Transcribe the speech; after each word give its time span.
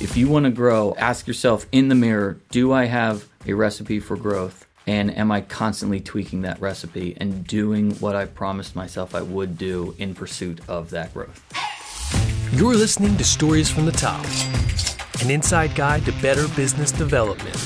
If 0.00 0.16
you 0.16 0.28
want 0.28 0.46
to 0.46 0.50
grow, 0.50 0.94
ask 0.96 1.26
yourself 1.26 1.66
in 1.72 1.88
the 1.88 1.94
mirror 1.94 2.38
do 2.50 2.72
I 2.72 2.86
have 2.86 3.28
a 3.46 3.52
recipe 3.52 4.00
for 4.00 4.16
growth? 4.16 4.66
And 4.86 5.14
am 5.14 5.30
I 5.30 5.42
constantly 5.42 6.00
tweaking 6.00 6.40
that 6.40 6.58
recipe 6.58 7.14
and 7.18 7.46
doing 7.46 7.94
what 7.96 8.16
I 8.16 8.24
promised 8.24 8.74
myself 8.74 9.14
I 9.14 9.20
would 9.20 9.58
do 9.58 9.94
in 9.98 10.14
pursuit 10.14 10.60
of 10.68 10.88
that 10.90 11.12
growth? 11.12 11.44
You're 12.54 12.76
listening 12.76 13.18
to 13.18 13.24
Stories 13.24 13.70
from 13.70 13.84
the 13.84 13.92
Top, 13.92 14.24
an 15.22 15.30
inside 15.30 15.74
guide 15.74 16.06
to 16.06 16.12
better 16.22 16.48
business 16.56 16.90
development. 16.90 17.58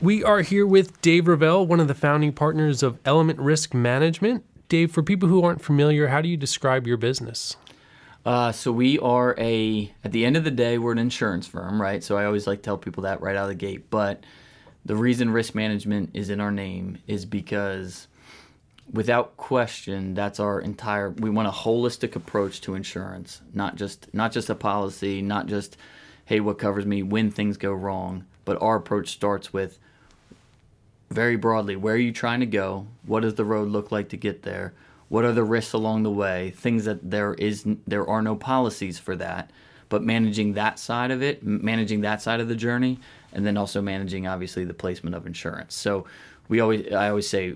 We 0.00 0.24
are 0.24 0.40
here 0.40 0.66
with 0.66 0.98
Dave 1.02 1.28
Rivell, 1.28 1.66
one 1.66 1.78
of 1.78 1.88
the 1.88 1.94
founding 1.94 2.32
partners 2.32 2.82
of 2.82 2.98
Element 3.04 3.38
Risk 3.38 3.74
Management. 3.74 4.44
Dave, 4.68 4.90
for 4.92 5.02
people 5.02 5.28
who 5.28 5.44
aren't 5.44 5.62
familiar, 5.62 6.08
how 6.08 6.20
do 6.20 6.28
you 6.28 6.36
describe 6.36 6.86
your 6.86 6.96
business? 6.96 7.56
Uh, 8.24 8.50
so 8.52 8.72
we 8.72 8.98
are 9.00 9.34
a 9.38 9.92
at 10.02 10.12
the 10.12 10.24
end 10.24 10.36
of 10.36 10.44
the 10.44 10.50
day 10.50 10.78
we're 10.78 10.92
an 10.92 10.98
insurance 10.98 11.46
firm, 11.46 11.80
right? 11.80 12.02
So 12.02 12.16
I 12.16 12.24
always 12.24 12.46
like 12.46 12.60
to 12.60 12.62
tell 12.62 12.78
people 12.78 13.02
that 13.02 13.20
right 13.20 13.36
out 13.36 13.44
of 13.44 13.48
the 13.48 13.54
gate. 13.54 13.90
But 13.90 14.24
the 14.84 14.96
reason 14.96 15.30
risk 15.30 15.54
management 15.54 16.10
is 16.14 16.30
in 16.30 16.40
our 16.40 16.50
name 16.50 16.98
is 17.06 17.26
because 17.26 18.08
without 18.92 19.36
question 19.36 20.14
that's 20.14 20.38
our 20.40 20.60
entire 20.60 21.10
we 21.10 21.30
want 21.30 21.48
a 21.48 21.50
holistic 21.50 22.16
approach 22.16 22.62
to 22.62 22.74
insurance, 22.74 23.42
not 23.52 23.76
just 23.76 24.12
not 24.14 24.32
just 24.32 24.48
a 24.48 24.54
policy, 24.54 25.20
not 25.20 25.46
just 25.46 25.76
hey 26.24 26.40
what 26.40 26.58
covers 26.58 26.86
me 26.86 27.02
when 27.02 27.30
things 27.30 27.58
go 27.58 27.72
wrong, 27.72 28.24
but 28.46 28.60
our 28.62 28.76
approach 28.76 29.10
starts 29.10 29.52
with 29.52 29.78
very 31.10 31.36
broadly 31.36 31.76
where 31.76 31.94
are 31.94 31.98
you 31.98 32.12
trying 32.12 32.40
to 32.40 32.46
go? 32.46 32.86
What 33.06 33.20
does 33.20 33.34
the 33.34 33.44
road 33.44 33.68
look 33.68 33.92
like 33.92 34.08
to 34.10 34.16
get 34.16 34.42
there? 34.42 34.74
What 35.08 35.24
are 35.24 35.32
the 35.32 35.44
risks 35.44 35.72
along 35.72 36.02
the 36.02 36.10
way? 36.10 36.52
Things 36.56 36.84
that 36.86 37.10
there 37.10 37.34
is 37.34 37.64
there 37.86 38.08
are 38.08 38.22
no 38.22 38.36
policies 38.36 38.98
for 38.98 39.14
that, 39.16 39.50
but 39.88 40.02
managing 40.02 40.54
that 40.54 40.78
side 40.78 41.10
of 41.10 41.22
it, 41.22 41.44
managing 41.44 42.00
that 42.00 42.22
side 42.22 42.40
of 42.40 42.48
the 42.48 42.56
journey, 42.56 42.98
and 43.32 43.46
then 43.46 43.56
also 43.56 43.80
managing 43.80 44.26
obviously 44.26 44.64
the 44.64 44.74
placement 44.74 45.14
of 45.14 45.26
insurance. 45.26 45.74
So 45.74 46.06
we 46.48 46.60
always 46.60 46.92
I 46.92 47.08
always 47.10 47.28
say 47.28 47.54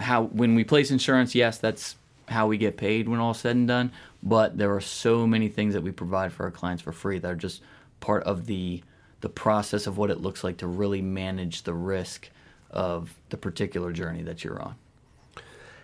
how 0.00 0.24
when 0.24 0.54
we 0.54 0.64
place 0.64 0.90
insurance, 0.90 1.34
yes, 1.34 1.58
that's 1.58 1.96
how 2.28 2.46
we 2.46 2.56
get 2.56 2.76
paid 2.76 3.08
when 3.08 3.20
all 3.20 3.34
said 3.34 3.56
and 3.56 3.68
done. 3.68 3.92
But 4.22 4.56
there 4.56 4.74
are 4.74 4.80
so 4.80 5.26
many 5.26 5.48
things 5.48 5.74
that 5.74 5.82
we 5.82 5.90
provide 5.90 6.32
for 6.32 6.44
our 6.44 6.50
clients 6.50 6.82
for 6.82 6.92
free 6.92 7.18
that 7.18 7.30
are 7.30 7.34
just 7.34 7.62
part 8.00 8.22
of 8.24 8.46
the 8.46 8.82
the 9.22 9.28
process 9.28 9.86
of 9.86 9.96
what 9.96 10.10
it 10.10 10.20
looks 10.20 10.44
like 10.44 10.56
to 10.58 10.66
really 10.66 11.00
manage 11.00 11.62
the 11.62 11.74
risk 11.74 12.28
of 12.72 13.14
the 13.30 13.36
particular 13.36 13.92
journey 13.92 14.22
that 14.22 14.44
you're 14.44 14.60
on. 14.60 14.74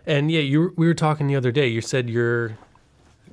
And 0.07 0.31
yeah, 0.31 0.41
you 0.41 0.73
we 0.77 0.87
were 0.87 0.95
talking 0.95 1.27
the 1.27 1.37
other 1.37 1.53
day. 1.53 1.69
You 1.69 1.81
said 1.81 2.09
you're 2.09 2.57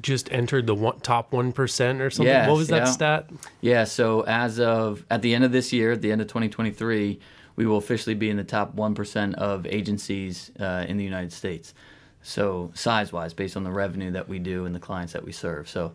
just 0.02 0.32
entered 0.32 0.68
the 0.68 0.76
one, 0.76 1.00
top 1.00 1.32
one 1.32 1.52
percent 1.52 2.02
or 2.02 2.10
something. 2.10 2.32
Yes, 2.32 2.50
what 2.50 2.58
was 2.58 2.68
that 2.68 2.86
yeah. 2.86 2.92
stat? 2.92 3.30
Yeah. 3.62 3.84
So 3.86 4.22
as 4.22 4.60
of 4.60 5.06
at 5.10 5.22
the 5.22 5.34
end 5.34 5.44
of 5.44 5.52
this 5.52 5.72
year, 5.72 5.94
at 5.94 6.02
the 6.02 6.12
end 6.12 6.22
of 6.22 6.28
2023, 6.28 7.20
we 7.56 7.66
will 7.66 7.78
officially 7.78 8.16
be 8.16 8.30
in 8.30 8.38
the 8.38 8.44
top 8.44 8.74
one 8.74 8.94
percent 8.94 9.36
of 9.36 9.66
agencies 9.66 10.52
uh, 10.60 10.86
in 10.88 10.98
the 10.98 11.04
United 11.04 11.32
States. 11.32 11.74
So 12.22 12.72
size-wise, 12.74 13.34
based 13.34 13.56
on 13.56 13.64
the 13.64 13.72
revenue 13.72 14.12
that 14.12 14.28
we 14.28 14.40
do 14.40 14.66
and 14.66 14.74
the 14.74 14.80
clients 14.80 15.14
that 15.14 15.24
we 15.24 15.32
serve. 15.32 15.70
So 15.70 15.94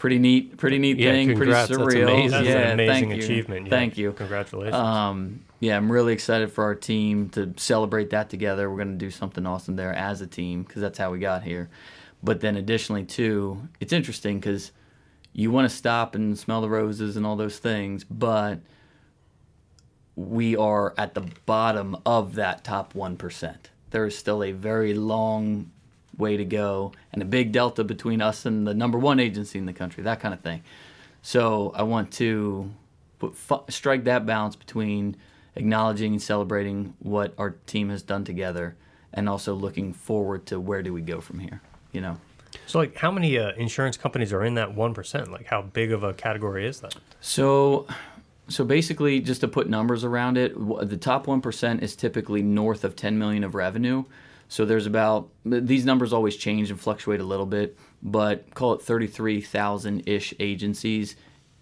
pretty 0.00 0.18
neat, 0.18 0.56
pretty 0.56 0.78
neat 0.78 0.96
Yeah, 0.98 1.10
thing, 1.12 1.28
congrats. 1.28 1.68
pretty 1.68 1.82
That's 1.82 1.94
surreal. 1.94 2.02
amazing. 2.04 2.30
That's 2.30 2.46
yeah, 2.46 2.58
an 2.68 2.72
amazing 2.72 3.10
thank 3.10 3.18
you. 3.20 3.24
achievement. 3.24 3.66
Yeah. 3.66 3.70
Thank 3.70 3.98
you. 3.98 4.12
Congratulations. 4.12 4.74
Um, 4.74 5.40
yeah, 5.60 5.76
I'm 5.76 5.92
really 5.92 6.14
excited 6.14 6.50
for 6.50 6.64
our 6.64 6.74
team 6.74 7.28
to 7.30 7.52
celebrate 7.58 8.08
that 8.10 8.30
together. 8.30 8.70
We're 8.70 8.78
going 8.78 8.98
to 8.98 9.04
do 9.04 9.10
something 9.10 9.46
awesome 9.46 9.76
there 9.76 9.92
as 9.92 10.22
a 10.22 10.26
team 10.26 10.62
because 10.62 10.80
that's 10.80 10.96
how 10.96 11.10
we 11.10 11.18
got 11.18 11.42
here. 11.42 11.68
But 12.22 12.40
then 12.40 12.56
additionally, 12.56 13.04
too, 13.04 13.68
it's 13.78 13.92
interesting 13.92 14.40
because 14.40 14.72
you 15.34 15.50
want 15.50 15.68
to 15.70 15.76
stop 15.76 16.14
and 16.14 16.38
smell 16.38 16.62
the 16.62 16.70
roses 16.70 17.18
and 17.18 17.26
all 17.26 17.36
those 17.36 17.58
things, 17.58 18.02
but 18.04 18.60
we 20.16 20.56
are 20.56 20.94
at 20.96 21.12
the 21.12 21.26
bottom 21.44 21.94
of 22.06 22.36
that 22.36 22.64
top 22.64 22.94
1%. 22.94 23.54
There 23.90 24.06
is 24.06 24.16
still 24.16 24.42
a 24.42 24.52
very 24.52 24.94
long 24.94 25.70
way 26.20 26.36
to 26.36 26.44
go 26.44 26.92
and 27.12 27.22
a 27.22 27.24
big 27.24 27.50
delta 27.50 27.82
between 27.82 28.22
us 28.22 28.46
and 28.46 28.66
the 28.66 28.74
number 28.74 28.98
one 28.98 29.18
agency 29.18 29.58
in 29.58 29.66
the 29.66 29.72
country, 29.72 30.04
that 30.04 30.20
kind 30.20 30.32
of 30.32 30.40
thing. 30.40 30.62
So 31.22 31.72
I 31.74 31.82
want 31.82 32.12
to 32.12 32.70
put, 33.18 33.34
strike 33.68 34.04
that 34.04 34.26
balance 34.26 34.54
between 34.54 35.16
acknowledging 35.56 36.12
and 36.12 36.22
celebrating 36.22 36.94
what 37.00 37.34
our 37.38 37.50
team 37.66 37.90
has 37.90 38.02
done 38.02 38.24
together 38.24 38.76
and 39.12 39.28
also 39.28 39.54
looking 39.54 39.92
forward 39.92 40.46
to 40.46 40.60
where 40.60 40.82
do 40.82 40.92
we 40.92 41.00
go 41.00 41.20
from 41.20 41.40
here, 41.40 41.60
you 41.92 42.00
know? 42.00 42.16
so, 42.66 42.78
like, 42.78 42.96
how 42.96 43.10
many 43.10 43.38
uh, 43.38 43.52
insurance 43.56 43.96
companies 43.96 44.32
are 44.32 44.44
in 44.44 44.54
that 44.54 44.74
one 44.74 44.94
percent? 44.94 45.30
Like, 45.30 45.46
how 45.46 45.62
big 45.62 45.92
of 45.92 46.02
a 46.02 46.12
category 46.12 46.66
is 46.66 46.80
that? 46.80 46.94
So, 47.20 47.86
so 48.48 48.64
basically, 48.64 49.20
just 49.20 49.40
to 49.42 49.48
put 49.48 49.68
numbers 49.68 50.04
around 50.04 50.36
it, 50.38 50.54
the 50.88 50.96
top 50.96 51.26
one 51.26 51.40
percent 51.40 51.82
is 51.82 51.96
typically 51.96 52.42
north 52.42 52.84
of 52.84 52.96
10 52.96 53.18
million 53.18 53.44
of 53.44 53.54
revenue. 53.54 54.04
So 54.50 54.64
there's 54.64 54.84
about 54.84 55.30
these 55.44 55.84
numbers 55.84 56.12
always 56.12 56.34
change 56.34 56.70
and 56.70 56.78
fluctuate 56.78 57.20
a 57.20 57.24
little 57.24 57.46
bit, 57.46 57.78
but 58.02 58.52
call 58.52 58.74
it 58.74 58.82
33,000 58.82 60.08
ish 60.08 60.34
agencies 60.40 61.14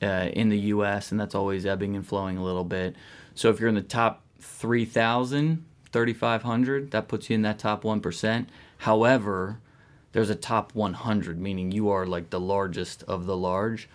uh, 0.02 0.30
in 0.32 0.48
the 0.48 0.58
U.S., 0.58 1.12
and 1.12 1.20
that's 1.20 1.34
always 1.34 1.66
ebbing 1.66 1.94
and 1.94 2.06
flowing 2.06 2.38
a 2.38 2.42
little 2.42 2.64
bit. 2.64 2.96
So 3.34 3.50
if 3.50 3.60
you're 3.60 3.68
in 3.68 3.74
the 3.74 3.82
top 3.82 4.22
3,000, 4.40 5.66
3,500, 5.92 6.90
that 6.90 7.08
puts 7.08 7.28
you 7.28 7.34
in 7.34 7.42
that 7.42 7.58
top 7.58 7.84
one 7.84 8.00
percent. 8.00 8.48
However, 8.78 9.60
there's 10.12 10.30
a 10.30 10.34
top 10.34 10.74
100, 10.74 11.38
meaning 11.38 11.70
you 11.70 11.90
are 11.90 12.06
like 12.06 12.30
the 12.30 12.40
largest 12.40 13.02
of 13.02 13.26
the 13.26 13.36
large 13.36 13.88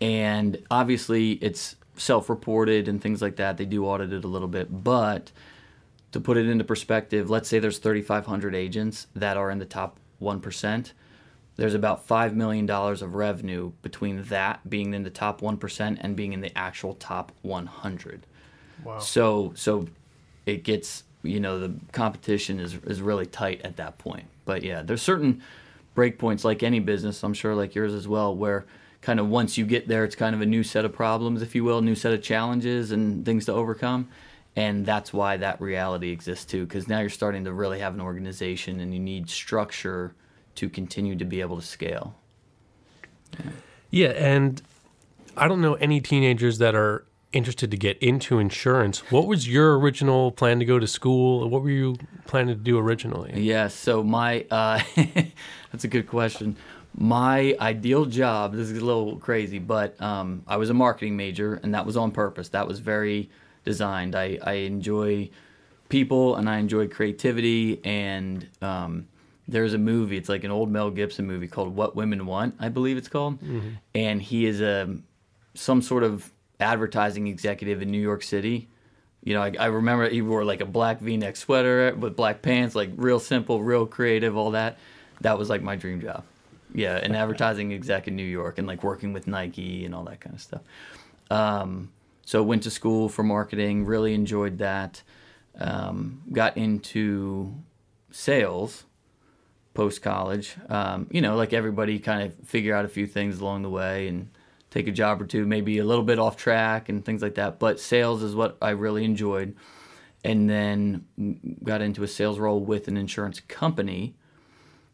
and 0.00 0.62
obviously 0.70 1.32
it's 1.32 1.76
self-reported 1.96 2.86
and 2.86 3.02
things 3.02 3.20
like 3.20 3.36
that 3.36 3.56
they 3.56 3.64
do 3.64 3.84
audit 3.84 4.12
it 4.12 4.24
a 4.24 4.28
little 4.28 4.48
bit 4.48 4.84
but 4.84 5.32
to 6.12 6.20
put 6.20 6.36
it 6.36 6.48
into 6.48 6.64
perspective 6.64 7.30
let's 7.30 7.48
say 7.48 7.58
there's 7.58 7.78
3500 7.78 8.54
agents 8.54 9.06
that 9.14 9.36
are 9.36 9.50
in 9.50 9.58
the 9.58 9.64
top 9.64 9.98
1% 10.22 10.92
there's 11.56 11.74
about 11.74 12.06
$5 12.06 12.34
million 12.34 12.70
of 12.70 13.14
revenue 13.14 13.72
between 13.82 14.22
that 14.24 14.68
being 14.68 14.94
in 14.94 15.02
the 15.02 15.10
top 15.10 15.40
1% 15.40 15.98
and 16.00 16.16
being 16.16 16.32
in 16.32 16.40
the 16.40 16.56
actual 16.56 16.94
top 16.94 17.32
100 17.42 18.26
Wow. 18.84 19.00
so 19.00 19.52
so 19.56 19.88
it 20.46 20.62
gets 20.62 21.02
you 21.22 21.40
know 21.40 21.58
the 21.58 21.74
competition 21.92 22.60
is 22.60 22.76
is 22.86 23.02
really 23.02 23.26
tight 23.26 23.60
at 23.62 23.76
that 23.76 23.98
point. 23.98 24.24
But 24.44 24.62
yeah, 24.62 24.82
there's 24.82 25.02
certain 25.02 25.42
breakpoints 25.96 26.44
like 26.44 26.62
any 26.62 26.80
business, 26.80 27.22
I'm 27.22 27.34
sure 27.34 27.54
like 27.54 27.74
yours 27.74 27.92
as 27.92 28.06
well, 28.06 28.34
where 28.34 28.64
kind 29.02 29.20
of 29.20 29.28
once 29.28 29.58
you 29.58 29.66
get 29.66 29.88
there, 29.88 30.04
it's 30.04 30.14
kind 30.14 30.34
of 30.34 30.40
a 30.40 30.46
new 30.46 30.62
set 30.62 30.84
of 30.84 30.92
problems, 30.92 31.42
if 31.42 31.54
you 31.54 31.64
will, 31.64 31.82
new 31.82 31.94
set 31.94 32.12
of 32.12 32.22
challenges 32.22 32.92
and 32.92 33.24
things 33.24 33.44
to 33.46 33.52
overcome. 33.52 34.08
And 34.58 34.84
that's 34.84 35.12
why 35.12 35.36
that 35.36 35.60
reality 35.60 36.10
exists 36.10 36.44
too, 36.44 36.66
because 36.66 36.88
now 36.88 36.98
you're 36.98 37.10
starting 37.10 37.44
to 37.44 37.52
really 37.52 37.78
have 37.78 37.94
an 37.94 38.00
organization 38.00 38.80
and 38.80 38.92
you 38.92 38.98
need 38.98 39.30
structure 39.30 40.16
to 40.56 40.68
continue 40.68 41.14
to 41.14 41.24
be 41.24 41.40
able 41.40 41.54
to 41.60 41.62
scale. 41.62 42.16
Yeah, 43.90 44.08
and 44.08 44.60
I 45.36 45.46
don't 45.46 45.60
know 45.60 45.74
any 45.74 46.00
teenagers 46.00 46.58
that 46.58 46.74
are 46.74 47.04
interested 47.32 47.70
to 47.70 47.76
get 47.76 47.98
into 47.98 48.40
insurance. 48.40 49.12
What 49.12 49.28
was 49.28 49.48
your 49.48 49.78
original 49.78 50.32
plan 50.32 50.58
to 50.58 50.64
go 50.64 50.80
to 50.80 50.88
school? 50.88 51.48
What 51.48 51.62
were 51.62 51.70
you 51.70 51.94
planning 52.26 52.56
to 52.56 52.60
do 52.60 52.78
originally? 52.78 53.40
Yeah, 53.40 53.68
so 53.68 54.02
my 54.02 54.44
uh, 54.50 54.80
that's 55.70 55.84
a 55.84 55.88
good 55.88 56.08
question. 56.08 56.56
My 56.96 57.54
ideal 57.60 58.06
job, 58.06 58.54
this 58.54 58.70
is 58.70 58.78
a 58.78 58.84
little 58.84 59.18
crazy, 59.18 59.60
but 59.60 60.00
um, 60.02 60.42
I 60.48 60.56
was 60.56 60.68
a 60.68 60.74
marketing 60.74 61.16
major, 61.16 61.60
and 61.62 61.74
that 61.74 61.86
was 61.86 61.96
on 61.96 62.10
purpose. 62.10 62.48
That 62.48 62.66
was 62.66 62.80
very 62.80 63.30
designed. 63.64 64.14
I, 64.14 64.38
I 64.42 64.52
enjoy 64.54 65.30
people 65.88 66.36
and 66.36 66.48
I 66.48 66.58
enjoy 66.58 66.88
creativity. 66.88 67.80
And 67.84 68.46
um, 68.62 69.08
there's 69.46 69.74
a 69.74 69.78
movie, 69.78 70.16
it's 70.16 70.28
like 70.28 70.44
an 70.44 70.50
old 70.50 70.70
Mel 70.70 70.90
Gibson 70.90 71.26
movie 71.26 71.48
called 71.48 71.74
What 71.74 71.96
Women 71.96 72.26
Want, 72.26 72.54
I 72.60 72.68
believe 72.68 72.96
it's 72.96 73.08
called. 73.08 73.38
And 73.94 74.20
he 74.22 74.46
is 74.46 74.60
a 74.60 74.96
some 75.54 75.82
sort 75.82 76.04
of 76.04 76.30
advertising 76.60 77.26
executive 77.26 77.82
in 77.82 77.90
New 77.90 78.00
York 78.00 78.22
City. 78.22 78.68
You 79.24 79.34
know, 79.34 79.42
I, 79.42 79.52
I 79.58 79.66
remember 79.66 80.08
he 80.08 80.22
wore 80.22 80.44
like 80.44 80.60
a 80.60 80.66
black 80.66 81.00
V-neck 81.00 81.36
sweater 81.36 81.94
with 81.96 82.14
black 82.14 82.42
pants, 82.42 82.74
like 82.74 82.90
real 82.96 83.18
simple, 83.18 83.62
real 83.62 83.86
creative, 83.86 84.36
all 84.36 84.52
that. 84.52 84.78
That 85.22 85.38
was 85.38 85.50
like 85.50 85.62
my 85.62 85.74
dream 85.74 86.00
job. 86.00 86.24
Yeah, 86.72 86.96
an 86.96 87.14
advertising 87.22 87.72
exec 87.72 88.06
in 88.06 88.14
New 88.14 88.22
York 88.22 88.58
and 88.58 88.66
like 88.66 88.84
working 88.84 89.12
with 89.12 89.26
Nike 89.26 89.84
and 89.84 89.94
all 89.94 90.04
that 90.04 90.20
kind 90.20 90.34
of 90.34 90.40
stuff. 90.40 90.60
Um, 91.30 91.90
so 92.28 92.42
went 92.42 92.62
to 92.64 92.70
school 92.70 93.08
for 93.08 93.22
marketing, 93.22 93.86
really 93.86 94.12
enjoyed 94.12 94.58
that. 94.58 95.02
Um, 95.58 96.20
got 96.30 96.58
into 96.58 97.54
sales 98.10 98.84
post 99.72 100.02
college. 100.02 100.54
Um, 100.68 101.06
you 101.10 101.22
know, 101.22 101.36
like 101.36 101.54
everybody, 101.54 101.98
kind 101.98 102.20
of 102.20 102.46
figure 102.46 102.74
out 102.74 102.84
a 102.84 102.88
few 102.88 103.06
things 103.06 103.40
along 103.40 103.62
the 103.62 103.70
way 103.70 104.08
and 104.08 104.28
take 104.68 104.86
a 104.86 104.92
job 104.92 105.22
or 105.22 105.24
two, 105.24 105.46
maybe 105.46 105.78
a 105.78 105.84
little 105.84 106.04
bit 106.04 106.18
off 106.18 106.36
track 106.36 106.90
and 106.90 107.02
things 107.02 107.22
like 107.22 107.36
that. 107.36 107.58
But 107.58 107.80
sales 107.80 108.22
is 108.22 108.34
what 108.34 108.58
I 108.60 108.70
really 108.70 109.06
enjoyed. 109.06 109.56
And 110.22 110.50
then 110.50 111.06
got 111.64 111.80
into 111.80 112.02
a 112.02 112.08
sales 112.08 112.38
role 112.38 112.60
with 112.60 112.88
an 112.88 112.98
insurance 112.98 113.40
company 113.40 114.16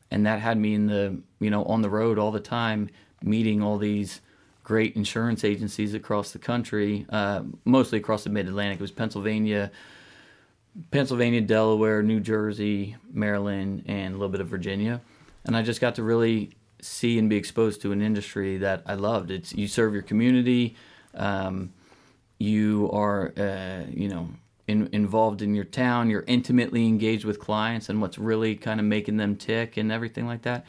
and 0.08 0.24
that 0.24 0.38
had 0.38 0.56
me 0.56 0.74
in 0.74 0.86
the 0.86 1.20
you 1.40 1.50
know 1.50 1.64
on 1.64 1.82
the 1.82 1.90
road 1.90 2.16
all 2.16 2.30
the 2.30 2.38
time, 2.38 2.90
meeting 3.24 3.60
all 3.60 3.76
these 3.76 4.20
great 4.64 4.96
insurance 4.96 5.44
agencies 5.44 5.94
across 5.94 6.32
the 6.32 6.38
country, 6.38 7.06
uh, 7.10 7.42
mostly 7.64 7.98
across 7.98 8.24
the 8.24 8.30
Mid 8.30 8.48
Atlantic. 8.48 8.80
It 8.80 8.82
was 8.82 8.90
Pennsylvania, 8.90 9.70
Pennsylvania, 10.90 11.40
Delaware, 11.42 12.02
New 12.02 12.18
Jersey, 12.18 12.96
Maryland, 13.12 13.84
and 13.86 14.14
a 14.14 14.16
little 14.16 14.30
bit 14.30 14.40
of 14.40 14.48
Virginia, 14.48 15.00
and 15.44 15.56
I 15.56 15.62
just 15.62 15.80
got 15.80 15.94
to 15.96 16.02
really 16.02 16.50
see 16.80 17.18
and 17.18 17.30
be 17.30 17.36
exposed 17.36 17.80
to 17.82 17.92
an 17.92 18.02
industry 18.02 18.56
that 18.58 18.82
I 18.86 18.94
loved. 18.94 19.30
It's 19.30 19.54
you 19.54 19.68
serve 19.68 19.92
your 19.92 20.02
community, 20.02 20.76
um, 21.14 21.72
you 22.38 22.90
are 22.92 23.32
uh, 23.36 23.84
you 23.90 24.08
know 24.08 24.30
in, 24.66 24.88
involved 24.92 25.42
in 25.42 25.54
your 25.54 25.64
town, 25.64 26.08
you're 26.08 26.24
intimately 26.26 26.86
engaged 26.86 27.24
with 27.24 27.38
clients 27.38 27.88
and 27.88 28.00
what's 28.00 28.18
really 28.18 28.56
kind 28.56 28.80
of 28.80 28.86
making 28.86 29.18
them 29.18 29.36
tick 29.36 29.76
and 29.76 29.92
everything 29.92 30.26
like 30.26 30.42
that. 30.42 30.64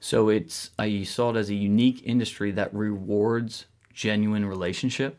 So 0.00 0.28
it's 0.28 0.70
I 0.78 1.02
saw 1.02 1.30
it 1.30 1.36
as 1.36 1.50
a 1.50 1.54
unique 1.54 2.02
industry 2.04 2.50
that 2.52 2.72
rewards 2.72 3.66
genuine 3.92 4.44
relationship, 4.44 5.18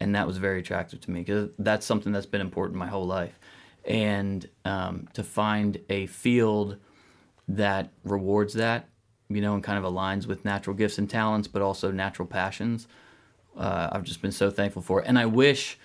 and 0.00 0.14
that 0.14 0.26
was 0.26 0.38
very 0.38 0.60
attractive 0.60 1.00
to 1.02 1.10
me 1.10 1.20
because 1.20 1.50
that's 1.58 1.84
something 1.84 2.12
that's 2.12 2.26
been 2.26 2.40
important 2.40 2.78
my 2.78 2.86
whole 2.86 3.06
life. 3.06 3.38
And 3.84 4.48
um, 4.64 5.08
to 5.12 5.22
find 5.22 5.78
a 5.90 6.06
field 6.06 6.78
that 7.46 7.90
rewards 8.04 8.54
that, 8.54 8.88
you 9.28 9.40
know, 9.40 9.54
and 9.54 9.62
kind 9.62 9.78
of 9.78 9.84
aligns 9.84 10.26
with 10.26 10.44
natural 10.44 10.74
gifts 10.74 10.98
and 10.98 11.08
talents, 11.08 11.46
but 11.46 11.62
also 11.62 11.92
natural 11.92 12.26
passions, 12.26 12.88
uh, 13.56 13.90
I've 13.92 14.02
just 14.02 14.22
been 14.22 14.32
so 14.32 14.50
thankful 14.50 14.82
for 14.82 15.02
it. 15.02 15.06
And 15.08 15.18
I 15.18 15.26
wish. 15.26 15.78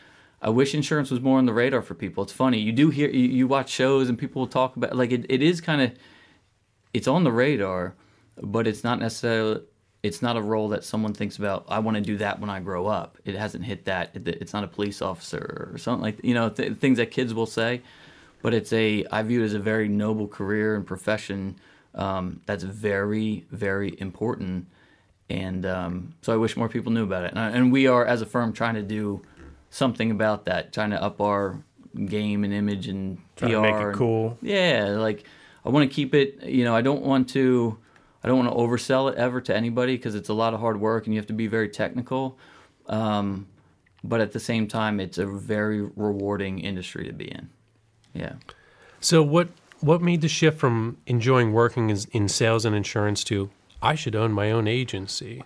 I 0.44 0.50
wish 0.50 0.74
insurance 0.74 1.12
was 1.12 1.22
more 1.22 1.38
on 1.38 1.46
the 1.46 1.54
radar 1.54 1.84
for 1.84 1.94
people. 1.94 2.24
It's 2.24 2.34
funny. 2.34 2.58
You 2.58 2.72
do 2.72 2.90
hear 2.90 3.08
you, 3.12 3.28
you 3.28 3.46
watch 3.46 3.70
shows 3.70 4.10
and 4.10 4.18
people 4.18 4.40
will 4.40 4.48
talk 4.48 4.76
about 4.76 4.96
like 4.96 5.12
it, 5.12 5.24
it 5.30 5.44
is 5.44 5.62
kind 5.62 5.84
of 5.84 5.92
it's 6.96 7.08
on 7.08 7.24
the 7.24 7.32
radar, 7.32 7.94
but 8.42 8.68
it's 8.68 8.84
not 8.84 9.00
necessarily 9.00 9.62
it's 10.04 10.22
not 10.22 10.36
a 10.36 10.42
role 10.42 10.70
that 10.70 10.84
someone 10.84 11.14
thinks 11.14 11.38
about 11.38 11.64
i 11.70 11.78
want 11.80 11.96
to 11.96 12.02
do 12.02 12.18
that 12.18 12.40
when 12.40 12.50
i 12.50 12.60
grow 12.60 12.88
up 12.88 13.18
it 13.26 13.36
hasn't 13.36 13.64
hit 13.64 13.86
that 13.86 14.10
it's 14.16 14.52
not 14.54 14.64
a 14.64 14.68
police 14.68 15.02
officer 15.02 15.70
or 15.72 15.78
something 15.78 16.02
like 16.02 16.20
you 16.24 16.34
know 16.34 16.50
th- 16.50 16.78
things 16.78 16.98
that 16.98 17.12
kids 17.12 17.34
will 17.34 17.46
say 17.46 17.82
but 18.42 18.54
it's 18.54 18.74
a 18.74 19.06
i 19.12 19.22
view 19.22 19.42
it 19.42 19.46
as 19.46 19.54
a 19.54 19.60
very 19.60 19.88
noble 19.88 20.28
career 20.28 20.76
and 20.76 20.86
profession 20.88 21.56
um, 21.94 22.42
that's 22.46 22.64
very 22.64 23.46
very 23.52 23.96
important 24.00 24.66
and 25.30 25.66
um, 25.66 26.14
so 26.22 26.34
i 26.34 26.36
wish 26.36 26.58
more 26.58 26.68
people 26.70 26.92
knew 26.92 27.04
about 27.04 27.24
it 27.26 27.32
and, 27.32 27.40
I, 27.40 27.50
and 27.52 27.72
we 27.72 27.86
are 27.88 28.06
as 28.06 28.22
a 28.22 28.26
firm 28.26 28.54
trying 28.54 28.76
to 28.76 28.82
do 28.84 29.22
something 29.70 30.10
about 30.10 30.46
that 30.46 30.74
trying 30.74 30.90
to 30.92 31.02
up 31.02 31.22
our 31.22 31.62
game 32.06 32.44
and 32.44 32.54
image 32.54 32.88
and 32.88 33.20
Trying 33.36 33.52
PR 33.52 33.56
to 33.58 33.62
make 33.62 33.76
it 33.76 33.86
and- 33.88 33.96
cool. 33.96 34.38
yeah, 34.42 34.96
like 34.98 35.26
I 35.66 35.70
want 35.70 35.88
to 35.90 35.94
keep 35.94 36.16
it. 36.16 36.42
You 36.44 36.64
know, 36.64 36.74
I 36.76 36.82
don't 36.82 37.04
want 37.04 37.30
to. 37.32 37.78
I 38.24 38.28
don't 38.28 38.38
want 38.38 38.50
to 38.50 38.56
oversell 38.56 39.12
it 39.12 39.18
ever 39.18 39.42
to 39.42 39.56
anybody 39.56 39.98
because 39.98 40.16
it's 40.16 40.30
a 40.30 40.34
lot 40.34 40.54
of 40.54 40.60
hard 40.60 40.80
work 40.80 41.06
and 41.06 41.14
you 41.14 41.20
have 41.20 41.28
to 41.28 41.34
be 41.34 41.48
very 41.48 41.70
technical. 41.70 42.38
Um, 42.88 43.48
but 44.04 44.22
at 44.22 44.32
the 44.32 44.40
same 44.40 44.68
time, 44.68 45.00
it's 45.00 45.18
a 45.18 45.26
very 45.26 45.82
rewarding 45.82 46.60
industry 46.60 47.06
to 47.06 47.14
be 47.14 47.26
in. 47.26 47.50
Yeah. 48.14 48.34
So 49.00 49.24
what 49.24 49.50
what 49.80 50.02
made 50.02 50.22
the 50.22 50.28
shift 50.28 50.60
from 50.60 50.98
enjoying 51.08 51.54
working 51.54 51.90
in 52.12 52.30
sales 52.30 52.66
and 52.66 52.76
insurance 52.76 53.24
to 53.26 53.50
I 53.82 53.96
should 53.96 54.16
own 54.16 54.32
my 54.32 54.52
own 54.52 54.68
agency? 54.68 55.44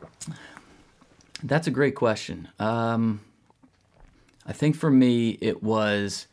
That's 1.42 1.68
a 1.68 1.71
great 1.71 1.95
question. 1.95 2.50
Um, 2.60 3.21
I 4.45 4.54
think 4.54 4.75
for 4.75 4.92
me, 4.92 5.38
it 5.42 5.63
was 5.63 6.28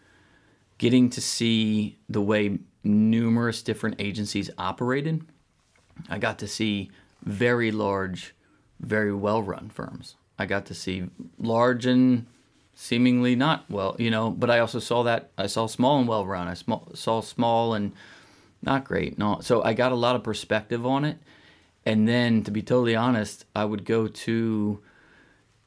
getting 0.78 1.10
to 1.10 1.20
see 1.20 1.96
the 2.08 2.20
way 2.20 2.58
numerous 2.82 3.62
different 3.62 3.96
agencies 4.00 4.50
operated. 4.58 5.24
I 6.08 6.18
got 6.18 6.38
to 6.40 6.48
see 6.48 6.90
very 7.22 7.70
large, 7.70 8.34
very 8.80 9.12
well 9.12 9.42
run 9.42 9.70
firms. 9.70 10.16
I 10.38 10.46
got 10.46 10.66
to 10.66 10.74
see 10.74 11.04
large 11.38 11.86
and 11.86 12.26
seemingly 12.74 13.36
not 13.36 13.70
well, 13.70 13.96
you 13.98 14.10
know, 14.10 14.30
but 14.30 14.50
I 14.50 14.58
also 14.58 14.78
saw 14.78 15.02
that 15.04 15.30
I 15.38 15.46
saw 15.46 15.66
small 15.66 15.98
and 15.98 16.08
well 16.08 16.26
run. 16.26 16.48
I 16.48 16.54
saw 16.94 17.20
small 17.20 17.74
and 17.74 17.92
not 18.62 18.84
great. 18.84 19.18
No, 19.18 19.40
so 19.40 19.62
I 19.62 19.74
got 19.74 19.92
a 19.92 19.96
lot 19.96 20.16
of 20.16 20.22
perspective 20.22 20.86
on 20.86 21.04
it. 21.04 21.18
And 21.84 22.06
then, 22.06 22.44
to 22.44 22.50
be 22.52 22.62
totally 22.62 22.94
honest, 22.94 23.44
I 23.56 23.64
would 23.64 23.84
go 23.84 24.06
to 24.06 24.80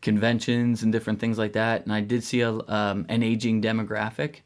conventions 0.01 0.81
and 0.81 0.91
different 0.91 1.19
things 1.19 1.37
like 1.37 1.53
that, 1.53 1.83
and 1.83 1.91
I 1.91 1.99
did 1.99 2.23
see 2.23 2.41
a, 2.41 2.51
um, 2.51 3.05
an 3.09 3.21
aging 3.21 3.61
demographic, 3.61 4.41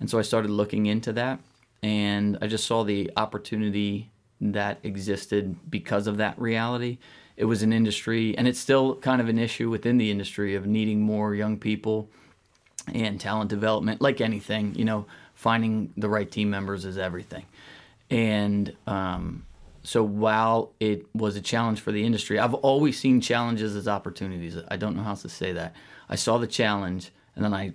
and 0.00 0.10
so 0.10 0.18
I 0.18 0.22
started 0.22 0.50
looking 0.50 0.86
into 0.86 1.12
that, 1.14 1.40
and 1.82 2.36
I 2.42 2.46
just 2.46 2.66
saw 2.66 2.82
the 2.82 3.10
opportunity 3.16 4.10
that 4.40 4.78
existed 4.82 5.56
because 5.70 6.06
of 6.06 6.16
that 6.18 6.38
reality. 6.38 6.98
It 7.36 7.46
was 7.46 7.62
an 7.62 7.72
industry, 7.72 8.36
and 8.36 8.46
it's 8.46 8.60
still 8.60 8.96
kind 8.96 9.20
of 9.20 9.28
an 9.28 9.38
issue 9.38 9.70
within 9.70 9.98
the 9.98 10.10
industry 10.10 10.54
of 10.54 10.66
needing 10.66 11.00
more 11.00 11.34
young 11.34 11.58
people 11.58 12.08
and 12.92 13.18
talent 13.18 13.50
development, 13.50 14.00
like 14.00 14.20
anything, 14.20 14.74
you 14.74 14.84
know, 14.84 15.06
finding 15.34 15.92
the 15.96 16.08
right 16.08 16.30
team 16.30 16.50
members 16.50 16.84
is 16.84 16.98
everything. 16.98 17.44
And 18.10 18.76
um, 18.86 19.46
so 19.82 20.02
while 20.02 20.72
it 20.80 21.06
was 21.14 21.36
a 21.36 21.40
challenge 21.40 21.80
for 21.80 21.92
the 21.92 22.04
industry, 22.04 22.38
I've 22.38 22.54
always 22.54 22.98
seen 22.98 23.20
challenges 23.20 23.74
as 23.74 23.88
opportunities. 23.88 24.56
I 24.68 24.76
don't 24.76 24.96
know 24.96 25.02
how 25.02 25.14
to 25.14 25.28
say 25.28 25.52
that. 25.52 25.74
I 26.08 26.16
saw 26.16 26.38
the 26.38 26.46
challenge, 26.46 27.10
and 27.34 27.44
then 27.44 27.54
I 27.54 27.72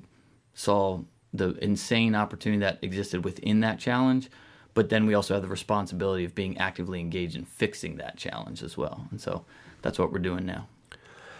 saw 0.53 1.01
the 1.33 1.51
insane 1.63 2.15
opportunity 2.15 2.61
that 2.61 2.79
existed 2.81 3.23
within 3.25 3.59
that 3.61 3.79
challenge. 3.79 4.29
But 4.73 4.89
then 4.89 5.05
we 5.05 5.13
also 5.13 5.33
have 5.33 5.43
the 5.43 5.49
responsibility 5.49 6.25
of 6.25 6.35
being 6.35 6.57
actively 6.57 6.99
engaged 6.99 7.35
in 7.35 7.45
fixing 7.45 7.97
that 7.97 8.17
challenge 8.17 8.63
as 8.63 8.77
well. 8.77 9.07
And 9.11 9.19
so 9.19 9.45
that's 9.81 9.97
what 9.99 10.11
we're 10.11 10.19
doing 10.19 10.45
now. 10.45 10.67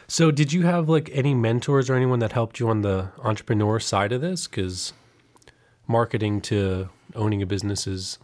So 0.07 0.31
did 0.31 0.51
you 0.51 0.63
have 0.63 0.89
like 0.89 1.09
any 1.13 1.35
mentors 1.35 1.89
or 1.89 1.95
anyone 1.95 2.19
that 2.19 2.31
helped 2.31 2.59
you 2.59 2.67
on 2.69 2.81
the 2.81 3.11
entrepreneur 3.23 3.79
side 3.79 4.11
of 4.11 4.21
this? 4.21 4.47
Because 4.47 4.93
marketing 5.87 6.41
to 6.41 6.89
owning 7.15 7.41
a 7.41 7.45
business 7.45 7.85
is 7.85 8.17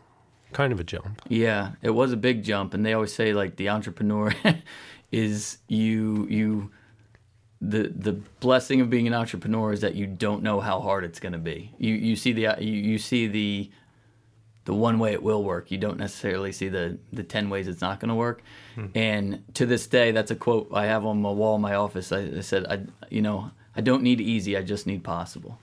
kind 0.52 0.74
of 0.74 0.80
a 0.80 0.84
jump. 0.84 1.22
Yeah, 1.28 1.74
it 1.82 1.92
was 1.92 2.12
a 2.12 2.18
big 2.18 2.44
jump, 2.44 2.74
and 2.74 2.86
they 2.86 2.94
always 2.94 3.14
say 3.14 3.34
like 3.34 3.58
the 3.58 3.70
entrepreneur 3.70 4.34
is 5.12 5.60
you 5.68 6.26
you 6.28 6.72
the 7.62 7.94
the 7.96 8.14
blessing 8.40 8.82
of 8.82 8.90
being 8.90 9.08
an 9.08 9.14
entrepreneur 9.14 9.72
is 9.72 9.82
that 9.82 9.96
you 9.96 10.08
don't 10.08 10.44
know 10.44 10.60
how 10.60 10.80
hard 10.80 11.04
it's 11.04 11.20
going 11.20 11.34
to 11.34 11.40
be. 11.40 11.74
You 11.78 11.94
you 11.94 12.16
see 12.16 12.34
the 12.34 12.56
you, 12.60 12.72
you 12.72 12.98
see 12.98 13.28
the 13.28 13.70
the 14.66 14.74
one 14.74 15.00
way 15.00 15.14
it 15.14 15.24
will 15.24 15.44
work. 15.44 15.72
You 15.72 15.78
don't 15.78 15.98
necessarily 15.98 16.52
see 16.52 16.70
the 16.70 16.98
the 17.14 17.24
ten 17.24 17.50
ways 17.50 17.68
it's 17.68 17.82
not 17.82 18.00
going 18.00 18.10
to 18.10 18.16
work. 18.16 18.42
And 18.94 19.44
to 19.54 19.66
this 19.66 19.88
day, 19.88 20.12
that's 20.12 20.32
a 20.32 20.36
quote 20.36 20.68
I 20.74 20.86
have 20.88 21.06
on 21.06 21.22
my 21.22 21.32
wall 21.32 21.56
in 21.56 21.62
my 21.62 21.76
office. 21.76 22.12
I, 22.12 22.38
I 22.38 22.42
said, 22.42 22.66
I 22.66 22.82
you 23.10 23.22
know 23.22 23.52
I 23.76 23.82
don't 23.82 24.04
need 24.04 24.20
easy. 24.22 24.58
I 24.58 24.64
just 24.64 24.88
need 24.88 25.04
possible. 25.04 25.60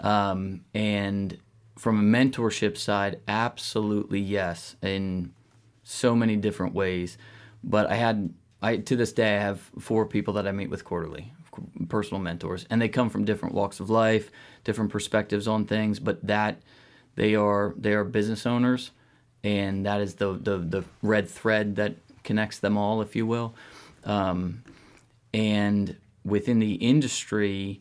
Um, 0.00 0.64
and 0.74 1.38
from 1.78 1.98
a 1.98 2.18
mentorship 2.18 2.76
side, 2.76 3.20
absolutely 3.28 4.20
yes, 4.20 4.76
in 4.82 5.32
so 5.84 6.14
many 6.14 6.36
different 6.36 6.74
ways. 6.74 7.18
But 7.62 7.90
I 7.90 7.94
had, 7.94 8.32
I 8.62 8.76
to 8.78 8.96
this 8.96 9.12
day, 9.12 9.36
I 9.36 9.40
have 9.40 9.60
four 9.78 10.06
people 10.06 10.34
that 10.34 10.46
I 10.46 10.52
meet 10.52 10.70
with 10.70 10.84
quarterly, 10.84 11.32
personal 11.88 12.20
mentors, 12.20 12.66
and 12.70 12.80
they 12.80 12.88
come 12.88 13.10
from 13.10 13.24
different 13.24 13.54
walks 13.54 13.80
of 13.80 13.90
life, 13.90 14.30
different 14.64 14.90
perspectives 14.90 15.46
on 15.46 15.64
things. 15.64 16.00
But 16.00 16.26
that 16.26 16.60
they 17.16 17.34
are 17.34 17.74
they 17.76 17.92
are 17.92 18.04
business 18.04 18.46
owners, 18.46 18.90
and 19.42 19.86
that 19.86 20.00
is 20.00 20.14
the 20.14 20.32
the 20.34 20.58
the 20.58 20.84
red 21.02 21.28
thread 21.28 21.76
that 21.76 21.96
connects 22.24 22.58
them 22.58 22.76
all, 22.76 23.02
if 23.02 23.16
you 23.16 23.26
will. 23.26 23.54
Um, 24.04 24.62
and 25.32 25.96
within 26.24 26.58
the 26.58 26.74
industry, 26.74 27.80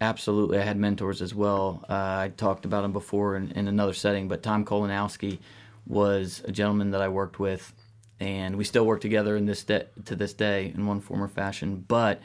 absolutely, 0.00 0.58
I 0.58 0.62
had 0.62 0.76
mentors 0.76 1.22
as 1.22 1.34
well. 1.34 1.84
Uh, 1.88 1.92
I 1.92 2.32
talked 2.36 2.64
about 2.64 2.84
him 2.84 2.92
before 2.92 3.36
in, 3.36 3.50
in 3.52 3.68
another 3.68 3.92
setting, 3.92 4.28
but 4.28 4.42
Tom 4.42 4.64
Kolanowski 4.64 5.38
was 5.86 6.42
a 6.44 6.52
gentleman 6.52 6.90
that 6.90 7.00
I 7.00 7.08
worked 7.08 7.38
with, 7.38 7.72
and 8.20 8.56
we 8.56 8.64
still 8.64 8.84
work 8.84 9.00
together 9.00 9.36
in 9.36 9.46
this 9.46 9.64
de- 9.64 9.86
to 10.04 10.16
this 10.16 10.32
day 10.32 10.72
in 10.74 10.86
one 10.86 11.00
form 11.00 11.22
or 11.22 11.28
fashion. 11.28 11.84
But 11.86 12.20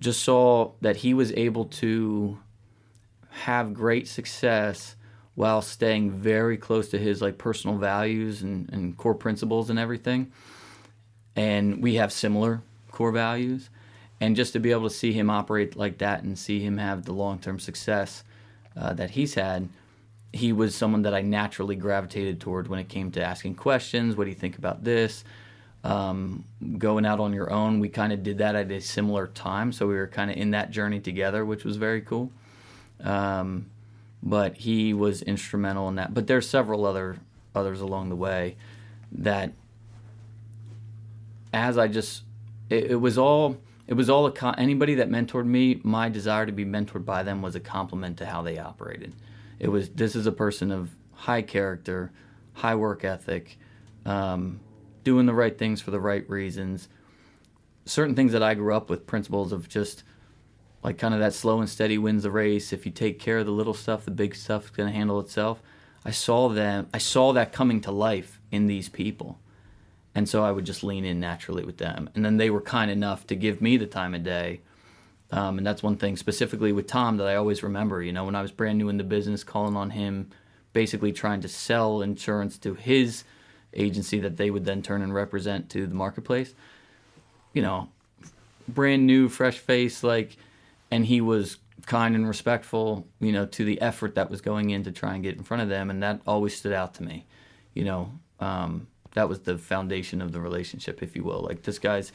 just 0.00 0.22
saw 0.22 0.72
that 0.80 0.96
he 0.96 1.14
was 1.14 1.32
able 1.32 1.66
to 1.66 2.38
have 3.30 3.74
great 3.74 4.06
success 4.06 4.96
while 5.34 5.62
staying 5.62 6.10
very 6.10 6.56
close 6.56 6.88
to 6.90 6.98
his 6.98 7.20
like 7.20 7.38
personal 7.38 7.76
values 7.76 8.42
and, 8.42 8.70
and 8.72 8.96
core 8.96 9.14
principles 9.14 9.70
and 9.70 9.78
everything. 9.78 10.30
And 11.36 11.82
we 11.82 11.94
have 11.94 12.12
similar 12.12 12.62
core 12.90 13.12
values. 13.12 13.68
And 14.20 14.36
just 14.36 14.52
to 14.52 14.60
be 14.60 14.70
able 14.70 14.88
to 14.88 14.94
see 14.94 15.12
him 15.12 15.28
operate 15.28 15.76
like 15.76 15.98
that 15.98 16.22
and 16.22 16.38
see 16.38 16.60
him 16.60 16.78
have 16.78 17.04
the 17.04 17.12
long-term 17.12 17.58
success 17.58 18.22
uh, 18.76 18.92
that 18.94 19.10
he's 19.10 19.34
had 19.34 19.68
he 20.34 20.52
was 20.52 20.74
someone 20.74 21.02
that 21.02 21.14
i 21.14 21.20
naturally 21.22 21.76
gravitated 21.76 22.40
toward 22.40 22.66
when 22.66 22.80
it 22.80 22.88
came 22.88 23.10
to 23.12 23.22
asking 23.22 23.54
questions 23.54 24.16
what 24.16 24.24
do 24.24 24.30
you 24.30 24.36
think 24.36 24.58
about 24.58 24.82
this? 24.82 25.24
Um, 25.84 26.44
going 26.78 27.04
out 27.04 27.20
on 27.20 27.34
your 27.34 27.52
own 27.52 27.78
we 27.78 27.88
kind 27.88 28.12
of 28.12 28.22
did 28.22 28.38
that 28.38 28.54
at 28.56 28.70
a 28.70 28.80
similar 28.80 29.26
time. 29.28 29.70
So 29.70 29.86
we 29.86 29.94
were 29.94 30.06
kind 30.06 30.30
of 30.30 30.36
in 30.36 30.52
that 30.52 30.70
journey 30.70 31.00
together 31.00 31.44
which 31.44 31.64
was 31.64 31.76
very 31.76 32.00
cool. 32.00 32.32
Um, 33.02 33.66
but 34.24 34.56
he 34.56 34.92
was 34.92 35.22
instrumental 35.22 35.88
in 35.88 35.96
that 35.96 36.14
but 36.14 36.26
there's 36.26 36.48
several 36.48 36.84
other 36.84 37.18
others 37.54 37.80
along 37.80 38.08
the 38.08 38.16
way 38.16 38.56
that 39.12 39.52
as 41.54 41.78
I 41.78 41.88
just, 41.88 42.22
it, 42.68 42.92
it 42.92 42.96
was 42.96 43.16
all, 43.16 43.56
it 43.86 43.94
was 43.94 44.10
all 44.10 44.26
a 44.26 44.54
anybody 44.58 44.94
that 44.96 45.08
mentored 45.08 45.46
me. 45.46 45.80
My 45.82 46.08
desire 46.08 46.46
to 46.46 46.52
be 46.52 46.64
mentored 46.64 47.04
by 47.04 47.22
them 47.22 47.42
was 47.42 47.54
a 47.54 47.60
compliment 47.60 48.18
to 48.18 48.26
how 48.26 48.42
they 48.42 48.58
operated. 48.58 49.14
It 49.58 49.68
was 49.68 49.90
this 49.90 50.16
is 50.16 50.26
a 50.26 50.32
person 50.32 50.70
of 50.70 50.90
high 51.12 51.42
character, 51.42 52.10
high 52.54 52.74
work 52.74 53.04
ethic, 53.04 53.58
um, 54.04 54.60
doing 55.04 55.26
the 55.26 55.34
right 55.34 55.56
things 55.56 55.80
for 55.80 55.90
the 55.90 56.00
right 56.00 56.28
reasons. 56.28 56.88
Certain 57.84 58.14
things 58.14 58.32
that 58.32 58.42
I 58.42 58.54
grew 58.54 58.74
up 58.74 58.88
with, 58.88 59.06
principles 59.06 59.52
of 59.52 59.68
just 59.68 60.02
like 60.84 60.98
kind 60.98 61.14
of 61.14 61.20
that 61.20 61.32
slow 61.32 61.60
and 61.60 61.68
steady 61.68 61.96
wins 61.96 62.22
the 62.22 62.30
race. 62.30 62.72
If 62.72 62.84
you 62.84 62.92
take 62.92 63.18
care 63.18 63.38
of 63.38 63.46
the 63.46 63.52
little 63.52 63.72
stuff, 63.72 64.04
the 64.04 64.10
big 64.10 64.36
stuff's 64.36 64.70
going 64.70 64.88
to 64.88 64.94
handle 64.94 65.18
itself. 65.18 65.62
I 66.04 66.10
saw 66.10 66.50
them. 66.50 66.88
I 66.92 66.98
saw 66.98 67.32
that 67.32 67.52
coming 67.52 67.80
to 67.80 67.90
life 67.90 68.38
in 68.52 68.66
these 68.66 68.90
people, 68.90 69.38
and 70.14 70.28
so 70.28 70.44
I 70.44 70.52
would 70.52 70.66
just 70.66 70.84
lean 70.84 71.06
in 71.06 71.18
naturally 71.18 71.64
with 71.64 71.78
them. 71.78 72.10
And 72.14 72.22
then 72.22 72.36
they 72.36 72.50
were 72.50 72.60
kind 72.60 72.90
enough 72.90 73.26
to 73.28 73.34
give 73.34 73.62
me 73.62 73.78
the 73.78 73.86
time 73.86 74.14
of 74.14 74.22
day. 74.22 74.60
Um, 75.32 75.56
and 75.56 75.66
that's 75.66 75.82
one 75.82 75.96
thing 75.96 76.16
specifically 76.16 76.70
with 76.70 76.86
Tom 76.86 77.16
that 77.16 77.26
I 77.26 77.36
always 77.36 77.62
remember. 77.62 78.02
You 78.02 78.12
know, 78.12 78.26
when 78.26 78.36
I 78.36 78.42
was 78.42 78.52
brand 78.52 78.76
new 78.76 78.90
in 78.90 78.98
the 78.98 79.04
business, 79.04 79.42
calling 79.42 79.76
on 79.76 79.90
him, 79.90 80.28
basically 80.74 81.12
trying 81.12 81.40
to 81.40 81.48
sell 81.48 82.02
insurance 82.02 82.58
to 82.58 82.74
his 82.74 83.24
agency 83.72 84.20
that 84.20 84.36
they 84.36 84.50
would 84.50 84.66
then 84.66 84.82
turn 84.82 85.00
and 85.00 85.14
represent 85.14 85.70
to 85.70 85.86
the 85.86 85.94
marketplace. 85.94 86.54
You 87.54 87.62
know, 87.62 87.88
brand 88.68 89.06
new, 89.06 89.30
fresh 89.30 89.58
face, 89.58 90.04
like, 90.04 90.36
and 90.90 91.06
he 91.06 91.20
was 91.20 91.58
kind 91.86 92.14
and 92.14 92.26
respectful, 92.26 93.06
you 93.20 93.32
know, 93.32 93.46
to 93.46 93.64
the 93.64 93.80
effort 93.80 94.14
that 94.14 94.30
was 94.30 94.40
going 94.40 94.70
in 94.70 94.84
to 94.84 94.92
try 94.92 95.14
and 95.14 95.22
get 95.22 95.36
in 95.36 95.42
front 95.42 95.62
of 95.62 95.68
them, 95.68 95.90
and 95.90 96.02
that 96.02 96.20
always 96.26 96.56
stood 96.56 96.72
out 96.72 96.94
to 96.94 97.02
me. 97.02 97.26
You 97.74 97.84
know, 97.84 98.12
um, 98.40 98.86
that 99.12 99.28
was 99.28 99.40
the 99.40 99.58
foundation 99.58 100.20
of 100.20 100.32
the 100.32 100.40
relationship, 100.40 101.02
if 101.02 101.16
you 101.16 101.24
will. 101.24 101.40
Like 101.40 101.62
this 101.62 101.78
guy's, 101.78 102.12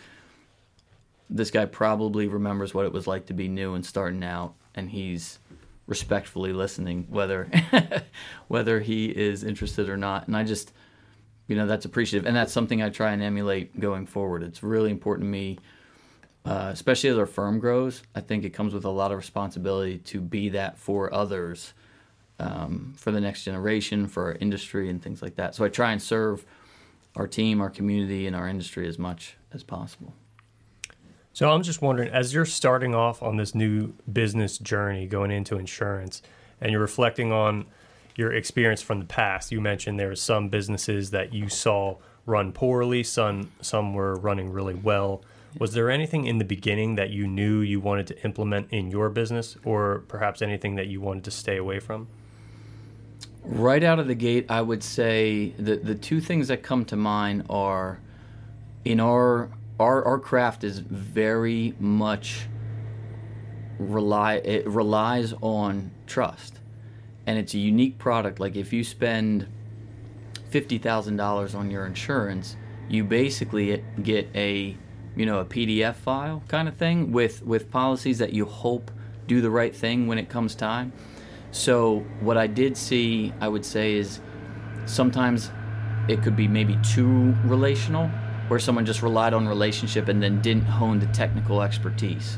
this 1.30 1.52
guy 1.52 1.66
probably 1.66 2.28
remembers 2.28 2.74
what 2.74 2.86
it 2.86 2.94
was 2.94 3.08
like 3.08 3.28
to 3.28 3.34
be 3.34 3.48
new 3.48 3.74
and 3.74 3.86
starting 3.86 4.24
out, 4.24 4.56
and 4.76 4.90
he's 4.90 5.40
respectfully 5.86 6.54
listening, 6.54 7.06
whether 7.10 7.50
whether 8.48 8.80
he 8.80 9.08
is 9.08 9.44
interested 9.44 9.90
or 9.90 9.98
not. 9.98 10.28
And 10.28 10.38
I 10.38 10.44
just, 10.44 10.72
you 11.48 11.56
know, 11.56 11.68
that's 11.68 11.86
appreciative, 11.86 12.26
and 12.26 12.36
that's 12.36 12.54
something 12.54 12.82
I 12.82 12.90
try 12.90 13.12
and 13.12 13.22
emulate 13.22 13.80
going 13.80 14.06
forward. 14.06 14.44
It's 14.44 14.64
really 14.64 14.92
important 14.92 15.26
to 15.26 15.32
me 15.32 15.60
uh, 16.50 16.72
especially 16.74 17.12
as 17.12 17.18
our 17.20 17.28
firm 17.28 17.60
grows, 17.60 18.02
I 18.16 18.22
think 18.22 18.44
it 18.44 18.50
comes 18.50 18.74
with 18.74 18.84
a 18.84 18.90
lot 18.90 19.12
of 19.12 19.18
responsibility 19.18 20.00
to 20.00 20.20
be 20.20 20.50
that 20.50 20.80
for 20.80 21.14
others, 21.14 21.74
um, 22.40 22.96
for 22.98 23.12
the 23.12 23.22
next 23.22 23.44
generation, 23.44 24.08
for 24.08 24.24
our 24.24 24.34
industry, 24.34 24.90
and 24.90 25.00
things 25.00 25.22
like 25.22 25.36
that. 25.36 25.54
So 25.54 25.64
I 25.64 25.70
try 25.70 25.92
and 25.92 26.02
serve 26.02 26.48
our 27.16 27.28
team, 27.28 27.62
our 27.62 27.70
community, 27.70 28.26
and 28.26 28.36
our 28.36 28.48
industry 28.48 28.88
as 28.88 28.98
much 28.98 29.38
as 29.54 29.62
possible. 29.62 30.16
So 31.34 31.52
I'm 31.52 31.62
just 31.62 31.84
wondering, 31.84 32.10
as 32.10 32.34
you're 32.34 32.48
starting 32.48 32.96
off 32.96 33.22
on 33.22 33.38
this 33.38 33.54
new 33.54 33.94
business 34.12 34.58
journey 34.58 35.06
going 35.06 35.30
into 35.30 35.60
insurance, 35.60 36.24
and 36.60 36.72
you're 36.72 36.82
reflecting 36.82 37.32
on 37.32 37.68
your 38.16 38.34
experience 38.34 38.82
from 38.82 38.98
the 38.98 39.06
past, 39.06 39.52
you 39.52 39.62
mentioned 39.62 40.00
there 40.00 40.08
were 40.08 40.16
some 40.16 40.50
businesses 40.50 41.12
that 41.12 41.32
you 41.32 41.48
saw 41.48 41.98
run 42.26 42.54
poorly, 42.54 43.04
some 43.04 43.52
some 43.62 43.94
were 43.94 44.16
running 44.16 44.52
really 44.52 44.74
well. 44.74 45.22
Was 45.58 45.74
there 45.74 45.90
anything 45.90 46.26
in 46.26 46.38
the 46.38 46.46
beginning 46.46 46.96
that 46.96 47.10
you 47.10 47.28
knew 47.28 47.62
you 47.62 47.80
wanted 47.80 48.08
to 48.08 48.24
implement 48.24 48.72
in 48.72 48.92
your 48.92 49.10
business, 49.10 49.58
or 49.64 50.04
perhaps 50.08 50.42
anything 50.42 50.76
that 50.76 50.88
you 50.88 51.02
wanted 51.02 51.24
to 51.24 51.32
stay 51.32 51.58
away 51.58 51.80
from? 51.80 52.08
Right 53.44 53.84
out 53.84 54.00
of 54.00 54.08
the 54.08 54.16
gate, 54.16 54.46
I 54.50 54.62
would 54.62 54.84
say 54.84 55.54
the 55.58 55.78
the 55.78 55.96
two 55.96 56.22
things 56.22 56.50
that 56.50 56.62
come 56.62 56.86
to 56.86 56.96
mind 56.96 57.46
are 57.50 58.00
in 58.86 59.00
our 59.00 59.50
our 59.80 60.06
our 60.06 60.20
craft 60.20 60.64
is 60.64 60.80
very 60.80 61.74
much 61.80 62.48
rely 63.80 64.36
it 64.36 64.68
relies 64.68 65.34
on 65.42 65.92
trust, 66.06 66.60
and 67.26 67.40
it's 67.40 67.54
a 67.54 67.60
unique 67.60 67.98
product. 67.98 68.40
Like 68.40 68.56
if 68.56 68.72
you 68.72 68.84
spend 68.84 69.48
fifty 70.50 70.78
thousand 70.78 71.16
dollars 71.16 71.56
on 71.56 71.72
your 71.72 71.88
insurance, 71.88 72.56
you 72.88 73.04
basically 73.04 73.84
get 74.04 74.30
a 74.36 74.78
you 75.16 75.26
know 75.26 75.40
a 75.40 75.46
PDF 75.46 75.96
file 75.96 76.44
kind 76.48 76.68
of 76.68 76.76
thing 76.76 77.12
with 77.12 77.44
with 77.44 77.70
policies 77.72 78.18
that 78.20 78.34
you 78.34 78.46
hope 78.46 78.92
do 79.28 79.40
the 79.42 79.50
right 79.50 79.76
thing 79.76 80.08
when 80.08 80.18
it 80.18 80.28
comes 80.28 80.56
time. 80.56 80.92
So 81.52 82.00
what 82.20 82.38
I 82.38 82.48
did 82.48 82.76
see, 82.76 83.34
I 83.40 83.48
would 83.48 83.66
say, 83.66 83.94
is 83.94 84.20
sometimes 84.86 85.52
it 86.10 86.22
could 86.22 86.36
be 86.36 86.48
maybe 86.48 86.78
too 86.84 87.36
relational, 87.46 88.08
where 88.50 88.60
someone 88.60 88.86
just 88.86 89.02
relied 89.02 89.34
on 89.34 89.48
relationship 89.48 90.10
and 90.10 90.22
then 90.22 90.42
didn't 90.42 90.66
hone 90.66 91.00
the 91.00 91.06
technical 91.08 91.62
expertise. 91.62 92.38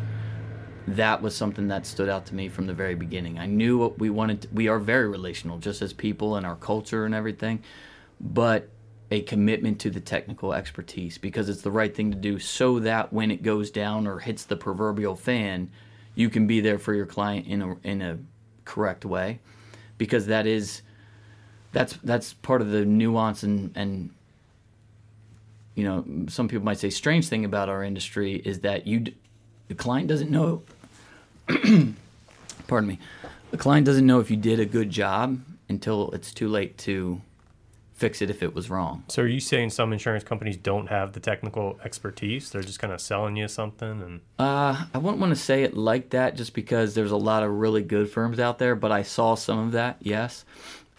That 0.88 1.22
was 1.22 1.36
something 1.36 1.68
that 1.70 1.86
stood 1.86 2.10
out 2.10 2.26
to 2.28 2.36
me 2.36 2.50
from 2.50 2.68
the 2.68 2.74
very 2.74 2.96
beginning. 2.96 3.40
I 3.40 3.46
knew 3.46 3.78
what 3.78 4.00
we 4.00 4.10
wanted. 4.10 4.44
To, 4.44 4.48
we 4.54 4.68
are 4.68 4.80
very 4.80 5.08
relational, 5.08 5.58
just 5.58 5.82
as 5.82 5.94
people 5.94 6.36
and 6.36 6.46
our 6.46 6.56
culture 6.56 7.06
and 7.06 7.16
everything, 7.16 7.64
but 8.20 8.70
a 9.12 9.22
commitment 9.22 9.80
to 9.82 9.90
the 9.90 10.00
technical 10.00 10.54
expertise 10.54 11.18
because 11.18 11.50
it's 11.50 11.62
the 11.62 11.72
right 11.72 11.94
thing 11.94 12.12
to 12.12 12.18
do 12.18 12.40
so 12.40 12.80
that 12.80 13.12
when 13.12 13.30
it 13.30 13.44
goes 13.44 13.70
down 13.70 14.08
or 14.08 14.20
hits 14.20 14.46
the 14.46 14.56
proverbial 14.56 15.18
fan, 15.18 15.70
you 16.16 16.30
can 16.30 16.48
be 16.48 16.62
there 16.62 16.80
for 16.80 16.94
your 16.94 17.06
client 17.06 17.46
in 17.46 17.62
a 17.62 17.76
in 17.84 18.02
a 18.02 18.18
correct 18.64 19.06
way 19.06 19.40
because 19.98 20.28
that 20.28 20.48
is 20.48 20.82
that's 21.74 21.94
that's 22.04 22.34
part 22.34 22.62
of 22.62 22.72
the 22.72 22.86
nuance 22.86 23.44
and 23.44 23.72
and 23.76 24.10
you 25.76 25.84
know 25.84 26.06
some 26.28 26.48
people 26.48 26.64
might 26.64 26.80
say 26.80 26.90
strange 26.90 27.28
thing 27.28 27.44
about 27.44 27.70
our 27.70 27.84
industry 27.84 28.36
is 28.36 28.60
that 28.60 28.88
you 28.88 29.06
the 29.68 29.76
client 29.76 30.08
doesn't 30.08 30.32
know 30.32 30.62
pardon 32.68 32.88
me 32.88 33.00
the 33.52 33.58
client 33.58 33.86
doesn't 33.86 34.06
know 34.06 34.20
if 34.20 34.30
you 34.30 34.38
did 34.38 34.60
a 34.60 34.66
good 34.66 34.90
job 34.90 35.40
until 35.70 36.12
it's 36.12 36.34
too 36.34 36.48
late 36.48 36.78
to 36.78 37.22
fix 38.02 38.20
it 38.20 38.32
if 38.32 38.42
it 38.42 38.56
was 38.56 38.68
wrong. 38.72 39.04
So 39.10 39.22
are 39.22 39.28
you 39.28 39.40
saying 39.40 39.70
some 39.70 39.94
insurance 39.94 40.24
companies 40.24 40.58
don't 40.58 40.88
have 40.88 41.14
the 41.14 41.20
technical 41.20 41.80
expertise? 41.86 42.50
They're 42.50 42.64
just 42.64 42.80
kind 42.80 42.92
of 42.92 43.00
selling 43.00 43.36
you 43.36 43.48
something 43.48 44.02
and 44.02 44.22
Uh, 44.40 44.86
I 44.92 44.98
wouldn't 44.98 45.22
want 45.22 45.30
to 45.30 45.40
say 45.40 45.62
it 45.62 45.78
like 45.78 46.10
that 46.10 46.36
just 46.36 46.56
because 46.56 46.96
there's 46.96 47.12
a 47.12 47.18
lot 47.18 47.44
of 47.44 47.52
really 47.52 47.84
good 47.84 48.10
firms 48.10 48.40
out 48.40 48.58
there, 48.58 48.76
but 48.76 48.92
I 48.92 49.04
saw 49.04 49.36
some 49.36 49.60
of 49.60 49.74
that, 49.74 49.98
yes. 50.00 50.46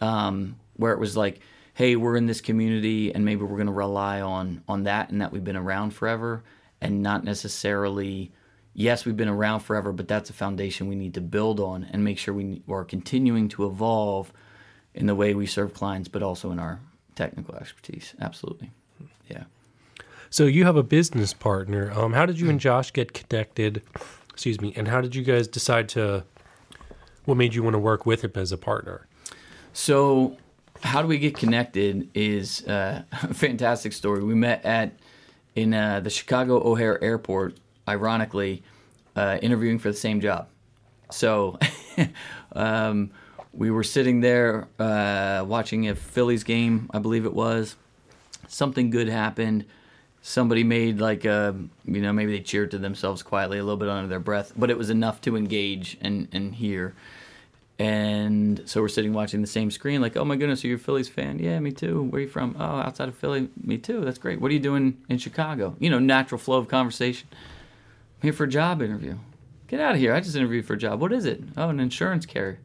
Um, 0.01 0.55
where 0.77 0.93
it 0.93 1.01
was 1.01 1.17
like, 1.17 1.41
hey, 1.75 1.97
we're 1.97 2.17
in 2.17 2.27
this 2.27 2.41
community 2.41 3.13
and 3.13 3.25
maybe 3.25 3.43
we're 3.43 3.57
going 3.57 3.67
to 3.67 3.73
rely 3.73 4.21
on 4.21 4.63
on 4.69 4.85
that 4.85 5.11
and 5.11 5.21
that 5.21 5.33
we've 5.33 5.45
been 5.45 5.57
around 5.57 5.91
forever 5.91 6.45
and 6.81 7.03
not 7.03 7.25
necessarily 7.25 8.31
yes, 8.75 9.05
we've 9.05 9.17
been 9.17 9.29
around 9.29 9.61
forever, 9.61 9.93
but 9.93 10.07
that's 10.09 10.31
a 10.31 10.33
foundation 10.33 10.87
we 10.87 10.95
need 10.95 11.15
to 11.15 11.21
build 11.21 11.59
on 11.61 11.85
and 11.93 12.05
make 12.05 12.19
sure 12.19 12.33
we 12.33 12.63
are 12.69 12.85
continuing 12.85 13.49
to 13.49 13.67
evolve 13.67 14.33
in 14.95 15.07
the 15.07 15.15
way 15.15 15.35
we 15.35 15.47
serve 15.47 15.75
clients, 15.75 16.09
but 16.09 16.23
also 16.23 16.51
in 16.53 16.59
our 16.59 16.81
technical 17.15 17.55
expertise. 17.55 18.15
Absolutely. 18.21 18.71
Yeah. 19.29 19.45
So 20.31 20.47
you 20.47 20.65
have 20.65 20.77
a 20.77 20.83
business 20.83 21.33
partner. 21.35 21.93
Um, 21.95 22.15
how 22.15 22.25
did 22.25 22.41
you 22.41 22.49
and 22.49 22.59
Josh 22.59 22.93
get 22.93 23.13
connected? 23.13 23.83
Excuse 24.31 24.61
me. 24.61 24.73
And 24.77 24.89
how 24.89 25.01
did 25.01 25.15
you 25.15 25.23
guys 25.23 25.47
decide 25.47 25.89
to? 25.91 26.25
What 27.25 27.37
made 27.37 27.55
you 27.55 27.63
want 27.63 27.75
to 27.75 27.79
work 27.79 28.05
with 28.07 28.23
him 28.23 28.33
as 28.35 28.51
a 28.51 28.59
partner? 28.59 29.07
So, 29.73 30.37
how 30.83 31.03
do 31.03 31.09
we 31.09 31.19
get 31.19 31.37
connected? 31.37 32.09
Is 32.15 32.67
uh, 32.67 33.03
a 33.23 33.35
fantastic 33.35 33.93
story. 33.93 34.23
We 34.23 34.35
met 34.35 34.65
at 34.65 34.99
in 35.55 35.75
uh, 35.75 36.01
the 36.01 36.11
Chicago 36.11 36.67
O'Hare 36.67 37.03
Airport. 37.03 37.59
Ironically, 37.89 38.63
uh, 39.17 39.39
interviewing 39.43 39.81
for 39.81 39.89
the 39.89 39.97
same 39.97 40.21
job. 40.21 40.49
So, 41.11 41.59
um, 42.53 43.11
we 43.53 43.71
were 43.71 43.85
sitting 43.85 44.21
there 44.21 44.69
uh, 44.79 45.45
watching 45.47 45.89
a 45.89 45.95
Phillies 45.95 46.45
game, 46.45 46.89
I 46.93 46.99
believe 46.99 47.25
it 47.25 47.35
was. 47.35 47.77
Something 48.49 48.91
good 48.91 49.09
happened. 49.09 49.67
Somebody 50.23 50.65
made 50.65 51.01
like 51.01 51.25
a, 51.25 51.55
you 51.85 52.01
know, 52.01 52.13
maybe 52.13 52.33
they 52.33 52.43
cheered 52.43 52.71
to 52.71 52.79
themselves 52.79 53.23
quietly 53.23 53.59
a 53.59 53.65
little 53.65 53.77
bit 53.77 53.89
under 53.89 54.09
their 54.09 54.21
breath, 54.21 54.53
but 54.57 54.71
it 54.71 54.79
was 54.79 54.89
enough 54.89 55.21
to 55.23 55.37
engage 55.37 55.99
and, 56.01 56.29
and 56.33 56.55
hear. 56.55 56.95
And 57.79 58.63
so 58.67 58.81
we're 58.81 58.89
sitting 58.89 59.13
watching 59.13 59.41
the 59.41 59.47
same 59.49 59.71
screen, 59.71 60.01
like, 60.01 60.17
oh 60.17 60.25
my 60.25 60.37
goodness, 60.37 60.65
are 60.65 60.69
you 60.69 60.77
a 60.77 60.79
Phillies 60.79 61.09
fan? 61.09 61.39
Yeah, 61.39 61.59
me 61.59 61.73
too. 61.73 62.05
Where 62.05 62.21
are 62.21 62.23
you 62.23 62.29
from? 62.29 62.55
Oh, 62.59 62.63
outside 62.63 63.09
of 63.09 63.17
Philly. 63.17 63.49
Me 63.63 63.79
too. 63.79 64.03
That's 64.05 64.19
great. 64.19 64.41
What 64.41 64.51
are 64.51 64.55
you 64.55 64.61
doing 64.61 64.99
in 65.09 65.19
Chicago? 65.19 65.75
You 65.81 65.91
know, 65.91 65.99
natural 65.99 66.39
flow 66.39 66.59
of 66.59 66.69
conversation. 66.69 67.27
I'm 67.33 68.27
here 68.29 68.33
for 68.33 68.45
a 68.45 68.49
job 68.49 68.81
interview. 68.81 69.19
Get 69.67 69.81
out 69.81 69.95
of 69.95 70.01
here. 70.01 70.15
I 70.15 70.21
just 70.21 70.37
interviewed 70.37 70.67
for 70.67 70.75
a 70.75 70.79
job. 70.79 71.01
What 71.01 71.13
is 71.13 71.25
it? 71.25 71.43
Oh, 71.57 71.71
an 71.71 71.81
insurance 71.81 72.27
carrier 72.27 72.59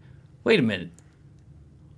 wait 0.48 0.60
a 0.60 0.64
minute. 0.64 0.90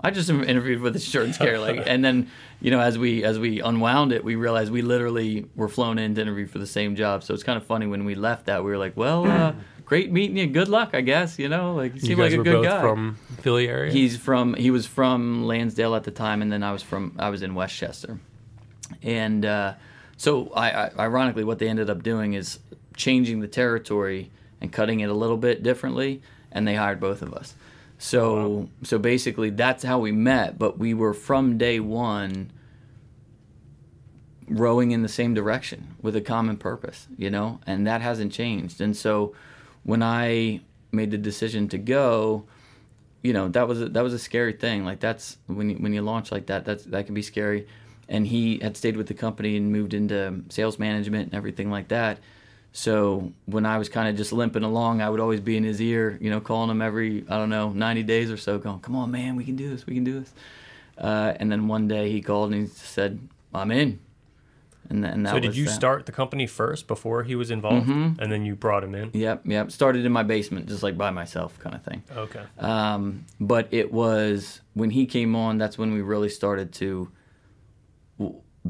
I 0.01 0.11
just 0.11 0.29
interviewed 0.53 0.81
with 0.81 0.95
insurance 0.95 1.37
care, 1.37 1.59
like, 1.59 1.83
and 1.85 2.03
then 2.03 2.29
you 2.61 2.71
know, 2.71 2.79
as 2.79 2.97
we 2.97 3.23
as 3.23 3.37
we 3.37 3.61
unwound 3.61 4.11
it, 4.11 4.23
we 4.23 4.35
realized 4.35 4.71
we 4.71 4.81
literally 4.81 5.45
were 5.55 5.69
flown 5.69 5.99
in 5.99 6.15
to 6.15 6.21
interview 6.21 6.47
for 6.47 6.59
the 6.59 6.67
same 6.67 6.95
job. 6.95 7.23
So 7.23 7.33
it's 7.33 7.43
kind 7.43 7.57
of 7.57 7.65
funny 7.65 7.85
when 7.87 8.03
we 8.05 8.15
left 8.15 8.47
that 8.47 8.63
we 8.63 8.71
were 8.71 8.77
like, 8.77 8.97
well, 8.97 9.25
uh, 9.25 9.53
great 9.85 10.11
meeting 10.11 10.37
you. 10.37 10.47
Good 10.47 10.67
luck, 10.67 10.89
I 10.93 11.01
guess. 11.01 11.37
You 11.37 11.47
know, 11.47 11.75
like 11.75 11.93
you 11.95 12.01
seemed 12.01 12.19
like 12.19 12.33
a 12.33 12.37
were 12.37 12.43
good 12.43 12.53
both 12.53 12.65
guy. 12.65 12.81
from 12.81 13.17
Philly 13.41 13.67
area. 13.69 13.91
He's 13.91 14.17
from 14.17 14.55
he 14.55 14.71
was 14.71 14.85
from 14.85 15.43
Lansdale 15.45 15.95
at 15.95 16.03
the 16.03 16.11
time, 16.11 16.41
and 16.41 16.51
then 16.51 16.63
I 16.63 16.71
was 16.71 16.81
from 16.83 17.15
I 17.19 17.29
was 17.29 17.41
in 17.43 17.53
West 17.55 17.75
Chester, 17.75 18.19
and 19.03 19.45
uh, 19.45 19.73
So, 20.17 20.51
I, 20.53 20.67
I, 20.71 20.91
ironically, 20.99 21.43
what 21.45 21.59
they 21.59 21.69
ended 21.69 21.89
up 21.89 22.03
doing 22.03 22.33
is 22.33 22.59
changing 22.95 23.39
the 23.39 23.47
territory 23.47 24.31
and 24.59 24.71
cutting 24.71 24.99
it 24.99 25.09
a 25.09 25.13
little 25.13 25.37
bit 25.37 25.63
differently, 25.63 26.21
and 26.51 26.67
they 26.67 26.75
hired 26.75 26.99
both 26.99 27.21
of 27.21 27.33
us. 27.33 27.53
So, 27.99 28.47
wow. 28.47 28.69
so 28.81 28.97
basically, 28.97 29.51
that's 29.51 29.83
how 29.83 29.99
we 29.99 30.11
met. 30.11 30.57
But 30.57 30.79
we 30.79 30.95
were 30.95 31.13
from 31.13 31.57
day 31.57 31.79
one 31.79 32.51
rowing 34.47 34.91
in 34.91 35.03
the 35.03 35.09
same 35.09 35.35
direction 35.35 35.95
with 36.01 36.15
a 36.15 36.21
common 36.21 36.57
purpose, 36.57 37.07
you 37.17 37.29
know, 37.29 37.59
and 37.67 37.85
that 37.85 38.01
hasn't 38.01 38.31
changed. 38.31 38.81
And 38.81 38.97
so, 38.97 39.35
when 39.83 40.01
I 40.01 40.61
made 40.91 41.11
the 41.11 41.17
decision 41.17 41.67
to 41.69 41.77
go, 41.77 42.45
you 43.21 43.33
know, 43.33 43.49
that 43.49 43.67
was 43.67 43.81
a, 43.81 43.89
that 43.89 44.01
was 44.01 44.13
a 44.13 44.19
scary 44.19 44.53
thing. 44.53 44.85
Like 44.85 44.99
that's 44.99 45.37
when 45.45 45.69
you, 45.69 45.75
when 45.75 45.93
you 45.93 46.01
launch 46.01 46.31
like 46.31 46.47
that, 46.47 46.65
that's 46.65 46.85
that 46.85 47.05
can 47.05 47.13
be 47.13 47.21
scary 47.21 47.67
and 48.09 48.25
he 48.25 48.59
had 48.59 48.75
stayed 48.75 48.97
with 48.97 49.07
the 49.07 49.13
company 49.13 49.55
and 49.55 49.71
moved 49.71 49.93
into 49.93 50.43
sales 50.49 50.79
management 50.79 51.25
and 51.25 51.35
everything 51.35 51.69
like 51.69 51.89
that. 51.89 52.19
So 52.71 53.33
when 53.45 53.65
I 53.65 53.77
was 53.77 53.89
kind 53.89 54.07
of 54.07 54.15
just 54.15 54.31
limping 54.31 54.63
along, 54.63 55.01
I 55.01 55.09
would 55.09 55.19
always 55.19 55.39
be 55.39 55.57
in 55.57 55.63
his 55.63 55.81
ear, 55.81 56.17
you 56.21 56.29
know, 56.29 56.39
calling 56.39 56.69
him 56.69 56.81
every 56.81 57.25
I 57.27 57.37
don't 57.37 57.49
know 57.49 57.69
90 57.69 58.03
days 58.03 58.31
or 58.31 58.37
so, 58.37 58.57
going, 58.57 58.79
"Come 58.79 58.95
on, 58.95 59.11
man, 59.11 59.35
we 59.35 59.43
can 59.43 59.55
do 59.55 59.69
this, 59.69 59.85
we 59.85 59.95
can 59.95 60.03
do 60.03 60.19
this." 60.19 60.33
Uh, 60.97 61.33
and 61.39 61.51
then 61.51 61.67
one 61.67 61.87
day 61.87 62.11
he 62.11 62.21
called 62.21 62.51
and 62.51 62.61
he 62.61 62.67
said, 62.67 63.19
"I'm 63.53 63.71
in." 63.71 63.99
And, 64.89 65.05
and 65.05 65.27
so 65.27 65.39
did 65.39 65.55
you 65.55 65.65
that. 65.65 65.71
start 65.71 66.05
the 66.07 66.11
company 66.11 66.47
first 66.47 66.87
before 66.87 67.23
he 67.23 67.35
was 67.35 67.51
involved, 67.51 67.87
mm-hmm. 67.87 68.19
and 68.19 68.31
then 68.31 68.43
you 68.43 68.55
brought 68.55 68.83
him 68.83 68.95
in? 68.95 69.11
Yep, 69.13 69.45
yep. 69.45 69.71
Started 69.71 70.03
in 70.03 70.11
my 70.11 70.23
basement, 70.23 70.67
just 70.67 70.81
like 70.81 70.97
by 70.97 71.11
myself, 71.11 71.59
kind 71.59 71.75
of 71.75 71.83
thing. 71.83 72.03
Okay. 72.15 72.41
Um, 72.57 73.25
but 73.39 73.67
it 73.69 73.93
was 73.93 74.61
when 74.73 74.89
he 74.89 75.05
came 75.05 75.35
on. 75.35 75.59
That's 75.59 75.77
when 75.77 75.93
we 75.93 76.01
really 76.01 76.29
started 76.29 76.73
to 76.73 77.11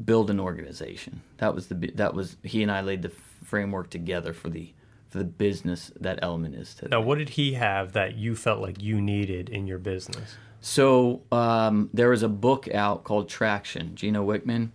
build 0.04 0.30
an 0.30 0.40
organization. 0.40 1.22
That 1.38 1.56
was 1.56 1.68
the 1.68 1.76
that 1.96 2.14
was 2.14 2.36
he 2.44 2.64
and 2.64 2.72
I 2.72 2.82
laid 2.82 3.02
the 3.02 3.12
framework 3.50 3.90
together 3.90 4.34
for 4.34 4.50
the 4.50 4.74
for 5.10 5.18
the 5.18 5.24
business 5.26 5.92
that 6.00 6.20
element 6.22 6.54
is 6.54 6.76
today. 6.76 6.90
Now, 6.92 7.02
what 7.02 7.18
did 7.18 7.30
he 7.30 7.54
have 7.54 7.94
that 7.94 8.16
you 8.16 8.36
felt 8.36 8.62
like 8.62 8.82
you 8.82 9.02
needed 9.02 9.50
in 9.50 9.66
your 9.66 9.80
business? 9.80 10.36
So 10.62 11.24
um, 11.32 11.90
there 11.94 12.10
was 12.10 12.22
a 12.22 12.30
book 12.30 12.68
out 12.72 13.04
called 13.04 13.28
Traction, 13.28 13.96
Gino 13.96 14.24
Wickman. 14.24 14.70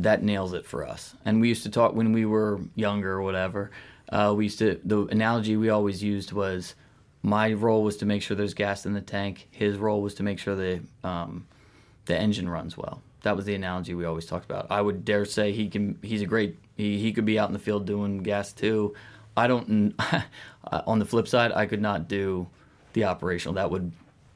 That 0.00 0.24
nails 0.24 0.52
it 0.52 0.66
for 0.66 0.84
us. 0.84 1.14
And 1.24 1.40
we 1.40 1.48
used 1.48 1.62
to 1.62 1.70
talk 1.70 1.94
when 1.94 2.12
we 2.12 2.24
were 2.24 2.60
younger 2.74 3.12
or 3.12 3.22
whatever. 3.22 3.70
Uh, 4.08 4.34
we 4.36 4.44
used 4.44 4.58
to 4.58 4.80
the 4.84 5.04
analogy 5.06 5.56
we 5.56 5.68
always 5.70 6.02
used 6.02 6.32
was 6.32 6.74
my 7.22 7.52
role 7.52 7.84
was 7.84 7.96
to 7.98 8.06
make 8.06 8.20
sure 8.20 8.36
there's 8.36 8.54
gas 8.54 8.84
in 8.84 8.94
the 8.94 9.00
tank. 9.00 9.46
His 9.52 9.78
role 9.78 10.02
was 10.02 10.14
to 10.14 10.24
make 10.24 10.40
sure 10.40 10.56
the 10.56 10.80
um, 11.04 11.46
the 12.06 12.18
engine 12.18 12.48
runs 12.48 12.76
well. 12.76 13.00
That 13.24 13.36
was 13.36 13.46
the 13.46 13.54
analogy 13.54 13.94
we 13.94 14.04
always 14.04 14.26
talked 14.26 14.44
about. 14.44 14.66
I 14.70 14.80
would 14.80 15.04
dare 15.04 15.24
say 15.24 15.52
he 15.52 15.68
can. 15.68 15.98
He's 16.02 16.22
a 16.22 16.26
great. 16.26 16.58
He, 16.76 16.98
he 16.98 17.12
could 17.12 17.24
be 17.24 17.38
out 17.38 17.48
in 17.48 17.54
the 17.54 17.58
field 17.58 17.86
doing 17.86 18.22
gas 18.22 18.52
too. 18.52 18.94
I 19.36 19.46
don't. 19.46 19.94
on 20.86 20.98
the 20.98 21.06
flip 21.06 21.26
side, 21.26 21.50
I 21.52 21.66
could 21.66 21.80
not 21.80 22.06
do 22.06 22.46
the 22.92 23.04
operational. 23.04 23.54
That 23.54 23.70
would 23.70 23.92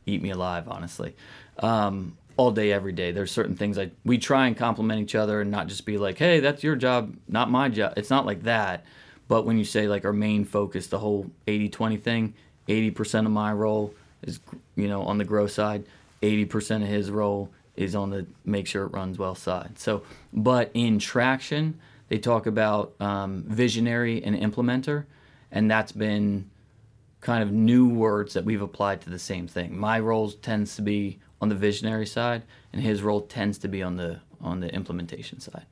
eat 0.07 0.23
me 0.23 0.31
alive, 0.31 0.69
honestly. 0.69 1.15
Um, 1.59 2.17
all 2.39 2.51
day, 2.51 2.73
every 2.73 2.93
day. 2.93 3.13
There's 3.13 3.31
certain 3.31 3.57
things 3.57 3.79
I 3.79 3.91
we 4.05 4.17
try 4.17 4.47
and 4.47 4.57
complement 4.57 5.03
each 5.03 5.15
other 5.15 5.43
and 5.43 5.51
not 5.51 5.67
just 5.67 5.85
be 5.85 5.99
like, 5.99 6.17
hey, 6.17 6.41
that's 6.41 6.63
your 6.63 6.77
job, 6.77 7.15
not 7.29 7.51
my 7.51 7.69
job. 7.69 7.93
It's 7.97 8.11
not 8.11 8.25
like 8.25 8.45
that. 8.45 8.85
But 9.29 9.45
when 9.45 9.59
you 9.59 9.65
say 9.65 9.87
like 9.87 10.07
our 10.07 10.13
main 10.15 10.47
focus, 10.47 10.87
the 10.87 10.99
whole 10.99 11.31
80-20 11.47 12.01
thing, 12.01 12.35
80% 12.69 13.27
of 13.27 13.33
my 13.33 13.53
role 13.53 13.93
is 14.23 14.41
you 14.77 14.89
know 14.89 15.03
on 15.03 15.19
the 15.19 15.25
grow 15.25 15.47
side, 15.47 15.85
80% 16.23 16.83
of 16.83 16.89
his 16.89 17.11
role 17.11 17.51
is 17.79 17.95
on 17.95 18.11
the 18.11 18.27
make 18.45 18.67
sure 18.67 18.85
it 18.85 18.89
runs 18.89 19.19
well 19.19 19.35
side. 19.35 19.79
So, 19.79 20.03
but 20.33 20.71
in 20.75 20.99
traction, 20.99 21.79
they 22.09 22.19
talk 22.19 22.47
about 22.47 22.95
um, 23.01 23.45
visionary 23.47 24.23
and 24.23 24.37
implementer, 24.37 25.05
and 25.53 25.71
that's 25.71 25.93
been 25.93 26.51
kind 27.21 27.43
of 27.43 27.53
new 27.53 27.89
words 27.89 28.35
that 28.35 28.45
we've 28.45 28.63
applied 28.63 29.01
to 29.03 29.11
the 29.11 29.19
same 29.19 29.47
thing. 29.47 29.79
My 29.79 29.99
role 30.01 30.31
tends 30.31 30.77
to 30.77 30.83
be 30.83 31.19
on 31.41 31.49
the 31.49 31.55
visionary 31.55 32.07
side, 32.07 32.43
and 32.73 32.83
his 32.83 33.03
role 33.03 33.21
tends 33.21 33.59
to 33.59 33.69
be 33.69 33.83
on 33.83 33.97
the 33.97 34.21
on 34.41 34.61
the 34.61 34.73
implementation 34.75 35.41
side. 35.41 35.67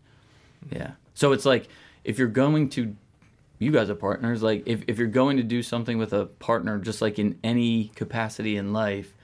Yeah. 0.70 0.92
So 1.14 1.32
it's 1.32 1.44
like 1.44 1.68
if 2.04 2.18
you're 2.18 2.28
going 2.28 2.68
to 2.70 2.94
you 3.58 3.70
guys 3.70 3.88
are 3.88 3.94
partners 3.94 4.42
like 4.42 4.62
if, 4.66 4.82
if 4.86 4.98
you're 4.98 5.06
going 5.08 5.38
to 5.38 5.42
do 5.42 5.62
something 5.62 5.98
with 5.98 6.12
a 6.12 6.26
partner 6.26 6.78
just 6.78 7.00
like 7.00 7.18
in 7.18 7.38
any 7.42 7.90
capacity 7.94 8.56
in 8.56 8.72
life 8.72 9.14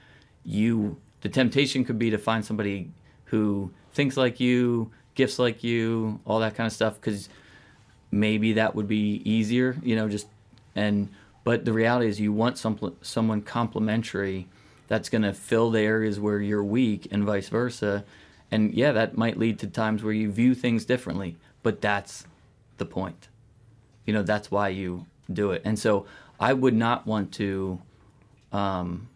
you 0.43 0.97
the 1.23 1.29
temptation 1.29 1.85
could 1.85 1.97
be 1.97 2.09
to 2.11 2.17
find 2.17 2.45
somebody 2.45 2.91
who 3.25 3.71
thinks 3.93 4.17
like 4.17 4.39
you, 4.39 4.91
gifts 5.15 5.39
like 5.39 5.63
you, 5.63 6.19
all 6.25 6.39
that 6.39 6.55
kind 6.55 6.67
of 6.67 6.73
stuff, 6.73 6.95
because 6.95 7.29
maybe 8.11 8.53
that 8.53 8.75
would 8.75 8.87
be 8.87 9.21
easier, 9.23 9.77
you 9.81 9.95
know, 9.95 10.07
just 10.07 10.27
and 10.75 11.09
but 11.43 11.65
the 11.65 11.73
reality 11.73 12.07
is 12.07 12.19
you 12.19 12.33
want 12.33 12.57
some 12.57 12.95
someone 13.01 13.41
complementary 13.41 14.47
that's 14.87 15.09
going 15.09 15.21
to 15.21 15.33
fill 15.33 15.71
the 15.71 15.79
areas 15.79 16.19
where 16.19 16.39
you're 16.39 16.63
weak 16.63 17.07
and 17.09 17.23
vice 17.23 17.47
versa. 17.49 18.03
And 18.51 18.73
yeah, 18.73 18.91
that 18.91 19.17
might 19.17 19.39
lead 19.39 19.59
to 19.59 19.67
times 19.67 20.03
where 20.03 20.13
you 20.13 20.29
view 20.31 20.53
things 20.53 20.85
differently, 20.85 21.37
but 21.63 21.81
that's 21.81 22.25
the 22.77 22.85
point. 22.85 23.29
You 24.05 24.13
know, 24.13 24.23
that's 24.23 24.51
why 24.51 24.69
you 24.69 25.05
do 25.31 25.51
it. 25.51 25.61
And 25.63 25.79
so 25.79 26.05
I 26.39 26.51
would 26.53 26.75
not 26.75 27.07
want 27.07 27.31
to 27.35 27.81
um, 28.51 29.07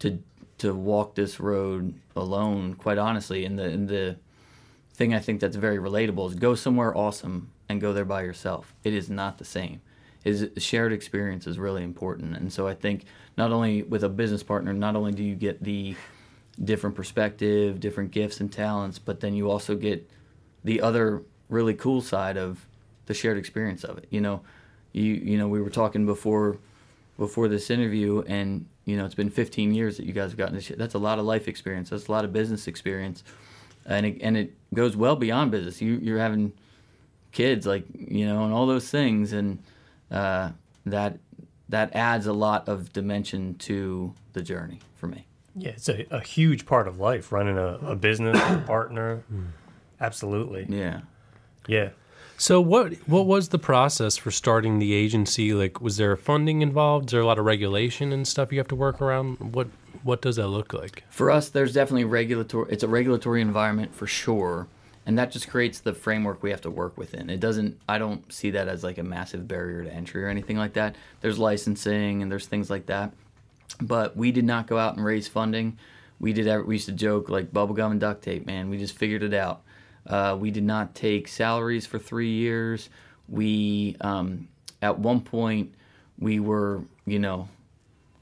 to 0.00 0.18
to 0.64 0.74
walk 0.74 1.14
this 1.14 1.38
road 1.38 1.94
alone. 2.16 2.74
Quite 2.74 2.96
honestly, 2.98 3.44
and 3.44 3.58
the 3.58 3.64
and 3.64 3.88
the 3.88 4.16
thing 4.94 5.14
I 5.14 5.18
think 5.18 5.40
that's 5.40 5.56
very 5.56 5.78
relatable 5.78 6.28
is 6.30 6.34
go 6.34 6.54
somewhere 6.54 6.96
awesome 6.96 7.50
and 7.68 7.80
go 7.80 7.92
there 7.92 8.04
by 8.04 8.22
yourself. 8.22 8.74
It 8.82 8.94
is 8.94 9.10
not 9.10 9.38
the 9.38 9.44
same. 9.44 9.80
Is 10.24 10.48
shared 10.56 10.92
experience 10.92 11.46
is 11.46 11.58
really 11.58 11.82
important, 11.82 12.34
and 12.34 12.50
so 12.50 12.66
I 12.66 12.74
think 12.74 13.04
not 13.36 13.52
only 13.52 13.82
with 13.82 14.04
a 14.04 14.08
business 14.08 14.42
partner, 14.42 14.72
not 14.72 14.96
only 14.96 15.12
do 15.12 15.22
you 15.22 15.34
get 15.34 15.62
the 15.62 15.96
different 16.62 16.96
perspective, 16.96 17.78
different 17.78 18.10
gifts 18.10 18.40
and 18.40 18.50
talents, 18.50 18.98
but 18.98 19.20
then 19.20 19.34
you 19.34 19.50
also 19.50 19.74
get 19.74 20.08
the 20.62 20.80
other 20.80 21.22
really 21.50 21.74
cool 21.74 22.00
side 22.00 22.38
of 22.38 22.64
the 23.04 23.12
shared 23.12 23.36
experience 23.36 23.84
of 23.84 23.98
it. 23.98 24.06
You 24.08 24.22
know, 24.22 24.40
you 24.92 25.12
you 25.12 25.36
know 25.36 25.46
we 25.46 25.60
were 25.60 25.68
talking 25.68 26.06
before 26.06 26.56
before 27.18 27.48
this 27.48 27.68
interview, 27.68 28.22
and 28.26 28.64
you 28.84 28.96
know, 28.96 29.04
it's 29.04 29.14
been 29.14 29.30
15 29.30 29.74
years 29.74 29.96
that 29.96 30.06
you 30.06 30.12
guys 30.12 30.30
have 30.30 30.38
gotten 30.38 30.54
this. 30.54 30.70
That's 30.76 30.94
a 30.94 30.98
lot 30.98 31.18
of 31.18 31.24
life 31.24 31.48
experience. 31.48 31.90
That's 31.90 32.08
a 32.08 32.12
lot 32.12 32.24
of 32.24 32.32
business 32.32 32.66
experience, 32.66 33.24
and 33.86 34.06
it, 34.06 34.18
and 34.20 34.36
it 34.36 34.54
goes 34.74 34.96
well 34.96 35.16
beyond 35.16 35.50
business. 35.50 35.80
You 35.80 35.98
you're 36.02 36.18
having 36.18 36.52
kids, 37.32 37.66
like 37.66 37.84
you 37.94 38.26
know, 38.26 38.44
and 38.44 38.52
all 38.52 38.66
those 38.66 38.90
things, 38.90 39.32
and 39.32 39.58
uh, 40.10 40.50
that 40.86 41.18
that 41.68 41.94
adds 41.94 42.26
a 42.26 42.32
lot 42.32 42.68
of 42.68 42.92
dimension 42.92 43.54
to 43.56 44.14
the 44.34 44.42
journey 44.42 44.80
for 44.96 45.06
me. 45.06 45.26
Yeah, 45.56 45.70
it's 45.70 45.88
a, 45.88 46.06
a 46.10 46.20
huge 46.20 46.66
part 46.66 46.88
of 46.88 46.98
life 46.98 47.30
running 47.32 47.56
a, 47.56 47.78
a 47.82 47.96
business, 47.96 48.36
a 48.36 48.62
partner. 48.66 49.22
Absolutely. 50.00 50.66
Yeah. 50.68 51.02
Yeah. 51.68 51.90
So 52.36 52.60
what 52.60 52.94
what 53.08 53.26
was 53.26 53.50
the 53.50 53.58
process 53.58 54.16
for 54.16 54.30
starting 54.30 54.78
the 54.78 54.92
agency? 54.92 55.52
Like, 55.54 55.80
was 55.80 55.96
there 55.96 56.16
funding 56.16 56.62
involved? 56.62 57.06
Is 57.06 57.12
there 57.12 57.20
a 57.20 57.26
lot 57.26 57.38
of 57.38 57.44
regulation 57.44 58.12
and 58.12 58.26
stuff 58.26 58.52
you 58.52 58.58
have 58.58 58.68
to 58.68 58.74
work 58.74 59.00
around? 59.00 59.54
What 59.54 59.68
what 60.02 60.20
does 60.20 60.36
that 60.36 60.48
look 60.48 60.72
like? 60.72 61.04
For 61.10 61.30
us, 61.30 61.48
there's 61.48 61.72
definitely 61.72 62.04
regulatory. 62.04 62.70
It's 62.72 62.82
a 62.82 62.88
regulatory 62.88 63.40
environment 63.40 63.94
for 63.94 64.06
sure, 64.06 64.66
and 65.06 65.16
that 65.18 65.30
just 65.30 65.48
creates 65.48 65.80
the 65.80 65.94
framework 65.94 66.42
we 66.42 66.50
have 66.50 66.60
to 66.62 66.70
work 66.70 66.98
within. 66.98 67.30
It 67.30 67.40
doesn't. 67.40 67.80
I 67.88 67.98
don't 67.98 68.30
see 68.32 68.50
that 68.50 68.68
as 68.68 68.82
like 68.82 68.98
a 68.98 69.04
massive 69.04 69.46
barrier 69.46 69.84
to 69.84 69.92
entry 69.92 70.24
or 70.24 70.28
anything 70.28 70.56
like 70.56 70.74
that. 70.74 70.96
There's 71.20 71.38
licensing 71.38 72.20
and 72.20 72.30
there's 72.30 72.46
things 72.46 72.68
like 72.68 72.86
that, 72.86 73.12
but 73.80 74.16
we 74.16 74.32
did 74.32 74.44
not 74.44 74.66
go 74.66 74.76
out 74.76 74.96
and 74.96 75.04
raise 75.04 75.28
funding. 75.28 75.78
We 76.18 76.32
did. 76.32 76.66
We 76.66 76.74
used 76.74 76.86
to 76.86 76.92
joke 76.92 77.28
like 77.28 77.52
bubblegum 77.52 77.92
and 77.92 78.00
duct 78.00 78.22
tape, 78.22 78.44
man. 78.44 78.70
We 78.70 78.78
just 78.78 78.96
figured 78.96 79.22
it 79.22 79.34
out. 79.34 79.62
Uh, 80.06 80.36
we 80.38 80.50
did 80.50 80.64
not 80.64 80.94
take 80.94 81.28
salaries 81.28 81.86
for 81.86 81.98
three 81.98 82.30
years. 82.30 82.90
We, 83.28 83.96
um, 84.00 84.48
at 84.82 84.98
one 84.98 85.20
point, 85.20 85.74
we 86.18 86.40
were, 86.40 86.82
you 87.06 87.18
know, 87.18 87.48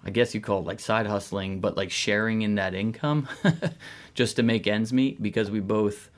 I 0.04 0.10
guess 0.10 0.34
you 0.34 0.40
call 0.40 0.60
it 0.60 0.66
like 0.66 0.80
side 0.80 1.06
hustling, 1.06 1.60
but 1.60 1.76
like 1.76 1.90
sharing 1.90 2.42
in 2.42 2.56
that 2.56 2.74
income 2.74 3.28
just 4.14 4.36
to 4.36 4.42
make 4.42 4.66
ends 4.66 4.92
meet 4.92 5.22
because 5.22 5.50
we 5.50 5.60
both, 5.60 6.10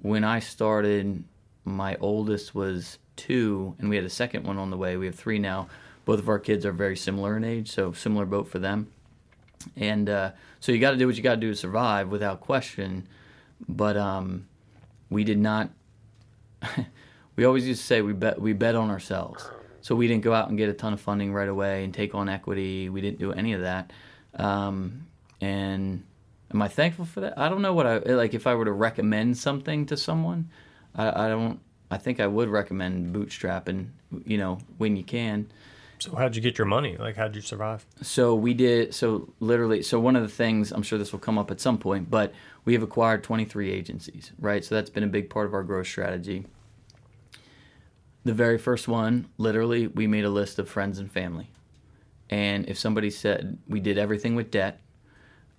when 0.00 0.24
I 0.24 0.38
started, 0.40 1.24
my 1.64 1.96
oldest 2.00 2.54
was 2.54 2.98
two 3.16 3.74
and 3.78 3.88
we 3.88 3.96
had 3.96 4.04
a 4.04 4.10
second 4.10 4.44
one 4.44 4.58
on 4.58 4.70
the 4.70 4.76
way. 4.76 4.96
We 4.96 5.06
have 5.06 5.14
three 5.14 5.38
now. 5.38 5.68
Both 6.04 6.18
of 6.18 6.28
our 6.28 6.38
kids 6.38 6.66
are 6.66 6.72
very 6.72 6.96
similar 6.96 7.36
in 7.36 7.44
age, 7.44 7.70
so 7.70 7.92
similar 7.92 8.26
boat 8.26 8.48
for 8.48 8.58
them. 8.58 8.92
And 9.76 10.08
uh, 10.08 10.32
so 10.58 10.72
you 10.72 10.78
got 10.78 10.92
to 10.92 10.96
do 10.96 11.06
what 11.06 11.16
you 11.16 11.22
got 11.22 11.36
to 11.36 11.40
do 11.40 11.50
to 11.50 11.56
survive 11.56 12.08
without 12.08 12.40
question. 12.40 13.06
But 13.68 13.96
um, 13.96 14.48
we 15.12 15.24
did 15.24 15.38
not. 15.38 15.70
we 17.36 17.44
always 17.44 17.66
used 17.66 17.80
to 17.80 17.86
say 17.86 18.02
we 18.02 18.12
bet 18.12 18.40
we 18.40 18.52
bet 18.52 18.74
on 18.74 18.90
ourselves. 18.90 19.48
So 19.80 19.96
we 19.96 20.06
didn't 20.06 20.22
go 20.22 20.32
out 20.32 20.48
and 20.48 20.56
get 20.56 20.68
a 20.68 20.72
ton 20.72 20.92
of 20.92 21.00
funding 21.00 21.32
right 21.32 21.48
away 21.48 21.82
and 21.82 21.92
take 21.92 22.14
on 22.14 22.28
equity. 22.28 22.88
We 22.88 23.00
didn't 23.00 23.18
do 23.18 23.32
any 23.32 23.52
of 23.52 23.62
that. 23.62 23.92
Um, 24.36 25.06
and 25.40 26.04
am 26.54 26.62
I 26.62 26.68
thankful 26.68 27.04
for 27.04 27.20
that? 27.20 27.36
I 27.36 27.48
don't 27.48 27.62
know 27.62 27.74
what 27.74 27.86
I 27.86 27.98
like. 27.98 28.32
If 28.32 28.46
I 28.46 28.54
were 28.54 28.64
to 28.64 28.72
recommend 28.72 29.36
something 29.36 29.86
to 29.86 29.96
someone, 29.96 30.50
I, 30.94 31.26
I 31.26 31.28
don't. 31.28 31.60
I 31.90 31.98
think 31.98 32.20
I 32.20 32.26
would 32.26 32.48
recommend 32.48 33.14
bootstrapping. 33.14 33.88
You 34.24 34.38
know, 34.38 34.58
when 34.78 34.96
you 34.96 35.04
can. 35.04 35.50
So 36.02 36.16
how'd 36.16 36.34
you 36.34 36.42
get 36.42 36.58
your 36.58 36.66
money? 36.66 36.96
Like 36.96 37.14
how'd 37.14 37.36
you 37.36 37.40
survive? 37.40 37.86
So 38.02 38.34
we 38.34 38.54
did. 38.54 38.92
So 38.92 39.32
literally. 39.38 39.82
So 39.82 40.00
one 40.00 40.16
of 40.16 40.22
the 40.22 40.28
things 40.28 40.72
I'm 40.72 40.82
sure 40.82 40.98
this 40.98 41.12
will 41.12 41.20
come 41.20 41.38
up 41.38 41.52
at 41.52 41.60
some 41.60 41.78
point, 41.78 42.10
but 42.10 42.32
we 42.64 42.72
have 42.72 42.82
acquired 42.82 43.22
23 43.22 43.70
agencies, 43.70 44.32
right? 44.40 44.64
So 44.64 44.74
that's 44.74 44.90
been 44.90 45.04
a 45.04 45.08
big 45.08 45.30
part 45.30 45.46
of 45.46 45.54
our 45.54 45.62
growth 45.62 45.86
strategy. 45.86 46.44
The 48.24 48.32
very 48.32 48.58
first 48.58 48.88
one, 48.88 49.28
literally, 49.38 49.86
we 49.86 50.08
made 50.08 50.24
a 50.24 50.28
list 50.28 50.58
of 50.58 50.68
friends 50.68 50.98
and 50.98 51.10
family, 51.10 51.50
and 52.30 52.68
if 52.68 52.78
somebody 52.78 53.10
said 53.10 53.58
we 53.68 53.78
did 53.78 53.96
everything 53.96 54.34
with 54.34 54.50
debt, 54.50 54.80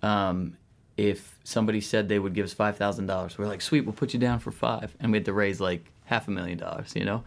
um, 0.02 0.58
if 0.98 1.38
somebody 1.44 1.80
said 1.80 2.08
they 2.08 2.18
would 2.18 2.34
give 2.34 2.44
us 2.44 2.52
five 2.52 2.76
thousand 2.76 3.06
dollars, 3.06 3.38
we're 3.38 3.46
like, 3.46 3.62
sweet, 3.62 3.82
we'll 3.82 3.94
put 3.94 4.12
you 4.12 4.20
down 4.20 4.40
for 4.40 4.50
five, 4.50 4.94
and 5.00 5.10
we 5.10 5.16
had 5.16 5.24
to 5.24 5.32
raise 5.32 5.58
like 5.58 5.90
half 6.04 6.28
a 6.28 6.30
million 6.30 6.58
dollars, 6.58 6.92
you 6.94 7.04
know. 7.04 7.24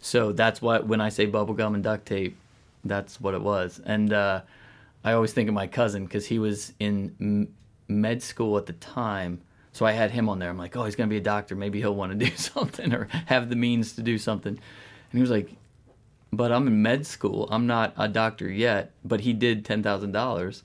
So 0.00 0.30
that's 0.30 0.62
why 0.62 0.78
when 0.78 1.00
I 1.00 1.08
say 1.08 1.26
bubblegum 1.26 1.74
and 1.74 1.82
duct 1.82 2.06
tape, 2.06 2.36
that's 2.84 3.20
what 3.20 3.34
it 3.34 3.42
was. 3.42 3.80
And 3.84 4.12
uh, 4.12 4.42
I 5.04 5.12
always 5.12 5.32
think 5.32 5.48
of 5.48 5.54
my 5.54 5.66
cousin 5.66 6.04
because 6.04 6.26
he 6.26 6.38
was 6.38 6.72
in 6.78 7.14
m- 7.20 7.54
med 7.88 8.22
school 8.22 8.56
at 8.58 8.66
the 8.66 8.72
time. 8.74 9.40
So 9.72 9.86
I 9.86 9.92
had 9.92 10.10
him 10.10 10.28
on 10.28 10.38
there. 10.38 10.50
I'm 10.50 10.58
like, 10.58 10.76
oh, 10.76 10.84
he's 10.84 10.96
gonna 10.96 11.08
be 11.08 11.16
a 11.16 11.22
doctor. 11.22 11.54
Maybe 11.54 11.78
he'll 11.78 11.94
want 11.94 12.18
to 12.18 12.24
do 12.24 12.30
something 12.36 12.92
or 12.92 13.08
have 13.26 13.48
the 13.48 13.56
means 13.56 13.94
to 13.94 14.02
do 14.02 14.18
something. 14.18 14.52
And 14.52 15.18
he 15.18 15.20
was 15.20 15.30
like, 15.30 15.50
but 16.32 16.52
I'm 16.52 16.66
in 16.66 16.82
med 16.82 17.06
school. 17.06 17.48
I'm 17.50 17.66
not 17.66 17.92
a 17.96 18.08
doctor 18.08 18.50
yet. 18.50 18.92
But 19.04 19.20
he 19.20 19.32
did 19.32 19.64
ten 19.64 19.82
thousand 19.82 20.14
uh, 20.14 20.20
dollars, 20.20 20.62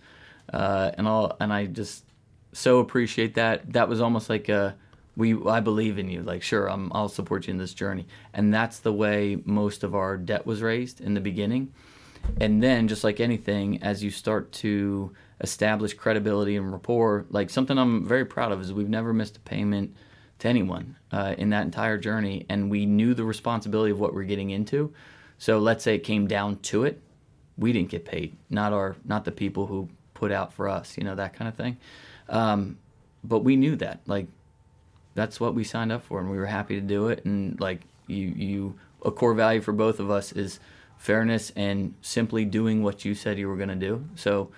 and 0.49 1.07
all. 1.07 1.35
And 1.39 1.51
I 1.51 1.65
just 1.65 2.05
so 2.53 2.79
appreciate 2.79 3.35
that. 3.35 3.73
That 3.73 3.89
was 3.89 4.01
almost 4.01 4.29
like 4.29 4.47
a 4.49 4.75
we 5.15 5.35
I 5.47 5.59
believe 5.59 5.97
in 5.97 6.09
you. 6.09 6.21
Like, 6.21 6.43
sure, 6.43 6.69
I'm, 6.69 6.91
I'll 6.93 7.09
support 7.09 7.47
you 7.47 7.51
in 7.51 7.57
this 7.57 7.73
journey. 7.73 8.05
And 8.33 8.53
that's 8.53 8.79
the 8.79 8.93
way 8.93 9.41
most 9.45 9.83
of 9.83 9.95
our 9.95 10.17
debt 10.17 10.45
was 10.45 10.61
raised 10.61 11.01
in 11.01 11.13
the 11.13 11.21
beginning. 11.21 11.73
And 12.41 12.61
then, 12.61 12.87
just 12.87 13.03
like 13.03 13.19
anything, 13.19 13.81
as 13.81 14.03
you 14.03 14.11
start 14.11 14.51
to 14.53 15.13
establish 15.41 15.93
credibility 15.93 16.55
and 16.55 16.71
rapport, 16.71 17.25
like 17.29 17.49
something 17.49 17.77
I'm 17.77 18.05
very 18.05 18.25
proud 18.25 18.51
of 18.51 18.61
is 18.61 18.73
we've 18.73 18.89
never 18.89 19.13
missed 19.13 19.37
a 19.37 19.39
payment 19.41 19.95
to 20.39 20.47
anyone 20.47 20.97
uh, 21.11 21.35
in 21.37 21.49
that 21.51 21.63
entire 21.63 21.97
journey, 21.97 22.45
and 22.49 22.69
we 22.69 22.85
knew 22.85 23.13
the 23.13 23.23
responsibility 23.23 23.91
of 23.91 23.99
what 23.99 24.13
we're 24.13 24.23
getting 24.23 24.49
into. 24.49 24.93
So 25.37 25.59
let's 25.59 25.83
say 25.83 25.95
it 25.95 26.03
came 26.03 26.27
down 26.27 26.59
to 26.59 26.83
it, 26.83 27.01
we 27.57 27.71
didn't 27.71 27.89
get 27.89 28.05
paid, 28.05 28.35
not 28.49 28.73
our, 28.73 28.95
not 29.05 29.25
the 29.25 29.31
people 29.31 29.65
who 29.65 29.89
put 30.13 30.31
out 30.31 30.53
for 30.53 30.67
us, 30.67 30.97
you 30.97 31.03
know, 31.03 31.15
that 31.15 31.33
kind 31.33 31.47
of 31.47 31.55
thing. 31.55 31.77
Um, 32.29 32.77
but 33.23 33.39
we 33.39 33.55
knew 33.55 33.75
that, 33.77 34.01
like, 34.05 34.27
that's 35.13 35.39
what 35.39 35.55
we 35.55 35.63
signed 35.63 35.91
up 35.91 36.03
for, 36.03 36.19
and 36.19 36.29
we 36.29 36.37
were 36.37 36.45
happy 36.45 36.75
to 36.75 36.81
do 36.81 37.07
it. 37.07 37.23
And 37.25 37.59
like 37.59 37.81
you, 38.07 38.27
you, 38.27 38.75
a 39.03 39.11
core 39.11 39.33
value 39.33 39.61
for 39.61 39.71
both 39.71 39.99
of 39.99 40.11
us 40.11 40.33
is 40.33 40.59
fairness 40.97 41.51
and 41.55 41.93
simply 42.01 42.45
doing 42.45 42.83
what 42.83 43.05
you 43.05 43.13
said 43.13 43.37
you 43.37 43.47
were 43.47 43.57
going 43.57 43.69
to 43.69 43.75
do. 43.75 44.03
So 44.15 44.49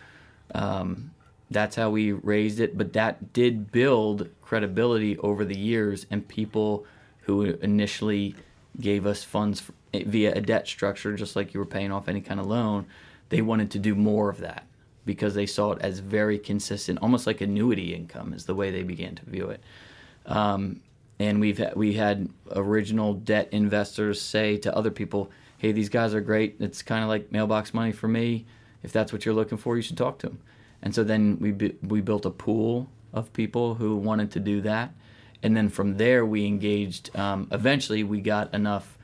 um, 0.53 1.11
that's 1.49 1.75
how 1.75 1.89
we 1.89 2.11
raised 2.11 2.59
it. 2.59 2.77
But 2.77 2.93
that 2.93 3.33
did 3.33 3.71
build 3.71 4.29
credibility 4.41 5.17
over 5.17 5.43
the 5.45 5.57
years, 5.57 6.05
and 6.09 6.27
people 6.27 6.85
who 7.21 7.43
initially 7.43 8.35
gave 8.79 9.05
us 9.05 9.23
funds 9.23 9.63
via 9.93 10.33
a 10.33 10.41
debt 10.41 10.67
structure, 10.67 11.15
just 11.15 11.35
like 11.35 11.53
you 11.53 11.59
were 11.59 11.65
paying 11.65 11.91
off 11.91 12.07
any 12.07 12.21
kind 12.21 12.39
of 12.39 12.45
loan, 12.45 12.85
they 13.29 13.41
wanted 13.41 13.71
to 13.71 13.79
do 13.79 13.95
more 13.95 14.29
of 14.29 14.39
that 14.39 14.65
because 15.05 15.33
they 15.33 15.45
saw 15.45 15.71
it 15.71 15.81
as 15.81 15.99
very 15.99 16.37
consistent, 16.37 16.99
almost 17.01 17.25
like 17.25 17.41
annuity 17.41 17.93
income, 17.93 18.33
is 18.33 18.45
the 18.45 18.55
way 18.55 18.71
they 18.71 18.83
began 18.83 19.15
to 19.15 19.25
view 19.25 19.49
it. 19.49 19.61
Um, 20.25 20.81
and 21.19 21.39
we've 21.39 21.61
we 21.75 21.93
had 21.93 22.29
original 22.51 23.13
debt 23.13 23.49
investors 23.51 24.21
say 24.21 24.57
to 24.57 24.75
other 24.75 24.91
people, 24.91 25.31
"Hey, 25.57 25.71
these 25.71 25.89
guys 25.89 26.13
are 26.13 26.21
great. 26.21 26.55
It's 26.59 26.81
kind 26.81 27.03
of 27.03 27.09
like 27.09 27.31
mailbox 27.31 27.73
money 27.73 27.91
for 27.91 28.07
me. 28.07 28.45
If 28.83 28.91
that's 28.91 29.11
what 29.11 29.25
you're 29.25 29.35
looking 29.35 29.57
for, 29.57 29.75
you 29.75 29.81
should 29.81 29.97
talk 29.97 30.19
to 30.19 30.27
them." 30.27 30.39
And 30.81 30.93
so 30.93 31.03
then 31.03 31.37
we 31.39 31.51
we 31.81 32.01
built 32.01 32.25
a 32.25 32.31
pool 32.31 32.89
of 33.13 33.31
people 33.33 33.75
who 33.75 33.95
wanted 33.95 34.31
to 34.31 34.39
do 34.39 34.61
that, 34.61 34.93
and 35.41 35.55
then 35.55 35.69
from 35.69 35.97
there 35.97 36.25
we 36.25 36.45
engaged. 36.45 37.15
Um, 37.15 37.47
eventually, 37.51 38.03
we 38.03 38.21
got 38.21 38.53
enough, 38.53 38.97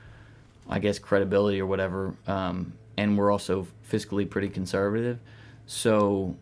I 0.70 0.80
guess, 0.80 1.00
credibility 1.00 1.60
or 1.60 1.66
whatever, 1.66 2.16
um, 2.28 2.74
and 2.98 3.18
we're 3.18 3.32
also 3.32 3.68
fiscally 3.90 4.30
pretty 4.30 4.50
conservative, 4.50 5.20
so 5.66 6.36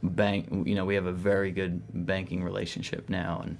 bank 0.00 0.46
you 0.64 0.76
know 0.76 0.84
we 0.84 0.94
have 0.94 1.06
a 1.06 1.12
very 1.12 1.50
good 1.50 1.82
banking 2.06 2.44
relationship 2.44 3.08
now 3.08 3.42
and 3.44 3.58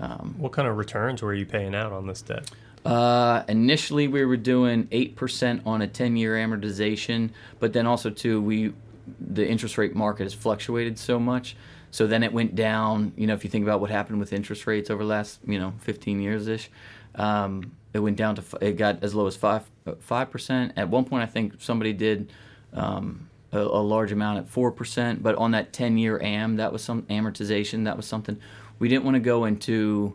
um, 0.00 0.34
what 0.38 0.52
kind 0.52 0.66
of 0.66 0.76
returns 0.76 1.22
were 1.22 1.34
you 1.34 1.46
paying 1.46 1.74
out 1.74 1.92
on 1.92 2.06
this 2.06 2.22
debt? 2.22 2.50
Uh, 2.84 3.44
initially, 3.48 4.08
we 4.08 4.24
were 4.24 4.36
doing 4.36 4.88
eight 4.92 5.16
percent 5.16 5.62
on 5.64 5.82
a 5.82 5.86
ten-year 5.86 6.34
amortization, 6.34 7.30
but 7.58 7.72
then 7.72 7.86
also 7.86 8.10
too, 8.10 8.40
we 8.42 8.74
the 9.20 9.46
interest 9.46 9.78
rate 9.78 9.94
market 9.94 10.24
has 10.24 10.34
fluctuated 10.34 10.98
so 10.98 11.18
much. 11.18 11.56
So 11.90 12.06
then 12.06 12.22
it 12.22 12.32
went 12.32 12.54
down. 12.54 13.12
You 13.16 13.26
know, 13.26 13.34
if 13.34 13.44
you 13.44 13.50
think 13.50 13.64
about 13.64 13.80
what 13.80 13.90
happened 13.90 14.18
with 14.18 14.32
interest 14.32 14.66
rates 14.66 14.90
over 14.90 15.02
the 15.02 15.08
last, 15.08 15.38
you 15.46 15.58
know, 15.58 15.74
15 15.80 16.20
years 16.20 16.48
ish, 16.48 16.70
um, 17.14 17.72
it 17.92 18.00
went 18.00 18.16
down 18.16 18.34
to 18.34 18.42
it 18.60 18.72
got 18.72 19.02
as 19.02 19.14
low 19.14 19.26
as 19.26 19.36
five 19.36 19.62
five 20.00 20.30
percent. 20.30 20.72
At 20.76 20.88
one 20.88 21.04
point, 21.04 21.22
I 21.22 21.26
think 21.26 21.54
somebody 21.58 21.92
did 21.92 22.32
um, 22.72 23.30
a, 23.52 23.60
a, 23.60 23.82
large 23.82 24.12
amount 24.12 24.38
at 24.38 24.48
four 24.48 24.72
percent. 24.72 25.22
But 25.22 25.36
on 25.36 25.52
that 25.52 25.72
10 25.72 25.96
year 25.96 26.20
am, 26.20 26.56
that 26.56 26.72
was 26.72 26.82
some 26.82 27.02
amortization. 27.02 27.84
That 27.84 27.96
was 27.96 28.06
something 28.06 28.38
we 28.78 28.88
didn't 28.88 29.04
want 29.04 29.14
to 29.14 29.20
go 29.20 29.44
into 29.44 30.14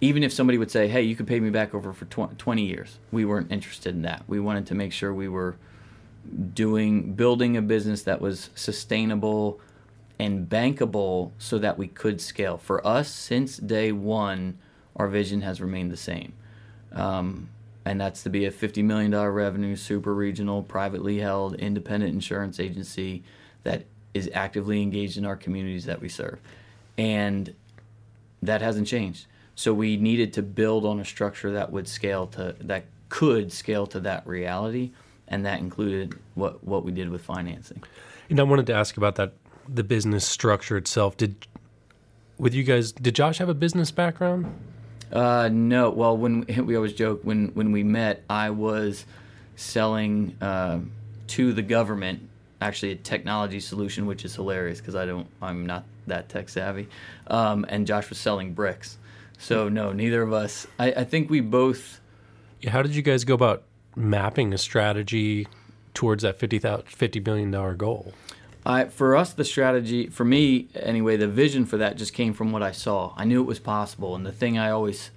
even 0.00 0.22
if 0.22 0.32
somebody 0.32 0.58
would 0.58 0.70
say, 0.70 0.88
"Hey, 0.88 1.02
you 1.02 1.14
could 1.16 1.26
pay 1.26 1.40
me 1.40 1.50
back 1.50 1.74
over 1.74 1.92
for 1.92 2.04
20 2.04 2.64
years," 2.64 2.98
we 3.12 3.24
weren't 3.24 3.52
interested 3.52 3.94
in 3.94 4.02
that. 4.02 4.24
We 4.26 4.40
wanted 4.40 4.66
to 4.66 4.74
make 4.74 4.92
sure 4.92 5.12
we 5.12 5.28
were 5.28 5.56
doing 6.54 7.14
building 7.14 7.56
a 7.56 7.62
business 7.62 8.02
that 8.02 8.20
was 8.20 8.50
sustainable 8.54 9.60
and 10.18 10.48
bankable 10.48 11.32
so 11.38 11.58
that 11.58 11.78
we 11.78 11.88
could 11.88 12.20
scale. 12.20 12.58
For 12.58 12.86
us, 12.86 13.08
since 13.08 13.56
day 13.56 13.90
one, 13.90 14.58
our 14.96 15.08
vision 15.08 15.40
has 15.42 15.60
remained 15.60 15.90
the 15.90 15.96
same, 15.96 16.34
um, 16.92 17.48
and 17.84 18.00
that's 18.00 18.22
to 18.24 18.30
be 18.30 18.44
a 18.44 18.50
$50 18.50 18.84
million 18.84 19.14
revenue, 19.16 19.76
super 19.76 20.14
regional, 20.14 20.62
privately 20.62 21.18
held, 21.18 21.54
independent 21.54 22.12
insurance 22.12 22.60
agency 22.60 23.22
that 23.62 23.84
is 24.12 24.28
actively 24.34 24.82
engaged 24.82 25.16
in 25.16 25.24
our 25.24 25.36
communities 25.36 25.86
that 25.86 26.00
we 26.00 26.08
serve 26.08 26.38
and 26.98 27.54
that 28.42 28.60
hasn't 28.60 28.86
changed. 28.86 29.26
So 29.60 29.74
we 29.74 29.98
needed 29.98 30.32
to 30.32 30.42
build 30.42 30.86
on 30.86 31.00
a 31.00 31.04
structure 31.04 31.52
that 31.52 31.70
would 31.70 31.86
scale 31.86 32.26
to 32.28 32.56
that 32.62 32.86
could 33.10 33.52
scale 33.52 33.86
to 33.88 34.00
that 34.00 34.26
reality, 34.26 34.92
and 35.28 35.44
that 35.44 35.58
included 35.58 36.18
what 36.34 36.64
what 36.64 36.82
we 36.82 36.92
did 36.92 37.10
with 37.10 37.20
financing. 37.20 37.82
And 38.30 38.40
I 38.40 38.44
wanted 38.44 38.64
to 38.68 38.72
ask 38.72 38.96
about 38.96 39.16
that 39.16 39.34
the 39.68 39.84
business 39.84 40.26
structure 40.26 40.78
itself. 40.78 41.18
Did 41.18 41.46
with 42.38 42.54
you 42.54 42.64
guys? 42.64 42.90
Did 42.92 43.14
Josh 43.14 43.36
have 43.36 43.50
a 43.50 43.54
business 43.54 43.90
background? 43.90 44.50
Uh, 45.12 45.50
no. 45.52 45.90
Well, 45.90 46.16
when 46.16 46.46
we 46.64 46.74
always 46.74 46.94
joke 46.94 47.20
when 47.22 47.48
when 47.48 47.70
we 47.70 47.82
met, 47.82 48.24
I 48.30 48.48
was 48.48 49.04
selling 49.56 50.38
uh, 50.40 50.78
to 51.26 51.52
the 51.52 51.60
government 51.60 52.30
actually 52.62 52.92
a 52.92 52.96
technology 52.96 53.60
solution, 53.60 54.06
which 54.06 54.24
is 54.24 54.34
hilarious 54.34 54.80
because 54.80 54.94
I 54.94 55.04
don't 55.04 55.26
I'm 55.42 55.66
not 55.66 55.84
that 56.06 56.30
tech 56.30 56.48
savvy. 56.48 56.88
Um, 57.26 57.66
and 57.68 57.86
Josh 57.86 58.08
was 58.08 58.18
selling 58.18 58.54
bricks. 58.54 58.96
So 59.40 59.70
no, 59.70 59.92
neither 59.92 60.22
of 60.22 60.32
us. 60.32 60.66
I, 60.78 60.92
I 60.92 61.04
think 61.04 61.30
we 61.30 61.40
both. 61.40 62.00
Yeah, 62.60 62.70
how 62.70 62.82
did 62.82 62.94
you 62.94 63.02
guys 63.02 63.24
go 63.24 63.34
about 63.34 63.62
mapping 63.96 64.52
a 64.52 64.58
strategy 64.58 65.48
towards 65.94 66.22
that 66.22 66.38
50, 66.38 66.60
$50 66.60 67.24
billion 67.24 67.50
goal? 67.76 68.12
I, 68.66 68.84
for 68.84 69.16
us, 69.16 69.32
the 69.32 69.44
strategy, 69.44 70.08
for 70.08 70.26
me 70.26 70.68
anyway, 70.74 71.16
the 71.16 71.26
vision 71.26 71.64
for 71.64 71.78
that 71.78 71.96
just 71.96 72.12
came 72.12 72.34
from 72.34 72.52
what 72.52 72.62
I 72.62 72.72
saw. 72.72 73.14
I 73.16 73.24
knew 73.24 73.40
it 73.40 73.46
was 73.46 73.58
possible, 73.58 74.14
and 74.14 74.26
the 74.26 74.32
thing 74.32 74.58
I 74.58 74.70
always 74.70 75.10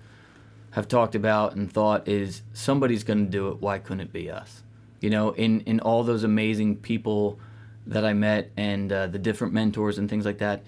have 0.71 0.87
talked 0.87 1.13
about 1.15 1.55
and 1.55 1.71
thought 1.71 2.07
is 2.07 2.41
somebody's 2.53 3.03
going 3.03 3.25
to 3.25 3.29
do 3.29 3.49
it. 3.49 3.59
Why 3.59 3.77
couldn't 3.77 3.99
it 3.99 4.13
be 4.13 4.31
us? 4.31 4.63
You 5.01 5.09
know, 5.09 5.31
in 5.31 5.59
in 5.61 5.81
all 5.81 6.03
those 6.03 6.23
amazing 6.23 6.77
people 6.77 7.37
that 7.85 8.05
I 8.05 8.13
met 8.13 8.51
and 8.55 8.89
uh, 8.91 9.07
the 9.07 9.19
different 9.19 9.53
mentors 9.53 9.97
and 9.97 10.09
things 10.09 10.25
like 10.25 10.37
that, 10.37 10.63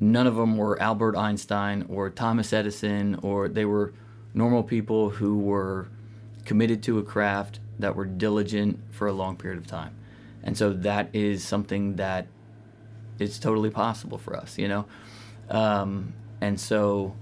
none 0.00 0.26
of 0.26 0.34
them 0.34 0.56
were 0.56 0.80
Albert 0.80 1.16
Einstein 1.16 1.86
or 1.88 2.10
Thomas 2.10 2.52
Edison, 2.52 3.16
or 3.22 3.48
they 3.48 3.64
were 3.64 3.92
normal 4.34 4.62
people 4.62 5.10
who 5.10 5.38
were 5.38 5.88
committed 6.44 6.82
to 6.84 6.98
a 6.98 7.02
craft 7.02 7.60
that 7.78 7.94
were 7.94 8.06
diligent 8.06 8.80
for 8.90 9.06
a 9.06 9.12
long 9.12 9.36
period 9.36 9.58
of 9.58 9.66
time. 9.66 9.94
And 10.42 10.56
so 10.56 10.72
that 10.72 11.10
is 11.12 11.44
something 11.44 11.96
that 11.96 12.26
is 13.18 13.38
totally 13.38 13.70
possible 13.70 14.16
for 14.16 14.34
us, 14.34 14.56
you 14.56 14.68
know? 14.68 14.86
Um, 15.50 16.14
and 16.40 16.58
so 16.58 17.14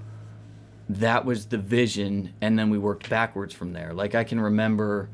that 0.89 1.25
was 1.25 1.47
the 1.47 1.59
vision. 1.59 2.33
And 2.41 2.59
then 2.59 2.71
we 2.71 2.79
worked 2.79 3.11
backwards 3.11 3.53
from 3.53 3.73
there. 3.73 3.93
Like 3.93 4.15
I 4.15 4.23
can 4.23 4.41
remember 4.41 5.11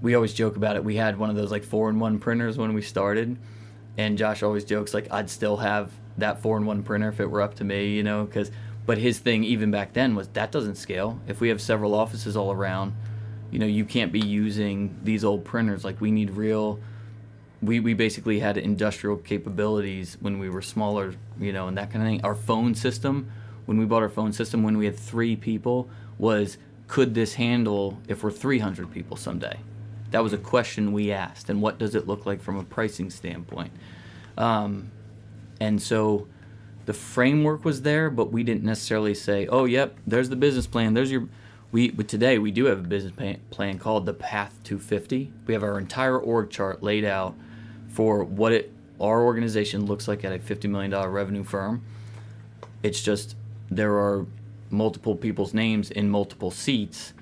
we 0.00 0.14
always 0.14 0.32
joke 0.32 0.56
about 0.56 0.76
it. 0.76 0.84
We 0.84 0.96
had 0.96 1.18
one 1.18 1.30
of 1.30 1.36
those 1.36 1.50
like 1.50 1.64
four 1.64 1.90
in 1.90 1.98
one 1.98 2.18
printers 2.18 2.56
when 2.56 2.72
we 2.74 2.82
started, 2.82 3.36
and 3.96 4.16
Josh 4.16 4.42
always 4.42 4.64
jokes 4.64 4.94
like 4.94 5.12
I'd 5.12 5.28
still 5.28 5.56
have 5.56 5.90
that 6.18 6.42
four 6.42 6.56
in 6.56 6.66
one 6.66 6.82
printer 6.82 7.08
if 7.08 7.20
it 7.20 7.30
were 7.30 7.42
up 7.42 7.54
to 7.56 7.64
me, 7.64 7.88
you 7.88 8.02
know, 8.02 8.24
because 8.24 8.50
But 8.86 8.98
his 8.98 9.18
thing, 9.18 9.44
even 9.44 9.70
back 9.70 9.92
then, 9.92 10.14
was 10.14 10.28
that 10.28 10.50
doesn't 10.50 10.76
scale. 10.76 11.20
If 11.26 11.40
we 11.40 11.50
have 11.50 11.60
several 11.60 11.94
offices 11.94 12.36
all 12.36 12.52
around, 12.52 12.94
you 13.50 13.58
know, 13.58 13.66
you 13.66 13.84
can't 13.84 14.12
be 14.12 14.20
using 14.20 14.98
these 15.04 15.24
old 15.24 15.44
printers. 15.44 15.84
Like 15.84 16.00
we 16.00 16.10
need 16.10 16.30
real. 16.30 16.80
We, 17.60 17.80
we 17.80 17.92
basically 17.92 18.38
had 18.38 18.56
industrial 18.56 19.16
capabilities 19.16 20.16
when 20.20 20.38
we 20.38 20.48
were 20.48 20.62
smaller, 20.62 21.14
you 21.38 21.52
know, 21.52 21.66
and 21.68 21.76
that 21.76 21.90
kind 21.90 22.02
of 22.02 22.08
thing. 22.08 22.24
Our 22.24 22.34
phone 22.34 22.74
system, 22.74 23.30
when 23.66 23.78
we 23.78 23.84
bought 23.84 24.02
our 24.02 24.08
phone 24.08 24.32
system, 24.32 24.62
when 24.62 24.78
we 24.78 24.86
had 24.86 24.98
three 24.98 25.36
people, 25.36 25.90
was 26.18 26.56
could 26.86 27.14
this 27.14 27.34
handle 27.34 27.98
if 28.08 28.22
we're 28.22 28.30
300 28.30 28.90
people 28.90 29.16
someday? 29.16 29.58
That 30.12 30.22
was 30.22 30.32
a 30.32 30.38
question 30.38 30.92
we 30.92 31.12
asked. 31.12 31.50
And 31.50 31.60
what 31.60 31.78
does 31.78 31.94
it 31.94 32.06
look 32.06 32.24
like 32.24 32.40
from 32.40 32.56
a 32.56 32.64
pricing 32.64 33.10
standpoint? 33.10 33.72
Um, 34.38 34.90
and 35.60 35.80
so 35.80 36.26
the 36.86 36.94
framework 36.94 37.64
was 37.64 37.82
there, 37.82 38.08
but 38.08 38.32
we 38.32 38.42
didn't 38.42 38.64
necessarily 38.64 39.14
say, 39.14 39.46
"Oh, 39.46 39.64
yep, 39.66 39.96
there's 40.06 40.30
the 40.30 40.36
business 40.36 40.66
plan. 40.66 40.94
There's 40.94 41.12
your." 41.12 41.28
We 41.70 41.90
but 41.90 42.08
today 42.08 42.38
we 42.38 42.50
do 42.50 42.64
have 42.64 42.78
a 42.78 42.88
business 42.88 43.12
plan 43.50 43.78
called 43.78 44.06
the 44.06 44.14
Path 44.14 44.58
to 44.64 44.78
50. 44.78 45.30
We 45.46 45.52
have 45.52 45.62
our 45.62 45.78
entire 45.78 46.18
org 46.18 46.48
chart 46.48 46.82
laid 46.82 47.04
out 47.04 47.34
for 47.88 48.24
what 48.24 48.52
it 48.52 48.72
our 49.00 49.22
organization 49.22 49.86
looks 49.86 50.08
like 50.08 50.24
at 50.24 50.32
a 50.32 50.38
50 50.38 50.68
million 50.68 50.90
dollar 50.90 51.10
revenue 51.10 51.44
firm. 51.44 51.82
It's 52.82 53.02
just 53.02 53.36
there 53.70 53.98
are 53.98 54.26
multiple 54.70 55.14
people's 55.14 55.52
names 55.52 55.90
in 55.90 56.08
multiple 56.08 56.50
seats, 56.50 57.12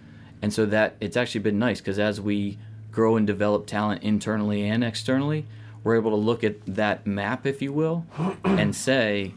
and 0.42 0.52
so 0.52 0.64
that 0.66 0.96
it's 1.00 1.16
actually 1.16 1.40
been 1.40 1.58
nice 1.58 1.80
because 1.80 1.98
as 1.98 2.20
we 2.20 2.58
grow 2.92 3.16
and 3.16 3.26
develop 3.26 3.66
talent 3.66 4.02
internally 4.02 4.62
and 4.68 4.84
externally, 4.84 5.44
we're 5.86 5.94
able 5.94 6.10
to 6.10 6.16
look 6.16 6.42
at 6.42 6.56
that 6.66 7.06
map, 7.06 7.46
if 7.46 7.62
you 7.62 7.72
will, 7.72 8.04
and 8.44 8.74
say 8.74 9.32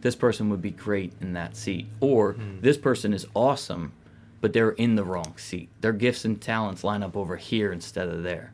this 0.00 0.14
person 0.14 0.48
would 0.48 0.62
be 0.62 0.70
great 0.70 1.12
in 1.20 1.32
that 1.32 1.56
seat. 1.56 1.88
Or 1.98 2.34
mm. 2.34 2.60
this 2.60 2.78
person 2.78 3.12
is 3.12 3.26
awesome, 3.34 3.92
but 4.40 4.52
they're 4.52 4.70
in 4.70 4.94
the 4.94 5.02
wrong 5.02 5.34
seat. 5.38 5.70
Their 5.80 5.92
gifts 5.92 6.24
and 6.24 6.40
talents 6.40 6.84
line 6.84 7.02
up 7.02 7.16
over 7.16 7.34
here 7.34 7.72
instead 7.72 8.08
of 8.08 8.22
there. 8.22 8.52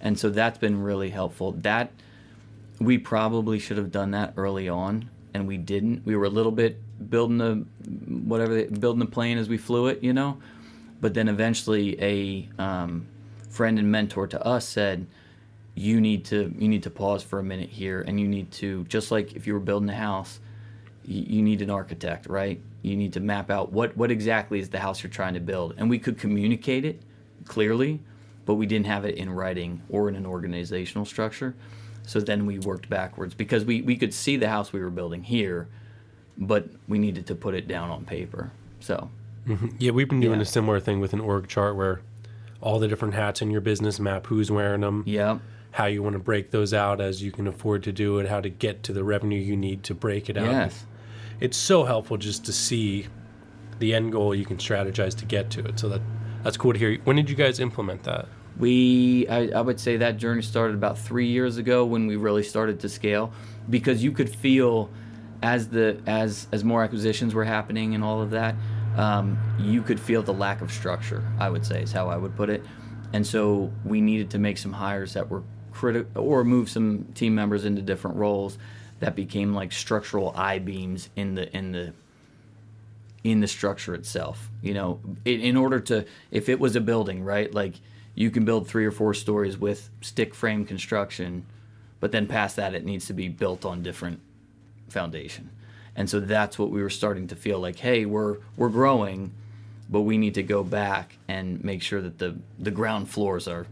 And 0.00 0.18
so 0.18 0.30
that's 0.30 0.56
been 0.56 0.82
really 0.82 1.10
helpful. 1.10 1.52
That 1.52 1.90
we 2.80 2.96
probably 2.96 3.58
should 3.58 3.76
have 3.76 3.92
done 3.92 4.12
that 4.12 4.32
early 4.38 4.66
on 4.66 5.10
and 5.34 5.46
we 5.46 5.58
didn't. 5.58 6.06
We 6.06 6.16
were 6.16 6.24
a 6.24 6.30
little 6.30 6.50
bit 6.50 6.80
building 7.10 7.36
the 7.36 7.66
whatever 8.26 8.64
building 8.64 9.00
the 9.00 9.04
plane 9.04 9.36
as 9.36 9.50
we 9.50 9.58
flew 9.58 9.88
it, 9.88 10.02
you 10.02 10.14
know. 10.14 10.38
But 11.02 11.12
then 11.12 11.28
eventually 11.28 12.02
a 12.02 12.48
um, 12.58 13.06
friend 13.50 13.78
and 13.78 13.92
mentor 13.92 14.26
to 14.28 14.42
us 14.42 14.66
said, 14.66 15.06
"You 15.76 16.00
need 16.00 16.24
to 16.26 16.52
you 16.58 16.68
need 16.68 16.82
to 16.82 16.90
pause 16.90 17.22
for 17.22 17.38
a 17.38 17.44
minute 17.44 17.70
here, 17.70 18.02
and 18.06 18.18
you 18.18 18.26
need 18.26 18.50
to 18.52 18.82
just 18.84 19.12
like 19.12 19.34
if 19.36 19.46
you 19.46 19.54
were 19.54 19.60
building 19.60 19.88
a 19.88 19.94
house, 19.94 20.40
you 21.06 21.42
need 21.42 21.62
an 21.62 21.70
architect, 21.70 22.26
right? 22.26 22.60
You 22.82 22.96
need 22.96 23.12
to 23.14 23.20
map 23.20 23.50
out 23.50 23.72
what, 23.72 23.96
what 23.96 24.10
exactly 24.10 24.58
is 24.58 24.70
the 24.70 24.80
house 24.80 25.02
you're 25.02 25.10
trying 25.10 25.34
to 25.34 25.40
build. 25.40 25.74
And 25.76 25.88
we 25.88 25.98
could 25.98 26.18
communicate 26.18 26.84
it 26.84 27.00
clearly, 27.44 28.00
but 28.44 28.54
we 28.54 28.66
didn't 28.66 28.86
have 28.86 29.04
it 29.04 29.16
in 29.16 29.30
writing 29.30 29.82
or 29.88 30.08
in 30.08 30.16
an 30.16 30.26
organizational 30.26 31.04
structure. 31.04 31.54
So 32.02 32.20
then 32.20 32.46
we 32.46 32.58
worked 32.58 32.88
backwards 32.88 33.34
because 33.34 33.64
we, 33.64 33.82
we 33.82 33.96
could 33.96 34.12
see 34.12 34.36
the 34.36 34.48
house 34.48 34.72
we 34.72 34.80
were 34.80 34.90
building 34.90 35.22
here, 35.22 35.68
but 36.36 36.68
we 36.88 36.98
needed 36.98 37.26
to 37.28 37.34
put 37.34 37.54
it 37.54 37.68
down 37.68 37.90
on 37.90 38.04
paper. 38.04 38.50
So, 38.80 39.10
mm-hmm. 39.46 39.68
yeah, 39.78 39.92
we've 39.92 40.08
been 40.08 40.20
doing 40.20 40.38
yeah. 40.38 40.42
a 40.42 40.46
similar 40.46 40.80
thing 40.80 41.00
with 41.00 41.12
an 41.12 41.20
org 41.20 41.48
chart 41.48 41.76
where 41.76 42.00
all 42.60 42.78
the 42.78 42.88
different 42.88 43.14
hats 43.14 43.42
in 43.42 43.50
your 43.50 43.60
business 43.60 44.00
map, 44.00 44.26
who's 44.26 44.50
wearing 44.50 44.80
them. 44.80 45.04
Yeah 45.06 45.38
how 45.76 45.86
you 45.86 46.02
want 46.02 46.14
to 46.14 46.18
break 46.18 46.50
those 46.50 46.72
out 46.74 47.00
as 47.00 47.22
you 47.22 47.30
can 47.30 47.46
afford 47.46 47.82
to 47.82 47.92
do 47.92 48.18
it, 48.18 48.28
how 48.28 48.40
to 48.40 48.48
get 48.48 48.82
to 48.82 48.92
the 48.92 49.04
revenue 49.04 49.40
you 49.40 49.56
need 49.56 49.82
to 49.84 49.94
break 49.94 50.28
it 50.28 50.36
out. 50.36 50.46
Yes 50.46 50.84
it's 51.40 51.56
so 51.56 51.84
helpful 51.84 52.16
just 52.16 52.44
to 52.46 52.52
see 52.52 53.06
the 53.78 53.94
end 53.94 54.12
goal 54.12 54.34
you 54.34 54.44
can 54.44 54.56
strategize 54.56 55.14
to 55.18 55.24
get 55.24 55.50
to 55.50 55.64
it. 55.64 55.78
So 55.78 55.88
that 55.90 56.00
that's 56.42 56.56
cool 56.56 56.72
to 56.72 56.78
hear. 56.78 56.98
When 57.04 57.16
did 57.16 57.28
you 57.28 57.36
guys 57.36 57.60
implement 57.60 58.04
that? 58.04 58.28
We, 58.56 59.26
I, 59.28 59.48
I, 59.48 59.60
would 59.60 59.78
say 59.78 59.98
that 59.98 60.16
journey 60.16 60.40
started 60.40 60.74
about 60.74 60.96
three 60.98 61.26
years 61.26 61.58
ago 61.58 61.84
when 61.84 62.06
we 62.06 62.16
really 62.16 62.42
started 62.42 62.80
to 62.80 62.88
scale, 62.88 63.32
because 63.68 64.02
you 64.02 64.12
could 64.12 64.34
feel 64.34 64.88
as 65.42 65.68
the 65.68 66.00
as 66.06 66.48
as 66.52 66.64
more 66.64 66.82
acquisitions 66.82 67.34
were 67.34 67.44
happening 67.44 67.94
and 67.94 68.02
all 68.02 68.22
of 68.22 68.30
that, 68.30 68.54
um, 68.96 69.38
you 69.58 69.82
could 69.82 70.00
feel 70.00 70.22
the 70.22 70.32
lack 70.32 70.62
of 70.62 70.72
structure. 70.72 71.22
I 71.38 71.50
would 71.50 71.66
say 71.66 71.82
is 71.82 71.92
how 71.92 72.08
I 72.08 72.16
would 72.16 72.34
put 72.34 72.48
it, 72.48 72.64
and 73.12 73.26
so 73.26 73.70
we 73.84 74.00
needed 74.00 74.30
to 74.30 74.38
make 74.38 74.56
some 74.56 74.72
hires 74.72 75.12
that 75.12 75.28
were 75.28 75.42
critical 75.76 76.22
or 76.22 76.42
move 76.42 76.70
some 76.70 77.04
team 77.14 77.34
members 77.34 77.66
into 77.66 77.82
different 77.82 78.16
roles 78.16 78.56
that 79.00 79.14
became 79.14 79.52
like 79.52 79.72
structural 79.72 80.32
I 80.34 80.58
beams 80.58 81.10
in 81.16 81.34
the 81.34 81.54
in 81.54 81.72
the 81.72 81.92
in 83.22 83.40
the 83.40 83.46
structure 83.46 83.94
itself. 83.94 84.50
You 84.62 84.72
know, 84.72 85.00
in, 85.24 85.40
in 85.40 85.56
order 85.56 85.78
to 85.80 86.06
if 86.30 86.48
it 86.48 86.58
was 86.58 86.76
a 86.76 86.80
building, 86.80 87.22
right? 87.22 87.52
Like 87.52 87.74
you 88.14 88.30
can 88.30 88.46
build 88.46 88.66
three 88.66 88.86
or 88.86 88.90
four 88.90 89.12
stories 89.12 89.58
with 89.58 89.90
stick 90.00 90.34
frame 90.34 90.64
construction, 90.64 91.44
but 92.00 92.10
then 92.10 92.26
past 92.26 92.56
that 92.56 92.74
it 92.74 92.84
needs 92.86 93.06
to 93.06 93.12
be 93.12 93.28
built 93.28 93.66
on 93.66 93.82
different 93.82 94.20
foundation. 94.88 95.50
And 95.94 96.08
so 96.08 96.20
that's 96.20 96.58
what 96.58 96.70
we 96.70 96.82
were 96.82 96.90
starting 96.90 97.26
to 97.28 97.36
feel 97.36 97.58
like, 97.58 97.78
hey, 97.78 98.06
we're 98.06 98.38
we're 98.56 98.70
growing, 98.70 99.32
but 99.90 100.02
we 100.02 100.16
need 100.16 100.34
to 100.34 100.42
go 100.42 100.64
back 100.64 101.18
and 101.28 101.62
make 101.62 101.82
sure 101.82 102.00
that 102.00 102.16
the 102.18 102.36
the 102.58 102.70
ground 102.70 103.10
floors 103.10 103.46
are 103.46 103.66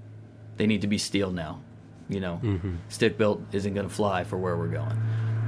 they 0.58 0.66
need 0.66 0.82
to 0.82 0.86
be 0.86 0.98
steel 0.98 1.30
now 1.30 1.60
you 2.08 2.20
know, 2.20 2.40
mm-hmm. 2.42 2.74
stick 2.88 3.18
built 3.18 3.42
isn't 3.52 3.74
going 3.74 3.88
to 3.88 3.94
fly 3.94 4.24
for 4.24 4.36
where 4.38 4.56
we're 4.56 4.68
going. 4.68 5.00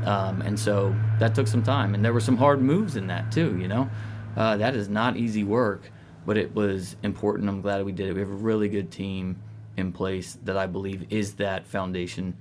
Um, 0.04 0.42
and 0.42 0.58
so 0.58 0.94
that 1.18 1.34
took 1.34 1.46
some 1.46 1.62
time, 1.62 1.94
and 1.94 2.04
there 2.04 2.12
were 2.12 2.20
some 2.20 2.36
hard 2.36 2.60
moves 2.60 2.96
in 2.96 3.06
that 3.08 3.32
too. 3.32 3.58
You 3.58 3.68
know, 3.68 3.90
uh, 4.36 4.56
that 4.56 4.74
is 4.74 4.88
not 4.88 5.16
easy 5.16 5.44
work, 5.44 5.90
but 6.24 6.36
it 6.36 6.54
was 6.54 6.96
important. 7.02 7.48
I'm 7.48 7.60
glad 7.60 7.84
we 7.84 7.92
did 7.92 8.08
it. 8.08 8.14
We 8.14 8.20
have 8.20 8.30
a 8.30 8.34
really 8.34 8.68
good 8.68 8.90
team 8.90 9.40
in 9.76 9.92
place 9.92 10.38
that 10.44 10.56
I 10.56 10.66
believe 10.66 11.06
is 11.10 11.34
that 11.34 11.66
foundation 11.66 12.36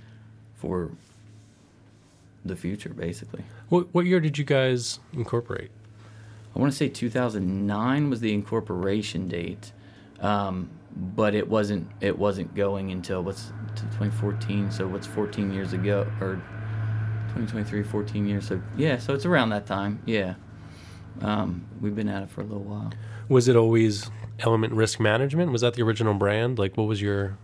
for 0.56 0.92
the 2.44 2.56
future, 2.56 2.90
basically. 2.90 3.44
What 3.70 3.94
what 3.94 4.06
year 4.06 4.20
did 4.20 4.38
you 4.38 4.44
guys 4.44 5.00
incorporate? 5.14 5.72
I 6.56 6.60
want 6.60 6.72
to 6.72 6.78
say 6.78 6.88
2009 6.88 8.10
was 8.10 8.22
the 8.22 8.34
incorporation 8.34 9.28
date. 9.28 9.74
Um, 10.22 10.70
but 10.96 11.36
it 11.36 11.48
wasn't 11.50 11.90
it 12.00 12.18
wasn't 12.18 12.56
going 12.56 12.92
until 12.92 13.22
what's 13.22 13.52
2014 13.84 14.72
so 14.72 14.88
what's 14.88 15.08
14 15.08 15.52
years 15.52 15.74
ago 15.74 16.02
or 16.22 16.36
2023 17.30 17.84
14 17.84 18.28
years 18.28 18.48
so 18.48 18.62
yeah 18.78 18.98
so 18.98 19.14
it's 19.14 19.26
around 19.26 19.50
that 19.50 19.66
time 19.66 20.02
yeah. 20.06 20.36
Um, 21.22 21.66
we've 21.80 21.96
been 21.96 22.10
at 22.10 22.24
it 22.24 22.30
for 22.30 22.42
a 22.42 22.44
little 22.44 22.64
while. 22.64 22.92
Was 23.30 23.48
it 23.48 23.56
always 23.56 24.12
element 24.40 24.74
risk 24.74 25.00
management? 25.00 25.50
Was 25.54 25.62
that 25.62 25.76
the 25.76 25.82
original 25.82 26.14
brand? 26.14 26.60
Like 26.60 26.76
what 26.76 26.88
was 26.88 27.02
your 27.02 27.38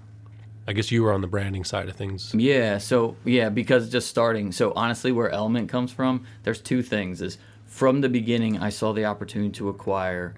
i 0.67 0.73
guess 0.73 0.91
you 0.91 1.01
were 1.01 1.11
on 1.11 1.21
the 1.21 1.27
branding 1.27 1.63
side 1.63 1.89
of 1.89 1.95
things. 1.95 2.33
Yeah 2.35 2.77
so 2.77 3.15
yeah 3.25 3.49
because 3.49 3.89
just 3.89 4.07
starting 4.07 4.51
so 4.51 4.73
honestly 4.75 5.11
where 5.11 5.29
element 5.29 5.69
comes 5.69 5.91
from 5.91 6.25
there's 6.43 6.61
two 6.61 6.83
things 6.83 7.21
is 7.21 7.37
from 7.65 8.01
the 8.01 8.09
beginning 8.09 8.59
i 8.59 8.69
saw 8.69 8.93
the 8.93 9.05
opportunity 9.05 9.51
to 9.53 9.69
acquire 9.69 10.35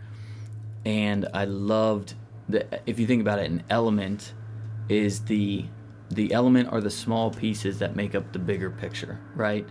and 0.86 1.28
i 1.34 1.44
loved 1.44 2.14
the 2.48 2.66
if 2.90 3.00
you 3.00 3.08
think 3.08 3.22
about 3.22 3.40
it, 3.40 3.50
an 3.50 3.64
element 3.70 4.34
is 4.90 5.22
the 5.22 5.66
the 6.12 6.32
element 6.34 6.70
are 6.72 6.82
the 6.82 6.92
small 6.92 7.32
pieces 7.32 7.80
that 7.80 7.96
make 7.96 8.16
up 8.16 8.32
the 8.34 8.40
bigger 8.40 8.70
picture, 8.70 9.20
right? 9.36 9.66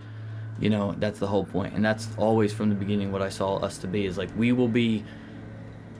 You 0.59 0.69
know, 0.69 0.95
that's 0.97 1.19
the 1.19 1.27
whole 1.27 1.45
point. 1.45 1.73
And 1.73 1.83
that's 1.83 2.07
always 2.17 2.53
from 2.53 2.69
the 2.69 2.75
beginning 2.75 3.11
what 3.11 3.21
I 3.21 3.29
saw 3.29 3.57
us 3.57 3.77
to 3.79 3.87
be 3.87 4.05
is 4.05 4.17
like 4.17 4.29
we 4.37 4.51
will 4.51 4.67
be 4.67 5.03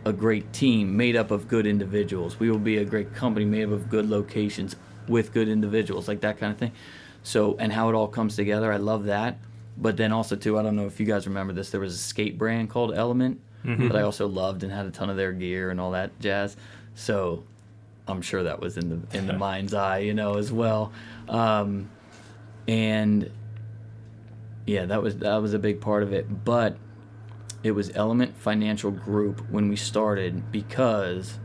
a 0.05 0.13
great 0.13 0.51
team 0.51 0.95
made 0.95 1.15
up 1.15 1.31
of 1.31 1.47
good 1.47 1.65
individuals. 1.65 2.39
We 2.39 2.51
will 2.51 2.59
be 2.59 2.77
a 2.77 2.85
great 2.85 3.13
company 3.13 3.45
made 3.45 3.65
up 3.65 3.71
of 3.71 3.89
good 3.89 4.09
locations 4.09 4.75
with 5.07 5.33
good 5.33 5.47
individuals, 5.47 6.07
like 6.07 6.21
that 6.21 6.37
kind 6.37 6.51
of 6.51 6.57
thing. 6.57 6.71
So, 7.23 7.55
and 7.57 7.71
how 7.71 7.89
it 7.89 7.95
all 7.95 8.07
comes 8.07 8.35
together, 8.35 8.71
I 8.71 8.77
love 8.77 9.05
that. 9.05 9.37
But 9.77 9.97
then 9.97 10.11
also 10.11 10.35
too, 10.35 10.59
I 10.59 10.63
don't 10.63 10.75
know 10.75 10.85
if 10.85 10.99
you 10.99 11.05
guys 11.05 11.25
remember 11.25 11.53
this. 11.53 11.71
There 11.71 11.81
was 11.81 11.95
a 11.95 11.97
skate 11.97 12.37
brand 12.37 12.69
called 12.69 12.93
Element 12.93 13.39
mm-hmm. 13.65 13.87
that 13.87 13.95
I 13.95 14.01
also 14.01 14.27
loved 14.27 14.63
and 14.63 14.71
had 14.71 14.85
a 14.85 14.91
ton 14.91 15.09
of 15.09 15.17
their 15.17 15.31
gear 15.31 15.71
and 15.71 15.79
all 15.79 15.91
that 15.91 16.19
jazz. 16.19 16.57
So 16.95 17.43
I'm 18.07 18.21
sure 18.21 18.43
that 18.43 18.59
was 18.59 18.77
in 18.77 18.89
the 18.89 19.17
in 19.17 19.27
the 19.27 19.33
mind's 19.37 19.73
eye, 19.73 19.99
you 19.99 20.13
know, 20.13 20.35
as 20.35 20.51
well. 20.51 20.91
Um, 21.27 21.89
and 22.67 23.31
yeah, 24.65 24.85
that 24.85 25.01
was 25.01 25.17
that 25.17 25.37
was 25.37 25.53
a 25.53 25.59
big 25.59 25.81
part 25.81 26.03
of 26.03 26.13
it. 26.13 26.43
But 26.43 26.77
it 27.63 27.71
was 27.71 27.91
Element 27.95 28.37
Financial 28.37 28.91
Group 28.91 29.49
when 29.49 29.69
we 29.69 29.75
started 29.75 30.51
because 30.51 31.39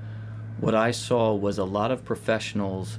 what 0.58 0.74
I 0.74 0.90
saw 0.90 1.34
was 1.34 1.58
a 1.58 1.64
lot 1.64 1.90
of 1.90 2.04
professionals 2.04 2.98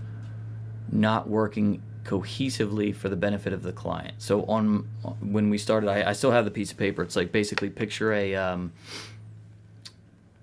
not 0.91 1.29
working 1.29 1.81
cohesively 2.05 2.95
for 2.95 3.09
the 3.09 3.15
benefit 3.15 3.53
of 3.53 3.61
the 3.61 3.73
client. 3.73 4.15
So 4.17 4.43
on 4.45 4.87
when 5.19 5.49
we 5.49 5.57
started, 5.57 5.89
I, 5.89 6.09
I 6.09 6.13
still 6.13 6.31
have 6.31 6.45
the 6.45 6.51
piece 6.51 6.71
of 6.71 6.77
paper. 6.77 7.03
It's 7.03 7.15
like 7.15 7.31
basically 7.31 7.69
picture 7.69 8.13
a 8.13 8.35
um, 8.35 8.71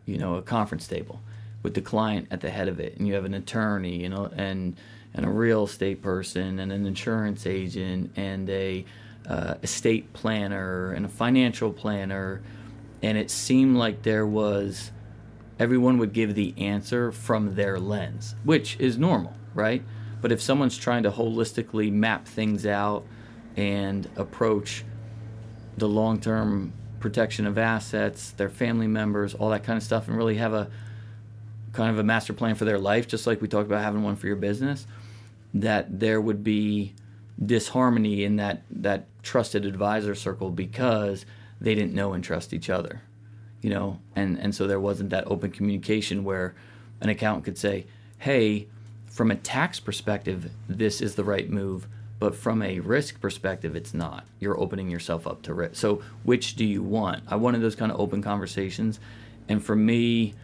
you 0.04 0.18
know 0.18 0.36
a 0.36 0.42
conference 0.42 0.86
table 0.86 1.20
with 1.62 1.74
the 1.74 1.80
client 1.80 2.28
at 2.30 2.40
the 2.40 2.50
head 2.50 2.68
of 2.68 2.80
it, 2.80 2.96
and 2.96 3.06
you 3.06 3.14
have 3.14 3.24
an 3.24 3.34
attorney, 3.34 3.96
you 4.02 4.08
know, 4.08 4.30
and 4.36 4.76
and 5.14 5.24
a 5.24 5.30
real 5.30 5.64
estate 5.64 6.02
person, 6.02 6.58
and 6.58 6.70
an 6.70 6.86
insurance 6.86 7.46
agent, 7.46 8.12
and 8.16 8.48
a 8.50 8.84
uh, 9.28 9.54
estate 9.62 10.12
planner, 10.12 10.92
and 10.92 11.06
a 11.06 11.08
financial 11.08 11.72
planner, 11.72 12.42
and 13.02 13.16
it 13.18 13.30
seemed 13.30 13.76
like 13.76 14.02
there 14.02 14.26
was 14.26 14.90
everyone 15.58 15.98
would 15.98 16.12
give 16.12 16.34
the 16.34 16.54
answer 16.58 17.10
from 17.10 17.54
their 17.54 17.78
lens, 17.78 18.34
which 18.44 18.78
is 18.78 18.98
normal, 18.98 19.34
right? 19.54 19.82
But 20.20 20.32
if 20.32 20.40
someone's 20.40 20.76
trying 20.76 21.02
to 21.04 21.10
holistically 21.10 21.90
map 21.92 22.26
things 22.26 22.66
out 22.66 23.04
and 23.56 24.08
approach 24.16 24.84
the 25.76 25.88
long 25.88 26.20
term 26.20 26.72
protection 27.00 27.46
of 27.46 27.58
assets, 27.58 28.32
their 28.32 28.48
family 28.48 28.86
members, 28.86 29.34
all 29.34 29.50
that 29.50 29.64
kind 29.64 29.76
of 29.76 29.82
stuff, 29.82 30.08
and 30.08 30.16
really 30.16 30.36
have 30.36 30.52
a 30.52 30.68
kind 31.76 31.90
of 31.90 31.98
a 31.98 32.02
master 32.02 32.32
plan 32.32 32.54
for 32.54 32.64
their 32.64 32.78
life, 32.78 33.06
just 33.06 33.26
like 33.26 33.40
we 33.40 33.48
talked 33.48 33.66
about 33.66 33.82
having 33.82 34.02
one 34.02 34.16
for 34.16 34.26
your 34.26 34.36
business, 34.36 34.86
that 35.54 36.00
there 36.00 36.20
would 36.20 36.42
be 36.42 36.94
disharmony 37.44 38.24
in 38.24 38.36
that, 38.36 38.62
that 38.70 39.06
trusted 39.22 39.66
advisor 39.66 40.14
circle 40.14 40.50
because 40.50 41.26
they 41.60 41.74
didn't 41.74 41.94
know 41.94 42.14
and 42.14 42.24
trust 42.24 42.52
each 42.52 42.70
other. 42.70 43.02
You 43.60 43.70
know, 43.70 44.00
and, 44.14 44.38
and 44.38 44.54
so 44.54 44.66
there 44.66 44.80
wasn't 44.80 45.10
that 45.10 45.24
open 45.26 45.50
communication 45.50 46.24
where 46.24 46.54
an 47.00 47.08
accountant 47.08 47.44
could 47.44 47.58
say, 47.58 47.86
Hey, 48.18 48.68
from 49.06 49.30
a 49.30 49.34
tax 49.34 49.80
perspective, 49.80 50.50
this 50.68 51.00
is 51.00 51.14
the 51.14 51.24
right 51.24 51.48
move 51.48 51.86
but 52.18 52.34
from 52.34 52.62
a 52.62 52.80
risk 52.80 53.20
perspective 53.20 53.76
it's 53.76 53.92
not. 53.92 54.26
You're 54.40 54.58
opening 54.58 54.88
yourself 54.88 55.26
up 55.26 55.42
to 55.42 55.52
risk 55.52 55.74
so 55.74 56.02
which 56.22 56.56
do 56.56 56.64
you 56.64 56.82
want? 56.82 57.22
I 57.28 57.36
wanted 57.36 57.60
those 57.60 57.76
kind 57.76 57.92
of 57.92 58.00
open 58.00 58.22
conversations. 58.22 59.00
And 59.48 59.62
for 59.62 59.76
me 59.76 60.34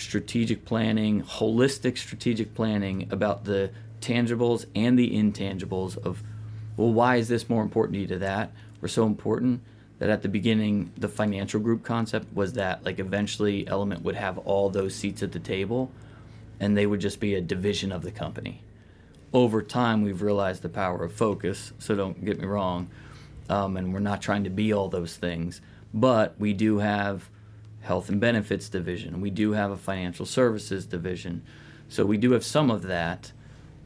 strategic 0.00 0.64
planning 0.64 1.22
holistic 1.22 1.98
strategic 1.98 2.54
planning 2.54 3.08
about 3.10 3.44
the 3.44 3.70
tangibles 4.00 4.66
and 4.74 4.98
the 4.98 5.10
intangibles 5.10 5.96
of 6.04 6.22
well 6.76 6.92
why 6.92 7.16
is 7.16 7.28
this 7.28 7.48
more 7.48 7.62
important 7.62 7.94
to 7.94 8.00
you 8.00 8.06
to 8.06 8.18
that 8.18 8.52
were 8.80 8.88
so 8.88 9.06
important 9.06 9.60
that 9.98 10.10
at 10.10 10.22
the 10.22 10.28
beginning 10.28 10.92
the 10.96 11.08
financial 11.08 11.60
group 11.60 11.82
concept 11.84 12.32
was 12.34 12.54
that 12.54 12.84
like 12.84 12.98
eventually 12.98 13.66
element 13.66 14.02
would 14.02 14.14
have 14.14 14.38
all 14.38 14.70
those 14.70 14.94
seats 14.94 15.22
at 15.22 15.32
the 15.32 15.38
table 15.38 15.90
and 16.60 16.76
they 16.76 16.86
would 16.86 17.00
just 17.00 17.20
be 17.20 17.34
a 17.34 17.40
division 17.40 17.92
of 17.92 18.02
the 18.02 18.10
company. 18.10 18.62
Over 19.32 19.62
time 19.62 20.02
we've 20.02 20.22
realized 20.22 20.62
the 20.62 20.68
power 20.68 21.04
of 21.04 21.12
focus 21.12 21.72
so 21.78 21.94
don't 21.94 22.24
get 22.24 22.40
me 22.40 22.46
wrong 22.46 22.88
um, 23.50 23.76
and 23.76 23.92
we're 23.92 24.00
not 24.00 24.22
trying 24.22 24.44
to 24.44 24.50
be 24.50 24.72
all 24.72 24.88
those 24.88 25.16
things 25.16 25.60
but 25.92 26.34
we 26.38 26.52
do 26.52 26.78
have 26.78 27.28
health 27.88 28.08
and 28.08 28.20
benefits 28.20 28.68
division. 28.68 29.20
We 29.20 29.30
do 29.30 29.52
have 29.52 29.72
a 29.72 29.76
financial 29.76 30.26
services 30.26 30.86
division. 30.86 31.42
So 31.88 32.06
we 32.06 32.16
do 32.16 32.32
have 32.32 32.44
some 32.44 32.70
of 32.70 32.82
that 32.82 33.32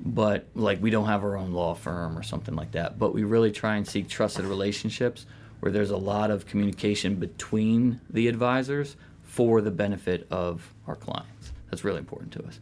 but 0.04 0.46
like 0.54 0.82
we 0.82 0.90
don't 0.90 1.06
have 1.06 1.22
our 1.22 1.36
own 1.36 1.52
law 1.52 1.74
firm 1.74 2.18
or 2.18 2.22
something 2.22 2.54
like 2.54 2.72
that. 2.72 2.98
But 2.98 3.14
we 3.14 3.24
really 3.24 3.52
try 3.52 3.76
and 3.76 3.86
seek 3.86 4.08
trusted 4.08 4.44
relationships 4.44 5.26
where 5.60 5.70
there's 5.70 5.90
a 5.90 5.96
lot 5.96 6.30
of 6.30 6.46
communication 6.46 7.14
between 7.14 8.00
the 8.10 8.26
advisors 8.28 8.96
for 9.22 9.60
the 9.60 9.70
benefit 9.70 10.26
of 10.30 10.74
our 10.86 10.96
clients. 10.96 11.52
That's 11.70 11.84
really 11.84 12.00
important 12.00 12.32
to 12.32 12.44
us. 12.44 12.58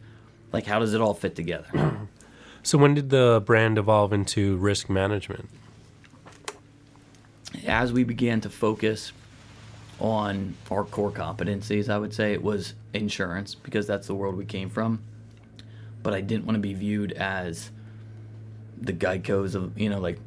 Like 0.53 0.67
how 0.67 0.79
does 0.79 0.93
it 0.93 1.01
all 1.01 1.13
fit 1.13 1.35
together? 1.35 1.97
So 2.63 2.77
when 2.77 2.93
did 2.93 3.09
the 3.09 3.41
brand 3.43 3.79
evolve 3.79 4.13
into 4.13 4.55
risk 4.57 4.87
management? 4.87 5.49
As 7.65 7.91
we 7.91 8.03
began 8.03 8.39
to 8.41 8.51
focus 8.51 9.13
on 10.01 10.55
our 10.71 10.83
core 10.83 11.11
competencies, 11.11 11.87
I 11.87 11.97
would 11.97 12.13
say 12.13 12.33
it 12.33 12.43
was 12.43 12.73
insurance 12.93 13.53
because 13.53 13.85
that's 13.85 14.07
the 14.07 14.15
world 14.15 14.35
we 14.35 14.45
came 14.45 14.69
from. 14.69 15.01
But 16.01 16.13
I 16.13 16.21
didn't 16.21 16.45
want 16.45 16.55
to 16.55 16.59
be 16.61 16.73
viewed 16.73 17.11
as 17.13 17.69
the 18.79 18.93
Geico's 18.93 19.53
of, 19.53 19.79
you 19.79 19.89
know, 19.89 19.99
like, 19.99 20.17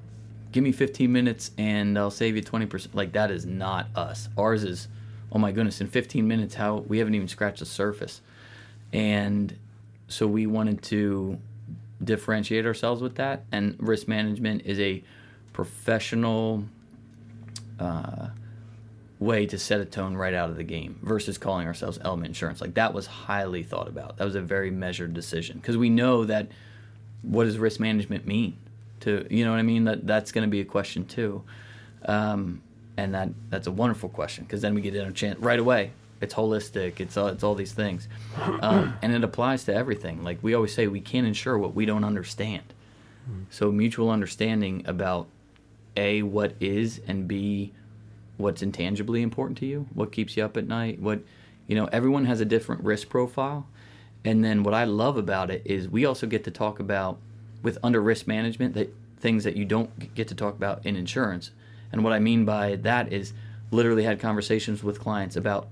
give 0.52 0.62
me 0.62 0.70
15 0.70 1.10
minutes 1.10 1.50
and 1.58 1.98
I'll 1.98 2.12
save 2.12 2.37
you 2.37 2.42
20%. 2.42 2.94
Like, 2.94 3.12
that 3.12 3.32
is 3.32 3.44
not 3.44 3.88
us. 3.96 4.28
Ours 4.38 4.62
is, 4.62 4.87
oh 5.32 5.38
my 5.38 5.50
goodness, 5.50 5.80
in 5.80 5.88
15 5.88 6.26
minutes, 6.26 6.54
how 6.54 6.76
we 6.87 6.98
haven't 6.98 7.16
even 7.16 7.26
scratched 7.26 7.58
the 7.58 7.66
surface. 7.66 8.20
And 8.92 9.58
so 10.06 10.28
we 10.28 10.46
wanted 10.46 10.82
to 10.84 11.40
differentiate 12.04 12.64
ourselves 12.64 13.02
with 13.02 13.16
that. 13.16 13.44
And 13.50 13.74
risk 13.80 14.06
management 14.06 14.62
is 14.64 14.78
a 14.78 15.02
professional 15.52 16.64
uh, 17.80 18.28
way 19.18 19.46
to 19.46 19.59
set 19.59 19.81
a 19.81 19.85
tone 19.85 20.16
right 20.16 20.35
out 20.35 20.50
of 20.50 20.57
the 20.57 20.64
game 20.64 20.98
versus 21.03 21.38
calling 21.38 21.66
ourselves 21.66 21.98
Element 22.03 22.29
Insurance. 22.29 22.61
Like 22.61 22.74
that 22.74 22.92
was 22.92 23.07
highly 23.07 23.62
thought 23.62 23.88
about. 23.88 24.16
That 24.16 24.24
was 24.24 24.35
a 24.35 24.40
very 24.40 24.70
measured 24.70 25.14
decision 25.14 25.59
because 25.59 25.77
we 25.77 25.88
know 25.88 26.24
that 26.24 26.48
what 27.22 27.44
does 27.44 27.59
risk 27.59 27.81
management 27.81 28.27
mean? 28.27 28.57
To 29.00 29.27
you 29.31 29.44
know 29.44 29.50
what 29.50 29.59
I 29.59 29.62
mean? 29.62 29.85
That 29.85 30.07
that's 30.07 30.33
going 30.33 30.46
to 30.46 30.50
be 30.50 30.61
a 30.61 30.64
question 30.64 31.07
too. 31.07 31.42
Um, 32.07 32.62
and 32.96 33.14
that 33.14 33.31
that's 33.50 33.66
a 33.66 33.72
wonderful 33.72 34.09
question 34.09 34.44
because 34.44 34.62
then 34.62 34.74
we 34.74 34.81
get 34.81 34.94
in 34.94 35.09
a 35.09 35.12
chance 35.12 35.38
right 35.40 35.59
away 35.59 35.92
it's 36.20 36.35
holistic. 36.35 37.00
It's 37.00 37.16
all, 37.16 37.29
it's 37.29 37.44
all 37.44 37.55
these 37.55 37.72
things, 37.72 38.09
um, 38.61 38.94
and 39.03 39.12
it 39.12 39.22
applies 39.22 39.64
to 39.64 39.74
everything. 39.74 40.24
Like 40.24 40.38
we 40.42 40.55
always 40.55 40.74
say, 40.74 40.88
we 40.88 41.00
can't 41.00 41.27
insure 41.27 41.57
what 41.59 41.74
we 41.74 41.87
don't 41.87 42.05
understand. 42.05 42.62
So 43.48 43.72
mutual 43.72 44.11
understanding 44.11 44.83
about 44.87 45.29
a 45.96 46.22
what 46.22 46.55
is 46.61 47.00
and 47.07 47.27
b 47.27 47.72
what's 48.36 48.62
intangibly 48.62 49.22
important 49.22 49.58
to 49.58 49.66
you, 49.66 49.86
what 49.94 50.12
keeps 50.12 50.36
you 50.36 50.44
up 50.44 50.56
at 50.56 50.66
night, 50.66 51.00
what 51.00 51.20
you 51.66 51.74
know. 51.74 51.86
Everyone 51.86 52.24
has 52.26 52.40
a 52.40 52.44
different 52.44 52.82
risk 52.82 53.08
profile, 53.08 53.66
and 54.24 54.44
then 54.44 54.62
what 54.62 54.74
I 54.74 54.84
love 54.84 55.16
about 55.16 55.50
it 55.50 55.62
is 55.64 55.88
we 55.88 56.04
also 56.04 56.26
get 56.26 56.44
to 56.44 56.50
talk 56.50 56.80
about 56.80 57.18
with 57.62 57.78
under 57.82 58.00
risk 58.00 58.26
management 58.26 58.74
that 58.74 58.94
things 59.18 59.44
that 59.44 59.56
you 59.56 59.64
don't 59.64 60.14
get 60.14 60.28
to 60.28 60.34
talk 60.34 60.54
about 60.54 60.84
in 60.84 60.96
insurance. 60.96 61.50
And 61.92 62.04
what 62.04 62.12
I 62.12 62.18
mean 62.18 62.44
by 62.44 62.76
that 62.76 63.12
is 63.12 63.32
literally 63.70 64.04
had 64.04 64.20
conversations 64.20 64.82
with 64.82 65.00
clients 65.00 65.36
about 65.36 65.68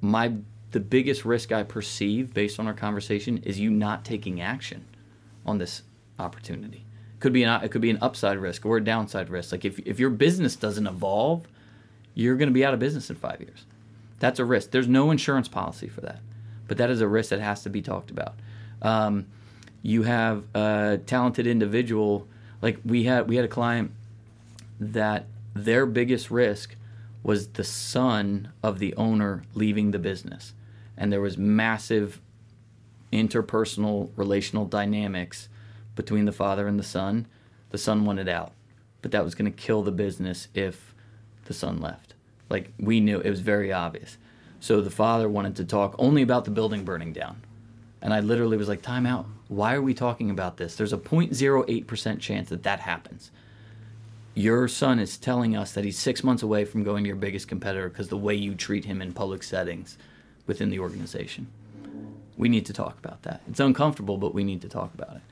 my 0.00 0.34
the 0.72 0.80
biggest 0.80 1.24
risk 1.24 1.52
I 1.52 1.62
perceive 1.62 2.34
based 2.34 2.58
on 2.58 2.66
our 2.66 2.74
conversation 2.74 3.38
is 3.44 3.60
you 3.60 3.70
not 3.70 4.04
taking 4.04 4.40
action 4.40 4.84
on 5.46 5.58
this 5.58 5.82
opportunity. 6.18 6.83
Could 7.24 7.32
be 7.32 7.42
an 7.42 7.64
it 7.64 7.70
could 7.70 7.80
be 7.80 7.88
an 7.88 7.96
upside 8.02 8.36
risk 8.36 8.66
or 8.66 8.76
a 8.76 8.84
downside 8.84 9.30
risk. 9.30 9.50
Like 9.50 9.64
if 9.64 9.78
if 9.78 9.98
your 9.98 10.10
business 10.10 10.56
doesn't 10.56 10.86
evolve, 10.86 11.48
you're 12.12 12.36
going 12.36 12.50
to 12.50 12.52
be 12.52 12.62
out 12.66 12.74
of 12.74 12.80
business 12.80 13.08
in 13.08 13.16
5 13.16 13.40
years. 13.40 13.64
That's 14.18 14.38
a 14.38 14.44
risk. 14.44 14.72
There's 14.72 14.88
no 14.88 15.10
insurance 15.10 15.48
policy 15.48 15.88
for 15.88 16.02
that. 16.02 16.20
But 16.68 16.76
that 16.76 16.90
is 16.90 17.00
a 17.00 17.08
risk 17.08 17.30
that 17.30 17.40
has 17.40 17.62
to 17.62 17.70
be 17.70 17.80
talked 17.80 18.10
about. 18.10 18.34
Um, 18.82 19.24
you 19.80 20.02
have 20.02 20.44
a 20.54 21.00
talented 21.06 21.46
individual 21.46 22.28
like 22.60 22.78
we 22.84 23.04
had 23.04 23.26
we 23.26 23.36
had 23.36 23.46
a 23.46 23.48
client 23.48 23.92
that 24.78 25.24
their 25.54 25.86
biggest 25.86 26.30
risk 26.30 26.76
was 27.22 27.48
the 27.48 27.64
son 27.64 28.52
of 28.62 28.80
the 28.80 28.94
owner 28.96 29.44
leaving 29.54 29.92
the 29.92 29.98
business. 29.98 30.52
And 30.94 31.10
there 31.10 31.22
was 31.22 31.38
massive 31.38 32.20
interpersonal 33.10 34.10
relational 34.14 34.66
dynamics 34.66 35.48
between 35.94 36.24
the 36.24 36.32
father 36.32 36.66
and 36.66 36.78
the 36.78 36.84
son. 36.84 37.26
The 37.70 37.78
son 37.78 38.04
wanted 38.04 38.28
out, 38.28 38.52
but 39.02 39.10
that 39.12 39.24
was 39.24 39.34
going 39.34 39.50
to 39.50 39.56
kill 39.56 39.82
the 39.82 39.92
business 39.92 40.48
if 40.54 40.94
the 41.46 41.54
son 41.54 41.80
left. 41.80 42.14
Like 42.48 42.72
we 42.78 43.00
knew 43.00 43.20
it 43.20 43.30
was 43.30 43.40
very 43.40 43.72
obvious. 43.72 44.16
So 44.60 44.80
the 44.80 44.90
father 44.90 45.28
wanted 45.28 45.56
to 45.56 45.64
talk 45.64 45.94
only 45.98 46.22
about 46.22 46.44
the 46.44 46.50
building 46.50 46.84
burning 46.84 47.12
down. 47.12 47.42
And 48.00 48.14
I 48.14 48.20
literally 48.20 48.56
was 48.56 48.68
like, 48.68 48.82
time 48.82 49.06
out. 49.06 49.26
Why 49.48 49.74
are 49.74 49.82
we 49.82 49.94
talking 49.94 50.30
about 50.30 50.56
this? 50.56 50.76
There's 50.76 50.92
a 50.92 50.98
0.08% 50.98 52.20
chance 52.20 52.48
that 52.50 52.62
that 52.62 52.80
happens 52.80 53.30
your 54.34 54.66
son 54.66 54.98
is 54.98 55.16
telling 55.16 55.56
us 55.56 55.72
that 55.72 55.84
he's 55.84 55.98
six 55.98 56.24
months 56.24 56.42
away 56.42 56.64
from 56.64 56.82
going 56.82 57.04
to 57.04 57.08
your 57.08 57.16
biggest 57.16 57.46
competitor 57.46 57.88
because 57.88 58.08
the 58.08 58.16
way 58.16 58.34
you 58.34 58.54
treat 58.54 58.84
him 58.84 59.00
in 59.00 59.12
public 59.12 59.42
settings 59.42 59.96
within 60.46 60.70
the 60.70 60.80
organization. 60.80 61.46
We 62.36 62.48
need 62.48 62.66
to 62.66 62.72
talk 62.72 62.98
about 62.98 63.22
that. 63.22 63.42
It's 63.48 63.60
uncomfortable, 63.60 64.18
but 64.18 64.34
we 64.34 64.42
need 64.42 64.60
to 64.62 64.68
talk 64.68 64.92
about 64.92 65.16
it 65.16 65.22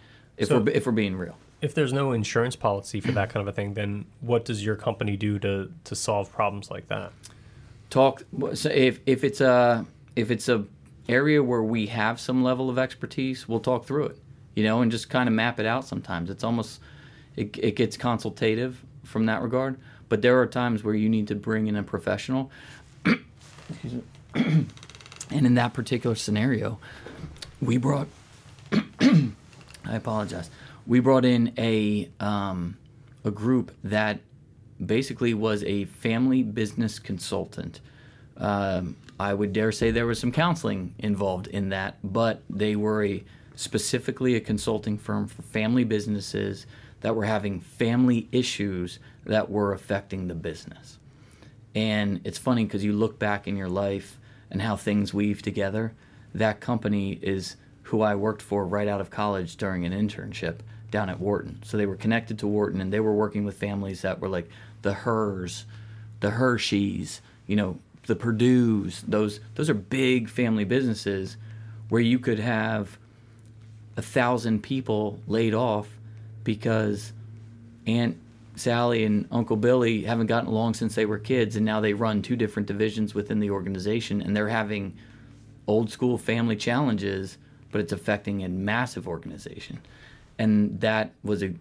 if 0.42 0.48
so, 0.48 0.61
we're 0.61 0.70
if 0.70 0.87
we're 0.87 0.92
being 0.92 1.16
real. 1.16 1.37
If 1.61 1.74
there's 1.74 1.92
no 1.92 2.12
insurance 2.12 2.57
policy 2.57 3.00
for 3.00 3.12
that 3.12 3.31
kind 3.31 3.46
of 3.46 3.52
a 3.52 3.55
thing, 3.55 3.74
then 3.74 4.05
what 4.21 4.44
does 4.44 4.64
your 4.64 4.77
company 4.77 5.17
do 5.17 5.38
to 5.38 5.73
to 5.85 5.94
solve 5.94 6.33
problems 6.33 6.71
like 6.71 6.88
that? 6.88 7.12
Talk. 7.90 8.25
So 8.54 8.69
if 8.69 9.00
if 9.06 9.25
it's 9.25 9.40
a 9.40 9.87
if 10.17 10.31
it's 10.31 10.48
a 10.48 10.64
area 11.08 11.42
where 11.42 11.62
we 11.62 11.87
have 11.87 12.21
some 12.21 12.42
level 12.42 12.69
of 12.69 12.79
expertise, 12.79 13.48
we'll 13.48 13.60
talk 13.60 13.85
through 13.85 14.06
it. 14.06 14.19
You 14.54 14.64
know, 14.64 14.83
and 14.83 14.90
just 14.90 15.08
kind 15.08 15.29
of 15.29 15.35
map 15.35 15.58
it 15.60 15.67
out. 15.67 15.87
Sometimes 15.87 16.29
it's 16.29 16.44
almost 16.44 16.81
it, 17.37 17.56
it 17.58 17.77
gets 17.77 17.96
consultative 17.96 18.85
from 19.04 19.27
that 19.27 19.42
regard. 19.42 19.79
But 20.08 20.21
there 20.21 20.38
are 20.40 20.46
times 20.46 20.85
where 20.85 20.94
you 20.94 21.08
need 21.08 21.29
to 21.29 21.35
bring 21.35 21.69
in 21.69 21.77
a 21.77 21.83
professional. 21.83 22.50
and 24.35 24.67
in 25.31 25.54
that 25.54 25.73
particular 25.73 26.17
scenario, 26.17 26.79
we 27.60 27.79
brought. 27.79 28.08
I 29.93 29.97
apologize. 29.97 30.51
We 30.87 31.01
brought 31.01 31.27
in 31.27 31.53
a 31.59 32.09
um, 32.19 32.79
a 33.25 33.31
group 33.31 33.73
that 33.85 34.21
basically 34.85 35.35
was 35.35 35.63
a 35.65 35.85
family 35.85 36.43
business 36.43 36.99
consultant. 36.99 37.81
Um, 38.38 38.97
I 39.21 39.35
would 39.35 39.53
dare 39.53 39.71
say 39.71 39.90
there 39.90 40.07
was 40.07 40.19
some 40.19 40.33
counseling 40.33 40.95
involved 40.99 41.47
in 41.47 41.69
that, 41.69 41.99
but 42.03 42.43
they 42.49 42.75
were 42.75 43.05
a 43.05 43.23
specifically 43.55 44.35
a 44.35 44.40
consulting 44.40 44.97
firm 44.97 45.29
for 45.29 45.43
family 45.43 45.85
businesses 45.85 46.67
that 47.03 47.15
were 47.15 47.27
having 47.27 47.61
family 47.61 48.29
issues 48.33 48.99
that 49.27 49.51
were 49.51 49.75
affecting 49.75 50.27
the 50.27 50.35
business. 50.35 50.99
And 51.75 52.23
it's 52.25 52.38
funny 52.38 52.65
because 52.65 52.83
you 52.83 52.95
look 52.95 53.19
back 53.19 53.47
in 53.47 53.59
your 53.59 53.69
life 53.69 54.19
and 54.51 54.63
how 54.63 54.75
things 54.77 55.13
weave 55.13 55.43
together. 55.43 55.93
That 56.35 56.61
company 56.61 57.19
is 57.21 57.57
who 57.93 58.01
I 58.01 58.15
worked 58.15 58.40
for 58.40 58.65
right 58.65 58.88
out 58.88 59.03
of 59.03 59.11
college 59.11 59.57
during 59.59 59.85
an 59.85 59.93
internship 59.93 60.61
down 60.90 61.11
at 61.11 61.21
Wharton. 61.21 61.61
So 61.63 61.77
they 61.77 61.85
were 61.85 61.95
connected 61.95 62.38
to 62.38 62.47
Wharton 62.47 62.81
and 62.81 62.90
they 62.90 63.01
were 63.01 63.13
working 63.13 63.45
with 63.45 63.59
families 63.59 64.01
that 64.01 64.19
were 64.19 64.31
like 64.31 64.49
the 64.81 64.95
Hers, 64.95 65.67
the 66.21 66.31
Hershey's, 66.31 67.21
you 67.47 67.55
know, 67.55 67.77
the 68.07 68.17
Perdue's. 68.17 69.03
Those 69.03 69.40
those 69.57 69.69
are 69.69 69.75
big 69.75 70.31
family 70.31 70.65
businesses 70.65 71.37
where 71.90 72.01
you 72.01 72.19
could 72.19 72.38
have 72.38 72.97
a 73.99 74.03
thousand 74.03 74.63
people 74.63 75.21
laid 75.27 75.53
off 75.53 75.87
because 76.45 77.13
Aunt 77.87 78.17
Sally 78.57 79.05
and 79.05 79.29
Uncle 79.31 79.57
Billy 79.57 80.05
haven't 80.05 80.29
gotten 80.29 80.49
along 80.49 80.73
since 80.75 80.95
they 80.95 81.05
were 81.05 81.19
kids, 81.19 81.57
and 81.57 81.67
now 81.67 81.81
they 81.81 81.93
run 81.93 82.23
two 82.23 82.37
different 82.37 82.69
divisions 82.69 83.15
within 83.15 83.38
the 83.38 83.51
organization, 83.51 84.23
and 84.23 84.35
they're 84.35 84.49
having 84.49 84.97
old 85.67 85.90
school 85.90 86.17
family 86.17 86.57
challenges, 86.57 87.37
but 87.73 87.81
it's 87.81 87.92
affecting 87.92 88.44
a 88.44 88.48
massive 88.48 89.08
organization. 89.08 89.81
And 90.38 90.81
that 90.81 91.10
was 91.25 91.42
a, 91.42 91.52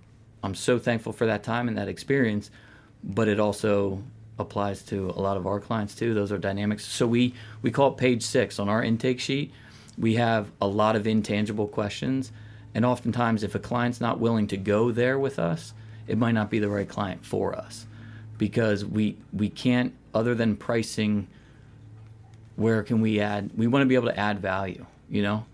I'm 0.44 0.56
so 0.56 0.78
thankful 0.78 1.14
for 1.14 1.26
that 1.26 1.44
time 1.44 1.68
and 1.68 1.78
that 1.78 1.88
experience, 1.88 2.52
but 3.04 3.28
it 3.28 3.40
also 3.40 4.04
applies 4.38 4.84
to 4.84 5.10
a 5.10 5.22
lot 5.22 5.38
of 5.38 5.48
our 5.48 5.60
clients 5.60 5.96
too. 5.96 6.14
Those 6.14 6.32
are 6.32 6.38
dynamics. 6.38 6.86
So 6.86 7.08
we 7.08 7.34
we 7.62 7.72
call 7.72 7.92
it 7.92 7.98
page 7.98 8.24
six 8.24 8.60
on 8.60 8.70
our 8.70 8.84
intake 8.84 9.20
sheet. 9.20 9.52
We 9.98 10.16
have 10.16 10.52
a 10.62 10.68
lot 10.68 10.96
of 10.96 11.08
intangible 11.08 11.68
questions, 11.68 12.32
and 12.74 12.86
oftentimes, 12.86 13.44
if 13.44 13.56
a 13.56 13.60
client's 13.60 14.02
not 14.02 14.20
willing 14.20 14.48
to 14.48 14.58
go 14.58 14.92
there 14.92 15.20
with 15.20 15.38
us, 15.38 15.74
it 16.08 16.18
might 16.18 16.32
not 16.32 16.50
be 16.50 16.60
the 16.60 16.70
right 16.70 16.88
client 16.88 17.26
for 17.26 17.56
us 17.56 17.86
because 18.38 18.84
we 18.84 19.18
we 19.32 19.50
can't 19.50 19.94
other 20.14 20.34
than 20.34 20.56
pricing 20.56 21.28
where 22.56 22.84
can 22.84 23.00
we 23.00 23.20
add 23.20 23.52
we 23.56 23.68
want 23.68 23.84
to 23.84 23.86
be 23.86 23.96
able 23.96 24.08
to 24.08 24.20
add 24.20 24.40
value 24.40 24.84
you 25.10 25.22
know 25.22 25.46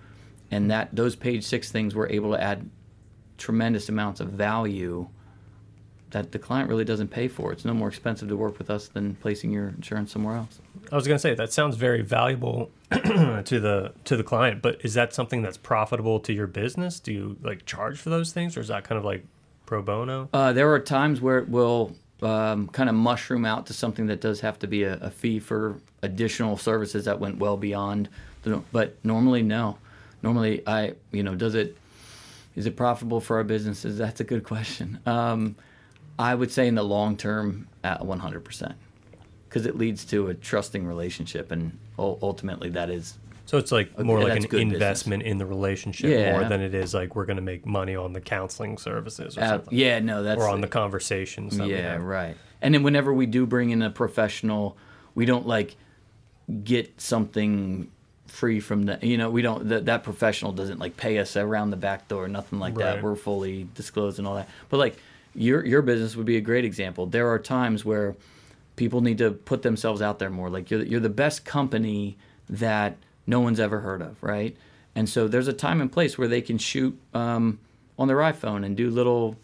and 0.52 0.72
that 0.72 0.89
those 0.95 1.16
page 1.16 1.43
six 1.43 1.72
things 1.72 1.95
we're 1.95 2.10
able 2.10 2.32
to 2.32 2.41
add 2.41 2.70
tremendous 3.38 3.89
amounts 3.89 4.20
of 4.20 4.30
value 4.30 5.08
that 6.12 6.32
the 6.32 6.39
client 6.39 6.70
really 6.70 6.86
doesn't 6.86 7.10
pay 7.10 7.28
for 7.28 7.52
it's 7.52 7.66
no 7.66 7.74
more 7.74 7.88
expensive 7.88 8.28
to 8.28 8.36
work 8.36 8.58
with 8.58 8.70
us 8.70 8.88
than 8.88 9.16
placing 9.16 9.52
your 9.52 9.70
insurance 9.70 10.12
somewhere 10.12 10.36
else 10.36 10.60
I 10.91 10.95
was 10.95 11.08
going 11.08 11.16
to 11.16 11.20
say 11.20 11.36
that 11.36 11.52
sounds 11.52 11.76
very 11.76 12.02
valuable 12.02 12.72
to 12.91 13.43
the 13.60 13.93
to 14.06 14.16
the 14.16 14.24
client, 14.24 14.62
but 14.62 14.84
is 14.84 14.93
that 14.93 15.14
something 15.14 15.41
that's 15.41 15.58
profitable 15.58 16.20
to 16.22 16.34
your 16.34 16.48
business? 16.48 17.00
Do 17.00 17.12
you 17.12 17.38
like 17.41 17.66
charge 17.66 18.00
for 18.00 18.10
those 18.10 18.32
things, 18.32 18.56
or 18.56 18.62
is 18.62 18.70
that 18.70 18.86
kind 18.86 18.98
of 18.98 19.04
like 19.04 19.26
pro 19.66 19.82
bono? 19.82 20.30
Uh, 20.34 20.54
there 20.54 20.72
are 20.72 20.80
times 20.80 21.20
where 21.20 21.39
it 21.39 21.50
will 21.50 21.95
um, 22.22 22.68
kind 22.70 22.89
of 22.89 22.95
mushroom 22.95 23.45
out 23.45 23.66
to 23.68 23.74
something 23.74 24.08
that 24.08 24.22
does 24.22 24.39
have 24.39 24.58
to 24.60 24.68
be 24.68 24.84
a, 24.84 24.93
a, 24.95 25.12
fee 25.12 25.39
for 25.39 25.80
additional 26.02 26.58
services 26.58 27.06
that 27.06 27.20
went 27.20 27.38
well 27.38 27.58
beyond. 27.58 28.10
The, 28.43 28.64
but 28.72 28.95
normally, 29.04 29.43
no. 29.43 29.78
Normally, 30.24 30.65
I 30.68 30.93
you 31.11 31.24
know, 31.24 31.36
does 31.36 31.55
it 31.55 31.78
is 32.55 32.65
it 32.65 32.76
profitable 32.76 33.22
for 33.22 33.38
our 33.38 33.43
businesses? 33.43 33.97
That's 33.97 34.20
a 34.20 34.24
good 34.24 34.43
question. 34.43 34.99
Um, 35.05 35.55
I 36.18 36.34
would 36.34 36.51
say 36.51 36.68
in 36.68 36.76
the 36.76 36.84
long 36.84 37.15
term, 37.18 37.68
at 37.84 38.05
100 38.05 38.43
percent 38.43 38.76
because 39.47 39.65
it 39.65 39.78
leads 39.78 40.05
to 40.05 40.28
a 40.28 40.34
trusting 40.34 40.86
relationship, 40.86 41.51
and 41.51 41.78
ultimately 41.97 42.70
that 42.70 42.89
is. 42.89 43.18
So 43.45 43.57
it's 43.57 43.72
like 43.72 43.97
more 43.97 44.22
like 44.22 44.43
an 44.43 44.59
investment 44.59 45.22
business. 45.22 45.32
in 45.32 45.38
the 45.38 45.45
relationship 45.45 46.09
yeah. 46.09 46.34
more 46.34 46.49
than 46.49 46.61
it 46.61 46.76
is 46.76 46.93
like 46.93 47.15
we're 47.15 47.26
going 47.26 47.38
to 47.38 47.41
make 47.41 47.65
money 47.65 47.95
on 47.95 48.11
the 48.11 48.20
counseling 48.20 48.78
services 48.78 49.38
or 49.38 49.41
uh, 49.41 49.47
something. 49.47 49.78
Yeah, 49.78 49.99
no, 49.99 50.22
that's 50.22 50.41
or 50.41 50.49
on 50.49 50.59
the 50.59 50.68
conversations. 50.68 51.57
yeah, 51.57 51.95
right. 51.95 52.36
And 52.61 52.74
then 52.74 52.84
whenever 52.84 53.13
we 53.13 53.26
do 53.26 53.45
bring 53.45 53.70
in 53.70 53.82
a 53.82 53.89
professional, 53.89 54.78
we 55.15 55.26
don't 55.26 55.47
like 55.47 55.78
get 56.63 56.99
something 56.99 57.89
free 58.28 58.60
from 58.60 58.84
the 58.84 59.00
you 59.02 59.18
know 59.18 59.30
we 59.30 59.42
don't 59.42 59.70
that, 59.70 59.86
that 59.86 60.04
professional 60.04 60.52
doesn't 60.52 60.80
like 60.80 60.98
pay 60.98 61.18
us 61.18 61.38
around 61.38 61.72
the 61.72 61.78
back 61.78 62.08
door 62.08 62.28
nothing 62.28 62.60
like 62.60 62.78
right. 62.78 62.96
that 62.96 63.04
we're 63.04 63.16
fully 63.16 63.68
disclosed 63.74 64.20
and 64.20 64.28
all 64.28 64.36
that 64.36 64.50
but 64.70 64.78
like 64.78 64.98
your 65.34 65.66
your 65.66 65.82
business 65.82 66.16
would 66.16 66.26
be 66.26 66.38
a 66.38 66.42
great 66.42 66.66
example 66.66 67.06
there 67.06 67.30
are 67.30 67.40
times 67.40 67.86
where 67.86 68.16
people 68.78 69.02
need 69.02 69.18
to 69.18 69.32
put 69.32 69.64
themselves 69.64 70.02
out 70.02 70.20
there 70.20 70.30
more. 70.30 70.50
Like 70.50 70.72
you're 70.72 70.84
you're 70.84 71.02
the 71.02 71.10
best 71.10 71.44
company 71.44 72.16
that 72.48 72.96
no 73.26 73.42
one's 73.42 73.60
ever 73.60 73.82
heard 73.82 74.02
of, 74.02 74.24
right? 74.24 74.56
And 74.96 75.10
so 75.10 75.28
there's 75.28 75.50
a 75.50 75.54
time 75.54 75.82
and 75.82 75.92
place 75.92 76.18
where 76.18 76.30
they 76.30 76.42
can 76.42 76.58
shoot 76.58 76.98
um, 77.14 77.60
on 78.00 78.08
their 78.08 78.18
iPhone 78.18 78.66
and 78.66 78.78
do 78.78 78.90
little 78.90 79.36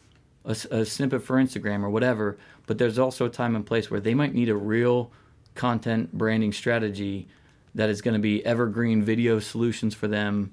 a, 0.46 0.56
a, 0.72 0.86
snippet 0.86 1.22
for 1.22 1.36
Instagram 1.36 1.84
or 1.84 1.90
whatever. 1.90 2.38
But 2.66 2.78
there's 2.78 2.98
also 2.98 3.26
a 3.26 3.30
time 3.30 3.56
and 3.56 3.66
place 3.66 3.92
where 3.92 4.00
they 4.00 4.14
might 4.14 4.34
need 4.34 4.50
a 4.50 4.56
real 4.56 5.12
content 5.54 6.14
branding 6.14 6.54
strategy 6.54 7.28
that 7.76 7.90
is 7.90 8.02
going 8.02 8.14
to 8.14 8.20
be 8.20 8.46
evergreen 8.46 9.04
video 9.04 9.40
solutions 9.40 9.94
for 9.94 10.08
them. 10.08 10.52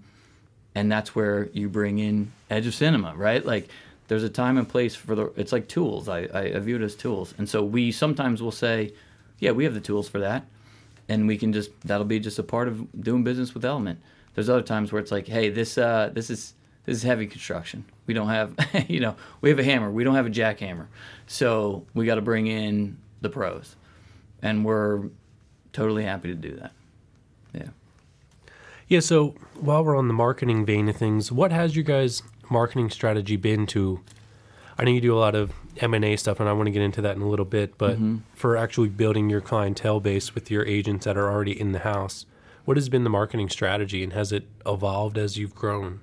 And 0.74 0.90
that's 0.90 1.14
where 1.14 1.48
you 1.52 1.68
bring 1.68 1.98
in 1.98 2.32
Edge 2.48 2.66
of 2.66 2.74
Cinema, 2.74 3.14
right? 3.16 3.44
Like 3.44 3.68
there's 4.08 4.22
a 4.22 4.28
time 4.28 4.56
and 4.56 4.68
place 4.68 4.94
for 4.94 5.14
the 5.14 5.32
it's 5.36 5.52
like 5.52 5.68
tools. 5.68 6.08
I, 6.08 6.28
I 6.32 6.58
view 6.58 6.76
it 6.76 6.82
as 6.82 6.94
tools. 6.94 7.34
And 7.38 7.48
so 7.48 7.62
we 7.62 7.92
sometimes 7.92 8.42
will 8.42 8.52
say 8.52 8.92
yeah 9.38 9.50
we 9.52 9.64
have 9.64 9.74
the 9.74 9.80
tools 9.80 10.08
for 10.08 10.20
that. 10.20 10.46
And 11.08 11.26
we 11.26 11.36
can 11.36 11.52
just 11.52 11.70
that'll 11.82 12.06
be 12.06 12.20
just 12.20 12.38
a 12.38 12.42
part 12.42 12.68
of 12.68 13.02
doing 13.02 13.24
business 13.24 13.52
with 13.52 13.64
element. 13.64 14.00
There's 14.34 14.48
other 14.48 14.62
times 14.62 14.92
where 14.92 15.00
it's 15.00 15.10
like 15.10 15.26
hey 15.26 15.48
this 15.50 15.76
uh 15.76 16.10
this 16.12 16.30
is 16.30 16.54
this 16.86 16.96
is 16.96 17.02
heavy 17.02 17.26
construction. 17.26 17.84
We 18.06 18.14
don't 18.14 18.28
have 18.28 18.54
you 18.88 19.00
know 19.00 19.16
we 19.40 19.50
have 19.50 19.58
a 19.58 19.64
hammer. 19.64 19.90
We 19.90 20.04
don't 20.04 20.14
have 20.14 20.26
a 20.26 20.30
jackhammer. 20.30 20.86
So 21.26 21.84
we 21.94 22.06
got 22.06 22.14
to 22.14 22.22
bring 22.22 22.46
in 22.46 22.96
the 23.20 23.28
pros. 23.28 23.74
And 24.40 24.64
we're 24.64 25.08
totally 25.72 26.04
happy 26.04 26.28
to 26.28 26.34
do 26.34 26.56
that 26.56 26.72
yeah 28.90 29.00
so 29.00 29.34
while 29.58 29.82
we're 29.82 29.96
on 29.96 30.06
the 30.06 30.14
marketing 30.14 30.66
vein 30.66 30.86
of 30.90 30.96
things 30.96 31.32
what 31.32 31.50
has 31.50 31.74
your 31.74 31.84
guys 31.84 32.22
marketing 32.50 32.90
strategy 32.90 33.36
been 33.36 33.66
to? 33.68 34.00
I 34.76 34.84
know 34.84 34.90
you 34.90 35.00
do 35.00 35.16
a 35.16 35.18
lot 35.18 35.34
of 35.34 35.52
M 35.78 35.94
and 35.94 36.04
A 36.04 36.16
stuff, 36.16 36.40
and 36.40 36.48
I 36.48 36.52
want 36.52 36.66
to 36.66 36.70
get 36.70 36.82
into 36.82 37.00
that 37.02 37.16
in 37.16 37.22
a 37.22 37.28
little 37.28 37.44
bit. 37.44 37.78
But 37.78 37.94
mm-hmm. 37.94 38.18
for 38.34 38.56
actually 38.56 38.88
building 38.88 39.30
your 39.30 39.40
clientele 39.40 40.00
base 40.00 40.34
with 40.34 40.50
your 40.50 40.66
agents 40.66 41.04
that 41.04 41.16
are 41.16 41.30
already 41.30 41.58
in 41.58 41.72
the 41.72 41.80
house, 41.80 42.26
what 42.64 42.76
has 42.76 42.88
been 42.88 43.04
the 43.04 43.10
marketing 43.10 43.48
strategy, 43.48 44.02
and 44.02 44.12
has 44.12 44.32
it 44.32 44.48
evolved 44.66 45.16
as 45.16 45.38
you've 45.38 45.54
grown? 45.54 46.00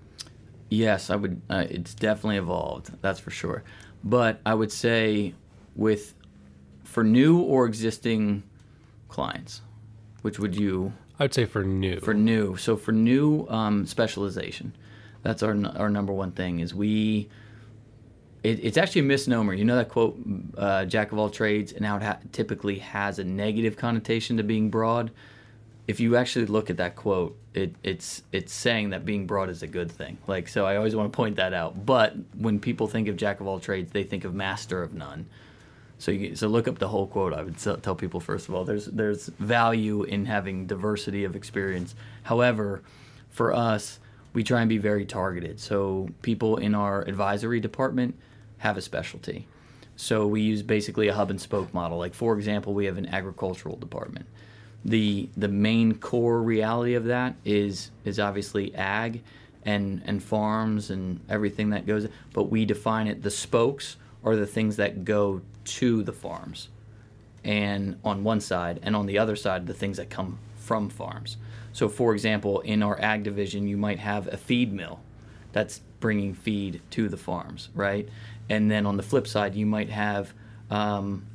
Yes, 0.70 1.10
I 1.10 1.16
would. 1.16 1.42
Uh, 1.50 1.66
it's 1.70 1.94
definitely 1.94 2.38
evolved. 2.38 2.92
That's 3.02 3.20
for 3.20 3.32
sure. 3.32 3.64
But 4.04 4.40
I 4.46 4.54
would 4.54 4.72
say 4.72 5.34
with 5.76 6.14
for 6.84 7.04
new 7.04 7.40
or 7.40 7.66
existing 7.66 8.44
clients, 9.10 9.62
which 10.22 10.40
would 10.40 10.56
you? 10.56 10.94
I'd 11.20 11.34
say 11.34 11.46
for 11.46 11.64
new. 11.64 12.00
For 12.00 12.14
new. 12.14 12.58
So 12.58 12.78
for 12.78 12.92
new 12.92 13.48
um, 13.50 13.86
specialization 13.86 14.74
that's 15.28 15.44
our 15.44 15.56
our 15.76 15.90
number 15.90 16.14
one 16.14 16.32
thing 16.32 16.60
is 16.60 16.74
we. 16.74 17.30
It, 18.44 18.64
it's 18.64 18.78
actually 18.78 19.02
a 19.02 19.06
misnomer. 19.06 19.54
You 19.54 19.66
know 19.66 19.76
that 19.76 19.90
quote, 19.90 20.18
uh, 20.58 20.86
"Jack 20.86 21.12
of 21.12 21.18
all 21.18 21.30
trades," 21.30 21.74
and 21.74 21.86
how 21.86 21.98
it 21.98 22.04
ha- 22.04 22.20
typically 22.32 22.80
has 22.80 23.20
a 23.20 23.24
negative 23.24 23.76
connotation 23.76 24.38
to 24.38 24.44
being 24.44 24.70
broad. 24.70 25.12
If 25.88 26.00
you 26.00 26.18
actually 26.18 26.46
look 26.46 26.70
at 26.70 26.78
that 26.78 26.96
quote, 26.96 27.38
it, 27.54 27.76
it's 27.84 28.24
it's 28.32 28.54
saying 28.54 28.92
that 28.92 29.06
being 29.06 29.26
broad 29.26 29.50
is 29.50 29.64
a 29.64 29.68
good 29.68 29.92
thing. 29.92 30.18
Like 30.28 30.48
so, 30.48 30.66
I 30.66 30.78
always 30.78 30.96
want 30.96 31.12
to 31.12 31.16
point 31.16 31.38
that 31.38 31.54
out. 31.54 31.86
But 31.86 32.16
when 32.38 32.60
people 32.60 32.88
think 32.88 33.08
of 33.08 33.18
jack 33.18 33.42
of 33.42 33.48
all 33.48 33.60
trades, 33.60 33.92
they 33.92 34.04
think 34.04 34.24
of 34.24 34.34
master 34.34 34.84
of 34.84 34.94
none. 34.94 35.26
So 36.00 36.12
you, 36.12 36.36
so 36.36 36.48
look 36.48 36.68
up 36.68 36.80
the 36.80 36.88
whole 36.88 37.08
quote. 37.08 37.34
I 37.34 37.44
would 37.44 37.58
tell 37.58 37.96
people 37.96 38.20
first 38.20 38.48
of 38.48 38.56
all, 38.56 38.64
there's 38.64 38.86
there's 38.86 39.28
value 39.40 40.04
in 40.04 40.26
having 40.26 40.68
diversity 40.68 41.24
of 41.24 41.36
experience. 41.36 41.96
However, 42.24 42.84
for 43.30 43.54
us, 43.54 44.00
we 44.34 44.44
try 44.44 44.62
and 44.62 44.70
be 44.70 44.78
very 44.78 45.06
targeted. 45.06 45.60
So 45.60 46.10
people 46.22 46.58
in 46.58 46.76
our 46.76 47.02
advisory 47.02 47.60
department 47.60 48.16
have 48.60 48.78
a 48.78 48.82
specialty. 48.82 49.48
So 49.96 50.28
we 50.28 50.42
use 50.42 50.62
basically 50.62 51.08
a 51.08 51.14
hub 51.14 51.32
and 51.32 51.42
spoke 51.42 51.74
model. 51.74 51.98
Like 51.98 52.14
for 52.14 52.36
example, 52.38 52.74
we 52.74 52.86
have 52.86 52.98
an 52.98 53.08
agricultural 53.08 53.78
department. 53.78 54.28
The 54.86 55.30
the 55.36 55.48
main 55.48 55.96
core 55.96 56.42
reality 56.42 56.94
of 56.94 57.06
that 57.06 57.36
is 57.44 57.90
is 58.06 58.20
obviously 58.20 58.76
ag 58.76 59.24
and 59.64 60.02
and 60.06 60.24
farms 60.24 60.92
and 60.92 61.20
everything 61.30 61.72
that 61.72 61.86
goes 61.86 62.08
but 62.34 62.44
we 62.44 62.64
define 62.64 63.08
it 63.08 63.22
the 63.22 63.30
spokes 63.32 63.98
are 64.24 64.36
the 64.36 64.48
things 64.48 64.78
that 64.78 65.06
go 65.06 65.42
to 65.64 66.04
the 66.04 66.14
farms 66.14 66.70
and 67.44 67.98
on 68.04 68.24
one 68.24 68.42
side 68.42 68.80
and 68.84 68.96
on 68.96 69.06
the 69.06 69.18
other 69.18 69.36
side 69.36 69.68
the 69.68 69.74
things 69.74 69.98
that 69.98 70.10
come 70.10 70.38
from 70.58 70.90
farms. 70.90 71.38
So, 71.72 71.88
for 71.88 72.14
example, 72.14 72.60
in 72.62 72.84
our 72.84 73.00
ag 73.00 73.24
division, 73.24 73.68
you 73.68 73.78
might 73.78 74.00
have 74.00 74.28
a 74.28 74.38
feed 74.38 74.74
mill 74.74 75.00
that's 75.54 75.80
bringing 76.00 76.34
feed 76.34 76.82
to 76.92 77.08
the 77.08 77.18
farms, 77.18 77.70
right? 77.74 78.10
And 78.50 78.70
then 78.70 78.86
on 78.86 78.98
the 78.98 79.04
flip 79.04 79.28
side, 79.28 79.56
you 79.56 79.66
might 79.66 79.90
have 79.90 80.34
um, 80.70 81.26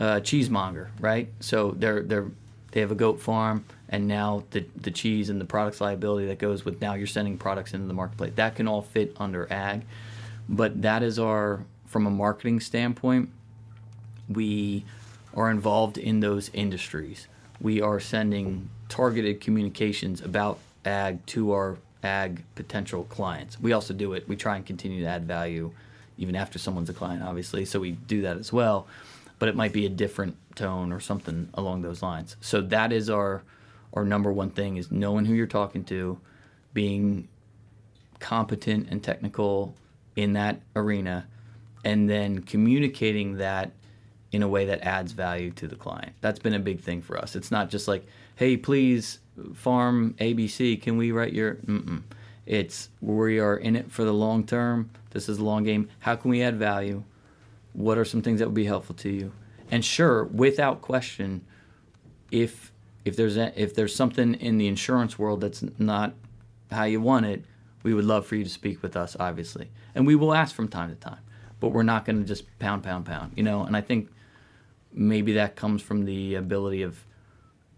a 0.00 0.20
cheesemonger, 0.20 0.88
right? 1.00 1.28
So 1.40 1.72
they're 1.72 2.02
they're 2.02 2.30
they 2.72 2.80
have 2.80 2.90
a 2.90 2.96
goat 2.96 3.20
farm, 3.20 3.64
and 3.88 4.08
now 4.08 4.44
the 4.50 4.66
the 4.76 4.90
cheese 4.90 5.30
and 5.30 5.40
the 5.40 5.44
products 5.44 5.80
liability 5.80 6.26
that 6.26 6.38
goes 6.38 6.64
with 6.64 6.80
now 6.80 6.94
you're 6.94 7.06
sending 7.06 7.38
products 7.38 7.74
into 7.74 7.86
the 7.86 7.94
marketplace. 7.94 8.32
That 8.34 8.56
can 8.56 8.66
all 8.66 8.82
fit 8.82 9.14
under 9.18 9.50
ag, 9.52 9.82
but 10.48 10.82
that 10.82 11.02
is 11.02 11.18
our 11.18 11.64
from 11.94 12.08
a 12.08 12.10
marketing 12.10 12.58
standpoint. 12.58 13.28
We 14.28 14.84
are 15.32 15.48
involved 15.48 15.96
in 15.96 16.18
those 16.18 16.50
industries. 16.52 17.28
We 17.60 17.80
are 17.80 18.00
sending 18.00 18.68
targeted 18.88 19.40
communications 19.40 20.20
about 20.20 20.58
ag 20.84 21.24
to 21.26 21.52
our 21.52 21.76
ag 22.02 22.42
potential 22.56 23.04
clients. 23.04 23.60
We 23.60 23.72
also 23.72 23.94
do 23.94 24.12
it. 24.14 24.28
We 24.28 24.34
try 24.34 24.56
and 24.56 24.66
continue 24.66 25.02
to 25.02 25.08
add 25.08 25.24
value 25.26 25.70
even 26.18 26.34
after 26.34 26.58
someone's 26.58 26.90
a 26.90 26.92
client, 26.92 27.22
obviously. 27.22 27.64
So 27.64 27.78
we 27.78 27.92
do 27.92 28.22
that 28.22 28.38
as 28.38 28.52
well. 28.52 28.88
But 29.38 29.48
it 29.48 29.54
might 29.54 29.72
be 29.72 29.86
a 29.86 29.88
different 29.88 30.34
tone 30.56 30.92
or 30.92 30.98
something 30.98 31.48
along 31.54 31.82
those 31.82 32.02
lines. 32.02 32.34
So 32.40 32.60
that 32.60 32.92
is 32.92 33.08
our 33.08 33.44
our 33.92 34.04
number 34.04 34.32
one 34.32 34.50
thing 34.50 34.78
is 34.78 34.90
knowing 34.90 35.26
who 35.26 35.34
you're 35.34 35.46
talking 35.46 35.84
to, 35.84 36.18
being 36.72 37.28
competent 38.18 38.88
and 38.90 39.00
technical 39.00 39.76
in 40.16 40.32
that 40.32 40.60
arena, 40.74 41.28
and 41.84 42.08
then 42.08 42.40
communicating 42.40 43.36
that 43.36 43.72
in 44.32 44.42
a 44.42 44.48
way 44.48 44.66
that 44.66 44.80
adds 44.82 45.12
value 45.12 45.50
to 45.52 45.68
the 45.68 45.76
client. 45.76 46.12
That's 46.20 46.40
been 46.40 46.54
a 46.54 46.58
big 46.58 46.80
thing 46.80 47.02
for 47.02 47.16
us. 47.16 47.36
It's 47.36 47.50
not 47.50 47.70
just 47.70 47.86
like, 47.86 48.04
hey, 48.34 48.56
please, 48.56 49.20
farm 49.54 50.14
ABC, 50.18 50.80
can 50.82 50.96
we 50.96 51.12
write 51.12 51.32
your. 51.32 51.54
Mm-mm. 51.56 52.02
It's 52.46 52.90
we 53.00 53.38
are 53.38 53.56
in 53.56 53.76
it 53.76 53.90
for 53.90 54.04
the 54.04 54.12
long 54.12 54.44
term. 54.44 54.90
This 55.10 55.28
is 55.28 55.38
a 55.38 55.44
long 55.44 55.62
game. 55.62 55.88
How 56.00 56.16
can 56.16 56.30
we 56.30 56.42
add 56.42 56.56
value? 56.56 57.04
What 57.72 57.96
are 57.96 58.04
some 58.04 58.22
things 58.22 58.40
that 58.40 58.46
would 58.46 58.54
be 58.54 58.64
helpful 58.64 58.94
to 58.96 59.08
you? 59.08 59.32
And 59.70 59.84
sure, 59.84 60.24
without 60.24 60.82
question, 60.82 61.44
if 62.30 62.72
if 63.04 63.16
there's 63.16 63.36
a, 63.36 63.52
if 63.60 63.74
there's 63.74 63.94
something 63.94 64.34
in 64.34 64.58
the 64.58 64.66
insurance 64.66 65.18
world 65.18 65.40
that's 65.40 65.64
not 65.78 66.14
how 66.70 66.84
you 66.84 67.00
want 67.00 67.26
it, 67.26 67.44
we 67.82 67.94
would 67.94 68.04
love 68.04 68.26
for 68.26 68.36
you 68.36 68.44
to 68.44 68.50
speak 68.50 68.82
with 68.82 68.96
us, 68.96 69.16
obviously, 69.20 69.70
and 69.94 70.06
we 70.06 70.16
will 70.16 70.34
ask 70.34 70.54
from 70.54 70.68
time 70.68 70.90
to 70.90 70.96
time. 70.96 71.18
But 71.64 71.72
we're 71.72 71.82
not 71.82 72.04
going 72.04 72.20
to 72.20 72.28
just 72.28 72.58
pound, 72.58 72.82
pound, 72.82 73.06
pound, 73.06 73.32
you 73.36 73.42
know. 73.42 73.64
And 73.64 73.74
I 73.74 73.80
think 73.80 74.10
maybe 74.92 75.32
that 75.32 75.56
comes 75.56 75.80
from 75.80 76.04
the 76.04 76.34
ability 76.34 76.82
of 76.82 77.02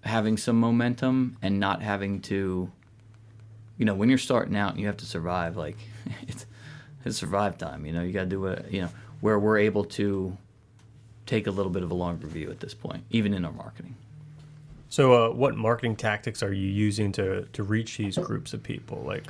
having 0.01 0.37
some 0.37 0.59
momentum 0.59 1.37
and 1.41 1.61
not 1.61 1.83
having 1.83 2.21
to, 2.23 2.69
you 3.79 3.85
know, 3.85 3.95
when 3.95 4.09
you're 4.09 4.19
starting 4.19 4.57
out 4.57 4.73
and 4.73 4.81
you 4.81 4.89
have 4.89 4.97
to 4.97 5.07
survive, 5.07 5.57
like 5.57 5.77
it's 6.27 6.47
it's 7.05 7.17
survive 7.17 7.59
time. 7.59 7.87
You 7.87 7.93
know, 7.93 8.03
you 8.03 8.13
got 8.13 8.23
to 8.23 8.27
do 8.27 8.41
what 8.41 8.73
you 8.73 8.81
know. 8.81 8.91
Where 9.21 9.39
we're 9.39 9.59
able 9.59 9.85
to 9.85 10.37
take 11.27 11.47
a 11.47 11.53
little 11.53 11.71
bit 11.71 11.85
of 11.85 11.93
a 11.93 11.95
longer 11.95 12.27
view 12.27 12.51
at 12.51 12.59
this 12.59 12.75
point, 12.75 13.05
even 13.11 13.35
in 13.35 13.45
our 13.45 13.53
marketing. 13.53 13.95
So, 14.89 15.31
uh, 15.31 15.33
what 15.33 15.57
marketing 15.57 15.95
tactics 15.95 16.43
are 16.43 16.53
you 16.53 16.69
using 16.69 17.13
to 17.13 17.45
to 17.53 17.63
reach 17.63 17.99
these 17.99 18.19
groups 18.19 18.53
of 18.53 18.65
people? 18.65 19.05
Like, 19.07 19.29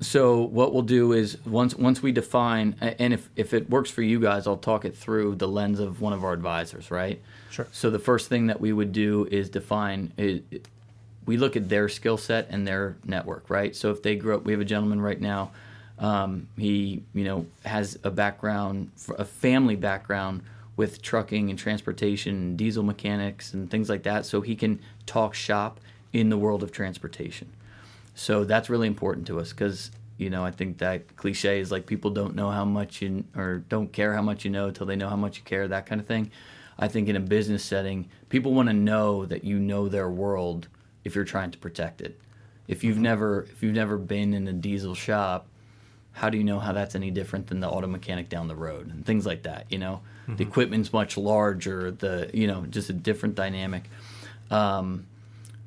so 0.00 0.40
what 0.40 0.72
we'll 0.72 0.82
do 0.82 1.12
is 1.12 1.36
once 1.44 1.74
once 1.74 2.02
we 2.02 2.10
define, 2.10 2.74
and 2.80 3.12
if 3.12 3.28
if 3.36 3.52
it 3.52 3.68
works 3.68 3.90
for 3.90 4.02
you 4.02 4.18
guys, 4.18 4.46
I'll 4.46 4.56
talk 4.56 4.84
it 4.86 4.96
through 4.96 5.34
the 5.36 5.46
lens 5.46 5.78
of 5.78 6.00
one 6.00 6.14
of 6.14 6.24
our 6.24 6.32
advisors, 6.32 6.90
right? 6.90 7.20
Sure. 7.50 7.66
So 7.70 7.90
the 7.90 7.98
first 7.98 8.28
thing 8.28 8.46
that 8.46 8.60
we 8.60 8.72
would 8.72 8.92
do 8.92 9.28
is 9.30 9.50
define. 9.50 10.12
It, 10.16 10.66
we 11.26 11.36
look 11.36 11.54
at 11.54 11.68
their 11.68 11.88
skill 11.88 12.16
set 12.16 12.48
and 12.50 12.66
their 12.66 12.96
network, 13.04 13.50
right? 13.50 13.76
So 13.76 13.90
if 13.90 14.02
they 14.02 14.16
grew 14.16 14.34
up, 14.34 14.44
we 14.44 14.52
have 14.52 14.60
a 14.60 14.64
gentleman 14.64 15.00
right 15.00 15.20
now. 15.20 15.52
Um, 15.98 16.48
he, 16.56 17.02
you 17.12 17.24
know, 17.24 17.46
has 17.66 17.98
a 18.02 18.10
background, 18.10 18.90
a 19.18 19.24
family 19.24 19.76
background 19.76 20.42
with 20.76 21.02
trucking 21.02 21.50
and 21.50 21.58
transportation 21.58 22.34
and 22.34 22.56
diesel 22.56 22.82
mechanics 22.82 23.52
and 23.52 23.70
things 23.70 23.90
like 23.90 24.04
that 24.04 24.24
so 24.24 24.40
he 24.40 24.56
can 24.56 24.80
talk 25.04 25.34
shop 25.34 25.78
in 26.14 26.30
the 26.30 26.38
world 26.38 26.62
of 26.62 26.72
transportation 26.72 27.52
so 28.20 28.44
that's 28.44 28.68
really 28.68 28.86
important 28.86 29.26
to 29.26 29.40
us 29.40 29.48
because 29.48 29.90
you 30.18 30.28
know 30.28 30.44
i 30.44 30.50
think 30.50 30.76
that 30.76 31.16
cliche 31.16 31.58
is 31.58 31.72
like 31.72 31.86
people 31.86 32.10
don't 32.10 32.34
know 32.34 32.50
how 32.50 32.66
much 32.66 33.00
you 33.00 33.24
or 33.34 33.64
don't 33.70 33.94
care 33.94 34.12
how 34.12 34.20
much 34.20 34.44
you 34.44 34.50
know 34.50 34.66
until 34.68 34.86
they 34.86 34.94
know 34.94 35.08
how 35.08 35.16
much 35.16 35.38
you 35.38 35.44
care 35.44 35.66
that 35.66 35.86
kind 35.86 36.00
of 36.00 36.06
thing. 36.06 36.30
I 36.78 36.88
think 36.88 37.08
in 37.08 37.16
a 37.16 37.20
business 37.20 37.64
setting 37.64 38.08
people 38.28 38.52
want 38.52 38.68
to 38.68 38.74
know 38.74 39.24
that 39.24 39.42
you 39.44 39.58
know 39.58 39.88
their 39.88 40.10
world 40.10 40.68
if 41.02 41.14
you're 41.14 41.24
trying 41.24 41.50
to 41.52 41.58
protect 41.58 42.02
it. 42.02 42.20
If 42.68 42.84
you've 42.84 42.98
never 42.98 43.46
if 43.50 43.62
you've 43.62 43.74
never 43.74 43.96
been 43.96 44.34
in 44.34 44.46
a 44.48 44.52
diesel 44.52 44.94
shop 44.94 45.46
how 46.12 46.28
do 46.28 46.36
you 46.36 46.44
know 46.44 46.58
how 46.58 46.72
that's 46.72 46.94
any 46.94 47.10
different 47.10 47.46
than 47.46 47.60
the 47.60 47.68
auto 47.68 47.86
mechanic 47.86 48.28
down 48.28 48.48
the 48.48 48.56
road 48.56 48.90
and 48.90 49.06
things 49.06 49.24
like 49.24 49.44
that 49.44 49.64
you 49.70 49.78
know? 49.78 50.02
Mm-hmm. 50.22 50.36
the 50.36 50.44
equipment's 50.44 50.92
much 50.92 51.16
larger 51.16 51.90
the 51.90 52.30
you 52.34 52.46
know 52.46 52.66
just 52.66 52.90
a 52.90 52.92
different 52.92 53.34
dynamic. 53.34 53.84
Um, 54.50 55.06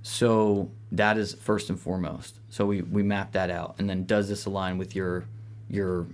so 0.04 0.70
that 0.92 1.18
is 1.18 1.34
first 1.34 1.70
and 1.70 1.80
foremost 1.80 2.36
so 2.54 2.66
we, 2.66 2.82
we 2.82 3.02
map 3.02 3.32
that 3.32 3.50
out 3.50 3.76
and 3.80 3.90
then 3.90 4.06
does 4.06 4.30
this 4.30 4.46
align 4.46 4.78
with 4.78 4.96
your 4.96 5.26
your 5.70 6.06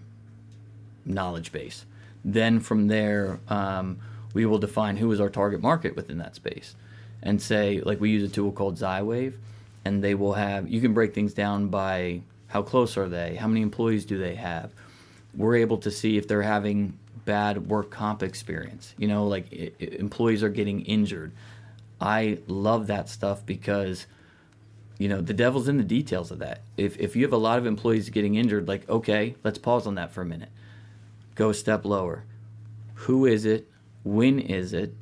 knowledge 1.05 1.51
base 1.51 1.85
then 2.23 2.59
from 2.59 2.87
there 2.87 3.39
um, 3.47 3.99
we 4.33 4.45
will 4.45 4.59
define 4.59 4.97
who 4.97 5.11
is 5.11 5.19
our 5.19 5.29
target 5.29 5.61
market 5.61 5.95
within 5.95 6.17
that 6.17 6.35
space 6.35 6.75
and 7.23 7.41
say 7.41 7.81
like 7.81 7.99
we 7.99 8.09
use 8.09 8.23
a 8.23 8.33
tool 8.33 8.51
called 8.51 8.77
Zywave 8.77 9.33
and 9.85 10.03
they 10.03 10.15
will 10.15 10.33
have 10.33 10.69
you 10.69 10.81
can 10.81 10.93
break 10.93 11.13
things 11.13 11.33
down 11.33 11.67
by 11.67 12.21
how 12.49 12.63
close 12.63 12.97
are 12.97 13.07
they? 13.07 13.35
How 13.35 13.47
many 13.47 13.61
employees 13.61 14.05
do 14.05 14.17
they 14.17 14.35
have? 14.35 14.71
We're 15.35 15.55
able 15.57 15.77
to 15.79 15.91
see 15.91 16.17
if 16.17 16.27
they're 16.27 16.41
having 16.41 16.97
bad 17.25 17.69
work 17.69 17.91
comp 17.91 18.23
experience. 18.23 18.93
You 18.97 19.07
know, 19.07 19.27
like 19.27 19.51
it, 19.51 19.75
it, 19.79 19.93
employees 19.93 20.43
are 20.43 20.49
getting 20.49 20.81
injured. 20.81 21.31
I 22.01 22.39
love 22.47 22.87
that 22.87 23.07
stuff 23.07 23.45
because 23.45 24.07
you 24.99 25.07
know 25.07 25.21
the 25.21 25.33
devil's 25.33 25.67
in 25.67 25.77
the 25.77 25.83
details 25.83 26.29
of 26.29 26.39
that. 26.39 26.61
If 26.77 26.99
if 26.99 27.15
you 27.15 27.23
have 27.23 27.33
a 27.33 27.37
lot 27.37 27.57
of 27.57 27.65
employees 27.65 28.09
getting 28.09 28.35
injured, 28.35 28.67
like 28.67 28.87
okay, 28.87 29.35
let's 29.43 29.57
pause 29.57 29.87
on 29.87 29.95
that 29.95 30.11
for 30.11 30.21
a 30.21 30.25
minute. 30.25 30.49
Go 31.33 31.49
a 31.49 31.53
step 31.53 31.85
lower. 31.85 32.25
Who 33.05 33.25
is 33.25 33.45
it? 33.45 33.67
When 34.03 34.39
is 34.39 34.73
it? 34.73 34.93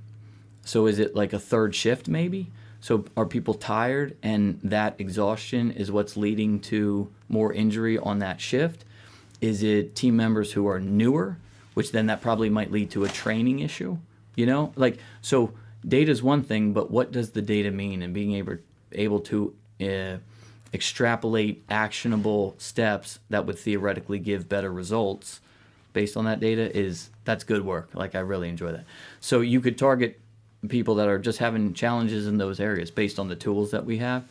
So 0.63 0.85
is 0.85 0.99
it 0.99 1.15
like 1.15 1.33
a 1.33 1.39
third 1.39 1.73
shift 1.73 2.07
maybe? 2.07 2.51
So 2.79 3.05
are 3.17 3.25
people 3.25 3.55
tired 3.55 4.15
and 4.21 4.59
that 4.63 4.95
exhaustion 4.99 5.71
is 5.71 5.91
what's 5.91 6.15
leading 6.15 6.59
to 6.61 7.11
more 7.27 7.51
injury 7.51 7.97
on 7.97 8.19
that 8.19 8.39
shift? 8.39 8.85
Is 9.41 9.63
it 9.63 9.95
team 9.95 10.15
members 10.15 10.51
who 10.51 10.67
are 10.67 10.79
newer, 10.79 11.37
which 11.73 11.91
then 11.91 12.05
that 12.05 12.21
probably 12.21 12.51
might 12.51 12.71
lead 12.71 12.91
to 12.91 13.03
a 13.03 13.09
training 13.09 13.59
issue? 13.59 13.97
You 14.35 14.45
know, 14.45 14.73
like 14.75 14.99
so 15.21 15.53
data 15.87 16.11
is 16.11 16.21
one 16.21 16.43
thing, 16.43 16.71
but 16.73 16.91
what 16.91 17.11
does 17.11 17.31
the 17.31 17.41
data 17.41 17.71
mean 17.71 18.03
and 18.03 18.13
being 18.13 18.33
able 18.33 18.57
able 18.91 19.21
to 19.21 19.55
uh, 19.81 20.17
extrapolate 20.73 21.63
actionable 21.69 22.55
steps 22.57 23.19
that 23.29 23.45
would 23.45 23.57
theoretically 23.57 24.19
give 24.19 24.49
better 24.49 24.71
results 24.71 25.39
based 25.93 26.17
on 26.17 26.25
that 26.25 26.39
data 26.39 26.75
is 26.77 27.09
that's 27.25 27.43
good 27.43 27.65
work. 27.65 27.89
Like 27.93 28.15
I 28.15 28.19
really 28.19 28.49
enjoy 28.49 28.71
that. 28.71 28.85
So 29.19 29.41
you 29.41 29.61
could 29.61 29.77
target 29.77 30.19
people 30.67 30.95
that 30.95 31.07
are 31.07 31.19
just 31.19 31.39
having 31.39 31.73
challenges 31.73 32.27
in 32.27 32.37
those 32.37 32.59
areas 32.59 32.91
based 32.91 33.19
on 33.19 33.27
the 33.27 33.35
tools 33.35 33.71
that 33.71 33.85
we 33.85 33.97
have. 33.97 34.23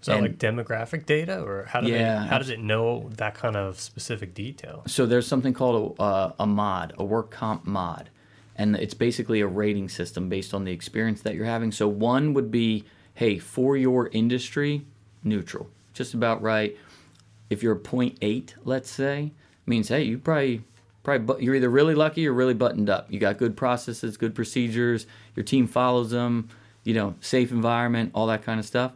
Is 0.00 0.06
that 0.06 0.18
and, 0.18 0.22
like 0.22 0.38
demographic 0.38 1.06
data, 1.06 1.42
or 1.42 1.64
how 1.64 1.80
do 1.80 1.88
yeah, 1.88 2.20
they, 2.20 2.26
how 2.28 2.38
does 2.38 2.50
it 2.50 2.60
know 2.60 3.08
that 3.16 3.34
kind 3.34 3.56
of 3.56 3.80
specific 3.80 4.34
detail? 4.34 4.82
So 4.86 5.06
there's 5.06 5.26
something 5.26 5.54
called 5.54 5.96
a, 5.98 6.02
uh, 6.02 6.32
a 6.40 6.46
mod, 6.46 6.92
a 6.98 7.04
work 7.04 7.30
comp 7.30 7.64
mod, 7.66 8.10
and 8.56 8.76
it's 8.76 8.94
basically 8.94 9.40
a 9.40 9.46
rating 9.46 9.88
system 9.88 10.28
based 10.28 10.52
on 10.52 10.64
the 10.64 10.72
experience 10.72 11.22
that 11.22 11.34
you're 11.34 11.46
having. 11.46 11.72
So 11.72 11.88
one 11.88 12.34
would 12.34 12.50
be, 12.50 12.84
hey, 13.16 13.38
for 13.38 13.76
your 13.76 14.08
industry, 14.08 14.84
neutral, 15.24 15.68
just 15.94 16.14
about 16.14 16.40
right. 16.42 16.76
If 17.48 17.62
you're 17.62 17.76
a 17.76 17.78
0.8, 17.78 18.52
let's 18.64 18.90
say, 18.90 19.32
means 19.64 19.88
hey, 19.88 20.02
you 20.04 20.18
probably 20.18 20.62
probably 21.02 21.44
you're 21.44 21.54
either 21.54 21.70
really 21.70 21.94
lucky 21.94 22.26
or 22.26 22.32
really 22.32 22.54
buttoned 22.54 22.90
up. 22.90 23.10
You 23.10 23.18
got 23.18 23.38
good 23.38 23.56
processes, 23.56 24.16
good 24.16 24.34
procedures. 24.34 25.06
Your 25.34 25.44
team 25.44 25.66
follows 25.66 26.10
them. 26.10 26.48
You 26.84 26.94
know, 26.94 27.14
safe 27.20 27.50
environment, 27.50 28.12
all 28.14 28.28
that 28.28 28.44
kind 28.44 28.60
of 28.60 28.66
stuff. 28.66 28.92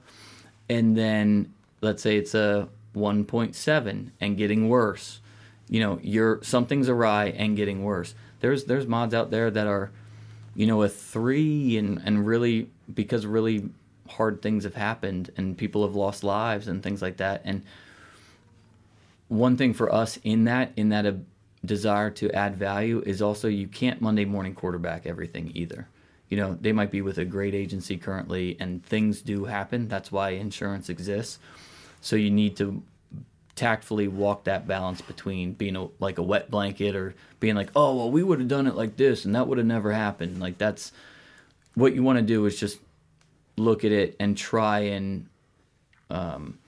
And 0.69 0.97
then 0.97 1.53
let's 1.81 2.03
say 2.03 2.17
it's 2.17 2.35
a 2.35 2.69
1.7 2.95 4.11
and 4.21 4.37
getting 4.37 4.69
worse. 4.69 5.21
You 5.69 5.81
know, 5.81 5.99
you're 6.03 6.41
something's 6.43 6.89
awry 6.89 7.27
and 7.27 7.57
getting 7.57 7.83
worse. 7.83 8.15
There's 8.41 8.65
there's 8.65 8.87
mods 8.87 9.15
out 9.15 9.31
there 9.31 9.51
that 9.51 9.67
are, 9.67 9.91
you 10.55 10.67
know, 10.67 10.83
a 10.83 10.89
three 10.89 11.79
and 11.79 12.01
and 12.05 12.27
really 12.27 12.69
because 12.93 13.25
really 13.25 13.71
hard 14.11 14.43
things 14.43 14.65
have 14.65 14.75
happened 14.75 15.31
and 15.37 15.57
people 15.57 15.87
have 15.87 15.95
lost 15.95 16.25
lives 16.25 16.69
and 16.69 16.83
things 16.83 17.01
like 17.01 17.19
that. 17.19 17.43
And 17.45 17.63
one 19.29 19.57
thing 19.57 19.73
for 19.73 19.93
us 19.93 20.19
in 20.25 20.45
that 20.45 20.73
in 20.77 20.89
that 20.91 21.07
uh, 21.07 21.13
desire 21.65 22.11
to 22.11 22.31
add 22.33 22.57
value 22.57 23.03
is 23.07 23.23
also 23.23 23.49
you 23.49 23.69
can't 23.69 24.01
Monday 24.01 24.25
morning 24.25 24.55
quarterback 24.55 25.07
everything 25.07 25.53
either. 25.55 25.87
You 26.29 26.37
know, 26.37 26.57
they 26.61 26.73
might 26.73 26.91
be 26.91 27.03
with 27.03 27.19
a 27.19 27.25
great 27.25 27.55
agency 27.55 27.97
currently 27.97 28.57
and 28.61 28.85
things 28.85 29.21
do 29.21 29.45
happen. 29.45 29.89
That's 29.89 30.13
why 30.13 30.31
insurance 30.31 30.89
exists. 30.89 31.39
So 32.01 32.17
you 32.17 32.31
need 32.31 32.57
to 32.57 32.83
tactfully 33.57 34.09
walk 34.09 34.45
that 34.45 34.67
balance 34.67 35.01
between 35.03 35.53
being 35.53 35.77
a, 35.77 35.89
like 35.99 36.19
a 36.19 36.23
wet 36.23 36.51
blanket 36.51 36.97
or 36.97 37.15
being 37.41 37.57
like, 37.57 37.71
oh, 37.77 37.95
well, 37.97 38.11
we 38.11 38.23
would 38.23 38.39
have 38.39 38.49
done 38.49 38.67
it 38.67 38.75
like 38.75 38.97
this 38.97 39.25
and 39.25 39.35
that 39.35 39.47
would 39.47 39.59
have 39.59 39.67
never 39.67 39.93
happened. 39.93 40.41
Like, 40.41 40.57
that's 40.57 40.93
what 41.75 41.95
you 41.95 42.03
want 42.03 42.19
to 42.19 42.23
do 42.23 42.47
is 42.47 42.59
just 42.59 42.79
look 43.61 43.85
at 43.85 43.93
it 43.93 44.17
and 44.19 44.37
try 44.37 44.81
and, 44.81 45.27
um, 46.09 46.59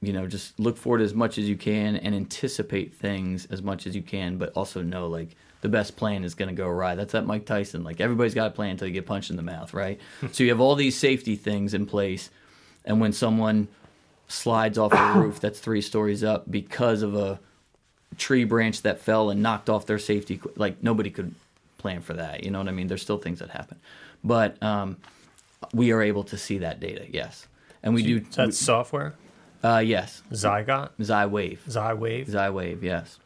you 0.00 0.12
know, 0.12 0.26
just 0.26 0.58
look 0.60 0.76
forward 0.76 1.00
as 1.00 1.14
much 1.14 1.38
as 1.38 1.48
you 1.48 1.56
can 1.56 1.96
and 1.96 2.14
anticipate 2.14 2.94
things 2.94 3.46
as 3.46 3.62
much 3.62 3.86
as 3.86 3.96
you 3.96 4.02
can, 4.02 4.36
but 4.36 4.52
also 4.54 4.82
know 4.82 5.08
like 5.08 5.36
the 5.62 5.68
best 5.68 5.96
plan 5.96 6.22
is 6.22 6.34
going 6.34 6.48
to 6.48 6.54
go 6.54 6.68
awry. 6.68 6.94
That's 6.94 7.12
that 7.12 7.26
Mike 7.26 7.46
Tyson. 7.46 7.82
Like 7.82 8.00
everybody's 8.00 8.34
got 8.34 8.48
a 8.48 8.50
plan 8.50 8.70
until 8.70 8.88
you 8.88 8.94
get 8.94 9.06
punched 9.06 9.30
in 9.30 9.36
the 9.36 9.42
mouth, 9.42 9.74
right? 9.74 10.00
so 10.32 10.44
you 10.44 10.50
have 10.50 10.60
all 10.60 10.74
these 10.74 10.96
safety 10.96 11.36
things 11.36 11.74
in 11.74 11.86
place, 11.86 12.30
and 12.84 13.00
when 13.00 13.12
someone 13.12 13.68
slides 14.28 14.78
off 14.78 14.92
a 14.92 15.12
roof 15.18 15.40
that's 15.40 15.58
three 15.58 15.80
stories 15.80 16.22
up 16.22 16.50
because 16.50 17.02
of 17.02 17.14
a 17.14 17.40
tree 18.18 18.44
branch 18.44 18.82
that 18.82 19.00
fell 19.00 19.30
and 19.30 19.42
knocked 19.42 19.68
off 19.68 19.86
their 19.86 19.98
safety, 19.98 20.40
like 20.56 20.82
nobody 20.82 21.10
could 21.10 21.34
plan 21.78 22.00
for 22.00 22.14
that. 22.14 22.44
You 22.44 22.50
know 22.50 22.58
what 22.58 22.68
I 22.68 22.72
mean? 22.72 22.86
There's 22.86 23.02
still 23.02 23.18
things 23.18 23.40
that 23.40 23.50
happen, 23.50 23.78
but 24.22 24.62
um, 24.62 24.98
we 25.72 25.92
are 25.92 26.02
able 26.02 26.24
to 26.24 26.36
see 26.36 26.58
that 26.58 26.80
data. 26.80 27.06
Yes, 27.08 27.46
and 27.82 27.94
we 27.94 28.02
do. 28.02 28.20
That's 28.20 28.58
software. 28.58 29.14
Uh, 29.62 29.78
yes, 29.78 30.22
Zygot, 30.30 30.90
Zywave, 31.00 31.58
Zywave. 31.68 32.28
Zywave. 32.28 32.82
Yes. 32.82 33.18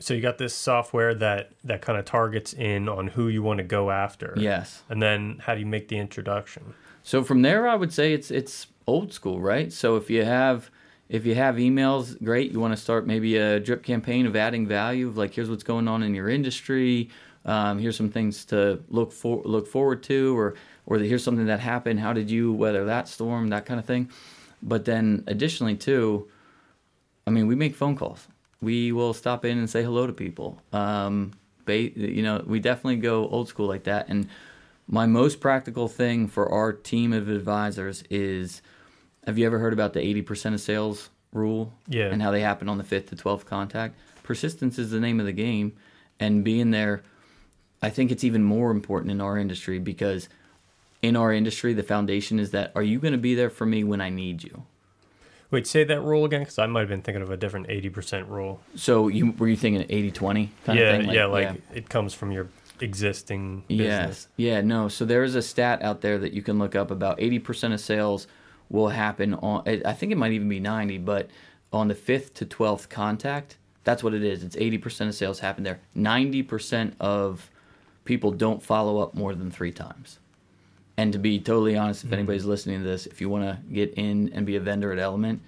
So 0.00 0.14
you 0.14 0.20
got 0.20 0.38
this 0.38 0.54
software 0.54 1.14
that 1.14 1.50
that 1.64 1.82
kind 1.82 1.98
of 1.98 2.04
targets 2.04 2.52
in 2.52 2.88
on 2.88 3.08
who 3.08 3.28
you 3.28 3.42
want 3.42 3.58
to 3.58 3.64
go 3.64 3.90
after. 3.90 4.34
Yes. 4.36 4.82
And 4.88 5.02
then 5.02 5.40
how 5.44 5.54
do 5.54 5.60
you 5.60 5.66
make 5.66 5.88
the 5.88 5.98
introduction? 5.98 6.74
So 7.02 7.24
from 7.24 7.42
there, 7.42 7.66
I 7.66 7.74
would 7.74 7.92
say 7.92 8.12
it's 8.12 8.30
it's 8.30 8.68
old 8.86 9.12
school, 9.12 9.40
right? 9.40 9.72
So 9.72 9.96
if 9.96 10.10
you 10.10 10.24
have 10.24 10.70
if 11.08 11.24
you 11.24 11.34
have 11.34 11.56
emails, 11.56 12.22
great. 12.22 12.52
You 12.52 12.60
want 12.60 12.74
to 12.74 12.76
start 12.76 13.06
maybe 13.06 13.36
a 13.36 13.58
drip 13.58 13.82
campaign 13.82 14.26
of 14.26 14.36
adding 14.36 14.66
value, 14.66 15.08
of 15.08 15.16
like 15.16 15.34
here's 15.34 15.48
what's 15.48 15.62
going 15.62 15.88
on 15.88 16.02
in 16.02 16.14
your 16.14 16.28
industry. 16.28 17.08
Um, 17.44 17.78
here's 17.78 17.96
some 17.96 18.10
things 18.10 18.44
to 18.46 18.82
look 18.90 19.12
for 19.12 19.42
look 19.44 19.66
forward 19.66 20.02
to, 20.04 20.36
or 20.38 20.54
or 20.88 20.98
here's 20.98 21.22
something 21.22 21.46
that 21.46 21.60
happened. 21.60 22.00
How 22.00 22.14
did 22.14 22.30
you 22.30 22.52
weather 22.52 22.86
that 22.86 23.08
storm? 23.08 23.48
That 23.48 23.66
kind 23.66 23.78
of 23.78 23.84
thing. 23.84 24.08
But 24.62 24.86
then 24.86 25.22
additionally 25.26 25.76
too, 25.76 26.28
I 27.26 27.30
mean, 27.30 27.46
we 27.46 27.54
make 27.54 27.76
phone 27.76 27.94
calls. 27.94 28.26
We 28.62 28.90
will 28.90 29.12
stop 29.12 29.44
in 29.44 29.58
and 29.58 29.68
say 29.68 29.82
hello 29.82 30.06
to 30.06 30.14
people. 30.14 30.60
Um, 30.72 31.32
ba- 31.66 31.76
you 31.76 32.22
know, 32.22 32.42
we 32.44 32.58
definitely 32.58 32.96
go 32.96 33.28
old 33.28 33.48
school 33.48 33.66
like 33.66 33.84
that. 33.84 34.08
And 34.08 34.28
my 34.88 35.04
most 35.04 35.40
practical 35.40 35.88
thing 35.88 36.26
for 36.26 36.50
our 36.50 36.72
team 36.72 37.12
of 37.12 37.28
advisors 37.28 38.02
is 38.08 38.62
have 39.26 39.36
you 39.36 39.44
ever 39.44 39.58
heard 39.58 39.74
about 39.74 39.92
the 39.92 40.00
80% 40.00 40.54
of 40.54 40.60
sales 40.62 41.10
rule? 41.34 41.74
Yeah. 41.86 42.06
And 42.06 42.22
how 42.22 42.30
they 42.30 42.40
happen 42.40 42.66
on 42.66 42.78
the 42.78 42.84
fifth 42.84 43.10
to 43.10 43.16
12th 43.16 43.44
contact? 43.44 43.94
Persistence 44.22 44.78
is 44.78 44.90
the 44.90 45.00
name 45.00 45.20
of 45.20 45.26
the 45.26 45.32
game. 45.32 45.74
And 46.18 46.42
being 46.42 46.70
there, 46.70 47.02
I 47.82 47.90
think 47.90 48.10
it's 48.10 48.24
even 48.24 48.42
more 48.42 48.70
important 48.70 49.12
in 49.12 49.20
our 49.20 49.36
industry 49.36 49.78
because 49.78 50.30
in 51.02 51.16
our 51.16 51.32
industry, 51.32 51.74
the 51.74 51.82
foundation 51.82 52.38
is 52.38 52.50
that 52.50 52.72
are 52.74 52.82
you 52.82 52.98
going 52.98 53.12
to 53.12 53.18
be 53.18 53.34
there 53.34 53.50
for 53.50 53.66
me 53.66 53.84
when 53.84 54.00
I 54.00 54.08
need 54.08 54.42
you? 54.42 54.64
Wait, 55.50 55.66
say 55.66 55.82
that 55.84 56.02
rule 56.02 56.24
again, 56.24 56.40
because 56.40 56.58
I 56.58 56.66
might 56.66 56.80
have 56.80 56.88
been 56.90 57.00
thinking 57.00 57.22
of 57.22 57.30
a 57.30 57.36
different 57.36 57.70
eighty 57.70 57.88
percent 57.88 58.28
rule. 58.28 58.60
So 58.74 59.08
you 59.08 59.32
were 59.32 59.48
you 59.48 59.56
thinking 59.56 59.86
80 59.88 60.10
20 60.10 60.50
kind 60.64 60.78
yeah, 60.78 60.84
of 60.84 61.04
thing? 61.04 61.14
yeah, 61.14 61.24
like 61.24 61.62
it 61.74 61.88
comes 61.88 62.12
from 62.12 62.32
your 62.32 62.48
existing 62.80 63.64
business. 63.68 63.88
Yes. 63.88 64.28
Yeah, 64.36 64.60
no. 64.60 64.88
So 64.88 65.04
there 65.04 65.24
is 65.24 65.34
a 65.34 65.42
stat 65.42 65.82
out 65.82 66.00
there 66.00 66.18
that 66.18 66.32
you 66.32 66.42
can 66.42 66.58
look 66.58 66.76
up 66.76 66.90
about 66.90 67.18
80% 67.18 67.72
of 67.72 67.80
sales 67.80 68.26
will 68.68 68.88
happen 68.88 69.34
on, 69.34 69.62
I 69.66 69.80
I 69.84 69.92
think 69.94 70.12
it 70.12 70.16
might 70.16 70.32
even 70.32 70.48
be 70.48 70.60
90, 70.60 70.98
but 70.98 71.30
on 71.72 71.88
the 71.88 71.94
5th 71.94 72.34
to 72.34 72.46
12th 72.46 72.88
contact, 72.88 73.56
that's 73.84 74.02
what 74.02 74.14
it 74.14 74.22
is. 74.22 74.42
It's 74.42 74.56
80% 74.56 75.08
of 75.08 75.14
sales 75.14 75.40
happen 75.40 75.64
there. 75.64 75.80
90% 75.96 76.92
of 77.00 77.50
people 78.04 78.30
don't 78.30 78.62
follow 78.62 79.00
up 79.00 79.14
more 79.14 79.34
than 79.34 79.50
three 79.50 79.72
times. 79.72 80.18
And 80.98 81.12
to 81.12 81.18
be 81.18 81.38
totally 81.38 81.76
honest, 81.76 82.02
if 82.02 82.08
mm-hmm. 82.08 82.14
anybody's 82.14 82.44
listening 82.44 82.80
to 82.80 82.84
this, 82.84 83.06
if 83.06 83.20
you 83.20 83.30
want 83.30 83.44
to 83.44 83.72
get 83.72 83.94
in 83.94 84.30
and 84.34 84.44
be 84.44 84.56
a 84.56 84.60
vendor 84.60 84.92
at 84.92 84.98
Element, 84.98 85.40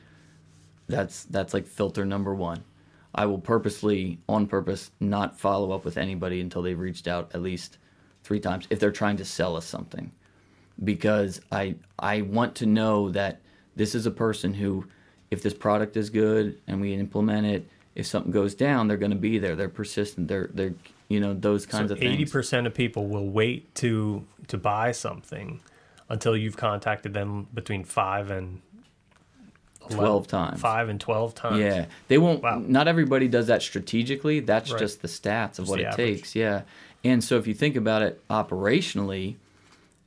that's 0.89 1.25
that's 1.25 1.53
like 1.53 1.67
filter 1.67 2.07
number 2.07 2.35
one. 2.35 2.65
I 3.13 3.27
will 3.27 3.41
purposely, 3.41 4.21
on 4.29 4.47
purpose, 4.47 4.93
not 5.01 5.39
follow 5.39 5.73
up 5.73 5.85
with 5.85 5.99
anybody 5.99 6.41
until 6.41 6.63
they've 6.63 6.79
reached 6.79 7.09
out 7.09 7.33
at 7.35 7.43
least 7.43 7.79
three 8.23 8.39
times 8.39 8.69
if 8.71 8.79
they're 8.79 8.93
trying 8.93 9.17
to 9.17 9.25
sell 9.25 9.57
us 9.57 9.67
something, 9.67 10.13
because 10.85 11.41
I 11.51 11.75
I 11.99 12.23
want 12.23 12.55
to 12.57 12.67
know 12.67 13.11
that 13.11 13.41
this 13.75 13.97
is 13.97 14.07
a 14.07 14.11
person 14.13 14.55
who, 14.55 14.87
if 15.33 15.43
this 15.43 15.55
product 15.55 15.97
is 15.97 16.11
good 16.11 16.61
and 16.69 16.81
we 16.81 16.95
implement 16.95 17.47
it, 17.47 17.69
if 17.97 18.07
something 18.07 18.31
goes 18.31 18.55
down, 18.55 18.87
they're 18.87 18.97
going 18.97 19.11
to 19.11 19.17
be 19.17 19.41
there. 19.41 19.57
They're 19.57 19.69
persistent. 19.69 20.29
They're 20.29 20.51
they're 20.55 20.75
you 21.11 21.21
know 21.21 21.35
those 21.35 21.67
kinds 21.67 21.91
So 21.91 21.95
of 21.97 22.03
eighty 22.03 22.17
things. 22.19 22.31
percent 22.33 22.67
of 22.67 22.73
people 22.73 23.07
will 23.09 23.29
wait 23.29 23.75
to 23.77 24.25
to 24.49 24.57
buy 24.57 24.93
something 24.93 25.61
until 26.09 26.35
you've 26.37 26.57
contacted 26.57 27.13
them 27.13 27.47
between 27.53 27.85
five 27.85 28.31
and 28.31 28.63
12 29.91 30.27
times. 30.29 30.61
Five 30.61 30.89
and 30.89 31.01
twelve 31.01 31.35
times. 31.35 31.59
Yeah, 31.59 31.87
they 32.09 32.17
won't. 32.19 32.43
Wow. 32.43 32.63
Not 32.65 32.87
everybody 32.87 33.27
does 33.29 33.49
that 33.49 33.61
strategically. 33.63 34.39
That's 34.41 34.71
Right. 34.71 34.79
just 34.79 35.03
the 35.03 35.09
stats 35.09 35.59
of 35.59 35.65
Just 35.65 35.71
what 35.71 35.81
it 35.81 35.85
average. 35.87 35.97
takes. 36.19 36.37
Yeah, 36.37 36.63
and 37.03 37.25
so 37.25 37.37
if 37.39 37.47
you 37.47 37.55
think 37.55 37.75
about 37.77 38.03
it 38.03 38.23
operationally, 38.29 39.35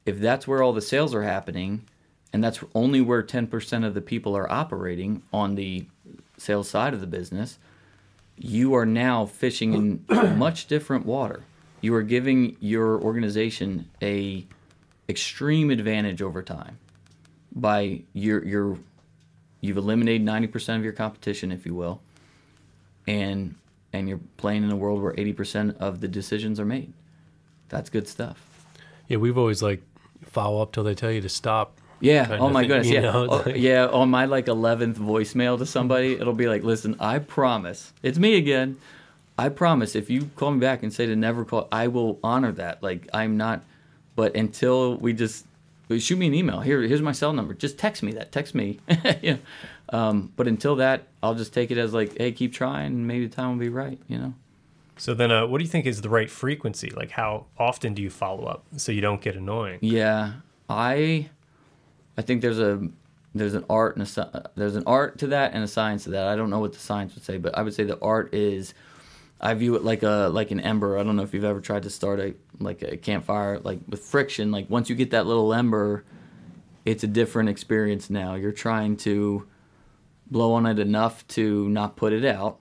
if 0.06 0.20
that's 0.20 0.48
where 0.48 0.62
all 0.64 0.72
the 0.74 0.82
sales 0.82 1.14
are 1.14 1.24
happening, 1.24 1.84
and 2.32 2.42
that's 2.44 2.64
only 2.74 3.02
where 3.02 3.22
ten 3.24 3.46
percent 3.48 3.84
of 3.84 3.94
the 3.94 4.02
people 4.02 4.38
are 4.38 4.50
operating 4.50 5.22
on 5.34 5.56
the 5.56 5.86
sales 6.38 6.70
side 6.70 6.94
of 6.94 7.02
the 7.02 7.08
business, 7.08 7.58
you 8.38 8.74
are 8.76 8.86
now 8.86 9.26
fishing 9.26 9.74
in 9.74 10.06
much 10.38 10.68
different 10.68 11.06
water. 11.06 11.44
You 11.82 11.94
are 11.96 12.04
giving 12.04 12.56
your 12.60 13.00
organization 13.02 13.90
a 14.02 14.46
extreme 15.10 15.70
advantage 15.70 16.22
over 16.22 16.42
time 16.42 16.78
by 17.54 18.02
your 18.14 18.44
your 18.46 18.78
you've 19.62 19.78
eliminated 19.78 20.26
90% 20.26 20.78
of 20.78 20.84
your 20.84 20.94
competition 20.94 21.52
if 21.52 21.66
you 21.66 21.76
will 21.76 22.02
and 23.08 23.56
and 23.92 24.08
you're 24.10 24.20
playing 24.38 24.64
in 24.64 24.72
a 24.72 24.76
world 24.76 25.02
where 25.02 25.14
80% 25.14 25.78
of 25.78 26.00
the 26.00 26.08
decisions 26.08 26.60
are 26.60 26.66
made 26.66 26.94
that's 27.70 27.90
good 27.90 28.08
stuff 28.08 28.66
Yeah, 29.10 29.18
we've 29.18 29.38
always 29.38 29.62
like 29.62 29.84
follow 30.26 30.62
up 30.62 30.72
till 30.72 30.84
they 30.84 30.96
tell 30.96 31.12
you 31.12 31.22
to 31.22 31.30
stop. 31.30 31.80
Yeah. 32.00 32.38
Oh 32.40 32.50
my 32.50 32.62
thing, 32.62 32.70
goodness 32.70 32.88
yeah. 32.90 33.02
know, 33.02 33.28
Oh, 33.30 33.44
like- 33.46 33.56
yeah 33.58 33.88
on 33.88 34.10
my 34.10 34.26
like 34.26 34.46
11th 34.48 34.96
voicemail 34.96 35.58
to 35.58 35.66
somebody 35.66 36.14
it'll 36.20 36.34
be 36.34 36.48
like 36.48 36.64
listen 36.64 36.96
i 37.00 37.20
promise 37.20 37.94
it's 38.04 38.18
me 38.18 38.36
again 38.38 38.78
i 39.38 39.50
promise 39.50 39.96
if 39.96 40.10
you 40.10 40.30
call 40.36 40.52
me 40.52 40.60
back 40.60 40.84
and 40.84 40.92
say 40.94 41.06
to 41.06 41.16
never 41.16 41.46
call 41.46 41.68
i 41.72 41.88
will 41.88 42.20
honor 42.24 42.52
that 42.52 42.82
like 42.84 43.08
i'm 43.14 43.38
not 43.38 43.64
but 44.16 44.36
until 44.36 44.96
we 44.98 45.14
just 45.14 45.46
shoot 46.00 46.18
me 46.18 46.28
an 46.28 46.34
email 46.34 46.60
here 46.60 46.82
here's 46.82 47.02
my 47.02 47.12
cell 47.12 47.34
number 47.34 47.54
just 47.54 47.78
text 47.78 48.02
me 48.04 48.12
that 48.14 48.32
text 48.32 48.56
me. 48.56 48.80
Yeah. 49.22 49.38
Um, 49.90 50.32
but 50.36 50.48
until 50.48 50.76
that 50.78 51.04
i'll 51.22 51.36
just 51.36 51.54
take 51.54 51.70
it 51.72 51.78
as 51.78 51.94
like 51.94 52.18
hey 52.18 52.32
keep 52.32 52.52
trying 52.54 52.88
and 52.88 53.08
maybe 53.08 53.28
the 53.28 53.36
time 53.36 53.52
will 53.52 53.60
be 53.60 53.70
right 53.70 54.00
you 54.08 54.18
know? 54.18 54.34
So 54.96 55.16
then, 55.16 55.32
uh, 55.32 55.48
what 55.48 55.58
do 55.58 55.64
you 55.64 55.70
think 55.72 55.88
is 55.88 56.02
the 56.02 56.10
right 56.10 56.30
frequency? 56.30 56.92
Like, 56.92 57.10
how 57.10 57.46
often 57.58 57.96
do 57.96 58.02
you 58.04 58.12
follow 58.12 58.46
up 58.46 58.64
so 58.78 58.92
you 58.92 59.02
don't 59.02 59.22
get 59.22 59.36
annoying? 59.36 59.80
Yeah, 59.82 60.34
I, 60.70 61.30
I 62.18 62.22
think 62.22 62.42
there's 62.42 62.60
a 62.60 62.88
there's 63.36 63.56
an 63.56 63.66
art 63.70 63.98
and 63.98 64.06
a 64.06 64.52
there's 64.56 64.76
an 64.76 64.84
art 64.86 65.18
to 65.20 65.28
that 65.28 65.54
and 65.54 65.64
a 65.64 65.68
science 65.68 66.04
to 66.04 66.12
that. 66.12 66.28
I 66.28 66.36
don't 66.36 66.50
know 66.50 66.60
what 66.60 66.74
the 66.74 66.80
science 66.80 67.16
would 67.16 67.24
say, 67.24 67.38
but 67.38 67.58
I 67.58 67.64
would 67.64 67.74
say 67.74 67.84
the 67.84 68.00
art 68.00 68.34
is, 68.34 68.74
I 69.42 69.54
view 69.56 69.76
it 69.76 69.84
like 69.84 70.04
a 70.04 70.30
like 70.32 70.52
an 70.52 70.60
ember. 70.60 70.98
I 70.98 71.04
don't 71.04 71.16
know 71.16 71.24
if 71.24 71.34
you've 71.34 71.44
ever 71.44 71.62
tried 71.62 71.84
to 71.84 71.90
start 71.90 72.20
a 72.20 72.36
like 72.60 72.82
a 72.82 72.98
campfire 72.98 73.60
like 73.60 73.80
with 73.88 74.02
friction. 74.02 74.52
Like 74.52 74.70
once 74.70 74.90
you 74.90 74.96
get 74.96 75.12
that 75.12 75.26
little 75.26 75.54
ember, 75.54 76.06
it's 76.86 77.04
a 77.04 77.08
different 77.08 77.50
experience 77.50 78.10
now. 78.10 78.36
You're 78.36 78.52
trying 78.52 78.98
to 78.98 79.48
blow 80.30 80.54
on 80.54 80.66
it 80.66 80.80
enough 80.80 81.28
to 81.30 81.68
not 81.70 81.96
put 81.96 82.14
it 82.14 82.26
out, 82.26 82.60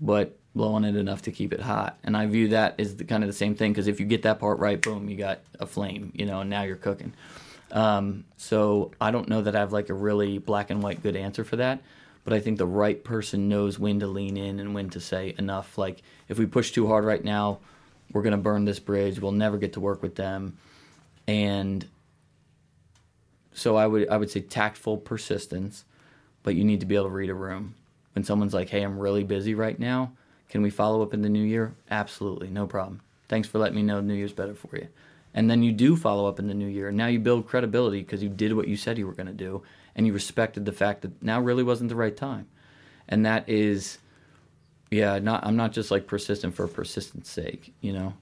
but 0.00 0.38
blow 0.54 0.72
on 0.72 0.84
it 0.84 0.96
enough 0.96 1.22
to 1.22 1.30
keep 1.30 1.52
it 1.52 1.60
hot. 1.60 1.98
And 2.02 2.16
I 2.16 2.26
view 2.26 2.48
that 2.48 2.80
as 2.80 2.96
the, 2.96 3.04
kind 3.04 3.22
of 3.22 3.28
the 3.28 3.34
same 3.34 3.54
thing 3.54 3.72
because 3.72 3.88
if 3.88 4.00
you 4.00 4.06
get 4.06 4.22
that 4.22 4.38
part 4.40 4.58
right, 4.58 4.80
boom, 4.80 5.08
you 5.08 5.16
got 5.16 5.40
a 5.60 5.66
flame, 5.66 6.12
you 6.14 6.24
know, 6.24 6.40
and 6.40 6.50
now 6.50 6.62
you're 6.62 6.76
cooking. 6.76 7.12
Um, 7.72 8.24
so 8.36 8.92
I 9.00 9.10
don't 9.10 9.28
know 9.28 9.42
that 9.42 9.56
I 9.56 9.60
have 9.60 9.72
like 9.72 9.88
a 9.88 9.94
really 9.94 10.38
black 10.38 10.70
and 10.70 10.82
white 10.82 11.02
good 11.02 11.16
answer 11.16 11.44
for 11.44 11.56
that, 11.56 11.80
but 12.24 12.32
I 12.32 12.40
think 12.40 12.58
the 12.58 12.66
right 12.66 13.02
person 13.02 13.48
knows 13.48 13.78
when 13.78 14.00
to 14.00 14.06
lean 14.06 14.36
in 14.36 14.60
and 14.60 14.74
when 14.74 14.90
to 14.90 15.00
say 15.00 15.34
enough. 15.38 15.76
Like 15.76 16.02
if 16.28 16.38
we 16.38 16.46
push 16.46 16.70
too 16.72 16.86
hard 16.86 17.04
right 17.04 17.24
now, 17.24 17.58
we're 18.12 18.22
gonna 18.22 18.36
burn 18.36 18.64
this 18.64 18.78
bridge. 18.78 19.18
We'll 19.18 19.32
never 19.32 19.58
get 19.58 19.72
to 19.74 19.80
work 19.80 20.02
with 20.02 20.14
them, 20.14 20.56
and 21.26 21.84
so 23.52 23.76
I 23.76 23.86
would 23.86 24.08
I 24.08 24.16
would 24.16 24.30
say 24.30 24.40
tactful 24.40 24.98
persistence, 24.98 25.84
but 26.42 26.54
you 26.54 26.62
need 26.62 26.80
to 26.80 26.86
be 26.86 26.94
able 26.94 27.06
to 27.06 27.10
read 27.10 27.30
a 27.30 27.34
room. 27.34 27.74
When 28.14 28.24
someone's 28.24 28.54
like, 28.54 28.68
"Hey, 28.70 28.82
I'm 28.82 28.98
really 28.98 29.24
busy 29.24 29.54
right 29.54 29.78
now. 29.78 30.12
Can 30.48 30.62
we 30.62 30.70
follow 30.70 31.02
up 31.02 31.12
in 31.12 31.22
the 31.22 31.28
new 31.28 31.42
year?" 31.42 31.74
Absolutely, 31.90 32.48
no 32.48 32.66
problem. 32.66 33.00
Thanks 33.28 33.48
for 33.48 33.58
letting 33.58 33.76
me 33.76 33.82
know 33.82 34.00
New 34.00 34.14
Year's 34.14 34.32
better 34.32 34.54
for 34.54 34.76
you. 34.76 34.88
And 35.36 35.48
then 35.48 35.62
you 35.62 35.70
do 35.70 35.94
follow 35.96 36.26
up 36.26 36.40
in 36.40 36.48
the 36.48 36.54
new 36.54 36.66
year. 36.66 36.88
And 36.88 36.96
now 36.96 37.06
you 37.06 37.20
build 37.20 37.46
credibility 37.46 38.00
because 38.00 38.22
you 38.22 38.28
did 38.30 38.54
what 38.54 38.66
you 38.66 38.76
said 38.76 38.98
you 38.98 39.06
were 39.06 39.12
going 39.12 39.28
to 39.28 39.32
do, 39.32 39.62
and 39.94 40.06
you 40.06 40.12
respected 40.12 40.64
the 40.64 40.72
fact 40.72 41.02
that 41.02 41.22
now 41.22 41.40
really 41.40 41.62
wasn't 41.62 41.90
the 41.90 41.94
right 41.94 42.16
time. 42.16 42.46
And 43.08 43.24
that 43.26 43.48
is, 43.48 43.98
yeah, 44.90 45.18
not 45.20 45.46
I'm 45.46 45.56
not 45.56 45.72
just 45.72 45.90
like 45.92 46.06
persistent 46.08 46.54
for 46.54 46.66
persistence 46.66 47.30
sake, 47.30 47.72
you 47.80 47.92
know. 47.92 48.14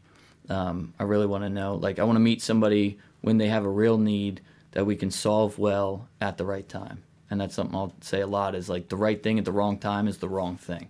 Um, 0.51 0.93
I 0.99 1.05
really 1.05 1.27
want 1.27 1.45
to 1.45 1.49
know, 1.49 1.77
like, 1.77 1.99
I 1.99 2.05
want 2.05 2.17
to 2.17 2.21
meet 2.21 2.43
somebody 2.43 2.99
when 3.23 3.39
they 3.39 3.49
have 3.49 3.65
a 3.65 3.71
real 3.71 3.97
need 3.97 4.43
that 4.73 4.85
we 4.85 4.97
can 4.97 5.11
solve 5.11 5.59
well 5.59 6.09
at 6.21 6.37
the 6.37 6.45
right 6.45 6.69
time. 6.69 7.03
and 7.31 7.41
that's 7.41 7.55
something 7.55 7.75
I'll 7.75 7.93
say 8.01 8.21
a 8.21 8.27
lot 8.27 8.55
is 8.55 8.69
like 8.69 8.89
the 8.89 8.97
right 8.97 9.21
thing 9.21 9.39
at 9.39 9.45
the 9.45 9.53
wrong 9.53 9.79
time 9.79 10.07
is 10.07 10.19
the 10.19 10.29
wrong 10.29 10.57
thing. 10.57 10.89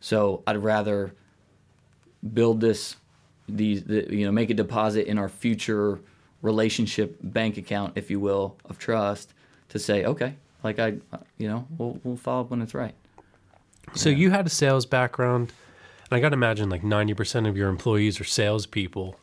So 0.00 0.42
I'd 0.46 0.62
rather 0.62 1.14
build 2.32 2.60
this 2.60 2.96
these 3.48 3.84
the, 3.84 4.06
you 4.14 4.24
know 4.24 4.32
make 4.32 4.50
a 4.50 4.54
deposit 4.54 5.06
in 5.06 5.18
our 5.18 5.28
future 5.28 6.00
relationship 6.42 7.16
bank 7.22 7.56
account 7.56 7.92
if 7.96 8.10
you 8.10 8.20
will 8.20 8.56
of 8.66 8.78
trust 8.78 9.34
to 9.68 9.78
say 9.78 10.04
okay 10.04 10.34
like 10.64 10.78
I 10.78 10.94
you 11.38 11.46
know 11.46 11.66
we'll 11.78 12.00
we'll 12.02 12.16
follow 12.16 12.40
up 12.40 12.50
when 12.50 12.62
it's 12.62 12.74
right. 12.74 12.94
So 13.94 14.08
you 14.08 14.30
had 14.30 14.46
a 14.46 14.50
sales 14.50 14.86
background, 14.86 15.52
and 16.10 16.16
I 16.16 16.20
got 16.20 16.30
to 16.30 16.34
imagine 16.34 16.70
like 16.70 16.82
ninety 16.82 17.14
percent 17.14 17.46
of 17.46 17.56
your 17.56 17.68
employees 17.68 18.18
are 18.20 18.24
salespeople. 18.24 19.14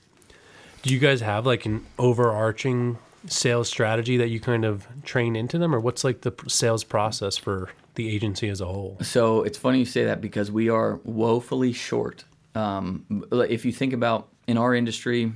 Do 0.84 0.94
you 0.94 1.00
guys 1.00 1.22
have 1.22 1.46
like 1.46 1.66
an 1.66 1.86
overarching 2.00 3.00
sales 3.28 3.68
strategy 3.68 4.18
that 4.18 4.30
you 4.30 4.40
kind 4.40 4.64
of 4.64 4.88
train 5.04 5.36
into 5.36 5.58
them, 5.58 5.76
or 5.76 5.80
what's 5.80 6.04
like 6.04 6.22
the 6.22 6.34
sales 6.48 6.84
process 6.84 7.38
for 7.38 7.70
the 7.96 8.10
agency 8.10 8.48
as 8.48 8.62
a 8.62 8.66
whole? 8.68 8.98
So 9.02 9.42
it's 9.44 9.58
funny 9.58 9.80
you 9.80 9.86
say 9.86 10.06
that 10.06 10.22
because 10.22 10.52
we 10.52 10.70
are 10.70 11.00
woefully 11.04 11.74
short. 11.74 12.24
Um, 12.56 13.26
if 13.32 13.66
you 13.66 13.72
think 13.72 13.94
about 13.94 14.28
in 14.48 14.58
our 14.58 14.76
industry, 14.76 15.32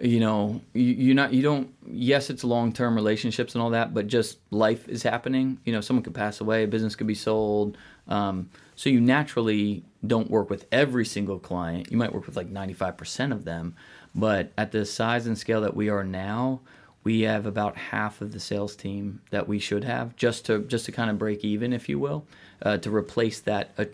you 0.00 0.18
know, 0.18 0.60
you, 0.72 0.84
you're 0.84 1.14
not, 1.14 1.32
you 1.32 1.42
don't. 1.42 1.74
Yes, 1.86 2.30
it's 2.30 2.42
long-term 2.42 2.94
relationships 2.94 3.54
and 3.54 3.62
all 3.62 3.70
that, 3.70 3.92
but 3.92 4.06
just 4.06 4.38
life 4.50 4.88
is 4.88 5.02
happening. 5.02 5.58
You 5.64 5.72
know, 5.72 5.80
someone 5.80 6.02
could 6.02 6.14
pass 6.14 6.40
away, 6.40 6.64
a 6.64 6.68
business 6.68 6.96
could 6.96 7.06
be 7.06 7.14
sold. 7.14 7.76
Um, 8.08 8.48
so 8.76 8.88
you 8.88 9.00
naturally 9.00 9.84
don't 10.06 10.30
work 10.30 10.48
with 10.48 10.66
every 10.72 11.04
single 11.04 11.38
client. 11.38 11.90
You 11.90 11.98
might 11.98 12.14
work 12.14 12.26
with 12.26 12.36
like 12.36 12.50
95% 12.50 13.32
of 13.32 13.44
them, 13.44 13.76
but 14.14 14.52
at 14.56 14.72
the 14.72 14.86
size 14.86 15.26
and 15.26 15.36
scale 15.36 15.60
that 15.60 15.76
we 15.76 15.90
are 15.90 16.04
now, 16.04 16.60
we 17.04 17.22
have 17.22 17.46
about 17.46 17.76
half 17.76 18.20
of 18.20 18.32
the 18.32 18.40
sales 18.40 18.76
team 18.76 19.20
that 19.30 19.48
we 19.48 19.58
should 19.58 19.84
have 19.84 20.16
just 20.16 20.46
to 20.46 20.60
just 20.60 20.86
to 20.86 20.92
kind 20.92 21.10
of 21.10 21.18
break 21.18 21.44
even, 21.44 21.72
if 21.72 21.88
you 21.88 21.98
will, 21.98 22.26
uh, 22.62 22.78
to 22.78 22.94
replace 22.94 23.40
that 23.40 23.70
uh, 23.78 23.84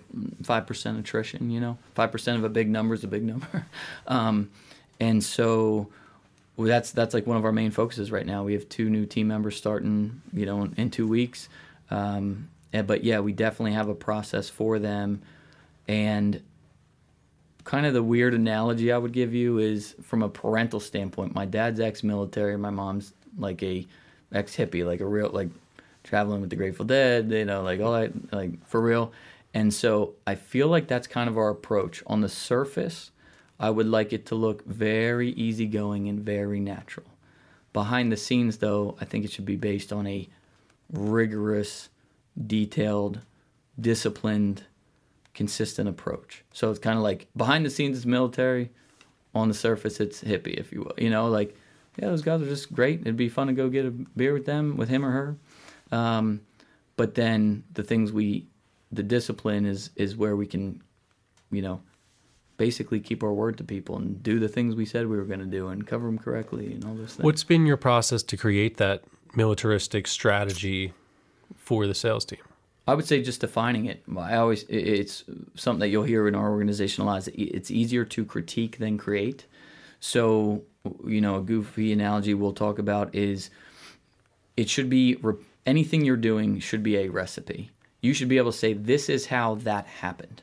five 0.42 0.66
percent 0.66 0.98
attrition. 0.98 1.50
You 1.50 1.60
know, 1.60 1.78
five 1.94 2.12
percent 2.12 2.38
of 2.38 2.44
a 2.44 2.48
big 2.48 2.68
number 2.68 2.94
is 2.94 3.04
a 3.04 3.08
big 3.08 3.24
number, 3.24 3.66
um, 4.06 4.50
and 5.00 5.22
so 5.22 5.88
that's 6.58 6.92
that's 6.92 7.14
like 7.14 7.26
one 7.26 7.36
of 7.36 7.44
our 7.44 7.52
main 7.52 7.70
focuses 7.70 8.10
right 8.10 8.26
now. 8.26 8.44
We 8.44 8.54
have 8.54 8.68
two 8.68 8.88
new 8.88 9.06
team 9.06 9.28
members 9.28 9.56
starting, 9.56 10.22
you 10.32 10.46
know, 10.46 10.62
in, 10.62 10.74
in 10.76 10.90
two 10.90 11.06
weeks. 11.06 11.48
Um, 11.90 12.48
and, 12.72 12.86
but 12.86 13.04
yeah, 13.04 13.20
we 13.20 13.32
definitely 13.32 13.72
have 13.72 13.88
a 13.88 13.94
process 13.94 14.48
for 14.48 14.78
them, 14.78 15.22
and 15.86 16.42
kind 17.66 17.84
of 17.84 17.92
the 17.92 18.02
weird 18.02 18.32
analogy 18.32 18.92
I 18.92 18.98
would 18.98 19.12
give 19.12 19.34
you 19.34 19.58
is 19.58 19.94
from 20.02 20.22
a 20.22 20.28
parental 20.28 20.80
standpoint. 20.80 21.34
My 21.34 21.44
dad's 21.44 21.80
ex-military, 21.80 22.56
my 22.56 22.70
mom's 22.70 23.12
like 23.36 23.62
a 23.62 23.84
ex-hippie, 24.32 24.86
like 24.86 25.00
a 25.00 25.06
real 25.06 25.30
like 25.30 25.48
traveling 26.06 26.40
with 26.40 26.50
the 26.50 26.56
Grateful 26.56 26.84
Dead, 26.84 27.30
you 27.30 27.44
know, 27.44 27.62
like 27.62 27.80
all 27.80 27.92
that, 27.92 28.32
like 28.32 28.66
for 28.66 28.80
real. 28.80 29.12
And 29.52 29.72
so 29.72 30.14
I 30.26 30.34
feel 30.34 30.68
like 30.68 30.86
that's 30.86 31.06
kind 31.06 31.28
of 31.28 31.36
our 31.36 31.48
approach. 31.48 32.02
On 32.06 32.20
the 32.20 32.28
surface, 32.28 33.10
I 33.58 33.70
would 33.70 33.86
like 33.86 34.12
it 34.12 34.26
to 34.26 34.34
look 34.34 34.64
very 34.66 35.30
easygoing 35.30 36.08
and 36.08 36.20
very 36.20 36.60
natural. 36.60 37.06
Behind 37.72 38.10
the 38.10 38.16
scenes, 38.16 38.58
though, 38.58 38.96
I 39.00 39.04
think 39.04 39.24
it 39.24 39.32
should 39.32 39.44
be 39.44 39.56
based 39.56 39.92
on 39.92 40.06
a 40.06 40.28
rigorous, 40.92 41.88
detailed, 42.46 43.20
disciplined 43.78 44.64
consistent 45.34 45.86
approach. 45.88 46.42
So 46.52 46.70
it's 46.70 46.78
kind 46.78 46.96
of 46.96 47.04
like 47.04 47.26
behind 47.36 47.66
the 47.66 47.70
scenes 47.70 47.98
it's 47.98 48.06
military, 48.06 48.70
on 49.34 49.48
the 49.48 49.54
surface 49.54 50.00
it's 50.00 50.22
hippie, 50.22 50.54
if 50.54 50.72
you 50.72 50.80
will. 50.80 50.94
You 50.96 51.10
know, 51.10 51.28
like 51.28 51.54
yeah, 51.98 52.08
those 52.08 52.22
guys 52.22 52.42
are 52.42 52.46
just 52.46 52.72
great. 52.72 53.00
It'd 53.02 53.16
be 53.16 53.28
fun 53.28 53.46
to 53.46 53.52
go 53.52 53.68
get 53.68 53.86
a 53.86 53.90
beer 53.90 54.32
with 54.32 54.46
them, 54.46 54.76
with 54.76 54.88
him 54.88 55.04
or 55.04 55.10
her. 55.10 55.36
Um, 55.92 56.40
but 56.96 57.14
then 57.14 57.64
the 57.72 57.82
things 57.82 58.12
we, 58.12 58.46
the 58.92 59.02
discipline 59.02 59.66
is 59.66 59.90
is 59.96 60.16
where 60.16 60.36
we 60.36 60.46
can, 60.46 60.82
you 61.50 61.62
know, 61.62 61.80
basically 62.56 63.00
keep 63.00 63.22
our 63.22 63.32
word 63.32 63.58
to 63.58 63.64
people 63.64 63.96
and 63.96 64.22
do 64.22 64.38
the 64.38 64.48
things 64.48 64.74
we 64.74 64.86
said 64.86 65.06
we 65.06 65.16
were 65.16 65.24
going 65.24 65.40
to 65.40 65.46
do 65.46 65.68
and 65.68 65.86
cover 65.86 66.06
them 66.06 66.18
correctly 66.18 66.72
and 66.72 66.84
all 66.84 66.94
those 66.94 67.14
things. 67.14 67.24
What's 67.24 67.44
been 67.44 67.66
your 67.66 67.76
process 67.76 68.22
to 68.24 68.36
create 68.36 68.78
that 68.78 69.02
militaristic 69.34 70.06
strategy 70.06 70.92
for 71.56 71.86
the 71.86 71.94
sales 71.94 72.24
team? 72.24 72.38
I 72.88 72.94
would 72.94 73.06
say 73.06 73.20
just 73.20 73.40
defining 73.40 73.86
it. 73.86 74.02
I 74.16 74.36
always 74.36 74.64
it's 74.68 75.24
something 75.54 75.80
that 75.80 75.88
you'll 75.88 76.04
hear 76.04 76.28
in 76.28 76.34
our 76.34 76.50
organization 76.50 77.02
a 77.02 77.06
lot. 77.06 77.28
It's 77.34 77.70
easier 77.70 78.04
to 78.04 78.24
critique 78.24 78.78
than 78.78 78.96
create. 78.96 79.44
So 79.98 80.62
you 81.04 81.20
know, 81.20 81.36
a 81.36 81.42
goofy 81.42 81.92
analogy 81.92 82.32
we'll 82.34 82.52
talk 82.52 82.78
about 82.78 83.14
is 83.14 83.50
it 84.56 84.70
should 84.70 84.88
be 84.88 85.16
anything 85.66 86.04
you're 86.04 86.16
doing 86.16 86.60
should 86.60 86.82
be 86.82 86.96
a 86.96 87.08
recipe. 87.08 87.70
You 88.00 88.14
should 88.14 88.28
be 88.28 88.38
able 88.38 88.52
to 88.52 88.58
say 88.58 88.72
this 88.72 89.08
is 89.08 89.26
how 89.26 89.56
that 89.56 89.86
happened 89.86 90.42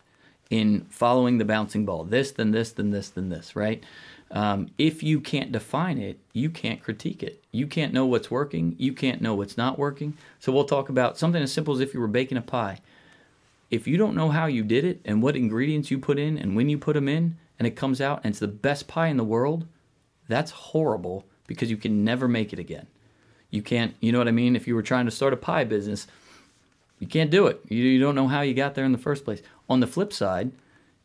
in 0.50 0.86
following 0.90 1.38
the 1.38 1.46
bouncing 1.46 1.86
ball. 1.86 2.04
This, 2.04 2.32
then 2.32 2.52
this, 2.52 2.72
then 2.72 2.92
this, 2.92 3.10
then 3.10 3.30
this. 3.30 3.56
Right. 3.56 3.84
Um, 4.32 4.70
if 4.78 5.04
you 5.04 5.20
can't 5.22 5.52
define 5.52 6.00
it, 6.00 6.20
you 6.34 6.50
can't 6.50 6.82
critique 6.82 7.22
it. 7.22 7.44
You 7.52 7.68
can't 7.68 7.94
know 7.94 8.06
what's 8.06 8.32
working. 8.32 8.76
You 8.80 8.94
can't 8.94 9.22
know 9.22 9.36
what's 9.36 9.58
not 9.58 9.78
working. 9.78 10.18
So 10.40 10.52
we'll 10.52 10.66
talk 10.66 10.90
about 10.90 11.18
something 11.18 11.42
as 11.42 11.54
simple 11.54 11.74
as 11.74 11.80
if 11.80 11.94
you 11.94 12.00
were 12.00 12.08
baking 12.08 12.38
a 12.38 12.42
pie. 12.42 12.80
If 13.70 13.88
you 13.88 13.98
don't 13.98 14.16
know 14.16 14.30
how 14.30 14.48
you 14.48 14.64
did 14.64 14.86
it 14.86 15.02
and 15.06 15.22
what 15.22 15.36
ingredients 15.36 15.92
you 15.92 16.00
put 16.00 16.20
in 16.20 16.38
and 16.38 16.56
when 16.56 16.70
you 16.70 16.78
put 16.78 16.94
them 16.94 17.08
in, 17.08 17.38
and 17.60 17.68
it 17.68 17.76
comes 17.76 18.02
out 18.02 18.22
and 18.24 18.32
it's 18.32 18.40
the 18.40 18.48
best 18.48 18.88
pie 18.88 19.08
in 19.08 19.18
the 19.18 19.24
world, 19.24 19.66
that's 20.28 20.52
horrible 20.52 21.26
because 21.48 21.70
you 21.70 21.78
can 21.78 22.04
never 22.04 22.28
make 22.28 22.52
it 22.52 22.60
again. 22.60 22.88
You 23.54 23.62
can't, 23.62 23.94
you 24.00 24.12
know 24.12 24.18
what 24.18 24.28
I 24.28 24.32
mean? 24.32 24.56
If 24.56 24.68
you 24.68 24.74
were 24.74 24.82
trying 24.82 25.06
to 25.06 25.12
start 25.12 25.32
a 25.32 25.38
pie 25.38 25.64
business, 25.64 26.08
you 26.98 27.06
can't 27.06 27.30
do 27.30 27.46
it. 27.46 27.62
You, 27.70 27.84
you 27.84 28.00
don't 28.00 28.16
know 28.16 28.28
how 28.28 28.42
you 28.42 28.56
got 28.56 28.74
there 28.74 28.84
in 28.84 28.94
the 28.94 28.98
first 28.98 29.24
place. 29.24 29.44
On 29.70 29.80
the 29.80 29.86
flip 29.86 30.12
side, 30.12 30.52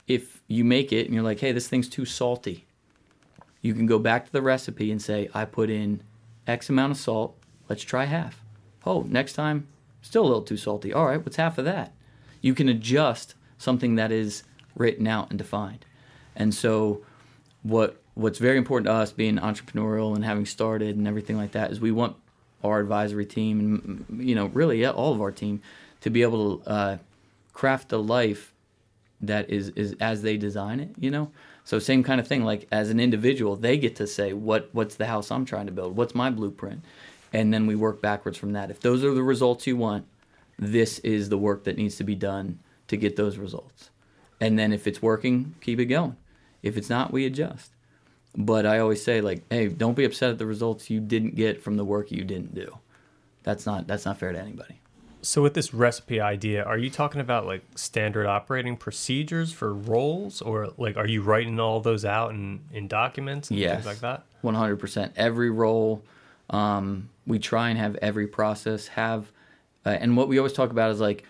if 0.06 0.40
you 0.48 0.64
make 0.64 0.90
it 0.90 1.04
and 1.04 1.14
you're 1.14 1.22
like, 1.22 1.40
hey, 1.40 1.52
this 1.52 1.68
thing's 1.68 1.90
too 1.90 2.06
salty, 2.06 2.64
you 3.60 3.74
can 3.74 3.84
go 3.84 3.98
back 3.98 4.24
to 4.24 4.32
the 4.32 4.40
recipe 4.40 4.90
and 4.90 5.02
say, 5.02 5.28
I 5.34 5.44
put 5.44 5.68
in 5.68 6.02
X 6.46 6.70
amount 6.70 6.92
of 6.92 6.96
salt. 6.96 7.36
Let's 7.68 7.82
try 7.82 8.06
half. 8.06 8.42
Oh, 8.86 9.02
next 9.02 9.34
time, 9.34 9.68
still 10.00 10.22
a 10.22 10.28
little 10.28 10.40
too 10.40 10.56
salty. 10.56 10.90
All 10.90 11.04
right, 11.04 11.22
what's 11.22 11.36
half 11.36 11.58
of 11.58 11.66
that? 11.66 11.92
You 12.40 12.54
can 12.54 12.70
adjust 12.70 13.34
something 13.58 13.96
that 13.96 14.10
is 14.10 14.42
written 14.74 15.06
out 15.06 15.28
and 15.28 15.38
defined. 15.38 15.84
And 16.34 16.54
so, 16.54 17.04
what 17.62 18.00
what's 18.14 18.38
very 18.38 18.56
important 18.56 18.86
to 18.86 18.92
us, 18.94 19.12
being 19.12 19.36
entrepreneurial 19.36 20.14
and 20.14 20.24
having 20.24 20.46
started 20.46 20.96
and 20.96 21.06
everything 21.06 21.36
like 21.36 21.52
that, 21.52 21.70
is 21.70 21.78
we 21.78 21.92
want 21.92 22.16
our 22.64 22.80
advisory 22.80 23.26
team 23.26 24.06
and 24.08 24.26
you 24.26 24.34
know 24.34 24.46
really 24.46 24.84
all 24.86 25.12
of 25.12 25.20
our 25.20 25.30
team 25.30 25.62
to 26.00 26.10
be 26.10 26.22
able 26.22 26.58
to 26.58 26.70
uh, 26.70 26.98
craft 27.52 27.92
a 27.92 27.98
life 27.98 28.52
that 29.20 29.50
is 29.50 29.70
is 29.70 29.96
as 30.00 30.22
they 30.22 30.36
design 30.36 30.80
it. 30.80 30.90
You 30.98 31.10
know, 31.10 31.30
so 31.64 31.78
same 31.78 32.02
kind 32.02 32.20
of 32.20 32.26
thing. 32.26 32.44
Like 32.44 32.66
as 32.70 32.90
an 32.90 33.00
individual, 33.00 33.56
they 33.56 33.76
get 33.76 33.96
to 33.96 34.06
say 34.06 34.32
what 34.32 34.68
what's 34.72 34.96
the 34.96 35.06
house 35.06 35.30
I'm 35.30 35.44
trying 35.44 35.66
to 35.66 35.72
build, 35.72 35.96
what's 35.96 36.14
my 36.14 36.30
blueprint, 36.30 36.84
and 37.32 37.52
then 37.52 37.66
we 37.66 37.74
work 37.74 38.00
backwards 38.00 38.38
from 38.38 38.52
that. 38.52 38.70
If 38.70 38.80
those 38.80 39.04
are 39.04 39.14
the 39.14 39.22
results 39.22 39.66
you 39.66 39.76
want, 39.76 40.06
this 40.58 40.98
is 41.00 41.28
the 41.28 41.38
work 41.38 41.64
that 41.64 41.76
needs 41.76 41.96
to 41.96 42.04
be 42.04 42.14
done 42.14 42.58
to 42.88 42.96
get 42.96 43.16
those 43.16 43.36
results. 43.36 43.90
And 44.40 44.58
then 44.58 44.72
if 44.72 44.86
it's 44.86 45.02
working, 45.02 45.54
keep 45.60 45.80
it 45.80 45.86
going. 45.86 46.16
If 46.62 46.76
it's 46.76 46.88
not, 46.88 47.12
we 47.12 47.26
adjust. 47.26 47.72
But 48.38 48.66
I 48.66 48.78
always 48.78 49.02
say 49.02 49.20
like, 49.20 49.42
hey, 49.50 49.66
don't 49.66 49.96
be 49.96 50.04
upset 50.04 50.30
at 50.30 50.38
the 50.38 50.46
results 50.46 50.88
you 50.88 51.00
didn't 51.00 51.34
get 51.34 51.60
from 51.60 51.76
the 51.76 51.84
work 51.84 52.12
you 52.12 52.22
didn't 52.22 52.54
do. 52.54 52.78
That's 53.42 53.66
not 53.66 53.88
that's 53.88 54.04
not 54.04 54.16
fair 54.16 54.30
to 54.32 54.38
anybody. 54.38 54.80
So 55.20 55.42
with 55.42 55.54
this 55.54 55.74
recipe 55.74 56.20
idea, 56.20 56.62
are 56.62 56.78
you 56.78 56.88
talking 56.88 57.20
about 57.20 57.46
like 57.46 57.62
standard 57.74 58.26
operating 58.26 58.76
procedures 58.76 59.52
for 59.52 59.74
roles 59.74 60.40
or 60.40 60.72
like 60.78 60.96
are 60.96 61.06
you 61.08 61.22
writing 61.22 61.58
all 61.58 61.80
those 61.80 62.04
out 62.04 62.30
in, 62.30 62.60
in 62.72 62.86
documents 62.86 63.50
and 63.50 63.58
yes. 63.58 63.74
things 63.74 63.86
like 63.86 64.00
that? 64.00 64.22
100%. 64.44 65.10
Every 65.16 65.50
role, 65.50 66.04
um, 66.50 67.08
we 67.26 67.40
try 67.40 67.70
and 67.70 67.78
have 67.78 67.96
every 67.96 68.28
process 68.28 68.86
have, 68.88 69.32
uh, 69.84 69.90
and 69.90 70.16
what 70.16 70.28
we 70.28 70.38
always 70.38 70.52
talk 70.52 70.70
about 70.70 70.92
is 70.92 71.00
like, 71.00 71.24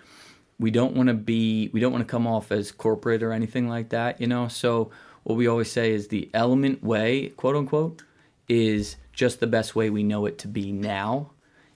we 0.61 0.71
don't 0.71 0.95
want 0.95 1.09
to 1.09 1.15
be, 1.15 1.71
we 1.73 1.81
don't 1.81 1.93
want 1.93 2.07
to 2.07 2.11
come 2.11 2.27
off 2.27 2.53
as 2.53 2.71
corporate 2.71 3.23
or 3.23 3.33
anything 3.33 3.69
like 3.69 3.89
that, 3.89 4.21
you 4.21 4.27
know? 4.27 4.49
So 4.49 4.91
what 5.29 5.37
we 5.37 5.47
always 5.47 5.71
say 5.71 5.93
is 5.93 6.09
the 6.09 6.31
element 6.33 6.83
way, 6.83 7.29
quote 7.37 7.55
unquote, 7.55 8.03
is 8.49 8.97
just 9.13 9.41
the 9.41 9.47
best 9.47 9.77
way 9.77 9.91
we 9.91 10.03
know 10.03 10.25
it 10.25 10.39
to 10.39 10.49
be 10.49 10.73
now 10.73 11.31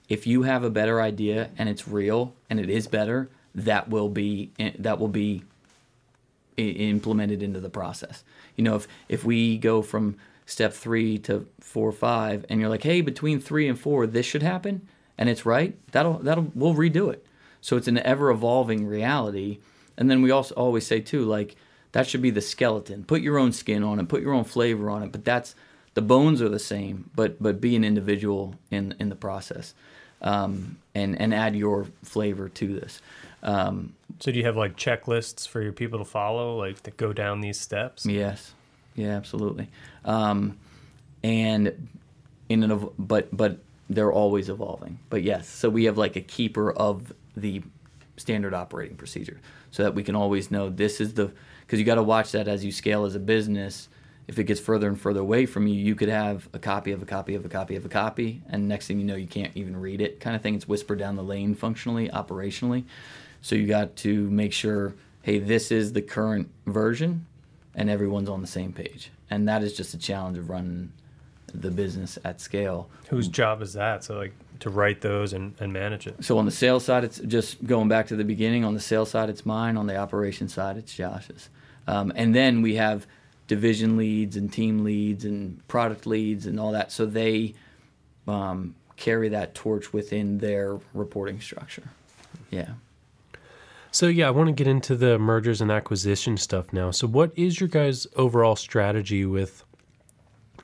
if 0.09 0.27
you 0.27 0.43
have 0.43 0.63
a 0.63 0.69
better 0.69 1.01
idea 1.01 1.49
and 1.57 1.71
it's 1.71 1.89
real 1.89 2.35
and 2.51 2.61
it 2.61 2.69
is 2.69 2.87
better, 2.87 3.31
that 3.55 3.89
will 3.89 4.11
be 4.11 4.51
eh, 4.59 4.73
that 4.79 4.99
will 4.99 5.09
be 5.09 5.43
implemented 6.59 7.43
into 7.43 7.61
the 7.61 7.71
process. 7.71 8.23
You 8.57 8.65
know, 8.65 8.77
if 8.77 8.89
if 9.09 9.25
we 9.25 9.57
go 9.57 9.81
from 9.81 10.17
step 10.45 10.75
three 10.75 11.17
to 11.21 11.47
four 11.61 11.89
or 11.89 11.93
five, 11.93 12.45
and 12.51 12.61
you're 12.61 12.69
like, 12.69 12.83
hey, 12.83 13.01
between 13.01 13.41
three 13.41 13.67
and 13.69 13.79
four, 13.79 14.07
this 14.07 14.27
should 14.27 14.43
happen, 14.43 14.87
and 15.17 15.31
it's 15.31 15.47
right, 15.47 15.79
that'll 15.93 16.19
that'll 16.19 16.53
we'll 16.55 16.75
redo 16.75 17.11
it. 17.11 17.25
So 17.63 17.79
it's 17.79 17.89
an 17.89 17.99
ever 17.99 18.31
evolving 18.31 18.87
reality. 18.87 19.61
And 19.97 20.11
then 20.11 20.21
we 20.21 20.31
also 20.31 20.55
always 20.57 20.87
say 20.87 21.01
too, 21.01 21.25
like 21.25 21.57
that 21.93 22.07
should 22.09 22.23
be 22.23 22.31
the 22.31 22.41
skeleton. 22.41 23.05
Put 23.05 23.23
your 23.23 23.39
own 23.39 23.53
skin 23.53 23.83
on 23.83 23.99
it, 24.01 24.09
put 24.09 24.23
your 24.23 24.33
own 24.35 24.45
flavor 24.45 24.91
on 24.91 25.03
it, 25.03 25.13
but 25.13 25.25
that's 25.25 25.55
the 25.95 26.03
bones 26.03 26.41
are 26.43 26.49
the 26.49 26.59
same, 26.59 27.11
but 27.15 27.43
but 27.43 27.61
be 27.61 27.77
an 27.77 27.85
individual 27.85 28.55
in 28.71 28.95
in 28.99 29.09
the 29.09 29.17
process. 29.17 29.75
um, 30.23 30.79
and 30.95 31.21
and 31.21 31.35
add 31.35 31.57
your 31.57 31.87
flavor 32.03 32.49
to 32.49 32.81
this. 32.81 33.01
Um, 33.43 33.95
So 34.21 34.31
do 34.33 34.39
you 34.39 34.45
have 34.47 34.57
like 34.57 34.77
checklists 34.77 35.49
for 35.49 35.61
your 35.63 35.73
people 35.73 35.99
to 35.99 36.05
follow, 36.05 36.57
like 36.57 36.83
to 36.85 36.91
go 36.93 37.13
down 37.13 37.41
these 37.41 37.61
steps? 37.61 38.07
Yes, 38.07 38.55
yeah, 38.95 39.17
absolutely. 39.17 39.69
Um, 40.05 40.59
and 41.25 41.89
in 42.49 42.63
an 42.63 42.89
but 42.99 43.37
but 43.37 43.59
they're 43.91 44.13
always 44.13 44.49
evolving. 44.49 44.99
But 45.11 45.23
yes, 45.23 45.49
so 45.49 45.69
we 45.69 45.85
have 45.85 45.99
like 45.99 46.17
a 46.17 46.21
keeper 46.21 46.73
of 46.73 47.13
the 47.37 47.63
standard 48.17 48.55
operating 48.55 48.97
procedure, 48.97 49.41
so 49.71 49.83
that 49.83 49.95
we 49.95 50.03
can 50.05 50.15
always 50.15 50.51
know 50.51 50.69
this 50.71 51.01
is 51.01 51.15
the 51.15 51.33
because 51.73 51.81
you 51.81 51.87
got 51.87 51.95
to 51.95 52.03
watch 52.03 52.33
that 52.33 52.49
as 52.49 52.63
you 52.63 52.71
scale 52.71 53.07
as 53.07 53.15
a 53.15 53.19
business. 53.19 53.89
If 54.29 54.39
it 54.39 54.45
gets 54.45 54.61
further 54.61 54.89
and 54.89 55.01
further 55.01 55.21
away 55.21 55.47
from 55.47 55.67
you, 55.67 55.75
you 55.75 55.95
could 55.95 56.11
have 56.11 56.47
a 56.53 56.59
copy 56.59 56.93
of 56.93 57.01
a 57.01 57.07
copy 57.07 57.35
of 57.35 57.47
a 57.47 57.49
copy 57.49 57.77
of 57.77 57.87
a 57.87 57.89
copy, 57.89 58.43
and 58.51 58.69
next 58.69 58.89
thing 58.89 58.99
you 58.99 59.07
know, 59.07 59.17
you 59.17 59.27
can't 59.27 59.57
even 59.57 59.81
read 59.81 60.03
it, 60.03 60.21
kind 60.21 60.37
of 60.37 60.43
thing. 60.43 60.55
It's 60.55 60.69
whispered 60.69 60.99
down 60.99 61.17
the 61.17 61.23
lane 61.23 61.55
functionally, 61.55 62.11
operationally. 62.11 62.85
So 63.41 63.55
you 63.55 63.67
got 63.67 63.97
to 63.97 64.29
make 64.29 64.53
sure, 64.53 64.93
hey, 65.23 65.39
this 65.39 65.73
is 65.73 65.95
the 65.95 66.03
current 66.03 66.51
version, 66.67 67.25
and 67.75 67.89
everyone's 67.89 68.29
on 68.29 68.43
the 68.43 68.47
same 68.47 68.75
page. 68.75 69.11
And 69.31 69.49
that 69.49 69.63
is 69.63 69.75
just 69.75 69.95
a 69.95 69.99
challenge 69.99 70.37
of 70.37 70.51
running 70.51 70.93
the 71.55 71.71
business 71.71 72.19
at 72.23 72.39
scale. 72.39 72.91
Whose 73.09 73.29
job 73.29 73.63
is 73.63 73.73
that? 73.73 74.05
So 74.05 74.19
like 74.19 74.35
to 74.61 74.69
write 74.69 75.01
those 75.01 75.33
and, 75.33 75.55
and 75.59 75.73
manage 75.73 76.07
it. 76.07 76.23
So 76.23 76.37
on 76.37 76.45
the 76.45 76.51
sales 76.51 76.85
side, 76.85 77.03
it's 77.03 77.19
just 77.21 77.65
going 77.65 77.89
back 77.89 78.09
to 78.09 78.17
the 78.17 78.25
beginning. 78.25 78.63
On 78.63 78.75
the 78.75 78.81
sales 78.81 79.11
side, 79.11 79.31
it's 79.31 79.47
mine. 79.47 79.79
On 79.79 79.87
the 79.87 79.97
operation 79.97 80.49
side, 80.49 80.77
it's 80.77 80.95
Josh's. 80.95 81.49
Um, 81.87 82.13
and 82.15 82.35
then 82.35 82.63
we 82.63 82.77
have 82.77 83.07
division 83.49 83.97
leads 83.97 84.37
and 84.37 84.53
team 84.53 84.85
leads 84.85 85.25
and 85.25 85.67
product 85.69 86.07
leads 86.07 86.47
and 86.47 86.59
all 86.59 86.73
that. 86.73 86.93
So 86.93 87.07
they 87.07 87.55
um, 88.27 88.75
carry 88.97 89.29
that 89.31 89.55
torch 89.55 89.93
within 89.93 90.39
their 90.39 90.79
reporting 90.95 91.41
structure. 91.41 91.91
Yeah. 92.51 92.71
So 93.91 94.07
yeah, 94.07 94.29
I 94.29 94.31
want 94.31 94.49
to 94.49 94.55
get 94.55 94.67
into 94.67 94.97
the 94.97 95.19
mergers 95.19 95.61
and 95.61 95.71
acquisition 95.71 96.37
stuff 96.39 96.73
now. 96.73 96.91
So 96.93 97.07
what 97.07 97.31
is 97.37 97.61
your 97.61 97.69
guys' 97.69 98.07
overall 98.17 98.57
strategy 98.57 99.27
with 99.27 99.65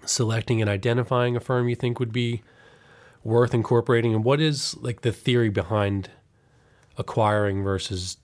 selecting 0.07 0.63
and 0.63 0.71
identifying 0.71 1.37
a 1.37 1.41
firm 1.41 1.69
you 1.69 1.75
think 1.75 2.01
would 2.01 2.13
be 2.13 2.43
worth 3.23 3.53
incorporating 3.53 4.15
and 4.15 4.25
what 4.25 4.41
is 4.41 4.77
like 4.79 5.03
the 5.03 5.13
theory 5.13 5.51
behind 5.51 6.09
acquiring 6.97 7.63
versus 7.63 8.17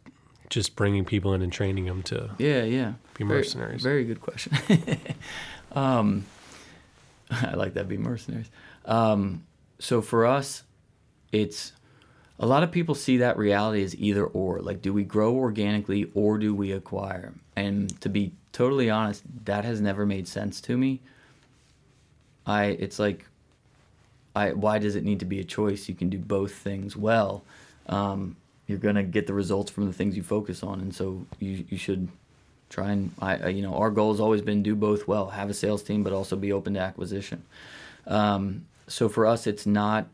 just 0.55 0.76
bringing 0.76 1.05
people 1.05 1.34
in 1.34 1.42
and 1.42 1.52
training 1.52 1.84
them 1.84 2.00
to 2.05 2.30
Yeah, 2.38 2.62
yeah. 2.62 2.92
Be 3.18 3.24
Very- 3.24 3.40
mercenaries. 3.40 3.82
Very, 3.82 4.05
good 4.05 4.20
question. 4.20 4.52
um, 5.72 6.24
I 7.30 7.55
like 7.55 7.74
that. 7.74 7.88
Be 7.88 7.98
mercenaries. 7.98 8.48
Um, 8.84 9.44
so 9.80 10.00
for 10.00 10.24
us, 10.24 10.62
it's 11.32 11.72
a 12.38 12.46
lot 12.46 12.62
of 12.62 12.70
people 12.70 12.94
see 12.94 13.16
that 13.18 13.36
reality 13.36 13.82
as 13.82 13.96
either 13.96 14.24
or. 14.24 14.61
Like, 14.61 14.80
do 14.80 14.92
we 14.92 15.02
grow 15.02 15.34
organically 15.34 16.09
or 16.14 16.38
do 16.38 16.55
we 16.55 16.70
acquire? 16.70 17.32
And 17.57 18.00
to 18.00 18.09
be 18.09 18.32
totally 18.52 18.88
honest, 18.88 19.24
that 19.46 19.64
has 19.64 19.80
never 19.80 20.07
made 20.07 20.28
sense 20.28 20.61
to 20.62 20.76
me. 20.76 21.00
I 22.46 22.66
it's 22.66 23.00
like, 23.00 23.24
I 24.36 24.52
why 24.52 24.78
does 24.78 24.94
it 24.94 25.02
need 25.02 25.18
to 25.18 25.26
be 25.26 25.40
a 25.40 25.44
choice? 25.44 25.88
You 25.88 25.96
can 25.96 26.11
do 26.11 26.18
both 26.18 26.52
things 26.52 26.96
well. 26.96 27.42
Um, 27.88 28.36
you're 28.67 28.79
gonna 28.79 29.03
get 29.03 29.27
the 29.27 29.35
results 29.35 29.71
from 29.71 29.87
the 29.87 29.93
things 29.93 30.17
you 30.17 30.23
focus 30.23 30.62
on, 30.62 30.81
and 30.81 30.95
so 30.95 31.27
you 31.39 31.65
you 31.69 31.79
should 31.79 32.09
try 32.71 32.91
and 32.93 33.12
I- 33.21 33.49
you 33.49 33.62
know 33.62 33.75
our 33.75 33.91
goal 33.91 34.12
has 34.12 34.21
always 34.21 34.43
been 34.43 34.62
do 34.62 34.75
both 34.75 35.07
well, 35.07 35.29
have 35.31 35.51
a 35.51 35.55
sales 35.55 35.83
team, 35.83 36.03
but 36.03 36.12
also 36.12 36.37
be 36.37 36.53
open 36.53 36.75
to 36.75 36.81
acquisition. 36.81 37.43
Um, 38.07 38.67
so 38.89 39.09
for 39.09 39.27
us, 39.27 39.47
it's 39.47 39.67
not 39.67 40.07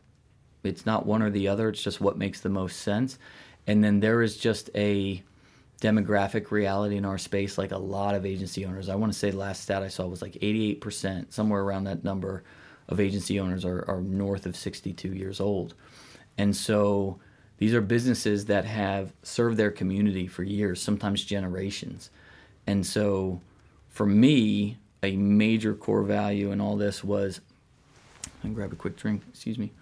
it's 0.63 0.85
not 0.85 1.07
one 1.07 1.23
or 1.23 1.31
the 1.31 1.49
other. 1.49 1.69
It's 1.71 1.83
just 1.83 2.01
what 2.01 2.19
makes 2.19 2.41
the 2.41 2.49
most 2.51 2.81
sense. 2.81 3.19
And 3.67 3.83
then 3.83 4.01
there 4.01 4.23
is 4.23 4.37
just 4.37 4.69
a 4.75 5.23
demographic 5.81 6.51
reality 6.51 6.97
in 6.97 7.05
our 7.05 7.19
space. 7.19 7.57
Like 7.57 7.71
a 7.73 7.79
lot 7.79 8.15
of 8.15 8.27
agency 8.27 8.65
owners, 8.67 8.89
I 8.89 8.95
want 8.95 9.13
to 9.13 9.19
say 9.19 9.31
the 9.31 9.39
last 9.39 9.63
stat 9.63 9.83
I 9.83 9.89
saw 9.89 10.07
was 10.07 10.21
like 10.23 10.33
88%, 10.35 11.33
somewhere 11.33 11.63
around 11.63 11.85
that 11.85 12.05
number 12.05 12.43
of 12.89 13.01
agency 13.01 13.41
owners 13.41 13.65
are, 13.65 13.85
are 13.89 14.01
north 14.03 14.45
of 14.47 14.57
62 14.57 15.15
years 15.15 15.41
old. 15.41 15.75
And 16.37 16.55
so 16.55 17.19
these 17.61 17.75
are 17.75 17.83
businesses 17.83 18.47
that 18.47 18.65
have 18.65 19.13
served 19.23 19.59
their 19.59 19.71
community 19.71 20.27
for 20.27 20.43
years, 20.43 20.81
sometimes 20.81 21.23
generations. 21.23 22.09
And 22.67 22.87
so 22.87 23.43
for 23.91 24.07
me, 24.07 24.79
a 25.03 25.15
major 25.15 25.75
core 25.75 26.03
value 26.03 26.53
in 26.53 26.61
all 26.63 26.79
this 26.79 27.05
was, 27.05 27.43
I 28.43 28.49
grab 28.49 28.73
a 28.73 28.77
quick 28.77 28.97
drink, 28.97 29.25
excuse 29.29 29.59
me. 29.59 29.73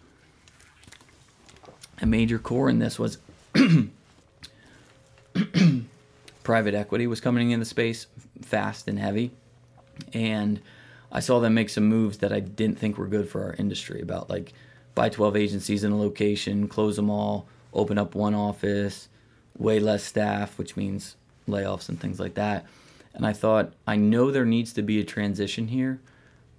A 2.03 2.07
major 2.07 2.41
core 2.41 2.69
in 2.69 2.81
this 2.81 2.99
was 2.99 3.19
private 6.43 6.75
equity 6.75 7.07
was 7.07 7.21
coming 7.21 7.53
in 7.53 7.61
the 7.61 7.67
space 7.67 8.09
fast 8.43 8.89
and 8.89 8.99
heavy. 8.99 9.31
And 10.13 10.61
I 11.13 11.21
saw 11.21 11.39
them 11.39 11.55
make 11.55 11.71
some 11.71 11.85
moves 11.85 12.19
that 12.19 12.33
I 12.33 12.41
didn't 12.41 12.81
think 12.81 12.99
were 12.99 13.07
good 13.07 13.29
for 13.29 13.45
our 13.45 13.53
industry 13.53 14.01
about 14.01 14.29
like 14.29 14.53
buy 14.97 15.11
12 15.11 15.37
agencies 15.37 15.85
in 15.85 15.93
a 15.93 15.97
location, 15.97 16.67
close 16.67 16.97
them 16.97 17.09
all, 17.09 17.47
open 17.79 17.99
up 17.99 18.15
one 18.15 18.35
office, 18.35 19.09
way 19.57 19.81
less 19.81 20.05
staff, 20.05 20.59
which 20.59 20.77
means 20.77 21.17
layoffs 21.47 21.89
and 21.89 22.01
things 22.01 22.21
like 22.21 22.35
that. 22.35 22.67
And 23.15 23.27
I 23.27 23.33
thought, 23.33 23.73
I 23.87 23.97
know 23.97 24.31
there 24.31 24.45
needs 24.45 24.73
to 24.75 24.83
be 24.83 25.01
a 25.01 25.05
transition 25.05 25.69
here 25.69 26.01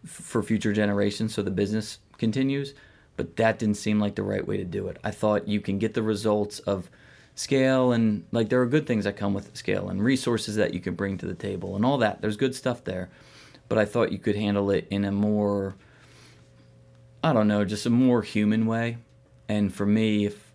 f- 0.03 0.11
for 0.11 0.43
future 0.43 0.73
generations 0.73 1.33
so 1.33 1.41
the 1.41 1.51
business 1.51 1.99
continues, 2.17 2.73
but 3.15 3.35
that 3.37 3.59
didn't 3.59 3.77
seem 3.77 3.99
like 3.99 4.15
the 4.15 4.23
right 4.23 4.45
way 4.45 4.57
to 4.57 4.65
do 4.65 4.87
it. 4.87 4.97
I 5.03 5.11
thought 5.11 5.47
you 5.47 5.61
can 5.61 5.79
get 5.79 5.93
the 5.93 6.03
results 6.03 6.59
of 6.59 6.89
scale 7.35 7.93
and 7.93 8.25
like 8.33 8.49
there 8.49 8.61
are 8.61 8.65
good 8.65 8.85
things 8.85 9.05
that 9.05 9.15
come 9.15 9.33
with 9.33 9.55
scale 9.55 9.89
and 9.89 10.03
resources 10.03 10.57
that 10.57 10.73
you 10.73 10.79
can 10.81 10.93
bring 10.93 11.17
to 11.17 11.25
the 11.25 11.35
table 11.35 11.75
and 11.75 11.85
all 11.85 11.97
that. 11.99 12.21
There's 12.21 12.35
good 12.35 12.53
stuff 12.53 12.83
there. 12.83 13.09
But 13.69 13.77
I 13.77 13.85
thought 13.85 14.11
you 14.11 14.17
could 14.17 14.35
handle 14.35 14.71
it 14.71 14.87
in 14.89 15.05
a 15.05 15.11
more 15.11 15.75
I 17.23 17.33
don't 17.33 17.47
know, 17.47 17.65
just 17.65 17.85
a 17.85 17.89
more 17.89 18.21
human 18.21 18.65
way. 18.65 18.97
And 19.49 19.73
for 19.73 19.85
me, 19.85 20.25
if 20.25 20.48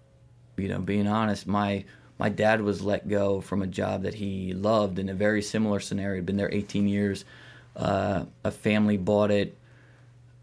you 0.56 0.68
know, 0.68 0.78
being 0.78 1.06
honest, 1.06 1.46
my 1.46 1.84
my 2.18 2.28
dad 2.28 2.60
was 2.60 2.80
let 2.82 3.08
go 3.08 3.40
from 3.40 3.62
a 3.62 3.66
job 3.66 4.02
that 4.02 4.14
he 4.14 4.54
loved 4.54 4.98
in 4.98 5.08
a 5.08 5.14
very 5.14 5.42
similar 5.42 5.80
scenario. 5.80 6.16
He'd 6.16 6.26
been 6.26 6.36
there 6.36 6.52
18 6.52 6.86
years. 6.86 7.24
Uh, 7.74 8.26
a 8.44 8.52
family 8.52 8.96
bought 8.96 9.32
it. 9.32 9.56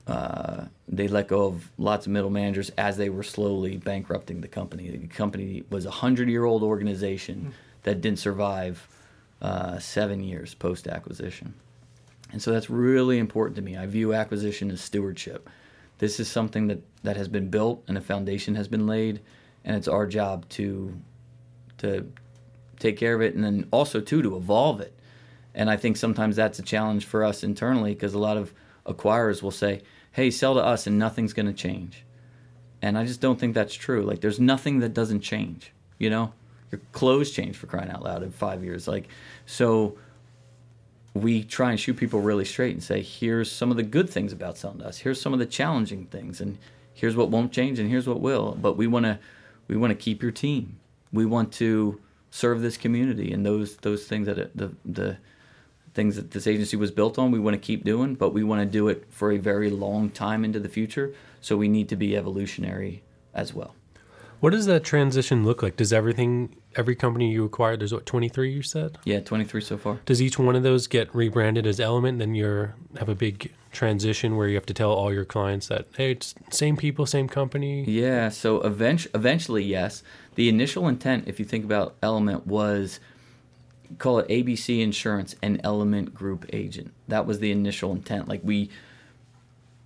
Uh, 0.05 0.65
they 0.89 1.07
let 1.07 1.29
go 1.29 1.45
of 1.45 1.71
lots 1.77 2.05
of 2.05 2.11
middle 2.11 2.29
managers 2.29 2.71
as 2.77 2.97
they 2.97 3.09
were 3.09 3.23
slowly 3.23 3.77
bankrupting 3.77 4.41
the 4.41 4.47
company. 4.49 4.89
The 4.89 5.07
company 5.07 5.63
was 5.69 5.85
a 5.85 5.91
hundred-year-old 5.91 6.63
organization 6.63 7.53
that 7.83 8.01
didn't 8.01 8.19
survive 8.19 8.85
uh, 9.41 9.79
seven 9.79 10.21
years 10.21 10.53
post 10.53 10.87
acquisition. 10.87 11.53
And 12.31 12.41
so 12.41 12.51
that's 12.51 12.69
really 12.69 13.17
important 13.17 13.55
to 13.57 13.61
me. 13.61 13.77
I 13.77 13.85
view 13.85 14.13
acquisition 14.13 14.71
as 14.71 14.81
stewardship. 14.81 15.49
This 15.99 16.19
is 16.19 16.29
something 16.29 16.67
that, 16.67 16.79
that 17.03 17.17
has 17.17 17.27
been 17.27 17.49
built 17.49 17.83
and 17.87 17.97
a 17.97 18.01
foundation 18.01 18.55
has 18.55 18.67
been 18.67 18.87
laid, 18.87 19.21
and 19.63 19.75
it's 19.75 19.87
our 19.87 20.07
job 20.07 20.47
to 20.49 20.97
to 21.77 22.11
take 22.79 22.97
care 22.97 23.13
of 23.15 23.21
it 23.21 23.35
and 23.35 23.43
then 23.43 23.67
also 23.71 23.99
too 23.99 24.21
to 24.21 24.35
evolve 24.35 24.81
it. 24.81 24.93
And 25.53 25.69
I 25.69 25.77
think 25.77 25.97
sometimes 25.97 26.35
that's 26.35 26.59
a 26.59 26.63
challenge 26.63 27.05
for 27.05 27.23
us 27.23 27.43
internally 27.43 27.93
because 27.93 28.13
a 28.13 28.19
lot 28.19 28.37
of 28.37 28.53
acquirers 28.85 29.41
will 29.41 29.51
say, 29.51 29.81
"Hey, 30.11 30.31
sell 30.31 30.53
to 30.55 30.61
us 30.61 30.87
and 30.87 30.97
nothing's 30.97 31.33
going 31.33 31.47
to 31.47 31.53
change." 31.53 32.03
And 32.81 32.97
I 32.97 33.05
just 33.05 33.21
don't 33.21 33.39
think 33.39 33.53
that's 33.53 33.75
true. 33.75 34.03
Like 34.03 34.21
there's 34.21 34.39
nothing 34.39 34.79
that 34.79 34.93
doesn't 34.93 35.21
change, 35.21 35.71
you 35.99 36.09
know? 36.09 36.33
Your 36.71 36.81
clothes 36.93 37.31
change 37.31 37.57
for 37.57 37.67
crying 37.67 37.91
out 37.91 38.01
loud 38.01 38.23
in 38.23 38.31
5 38.31 38.63
years. 38.63 38.87
Like 38.87 39.07
so 39.45 39.97
we 41.13 41.43
try 41.43 41.71
and 41.71 41.79
shoot 41.79 41.97
people 41.97 42.21
really 42.21 42.45
straight 42.45 42.73
and 42.73 42.83
say, 42.83 43.01
here's 43.01 43.51
some 43.51 43.69
of 43.69 43.77
the 43.77 43.83
good 43.83 44.09
things 44.09 44.31
about 44.31 44.57
selling 44.57 44.79
to 44.79 44.87
us. 44.87 44.99
Here's 44.99 45.19
some 45.19 45.33
of 45.33 45.39
the 45.39 45.45
challenging 45.45 46.05
things, 46.05 46.39
and 46.39 46.57
here's 46.93 47.15
what 47.15 47.29
won't 47.29 47.51
change, 47.51 47.79
and 47.79 47.89
here's 47.89 48.07
what 48.07 48.21
will. 48.21 48.57
But 48.61 48.77
we 48.77 48.87
want 48.87 49.05
to, 49.05 49.19
we 49.71 49.77
want 49.77 49.91
to 49.91 49.95
keep 49.95 50.21
your 50.21 50.33
team. 50.33 50.77
We 51.13 51.25
want 51.25 51.53
to 51.53 52.01
serve 52.29 52.61
this 52.61 52.75
community, 52.75 53.31
and 53.31 53.45
those 53.45 53.77
those 53.77 54.05
things 54.05 54.27
that 54.27 54.37
it, 54.37 54.55
the 54.55 54.73
the 54.83 55.17
things 55.93 56.17
that 56.17 56.31
this 56.31 56.45
agency 56.45 56.75
was 56.75 56.91
built 56.91 57.17
on, 57.17 57.31
we 57.31 57.39
want 57.39 57.53
to 57.53 57.59
keep 57.59 57.85
doing. 57.85 58.15
But 58.15 58.33
we 58.33 58.43
want 58.43 58.59
to 58.61 58.65
do 58.65 58.89
it 58.89 59.07
for 59.09 59.31
a 59.31 59.37
very 59.37 59.69
long 59.69 60.09
time 60.09 60.43
into 60.43 60.59
the 60.59 60.67
future. 60.67 61.15
So 61.39 61.55
we 61.55 61.69
need 61.69 61.87
to 61.89 61.95
be 61.95 62.17
evolutionary 62.17 63.01
as 63.33 63.53
well. 63.53 63.73
What 64.41 64.49
does 64.49 64.65
that 64.65 64.83
transition 64.83 65.45
look 65.45 65.63
like? 65.63 65.77
Does 65.77 65.93
everything, 65.93 66.55
every 66.75 66.95
company 66.95 67.31
you 67.31 67.45
acquire, 67.45 67.77
there's 67.77 67.93
what, 67.93 68.05
23 68.05 68.51
you 68.51 68.63
said? 68.63 68.97
Yeah, 69.05 69.19
23 69.19 69.61
so 69.61 69.77
far. 69.77 69.99
Does 70.05 70.21
each 70.21 70.37
one 70.37 70.55
of 70.55 70.63
those 70.63 70.87
get 70.87 71.13
rebranded 71.15 71.65
as 71.65 71.79
Element? 71.79 72.19
Then 72.19 72.35
you're 72.35 72.75
have 72.97 73.07
a 73.07 73.15
big 73.15 73.53
transition 73.71 74.35
where 74.35 74.47
you 74.47 74.55
have 74.55 74.65
to 74.67 74.73
tell 74.73 74.91
all 74.91 75.13
your 75.13 75.25
clients 75.25 75.67
that, 75.67 75.87
hey, 75.95 76.11
it's 76.11 76.35
same 76.49 76.77
people, 76.77 77.05
same 77.05 77.27
company. 77.27 77.83
Yeah, 77.83 78.29
so 78.29 78.61
event- 78.61 79.07
eventually, 79.13 79.63
yes. 79.63 80.03
The 80.35 80.49
initial 80.49 80.87
intent, 80.87 81.27
if 81.27 81.39
you 81.39 81.45
think 81.45 81.63
about 81.65 81.95
Element, 82.01 82.47
was 82.47 82.99
call 83.97 84.19
it 84.19 84.27
ABC 84.29 84.81
Insurance 84.81 85.35
and 85.41 85.59
Element 85.63 86.13
Group 86.13 86.45
Agent. 86.53 86.93
That 87.07 87.25
was 87.25 87.39
the 87.39 87.51
initial 87.51 87.91
intent. 87.91 88.27
Like 88.27 88.41
we, 88.43 88.69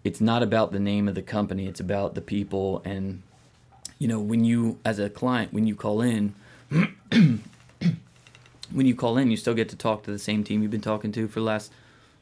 it's 0.04 0.22
not 0.22 0.44
about 0.44 0.72
the 0.72 0.80
name 0.80 1.08
of 1.08 1.16
the 1.16 1.24
company; 1.24 1.68
it's 1.68 1.80
about 1.80 2.14
the 2.14 2.22
people 2.22 2.82
and 2.86 3.24
you 4.00 4.08
know, 4.08 4.20
when 4.20 4.44
you 4.44 4.78
as 4.84 5.00
a 5.00 5.10
client, 5.10 5.54
when 5.54 5.68
you 5.68 5.76
call 5.76 6.02
in, 6.02 6.36
when 6.70 7.42
you 8.72 8.96
call 8.96 9.18
in, 9.18 9.32
you 9.32 9.38
still 9.38 9.54
get 9.54 9.70
to 9.70 9.76
talk 9.76 10.04
to 10.04 10.12
the 10.12 10.20
same 10.20 10.44
team 10.44 10.62
you've 10.62 10.72
been 10.72 10.82
talking 10.82 11.12
to 11.14 11.28
for 11.28 11.40
the 11.40 11.46
last, 11.46 11.72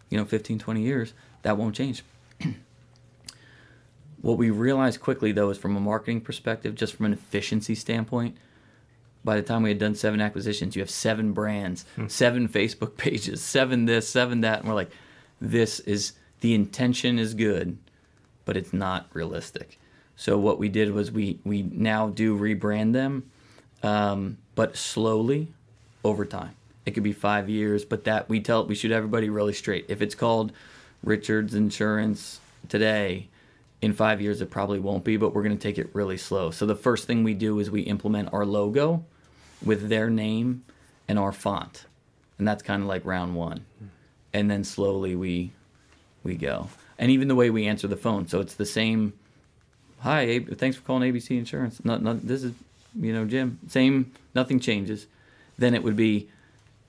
you 0.09 0.17
know, 0.17 0.25
15, 0.25 0.59
20 0.59 0.81
years. 0.81 1.13
That 1.43 1.57
won't 1.57 1.75
change. 1.75 2.03
what 4.21 4.37
we 4.37 4.49
realized 4.49 4.99
quickly 4.99 5.31
though 5.31 5.49
is 5.49 5.57
from 5.57 5.75
a 5.77 5.79
marketing 5.79 6.21
perspective, 6.21 6.75
just 6.75 6.95
from 6.95 7.05
an 7.05 7.13
efficiency 7.13 7.75
standpoint, 7.75 8.35
by 9.23 9.35
the 9.35 9.41
time 9.41 9.63
we 9.63 9.69
had 9.69 9.79
done 9.79 9.95
seven 9.95 10.19
acquisitions, 10.19 10.75
you 10.75 10.81
have 10.81 10.89
seven 10.89 11.31
brands, 11.31 11.85
hmm. 11.95 12.07
seven 12.07 12.47
Facebook 12.49 12.97
pages, 12.97 13.41
seven 13.41 13.85
this, 13.85 14.07
seven 14.07 14.41
that, 14.41 14.59
and 14.59 14.67
we're 14.67 14.75
like, 14.75 14.91
this 15.39 15.79
is 15.81 16.13
the 16.41 16.53
intention 16.53 17.19
is 17.19 17.33
good, 17.33 17.77
but 18.45 18.57
it's 18.57 18.73
not 18.73 19.07
realistic. 19.13 19.79
So 20.15 20.37
what 20.37 20.59
we 20.59 20.69
did 20.69 20.91
was 20.91 21.11
we 21.11 21.39
we 21.43 21.63
now 21.63 22.09
do 22.09 22.37
rebrand 22.37 22.93
them, 22.93 23.29
um, 23.81 24.37
but 24.55 24.77
slowly, 24.77 25.53
over 26.03 26.25
time. 26.25 26.55
It 26.85 26.91
could 26.91 27.03
be 27.03 27.13
five 27.13 27.49
years, 27.49 27.85
but 27.85 28.03
that 28.03 28.27
we 28.27 28.41
tell 28.41 28.65
we 28.65 28.75
shoot 28.75 28.91
everybody 28.91 29.29
really 29.29 29.53
straight. 29.53 29.85
If 29.87 30.01
it's 30.01 30.15
called 30.15 30.51
Richards 31.03 31.53
Insurance 31.53 32.39
today, 32.69 33.27
in 33.81 33.93
five 33.93 34.21
years 34.21 34.41
it 34.41 34.49
probably 34.49 34.79
won't 34.79 35.03
be, 35.03 35.17
but 35.17 35.33
we're 35.33 35.43
going 35.43 35.57
to 35.57 35.61
take 35.61 35.77
it 35.77 35.89
really 35.93 36.17
slow. 36.17 36.51
So 36.51 36.65
the 36.65 36.75
first 36.75 37.05
thing 37.05 37.23
we 37.23 37.33
do 37.33 37.59
is 37.59 37.69
we 37.69 37.81
implement 37.81 38.33
our 38.33 38.45
logo 38.45 39.03
with 39.63 39.89
their 39.89 40.09
name 40.09 40.63
and 41.07 41.19
our 41.19 41.31
font, 41.31 41.85
and 42.37 42.47
that's 42.47 42.63
kind 42.63 42.81
of 42.81 42.87
like 42.87 43.05
round 43.05 43.35
one, 43.35 43.65
and 44.33 44.49
then 44.49 44.63
slowly 44.63 45.15
we 45.15 45.51
we 46.23 46.35
go. 46.35 46.69
And 46.97 47.11
even 47.11 47.27
the 47.27 47.35
way 47.35 47.49
we 47.49 47.67
answer 47.67 47.87
the 47.87 47.97
phone, 47.97 48.27
so 48.27 48.39
it's 48.39 48.55
the 48.55 48.65
same. 48.65 49.13
Hi, 49.99 50.39
thanks 50.39 50.77
for 50.77 50.83
calling 50.83 51.11
ABC 51.11 51.37
Insurance. 51.37 51.83
Not, 51.83 52.01
not 52.01 52.25
this 52.25 52.43
is, 52.43 52.53
you 52.95 53.13
know, 53.13 53.25
Jim. 53.25 53.59
Same, 53.67 54.11
nothing 54.35 54.59
changes. 54.59 55.07
Then 55.57 55.73
it 55.73 55.83
would 55.83 55.95
be 55.95 56.29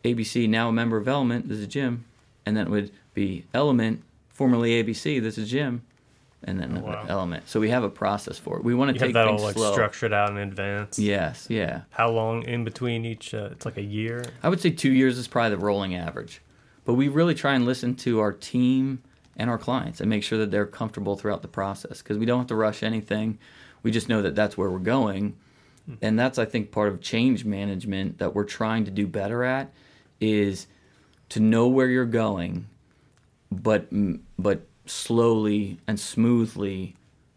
ABC, 0.05 0.49
now 0.49 0.69
a 0.69 0.73
member 0.73 0.97
of 0.97 1.09
Element. 1.09 1.49
This 1.49 1.59
is 1.59 1.67
Jim, 1.67 2.05
and 2.47 2.57
then 2.57 2.67
it 2.67 2.71
would 2.71 2.93
be 3.15 3.45
Element, 3.55 4.03
formerly 4.29 4.83
ABC. 4.83 5.23
This 5.23 5.39
is 5.39 5.51
Jim, 5.51 5.83
and 6.43 6.61
then 6.61 6.79
oh, 6.79 6.87
wow. 6.87 7.07
Element. 7.09 7.49
So 7.49 7.61
we 7.61 7.71
have 7.71 7.85
a 7.85 7.89
process 7.89 8.39
for 8.39 8.59
it. 8.59 8.65
We 8.65 8.75
want 8.75 8.93
to 8.93 8.99
take 8.99 9.15
that 9.15 9.27
things 9.27 9.41
all 9.41 9.47
like 9.47 9.57
slow. 9.57 9.73
structured 9.73 10.13
out 10.13 10.31
in 10.31 10.39
advance. 10.39 10.99
Yes, 10.99 11.47
yeah. 11.49 11.83
How 11.91 12.11
long 12.11 12.43
in 12.43 12.65
between 12.65 13.05
each? 13.05 13.33
Uh, 13.33 13.49
it's 13.53 13.65
like 13.65 13.77
a 13.77 13.83
year. 13.83 14.25
I 14.43 14.49
would 14.49 14.61
say 14.61 14.71
two 14.71 14.93
years 14.93 15.17
is 15.17 15.29
probably 15.29 15.51
the 15.51 15.59
rolling 15.59 15.95
average, 15.95 16.43
but 16.85 16.95
we 16.95 17.09
really 17.09 17.35
try 17.35 17.55
and 17.55 17.65
listen 17.65 17.95
to 17.97 18.21
our 18.21 18.33
team 18.33 19.03
and 19.37 19.51
our 19.51 19.59
clients 19.59 20.01
and 20.01 20.11
make 20.11 20.23
sure 20.23 20.39
that 20.39 20.51
they're 20.51 20.67
comfortable 20.67 21.17
throughout 21.17 21.43
the 21.43 21.49
process 21.49 22.03
because 22.03 22.19
we 22.19 22.27
don't 22.27 22.39
have 22.39 22.47
to 22.49 22.55
rush 22.55 22.83
anything. 22.83 23.39
We 23.83 23.91
just 23.91 24.09
know 24.09 24.23
that 24.23 24.35
that's 24.35 24.57
where 24.57 24.71
we're 24.71 24.79
going. 24.79 25.37
Hmm. 25.87 25.95
And 26.01 26.19
that's 26.19 26.39
I 26.39 26.45
think 26.45 26.71
part 26.71 26.89
of 26.89 27.01
change 27.01 27.45
management 27.45 28.19
that 28.19 28.35
we're 28.35 28.45
trying 28.45 28.85
to 28.85 28.91
do 28.91 29.07
better 29.07 29.45
at 29.45 29.73
is 30.21 30.67
to 31.31 31.41
know 31.41 31.69
where 31.69 31.89
you're 31.89 32.05
going 32.05 32.69
but 33.51 33.87
but 34.39 34.63
slowly 34.87 35.79
and 35.87 35.99
smoothly 35.99 36.95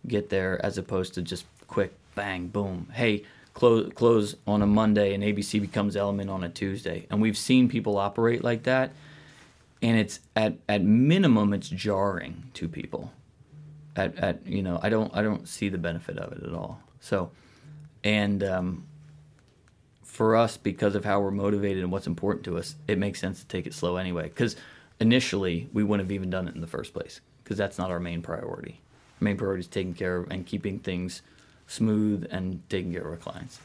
get 0.07 0.29
there 0.29 0.63
as 0.65 0.77
opposed 0.77 1.13
to 1.15 1.21
just 1.21 1.45
quick 1.67 1.93
bang 2.15 2.47
boom. 2.47 2.87
Hey, 2.93 3.23
close 3.53 3.91
close 3.93 4.35
on 4.45 4.61
a 4.61 4.67
Monday 4.67 5.13
and 5.13 5.23
ABC 5.23 5.61
becomes 5.61 5.95
element 5.95 6.29
on 6.29 6.43
a 6.43 6.49
Tuesday. 6.49 7.07
And 7.09 7.21
we've 7.21 7.37
seen 7.37 7.69
people 7.69 7.97
operate 7.97 8.43
like 8.43 8.63
that 8.63 8.91
and 9.81 9.97
it's 9.97 10.19
at 10.35 10.55
at 10.67 10.83
minimum 10.83 11.53
it's 11.53 11.69
jarring 11.69 12.49
to 12.55 12.67
people. 12.67 13.11
At 13.95 14.15
at 14.17 14.45
you 14.45 14.61
know 14.61 14.79
I 14.81 14.89
don't 14.89 15.15
I 15.15 15.21
don't 15.21 15.47
see 15.47 15.69
the 15.69 15.77
benefit 15.77 16.17
of 16.17 16.31
it 16.33 16.43
at 16.43 16.53
all. 16.53 16.81
So, 16.99 17.31
and 18.03 18.43
um, 18.43 18.85
for 20.03 20.35
us 20.35 20.57
because 20.57 20.95
of 20.95 21.05
how 21.05 21.19
we're 21.19 21.31
motivated 21.31 21.83
and 21.83 21.91
what's 21.91 22.07
important 22.07 22.45
to 22.45 22.57
us, 22.57 22.75
it 22.87 22.97
makes 22.97 23.19
sense 23.19 23.39
to 23.41 23.47
take 23.47 23.67
it 23.67 23.73
slow 23.73 23.97
anyway. 23.97 24.23
Because 24.23 24.55
initially 24.99 25.69
we 25.73 25.83
wouldn't 25.83 26.07
have 26.07 26.11
even 26.11 26.29
done 26.29 26.47
it 26.47 26.55
in 26.55 26.61
the 26.61 26.67
first 26.67 26.93
place 26.93 27.21
because 27.43 27.57
that's 27.57 27.77
not 27.77 27.91
our 27.91 27.99
main 27.99 28.21
priority. 28.21 28.81
Our 29.21 29.25
main 29.25 29.37
priority 29.37 29.61
is 29.61 29.67
taking 29.67 29.93
care 29.93 30.17
of 30.17 30.31
and 30.31 30.45
keeping 30.45 30.79
things 30.79 31.21
smooth 31.67 32.27
and 32.31 32.61
taking 32.69 32.93
care 32.93 33.01
of 33.01 33.07
our 33.07 33.17
clients. 33.17 33.59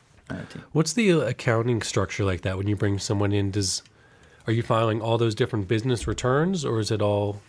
What's 0.72 0.92
the 0.92 1.12
uh, 1.12 1.18
accounting 1.18 1.82
structure 1.82 2.24
like 2.24 2.42
that 2.42 2.56
when 2.56 2.66
you 2.66 2.76
bring 2.76 2.98
someone 2.98 3.32
in? 3.32 3.50
Does 3.50 3.82
are 4.46 4.52
you 4.52 4.62
filing 4.62 5.00
all 5.00 5.18
those 5.18 5.34
different 5.34 5.68
business 5.68 6.06
returns, 6.06 6.64
or 6.64 6.80
is 6.80 6.90
it 6.90 7.02
all 7.02 7.40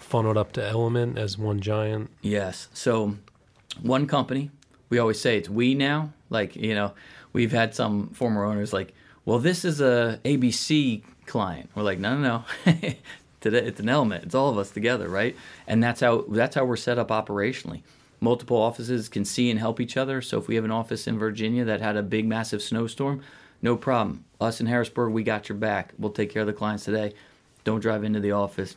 funneled 0.00 0.36
up 0.36 0.52
to 0.52 0.64
Element 0.64 1.18
as 1.18 1.38
one 1.38 1.60
giant? 1.60 2.10
Yes. 2.22 2.68
So, 2.72 3.16
one 3.82 4.06
company. 4.06 4.50
We 4.88 4.98
always 4.98 5.20
say 5.20 5.36
it's 5.36 5.48
we 5.48 5.74
now. 5.74 6.12
Like 6.30 6.56
you 6.56 6.74
know, 6.74 6.92
we've 7.32 7.52
had 7.52 7.74
some 7.74 8.08
former 8.10 8.44
owners 8.44 8.72
like, 8.72 8.94
well, 9.24 9.38
this 9.38 9.64
is 9.64 9.80
a 9.80 10.20
ABC 10.24 11.02
client. 11.26 11.70
We're 11.74 11.82
like, 11.82 11.98
no, 11.98 12.16
no, 12.16 12.44
no. 12.66 12.72
Today 13.40 13.66
it's 13.66 13.80
an 13.80 13.88
element. 13.88 14.24
It's 14.24 14.34
all 14.34 14.50
of 14.50 14.58
us 14.58 14.70
together, 14.70 15.08
right? 15.08 15.36
And 15.66 15.82
that's 15.82 16.00
how 16.00 16.24
that's 16.28 16.54
how 16.54 16.64
we're 16.64 16.76
set 16.76 16.98
up 16.98 17.08
operationally. 17.08 17.82
Multiple 18.20 18.56
offices 18.56 19.08
can 19.08 19.24
see 19.24 19.50
and 19.50 19.60
help 19.60 19.78
each 19.78 19.96
other. 19.96 20.22
So 20.22 20.38
if 20.38 20.48
we 20.48 20.54
have 20.54 20.64
an 20.64 20.70
office 20.70 21.06
in 21.06 21.18
Virginia 21.18 21.64
that 21.64 21.80
had 21.80 21.96
a 21.96 22.02
big 22.02 22.26
massive 22.26 22.62
snowstorm, 22.62 23.22
no 23.60 23.76
problem. 23.76 24.24
Us 24.40 24.60
in 24.60 24.66
Harrisburg, 24.66 25.12
we 25.12 25.22
got 25.22 25.48
your 25.48 25.58
back. 25.58 25.92
We'll 25.98 26.12
take 26.12 26.30
care 26.30 26.42
of 26.42 26.46
the 26.46 26.52
clients 26.52 26.84
today. 26.84 27.12
Don't 27.64 27.80
drive 27.80 28.04
into 28.04 28.20
the 28.20 28.32
office. 28.32 28.76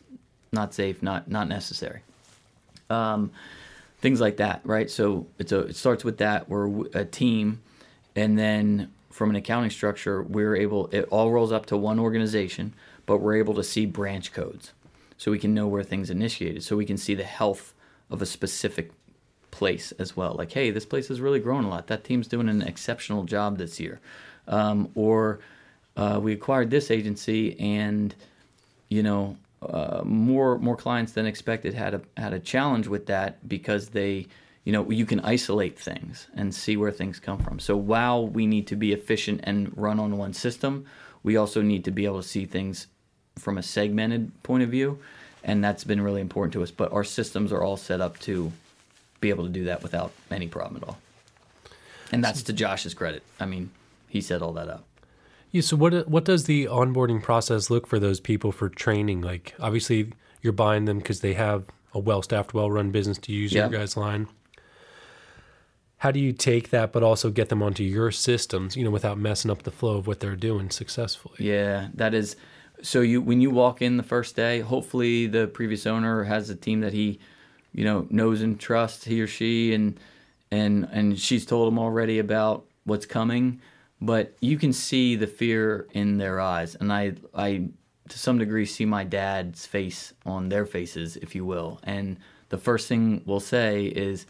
Not 0.51 0.73
safe. 0.73 1.01
Not 1.01 1.29
not 1.29 1.47
necessary. 1.47 2.01
Um, 2.89 3.31
things 3.99 4.19
like 4.19 4.37
that, 4.37 4.61
right? 4.63 4.89
So 4.89 5.27
it's 5.37 5.51
a 5.51 5.59
it 5.59 5.75
starts 5.75 6.03
with 6.03 6.17
that. 6.17 6.49
We're 6.49 6.87
a 6.93 7.05
team, 7.05 7.61
and 8.15 8.37
then 8.37 8.91
from 9.09 9.29
an 9.29 9.35
accounting 9.35 9.69
structure, 9.69 10.21
we're 10.21 10.55
able. 10.55 10.87
It 10.87 11.05
all 11.09 11.31
rolls 11.31 11.51
up 11.51 11.65
to 11.67 11.77
one 11.77 11.99
organization, 11.99 12.73
but 13.05 13.17
we're 13.17 13.37
able 13.37 13.55
to 13.55 13.63
see 13.63 13.85
branch 13.85 14.33
codes, 14.33 14.73
so 15.17 15.31
we 15.31 15.39
can 15.39 15.53
know 15.53 15.67
where 15.67 15.83
things 15.83 16.09
initiated. 16.09 16.63
So 16.63 16.75
we 16.75 16.85
can 16.85 16.97
see 16.97 17.15
the 17.15 17.23
health 17.23 17.73
of 18.09 18.21
a 18.21 18.25
specific 18.25 18.91
place 19.51 19.91
as 19.93 20.15
well. 20.15 20.35
Like, 20.35 20.51
hey, 20.51 20.71
this 20.71 20.85
place 20.85 21.07
has 21.07 21.21
really 21.21 21.39
grown 21.39 21.63
a 21.63 21.69
lot. 21.69 21.87
That 21.87 22.03
team's 22.03 22.27
doing 22.27 22.49
an 22.49 22.61
exceptional 22.61 23.23
job 23.23 23.57
this 23.57 23.79
year 23.79 23.99
um, 24.49 24.89
or 24.95 25.39
uh, 25.95 26.19
we 26.21 26.33
acquired 26.33 26.69
this 26.69 26.91
agency 26.91 27.57
and 27.59 28.13
you 28.89 29.03
know 29.03 29.37
uh, 29.61 30.01
more 30.03 30.57
more 30.59 30.75
clients 30.75 31.13
than 31.13 31.25
expected 31.25 31.73
had 31.73 31.93
a 31.93 32.01
had 32.17 32.33
a 32.33 32.39
challenge 32.39 32.87
with 32.87 33.05
that 33.05 33.47
because 33.47 33.89
they 33.89 34.27
you 34.69 34.73
know 34.73 34.89
you 34.91 35.05
can 35.05 35.19
isolate 35.21 35.79
things 35.79 36.27
and 36.35 36.53
see 36.53 36.77
where 36.77 36.91
things 36.91 37.19
come 37.19 37.39
from 37.39 37.59
so 37.59 37.75
while 37.75 38.27
we 38.27 38.45
need 38.45 38.67
to 38.67 38.75
be 38.75 38.93
efficient 38.93 39.39
and 39.43 39.75
run 39.75 39.99
on 39.99 40.17
one 40.17 40.33
system 40.33 40.85
we 41.23 41.35
also 41.37 41.61
need 41.61 41.83
to 41.83 41.91
be 41.91 42.05
able 42.05 42.21
to 42.21 42.27
see 42.27 42.45
things 42.45 42.87
from 43.37 43.57
a 43.57 43.63
segmented 43.63 44.31
point 44.43 44.61
of 44.61 44.69
view 44.69 44.99
and 45.43 45.63
that's 45.63 45.83
been 45.83 46.01
really 46.01 46.21
important 46.21 46.53
to 46.53 46.61
us 46.61 46.69
but 46.69 46.91
our 46.93 47.03
systems 47.03 47.51
are 47.51 47.63
all 47.63 47.77
set 47.77 47.99
up 47.99 48.19
to 48.19 48.51
be 49.21 49.29
able 49.29 49.43
to 49.43 49.49
do 49.49 49.63
that 49.63 49.81
without 49.81 50.11
any 50.29 50.47
problem 50.47 50.81
at 50.83 50.87
all 50.87 50.99
and 52.11 52.23
that's 52.23 52.43
to 52.43 52.53
josh's 52.53 52.93
credit 52.93 53.23
i 53.39 53.45
mean 53.45 53.71
he 54.09 54.21
set 54.21 54.41
all 54.41 54.51
that 54.53 54.67
up. 54.67 54.83
Yeah. 55.51 55.61
So 55.61 55.77
what 55.77 56.07
what 56.09 56.25
does 56.25 56.45
the 56.45 56.65
onboarding 56.65 57.23
process 57.23 57.69
look 57.69 57.87
for 57.87 57.99
those 57.99 58.19
people 58.19 58.51
for 58.51 58.69
training? 58.69 59.21
Like 59.21 59.55
obviously 59.59 60.11
you're 60.41 60.53
buying 60.53 60.85
them 60.85 60.97
because 60.97 61.21
they 61.21 61.33
have 61.35 61.65
a 61.93 61.99
well 61.99 62.21
staffed, 62.21 62.53
well 62.53 62.69
run 62.69 62.91
business 62.91 63.17
to 63.19 63.31
use 63.31 63.53
your 63.53 63.69
guys' 63.69 63.95
line. 63.95 64.27
How 65.99 66.11
do 66.11 66.19
you 66.19 66.33
take 66.33 66.69
that, 66.69 66.91
but 66.91 67.03
also 67.03 67.29
get 67.29 67.49
them 67.49 67.61
onto 67.61 67.83
your 67.83 68.11
systems, 68.11 68.75
you 68.75 68.83
know, 68.83 68.89
without 68.89 69.17
messing 69.17 69.51
up 69.51 69.63
the 69.63 69.71
flow 69.71 69.97
of 69.97 70.07
what 70.07 70.19
they're 70.19 70.35
doing 70.35 70.69
successfully? 70.69 71.35
Yeah, 71.39 71.89
that 71.93 72.13
is. 72.13 72.35
So 72.81 73.01
you 73.01 73.21
when 73.21 73.41
you 73.41 73.51
walk 73.51 73.81
in 73.81 73.97
the 73.97 74.03
first 74.03 74.35
day, 74.35 74.61
hopefully 74.61 75.27
the 75.27 75.47
previous 75.47 75.85
owner 75.85 76.23
has 76.23 76.49
a 76.49 76.55
team 76.55 76.81
that 76.81 76.93
he, 76.93 77.19
you 77.73 77.83
know, 77.83 78.07
knows 78.09 78.41
and 78.41 78.59
trusts 78.59 79.05
he 79.05 79.21
or 79.21 79.27
she, 79.27 79.73
and 79.73 79.99
and 80.51 80.87
and 80.91 81.19
she's 81.19 81.45
told 81.45 81.71
him 81.71 81.79
already 81.79 82.19
about 82.19 82.65
what's 82.85 83.05
coming 83.05 83.61
but 84.01 84.33
you 84.39 84.57
can 84.57 84.71
see 84.71 85.15
the 85.15 85.27
fear 85.27 85.87
in 85.91 86.17
their 86.17 86.39
eyes 86.39 86.75
and 86.75 86.91
i 86.91 87.13
i 87.35 87.67
to 88.07 88.17
some 88.17 88.37
degree 88.37 88.65
see 88.65 88.85
my 88.85 89.03
dad's 89.03 89.65
face 89.65 90.13
on 90.25 90.49
their 90.49 90.65
faces 90.65 91.17
if 91.17 91.35
you 91.35 91.45
will 91.45 91.79
and 91.83 92.17
the 92.49 92.57
first 92.57 92.87
thing 92.87 93.21
we'll 93.25 93.39
say 93.39 93.85
is 93.85 94.25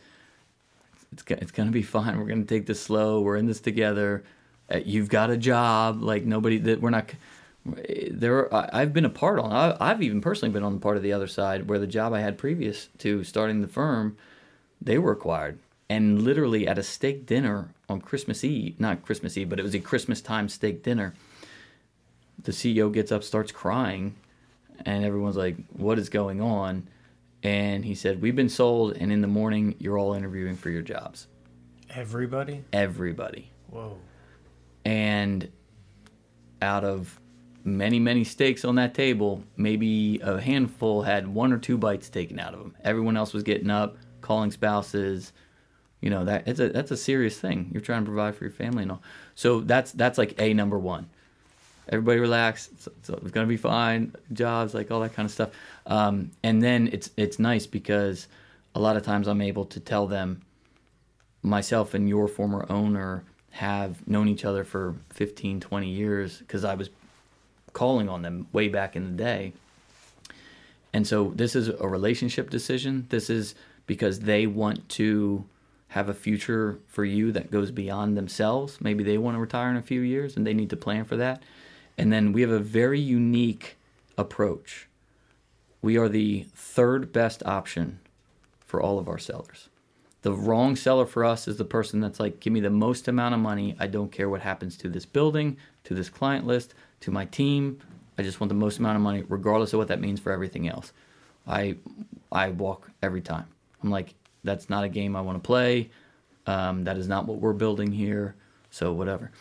it's, 1.11 1.23
it's 1.27 1.51
to 1.51 1.65
be 1.65 1.81
fine 1.81 2.19
we're 2.19 2.27
to 2.41 2.43
take 2.43 2.65
this 2.65 2.81
slow 2.81 3.21
we're 3.21 3.37
in 3.37 3.45
this 3.45 3.59
together 3.59 4.23
uh, 4.71 4.79
you've 4.85 5.09
got 5.09 5.29
a 5.29 5.37
job 5.37 6.01
like 6.01 6.25
nobody 6.25 6.57
that 6.57 6.81
we're 6.81 6.89
not 6.89 7.11
there 8.11 8.53
I've 8.53 8.93
been 8.93 9.05
a 9.05 9.09
part 9.09 9.39
on 9.39 9.77
I've 9.79 10.01
even 10.01 10.21
personally 10.21 10.53
been 10.53 10.63
on 10.63 10.73
the 10.73 10.79
part 10.79 10.97
of 10.97 11.03
the 11.03 11.13
other 11.13 11.27
side 11.27 11.67
where 11.67 11.77
the 11.77 11.87
job 11.87 12.13
I 12.13 12.21
had 12.21 12.37
previous 12.37 12.87
to 12.99 13.23
starting 13.23 13.61
the 13.61 13.67
firm 13.67 14.17
they 14.81 14.97
were 14.97 15.11
acquired 15.11 15.59
and 15.89 16.21
literally 16.21 16.67
at 16.67 16.77
a 16.77 16.83
steak 16.83 17.25
dinner 17.25 17.73
on 17.89 17.99
Christmas 17.99 18.43
Eve, 18.43 18.79
not 18.79 19.03
Christmas 19.03 19.35
Eve, 19.37 19.49
but 19.49 19.59
it 19.59 19.63
was 19.63 19.73
a 19.73 19.79
Christmas 19.79 20.21
time 20.21 20.47
steak 20.47 20.83
dinner. 20.83 21.15
The 22.43 22.51
CEO 22.51 22.93
gets 22.93 23.11
up, 23.11 23.23
starts 23.23 23.51
crying, 23.51 24.15
and 24.85 25.03
everyone's 25.03 25.35
like, 25.35 25.57
"What 25.73 25.99
is 25.99 26.07
going 26.07 26.39
on?" 26.39 26.87
And 27.43 27.85
he 27.85 27.95
said, 27.95 28.21
"We've 28.21 28.35
been 28.35 28.49
sold, 28.49 28.97
and 28.97 29.11
in 29.11 29.21
the 29.21 29.27
morning, 29.27 29.75
you're 29.79 29.97
all 29.97 30.13
interviewing 30.13 30.55
for 30.55 30.69
your 30.69 30.81
jobs." 30.81 31.27
Everybody? 31.89 32.63
Everybody. 32.73 33.51
Whoa. 33.69 33.97
And 34.85 35.49
out 36.61 36.83
of 36.83 37.19
many, 37.63 37.99
many 37.99 38.23
steaks 38.23 38.65
on 38.65 38.75
that 38.75 38.93
table, 38.93 39.43
maybe 39.57 40.19
a 40.21 40.39
handful 40.39 41.03
had 41.03 41.27
one 41.27 41.51
or 41.53 41.57
two 41.57 41.77
bites 41.77 42.09
taken 42.09 42.39
out 42.39 42.53
of 42.53 42.59
them. 42.59 42.75
Everyone 42.83 43.17
else 43.17 43.33
was 43.33 43.43
getting 43.43 43.69
up, 43.69 43.97
calling 44.21 44.51
spouses. 44.51 45.33
You 46.01 46.09
know 46.09 46.25
that 46.25 46.47
it's 46.47 46.59
a 46.59 46.69
that's 46.69 46.91
a 46.91 46.97
serious 46.97 47.39
thing. 47.39 47.69
You're 47.73 47.81
trying 47.81 48.03
to 48.03 48.05
provide 48.05 48.35
for 48.35 48.45
your 48.45 48.53
family 48.53 48.83
and 48.83 48.91
all. 48.93 49.01
So 49.35 49.61
that's 49.61 49.91
that's 49.91 50.17
like 50.17 50.39
a 50.39 50.53
number 50.53 50.79
one. 50.79 51.09
Everybody 51.89 52.19
relax. 52.19 52.69
It's, 52.73 52.87
it's, 52.87 53.09
it's 53.09 53.31
gonna 53.31 53.47
be 53.47 53.57
fine. 53.57 54.13
Jobs, 54.31 54.73
like 54.73 54.91
all 54.91 55.01
that 55.01 55.13
kind 55.13 55.25
of 55.25 55.31
stuff. 55.31 55.49
Um, 55.85 56.31
and 56.43 56.61
then 56.61 56.89
it's 56.91 57.09
it's 57.17 57.39
nice 57.39 57.65
because 57.65 58.27
a 58.75 58.79
lot 58.79 58.95
of 58.95 59.03
times 59.03 59.27
I'm 59.27 59.41
able 59.41 59.65
to 59.65 59.79
tell 59.79 60.07
them, 60.07 60.41
myself 61.41 61.93
and 61.93 62.07
your 62.07 62.27
former 62.27 62.65
owner 62.69 63.23
have 63.51 64.07
known 64.07 64.27
each 64.27 64.45
other 64.45 64.63
for 64.63 64.95
15, 65.09 65.59
20 65.59 65.89
years 65.89 66.37
because 66.37 66.63
I 66.63 66.75
was 66.75 66.89
calling 67.73 68.09
on 68.09 68.21
them 68.21 68.47
way 68.53 68.67
back 68.67 68.95
in 68.95 69.05
the 69.05 69.23
day. 69.23 69.53
And 70.93 71.05
so 71.05 71.31
this 71.35 71.55
is 71.55 71.69
a 71.69 71.87
relationship 71.87 72.49
decision. 72.49 73.05
This 73.09 73.29
is 73.29 73.55
because 73.85 74.21
they 74.21 74.47
want 74.47 74.87
to 74.89 75.45
have 75.89 76.09
a 76.09 76.13
future 76.13 76.79
for 76.87 77.03
you 77.03 77.31
that 77.31 77.51
goes 77.51 77.71
beyond 77.71 78.15
themselves. 78.15 78.79
Maybe 78.79 79.03
they 79.03 79.17
want 79.17 79.35
to 79.35 79.41
retire 79.41 79.69
in 79.71 79.77
a 79.77 79.81
few 79.81 80.01
years 80.01 80.37
and 80.37 80.45
they 80.45 80.53
need 80.53 80.69
to 80.69 80.77
plan 80.77 81.05
for 81.05 81.17
that. 81.17 81.41
And 81.99 82.13
then 82.13 82.31
we 82.31 82.41
have 82.41 82.49
a 82.49 82.59
very 82.59 82.99
unique 82.99 83.75
approach. 84.17 84.87
We 85.81 85.97
are 85.97 86.07
the 86.07 86.45
third 86.55 87.11
best 87.11 87.43
option 87.45 87.99
for 88.65 88.81
all 88.81 88.99
of 88.99 89.09
our 89.09 89.17
sellers. 89.17 89.67
The 90.21 90.31
wrong 90.31 90.77
seller 90.77 91.05
for 91.05 91.25
us 91.25 91.45
is 91.45 91.57
the 91.57 91.65
person 91.65 91.99
that's 91.99 92.17
like, 92.17 92.39
give 92.39 92.53
me 92.53 92.61
the 92.61 92.69
most 92.69 93.09
amount 93.09 93.35
of 93.35 93.41
money. 93.41 93.75
I 93.79 93.87
don't 93.87 94.13
care 94.13 94.29
what 94.29 94.39
happens 94.39 94.77
to 94.77 94.87
this 94.87 95.05
building, 95.05 95.57
to 95.83 95.93
this 95.93 96.07
client 96.07 96.47
list, 96.47 96.73
to 97.01 97.11
my 97.11 97.25
team. 97.25 97.79
I 98.17 98.23
just 98.23 98.39
want 98.39 98.47
the 98.47 98.55
most 98.55 98.79
amount 98.79 98.95
of 98.95 99.01
money, 99.01 99.25
regardless 99.27 99.73
of 99.73 99.79
what 99.79 99.89
that 99.89 99.99
means 99.99 100.21
for 100.21 100.31
everything 100.31 100.69
else. 100.69 100.93
I 101.45 101.75
I 102.31 102.51
walk 102.51 102.91
every 103.03 103.21
time. 103.21 103.47
I'm 103.83 103.89
like, 103.89 104.13
that's 104.45 104.69
not 104.69 104.85
a 104.85 104.89
game 104.89 105.17
I 105.17 105.21
want 105.21 105.41
to 105.41 105.45
play. 105.45 105.89
Um, 106.47 106.85
that 106.85 106.97
is 106.97 107.09
not 107.09 107.25
what 107.27 107.39
we're 107.39 107.51
building 107.51 107.91
here. 107.91 108.35
So 108.71 108.93
whatever. 108.93 109.31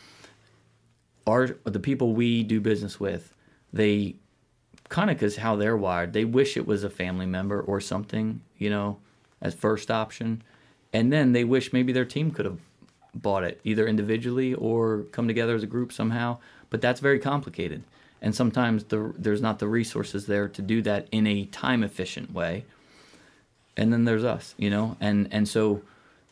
Our 1.28 1.58
the 1.64 1.78
people 1.78 2.14
we 2.14 2.42
do 2.42 2.60
business 2.60 2.98
with, 2.98 3.34
they 3.72 4.16
kind 4.88 5.10
of 5.10 5.16
because 5.16 5.36
how 5.36 5.56
they're 5.56 5.76
wired, 5.76 6.12
they 6.12 6.24
wish 6.24 6.56
it 6.56 6.66
was 6.66 6.82
a 6.82 6.90
family 6.90 7.26
member 7.26 7.60
or 7.60 7.80
something, 7.80 8.40
you 8.56 8.70
know, 8.70 8.98
as 9.42 9.54
first 9.54 9.90
option, 9.90 10.42
and 10.92 11.12
then 11.12 11.32
they 11.32 11.44
wish 11.44 11.72
maybe 11.72 11.92
their 11.92 12.06
team 12.06 12.30
could 12.30 12.46
have 12.46 12.58
bought 13.14 13.44
it 13.44 13.60
either 13.64 13.86
individually 13.86 14.54
or 14.54 15.04
come 15.12 15.28
together 15.28 15.54
as 15.54 15.62
a 15.62 15.66
group 15.66 15.92
somehow. 15.92 16.38
But 16.70 16.80
that's 16.80 17.00
very 17.00 17.18
complicated, 17.18 17.82
and 18.22 18.34
sometimes 18.34 18.84
the, 18.84 19.12
there's 19.16 19.42
not 19.42 19.58
the 19.58 19.68
resources 19.68 20.26
there 20.26 20.48
to 20.48 20.62
do 20.62 20.82
that 20.82 21.08
in 21.12 21.26
a 21.26 21.44
time 21.46 21.82
efficient 21.82 22.32
way. 22.32 22.64
And 23.76 23.92
then 23.92 24.04
there's 24.04 24.24
us, 24.24 24.54
you 24.56 24.70
know, 24.70 24.96
and 25.00 25.28
and 25.30 25.46
so 25.46 25.82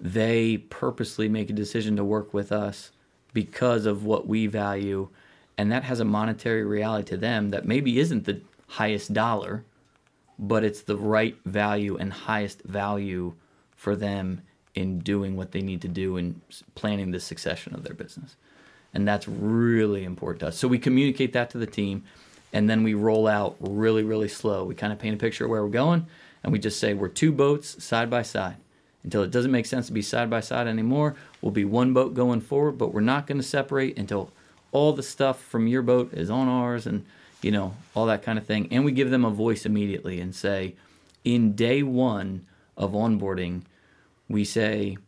they 0.01 0.59
purposely 0.59 1.28
make 1.28 1.49
a 1.51 1.55
decision 1.55 1.97
to 1.97 2.05
work 2.05 2.34
with 2.34 2.51
us 2.51 2.90
because 3.37 3.84
of 3.84 4.03
what 4.03 4.26
we 4.26 4.47
value 4.47 5.07
and 5.59 5.70
that 5.70 5.84
has 5.84 6.01
a 6.01 6.05
monetary 6.07 6.64
reality 6.64 7.07
to 7.07 7.18
them 7.18 7.51
that 7.51 7.66
maybe 7.66 7.99
isn't 7.99 8.24
the 8.24 8.41
highest 8.66 9.12
dollar 9.12 9.62
but 10.39 10.64
it's 10.64 10.80
the 10.80 10.97
right 10.97 11.37
value 11.45 11.99
and 11.99 12.11
highest 12.14 12.62
value 12.62 13.34
for 13.76 13.95
them 13.95 14.41
in 14.74 15.01
doing 15.01 15.37
what 15.37 15.53
they 15.53 15.61
need 15.61 15.82
to 15.82 15.89
do 15.89 16.16
and 16.16 16.41
planning 16.74 17.11
the 17.11 17.20
succession 17.20 17.74
of 17.74 17.82
their 17.82 17.93
business. 17.93 18.37
And 18.95 19.07
that's 19.07 19.28
really 19.28 20.05
important 20.05 20.41
to 20.41 20.47
us. 20.47 20.57
So 20.57 20.66
we 20.66 20.78
communicate 20.78 21.34
that 21.34 21.51
to 21.51 21.59
the 21.59 21.66
team 21.66 22.05
and 22.55 22.70
then 22.70 22.82
we 22.82 22.95
roll 22.95 23.26
out 23.26 23.57
really 23.61 24.03
really 24.03 24.28
slow. 24.28 24.64
We 24.64 24.74
kind 24.74 24.95
of 24.95 24.99
paint 24.99 25.14
a 25.14 25.18
picture 25.18 25.45
of 25.45 25.51
where 25.51 25.62
we're 25.62 25.68
going 25.68 26.07
and 26.43 26.55
we 26.55 26.59
just 26.59 26.80
say 26.80 26.95
we're 26.95 27.09
two 27.09 27.32
boats 27.32 27.84
side 27.84 28.09
by 28.09 28.22
side 28.22 28.57
until 29.07 29.22
it 29.22 29.30
doesn't 29.30 29.52
make 29.52 29.66
sense 29.66 29.86
to 29.86 29.92
be 29.92 30.02
side 30.02 30.28
by 30.28 30.40
side 30.40 30.66
anymore. 30.66 31.14
We'll 31.40 31.52
be 31.52 31.64
one 31.64 31.94
boat 31.94 32.12
going 32.12 32.40
forward, 32.40 32.72
but 32.72 32.92
we're 32.92 33.00
not 33.00 33.28
going 33.28 33.38
to 33.38 33.46
separate 33.46 33.96
until 33.96 34.32
all 34.72 34.92
the 34.92 35.02
stuff 35.02 35.40
from 35.40 35.68
your 35.68 35.82
boat 35.82 36.12
is 36.12 36.28
on 36.28 36.48
ours 36.48 36.86
and 36.88 37.07
you 37.40 37.52
know 37.52 37.74
all 37.94 38.07
that 38.07 38.24
kind 38.24 38.36
of 38.36 38.44
thing. 38.44 38.66
And 38.72 38.84
we 38.84 38.90
give 38.90 39.11
them 39.11 39.24
a 39.24 39.30
voice 39.30 39.64
immediately 39.64 40.20
and 40.20 40.34
say, 40.34 40.74
in 41.24 41.54
day 41.54 41.84
one 41.84 42.46
of 42.76 42.92
onboarding, 42.92 43.62
we 44.28 44.44
say 44.44 44.98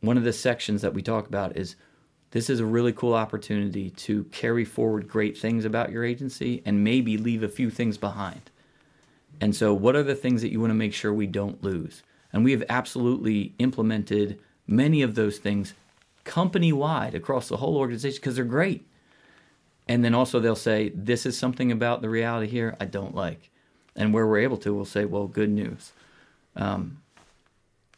one 0.00 0.16
of 0.16 0.24
the 0.24 0.32
sections 0.32 0.80
that 0.80 0.94
we 0.94 1.02
talk 1.02 1.26
about 1.28 1.58
is 1.58 1.76
this 2.30 2.48
is 2.48 2.58
a 2.58 2.64
really 2.64 2.92
cool 2.94 3.12
opportunity 3.12 3.90
to 3.90 4.24
carry 4.24 4.64
forward 4.64 5.08
great 5.08 5.36
things 5.36 5.66
about 5.66 5.92
your 5.92 6.04
agency 6.04 6.62
and 6.64 6.82
maybe 6.82 7.18
leave 7.18 7.42
a 7.42 7.48
few 7.50 7.68
things 7.68 7.98
behind. 7.98 8.50
And 9.42 9.54
so, 9.54 9.74
what 9.74 9.94
are 9.94 10.02
the 10.02 10.14
things 10.14 10.40
that 10.40 10.50
you 10.50 10.58
want 10.58 10.70
to 10.70 10.74
make 10.74 10.94
sure 10.94 11.12
we 11.12 11.26
don't 11.26 11.62
lose? 11.62 12.02
And 12.32 12.44
we 12.44 12.52
have 12.52 12.64
absolutely 12.68 13.54
implemented 13.58 14.38
many 14.66 15.02
of 15.02 15.14
those 15.14 15.38
things 15.38 15.74
company 16.24 16.72
wide 16.72 17.14
across 17.14 17.48
the 17.48 17.56
whole 17.56 17.76
organization 17.76 18.18
because 18.20 18.36
they're 18.36 18.44
great. 18.44 18.86
And 19.88 20.04
then 20.04 20.14
also 20.14 20.38
they'll 20.38 20.54
say, 20.54 20.92
This 20.94 21.26
is 21.26 21.36
something 21.36 21.72
about 21.72 22.02
the 22.02 22.08
reality 22.08 22.46
here 22.46 22.76
I 22.80 22.84
don't 22.84 23.14
like. 23.14 23.50
And 23.96 24.14
where 24.14 24.26
we're 24.26 24.38
able 24.38 24.56
to, 24.58 24.72
we'll 24.72 24.84
say, 24.84 25.04
Well, 25.04 25.26
good 25.26 25.50
news. 25.50 25.92
Um, 26.54 27.02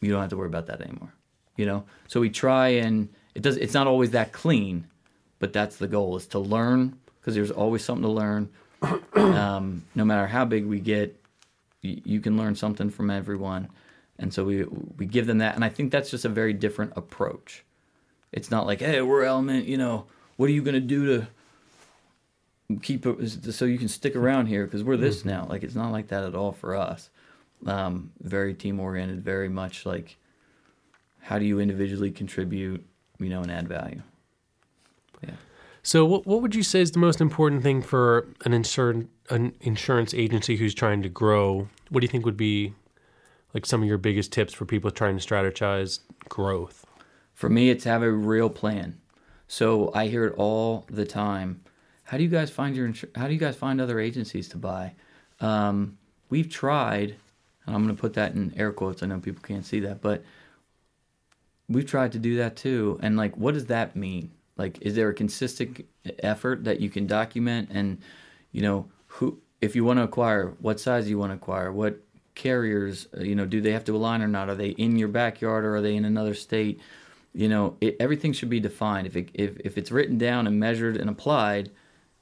you 0.00 0.10
don't 0.10 0.20
have 0.20 0.30
to 0.30 0.36
worry 0.36 0.46
about 0.46 0.66
that 0.66 0.80
anymore. 0.80 1.12
You 1.56 1.66
know? 1.66 1.84
So 2.08 2.20
we 2.20 2.30
try 2.30 2.68
and 2.68 3.08
it 3.34 3.42
does 3.42 3.56
it's 3.56 3.74
not 3.74 3.86
always 3.86 4.12
that 4.12 4.32
clean, 4.32 4.86
but 5.38 5.52
that's 5.52 5.76
the 5.76 5.88
goal 5.88 6.16
is 6.16 6.26
to 6.28 6.38
learn 6.38 6.98
because 7.20 7.34
there's 7.34 7.50
always 7.50 7.84
something 7.84 8.04
to 8.04 8.10
learn. 8.10 8.48
Um, 9.14 9.84
no 9.94 10.04
matter 10.04 10.26
how 10.26 10.44
big 10.44 10.66
we 10.66 10.80
get, 10.80 11.16
you, 11.82 12.00
you 12.04 12.20
can 12.20 12.36
learn 12.36 12.56
something 12.56 12.90
from 12.90 13.10
everyone 13.10 13.68
and 14.18 14.32
so 14.32 14.44
we 14.44 14.64
we 14.96 15.06
give 15.06 15.26
them 15.26 15.38
that. 15.38 15.54
And 15.54 15.64
i 15.64 15.68
think 15.68 15.90
that's 15.90 16.10
just 16.10 16.24
a 16.24 16.28
very 16.28 16.52
different 16.52 16.92
approach. 16.96 17.64
It's 18.32 18.50
not 18.50 18.66
like 18.66 18.80
hey 18.80 19.00
we're 19.02 19.24
element 19.24 19.66
you 19.66 19.76
know 19.76 20.06
what 20.36 20.48
are 20.48 20.52
you 20.52 20.62
going 20.62 20.74
to 20.74 20.80
do 20.80 21.06
to 21.06 21.26
keep 22.80 23.06
it 23.06 23.54
so 23.54 23.64
you 23.64 23.78
can 23.78 23.88
stick 23.88 24.16
around 24.16 24.46
here? 24.46 24.64
Because 24.64 24.82
we're 24.82 24.96
this 24.96 25.20
mm-hmm. 25.20 25.28
now. 25.28 25.46
Like 25.48 25.62
it's 25.62 25.74
not 25.74 25.92
like 25.92 26.08
that 26.08 26.24
at 26.24 26.34
all 26.34 26.52
for 26.52 26.74
us. 26.74 27.10
Um, 27.66 28.10
very 28.20 28.54
team 28.54 28.80
oriented 28.80 29.22
very 29.22 29.48
much 29.48 29.86
like 29.86 30.16
how 31.20 31.38
do 31.38 31.44
you 31.44 31.60
individually 31.60 32.10
contribute 32.10 32.84
you 33.18 33.28
know 33.28 33.40
and 33.40 33.50
add 33.50 33.68
value? 33.68 34.02
Yeah. 35.22 35.34
So 35.84 36.04
what, 36.04 36.26
what 36.26 36.42
would 36.42 36.54
you 36.54 36.62
say 36.62 36.80
is 36.80 36.92
the 36.92 36.98
most 36.98 37.20
important 37.20 37.62
thing 37.62 37.82
for 37.82 38.26
an 38.44 38.52
insurance 38.52 39.08
an 39.30 39.54
insurance 39.60 40.12
agency 40.14 40.56
who's 40.56 40.74
trying 40.74 41.02
to 41.02 41.08
grow? 41.08 41.68
What 41.90 42.00
do 42.00 42.04
you 42.04 42.08
think 42.08 42.24
would 42.24 42.36
be 42.36 42.74
like 43.54 43.66
some 43.66 43.82
of 43.82 43.88
your 43.88 43.98
biggest 43.98 44.32
tips 44.32 44.52
for 44.52 44.64
people 44.64 44.90
trying 44.90 45.18
to 45.18 45.26
strategize 45.26 46.00
growth? 46.28 46.86
For 47.34 47.48
me, 47.48 47.70
it's 47.70 47.84
have 47.84 48.02
a 48.02 48.10
real 48.10 48.50
plan. 48.50 48.98
So 49.48 49.90
I 49.94 50.06
hear 50.06 50.26
it 50.26 50.34
all 50.36 50.86
the 50.90 51.04
time. 51.04 51.62
How 52.04 52.16
do 52.16 52.22
you 52.22 52.28
guys 52.28 52.50
find 52.50 52.76
your? 52.76 52.92
How 53.14 53.26
do 53.26 53.34
you 53.34 53.40
guys 53.40 53.56
find 53.56 53.80
other 53.80 53.98
agencies 53.98 54.48
to 54.50 54.58
buy? 54.58 54.94
Um, 55.40 55.98
we've 56.30 56.48
tried, 56.48 57.16
and 57.66 57.74
I'm 57.74 57.84
going 57.84 57.94
to 57.94 58.00
put 58.00 58.14
that 58.14 58.34
in 58.34 58.52
air 58.56 58.72
quotes. 58.72 59.02
I 59.02 59.06
know 59.06 59.18
people 59.18 59.42
can't 59.42 59.66
see 59.66 59.80
that, 59.80 60.00
but 60.00 60.22
we've 61.68 61.86
tried 61.86 62.12
to 62.12 62.18
do 62.18 62.36
that 62.36 62.56
too. 62.56 62.98
And 63.02 63.16
like, 63.16 63.36
what 63.36 63.54
does 63.54 63.66
that 63.66 63.96
mean? 63.96 64.30
Like, 64.56 64.78
is 64.82 64.94
there 64.94 65.08
a 65.08 65.14
consistent 65.14 65.86
effort 66.20 66.64
that 66.64 66.80
you 66.80 66.90
can 66.90 67.06
document? 67.06 67.70
And 67.72 67.98
you 68.52 68.62
know, 68.62 68.86
who 69.06 69.40
if 69.60 69.76
you 69.76 69.84
want 69.84 69.98
to 69.98 70.02
acquire, 70.02 70.54
what 70.60 70.80
size 70.80 71.04
do 71.04 71.10
you 71.10 71.18
want 71.18 71.30
to 71.30 71.36
acquire? 71.36 71.72
What 71.72 71.98
carriers, 72.34 73.08
uh, 73.16 73.20
you 73.20 73.34
know, 73.34 73.46
do 73.46 73.60
they 73.60 73.72
have 73.72 73.84
to 73.84 73.96
align 73.96 74.22
or 74.22 74.28
not? 74.28 74.48
Are 74.48 74.54
they 74.54 74.70
in 74.70 74.96
your 74.96 75.08
backyard 75.08 75.64
or 75.64 75.76
are 75.76 75.80
they 75.82 75.96
in 75.96 76.04
another 76.04 76.34
state? 76.34 76.80
You 77.34 77.48
know, 77.48 77.76
it, 77.80 77.96
everything 78.00 78.32
should 78.32 78.50
be 78.50 78.60
defined. 78.60 79.06
If, 79.06 79.16
it, 79.16 79.30
if, 79.34 79.56
if 79.60 79.78
it's 79.78 79.92
written 79.92 80.18
down 80.18 80.46
and 80.46 80.58
measured 80.58 80.96
and 80.96 81.08
applied, 81.08 81.70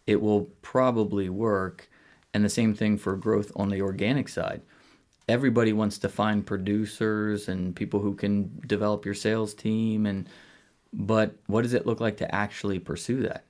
it 0.07 0.21
will 0.21 0.43
probably 0.63 1.29
work. 1.29 1.89
And 2.33 2.45
the 2.45 2.49
same 2.49 2.75
thing 2.75 2.97
for 2.97 3.17
growth 3.17 3.51
on 3.57 3.71
the 3.71 3.83
organic 3.83 4.29
side. 4.29 4.63
Everybody 5.29 5.73
wants 5.73 5.99
to 5.99 6.09
find 6.09 6.47
producers 6.47 7.49
and 7.49 7.75
people 7.75 8.01
who 8.01 8.15
can 8.15 8.61
develop 8.67 9.05
your 9.05 9.15
sales 9.15 9.55
team 9.55 10.07
and 10.07 10.29
but 10.93 11.37
what 11.47 11.63
does 11.63 11.75
it 11.75 11.87
look 11.87 12.01
like 12.01 12.17
to 12.17 12.35
actually 12.35 12.81
pursue 12.81 13.23
that? 13.23 13.45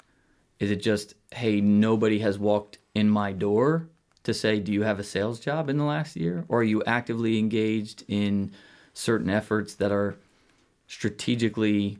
Is 0.58 0.70
it 0.70 0.82
just, 0.82 1.14
hey, 1.32 1.60
nobody 1.60 2.18
has 2.18 2.38
walked 2.38 2.78
in 2.94 3.08
my 3.08 3.32
door 3.32 3.88
to 4.24 4.34
say, 4.34 4.60
do 4.60 4.72
you 4.72 4.82
have 4.82 4.98
a 4.98 5.04
sales 5.04 5.40
job 5.40 5.68
in 5.68 5.78
the 5.78 5.84
last 5.84 6.16
year? 6.16 6.44
Or 6.48 6.60
are 6.60 6.64
you 6.64 6.82
actively 6.84 7.38
engaged 7.38 8.04
in 8.08 8.52
certain 8.92 9.30
efforts 9.30 9.74
that 9.76 9.92
are 9.92 10.16
strategically 10.86 11.98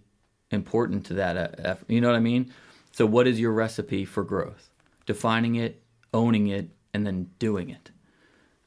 important 0.50 1.06
to 1.06 1.14
that 1.14 1.58
effort? 1.58 1.90
You 1.90 2.00
know 2.00 2.08
what 2.08 2.16
I 2.16 2.20
mean? 2.20 2.52
So, 2.92 3.06
what 3.06 3.26
is 3.26 3.40
your 3.40 3.52
recipe 3.52 4.04
for 4.04 4.24
growth? 4.24 4.68
Defining 5.06 5.54
it, 5.56 5.82
owning 6.12 6.48
it, 6.48 6.68
and 6.92 7.06
then 7.06 7.30
doing 7.38 7.70
it. 7.70 7.90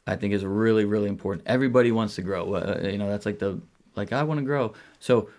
I 0.08 0.16
think 0.16 0.34
is 0.34 0.44
really, 0.44 0.86
really 0.86 1.08
important. 1.08 1.48
Everybody 1.48 1.92
wants 1.92 2.16
to 2.16 2.22
grow. 2.22 2.56
Uh, 2.56 2.80
you 2.84 2.98
know, 2.98 3.10
that's 3.10 3.26
like 3.26 3.40
the, 3.40 3.62
like, 3.96 4.12
I 4.12 4.24
want 4.24 4.40
to 4.40 4.46
grow. 4.46 4.74
So, 5.00 5.30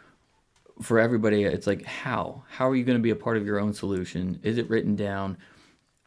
for 0.83 0.99
everybody, 0.99 1.45
it's 1.45 1.67
like 1.67 1.85
how 1.85 2.43
how 2.49 2.69
are 2.69 2.75
you 2.75 2.85
going 2.85 2.99
to 2.99 3.03
be 3.03 3.11
a 3.11 3.17
part 3.17 3.37
of 3.37 3.47
your 3.47 3.61
own 3.61 3.73
solution? 3.73 4.41
Is 4.43 4.59
it 4.59 4.69
written 4.69 4.97
down? 4.97 5.37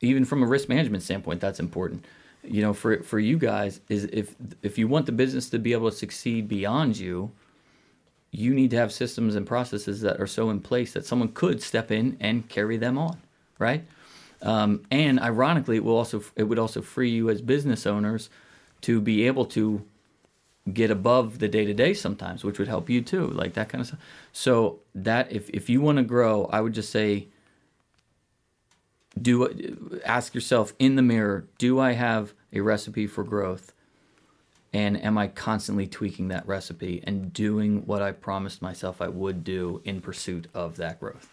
Even 0.02 0.26
from 0.26 0.44
a 0.44 0.46
risk 0.46 0.70
management 0.70 1.04
standpoint, 1.04 1.42
that's 1.42 1.60
important. 1.60 2.06
You 2.44 2.62
know, 2.62 2.74
for 2.74 3.04
for 3.04 3.20
you 3.20 3.38
guys, 3.38 3.82
is 3.90 4.06
if 4.06 4.36
if 4.62 4.78
you 4.78 4.88
want 4.88 5.06
the 5.06 5.12
business 5.12 5.50
to 5.50 5.60
be 5.60 5.74
able 5.74 5.90
to 5.90 5.96
succeed 5.96 6.48
beyond 6.48 6.98
you, 6.98 7.32
you 8.32 8.54
need 8.54 8.70
to 8.72 8.78
have 8.78 8.92
systems 8.92 9.36
and 9.36 9.46
processes 9.46 10.02
that 10.02 10.20
are 10.20 10.28
so 10.28 10.50
in 10.50 10.60
place 10.60 10.94
that 10.94 11.06
someone 11.06 11.30
could 11.30 11.62
step 11.62 11.92
in 11.92 12.18
and 12.20 12.48
carry 12.48 12.78
them 12.78 12.98
on, 12.98 13.18
right? 13.58 13.84
Um, 14.42 14.84
and 14.92 15.20
ironically, 15.20 15.78
it 15.78 15.84
will 15.84 15.98
also 15.98 16.24
it 16.36 16.44
would 16.44 16.60
also 16.60 16.82
free 16.82 17.10
you 17.10 17.30
as 17.30 17.42
business 17.42 17.86
owners 17.86 18.30
to 18.82 19.02
be 19.02 19.26
able 19.26 19.46
to 19.46 19.84
get 20.74 20.92
above 20.92 21.40
the 21.40 21.48
day 21.48 21.66
to 21.66 21.74
day 21.74 21.94
sometimes, 21.94 22.44
which 22.44 22.60
would 22.60 22.68
help 22.68 22.90
you 22.90 23.02
too, 23.02 23.28
like 23.28 23.54
that 23.54 23.70
kind 23.70 23.82
of 23.82 23.88
stuff. 23.88 24.00
So 24.34 24.80
that 24.94 25.32
if 25.32 25.50
if 25.50 25.70
you 25.70 25.82
want 25.82 25.98
to 25.98 26.04
grow, 26.04 26.46
I 26.46 26.62
would 26.62 26.74
just 26.74 26.92
say 26.92 27.28
do 29.22 30.02
ask 30.06 30.34
yourself 30.34 30.74
in 30.80 30.96
the 30.96 31.02
mirror, 31.02 31.46
do 31.58 31.80
I 31.80 31.94
have 31.94 32.34
a 32.54 32.62
recipe 32.62 33.08
for 33.08 33.24
growth? 33.24 33.74
And 34.74 35.02
am 35.02 35.18
I 35.18 35.28
constantly 35.28 35.88
tweaking 35.88 36.28
that 36.28 36.48
recipe 36.48 37.02
and 37.06 37.32
doing 37.32 37.86
what 37.86 38.02
I 38.02 38.12
promised 38.12 38.62
myself 38.62 39.02
I 39.02 39.08
would 39.08 39.44
do 39.44 39.82
in 39.86 40.02
pursuit 40.02 40.48
of 40.54 40.76
that 40.78 41.00
growth? 41.00 41.30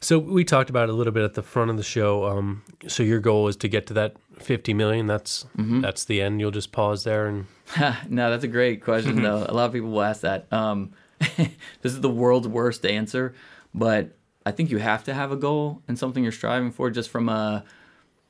So 0.00 0.18
we 0.18 0.44
talked 0.44 0.70
about 0.70 0.88
it 0.88 0.92
a 0.92 0.92
little 0.92 1.12
bit 1.12 1.24
at 1.24 1.34
the 1.34 1.42
front 1.42 1.70
of 1.70 1.76
the 1.76 1.82
show. 1.82 2.26
Um, 2.26 2.62
so 2.86 3.02
your 3.02 3.20
goal 3.20 3.48
is 3.48 3.56
to 3.56 3.68
get 3.68 3.86
to 3.86 3.94
that 3.94 4.16
50 4.38 4.74
million. 4.74 5.06
That's 5.06 5.46
that's 5.56 6.04
the 6.04 6.20
end. 6.20 6.40
You'll 6.40 6.50
just 6.50 6.72
pause 6.72 7.04
there 7.04 7.26
and 7.26 7.46
no, 8.08 8.30
that's 8.30 8.44
a 8.44 8.48
great 8.48 8.82
question 8.82 9.22
though. 9.22 9.44
A 9.48 9.54
lot 9.54 9.66
of 9.66 9.72
people 9.72 9.90
will 9.90 10.02
ask 10.02 10.20
that. 10.20 10.52
Um, 10.52 10.92
this 11.36 11.92
is 11.92 12.00
the 12.00 12.10
world's 12.10 12.48
worst 12.48 12.84
answer, 12.84 13.34
but 13.74 14.15
I 14.46 14.52
think 14.52 14.70
you 14.70 14.78
have 14.78 15.02
to 15.04 15.12
have 15.12 15.32
a 15.32 15.36
goal 15.36 15.82
and 15.88 15.98
something 15.98 16.22
you're 16.22 16.30
striving 16.30 16.70
for, 16.70 16.88
just 16.88 17.10
from 17.10 17.28
a 17.28 17.64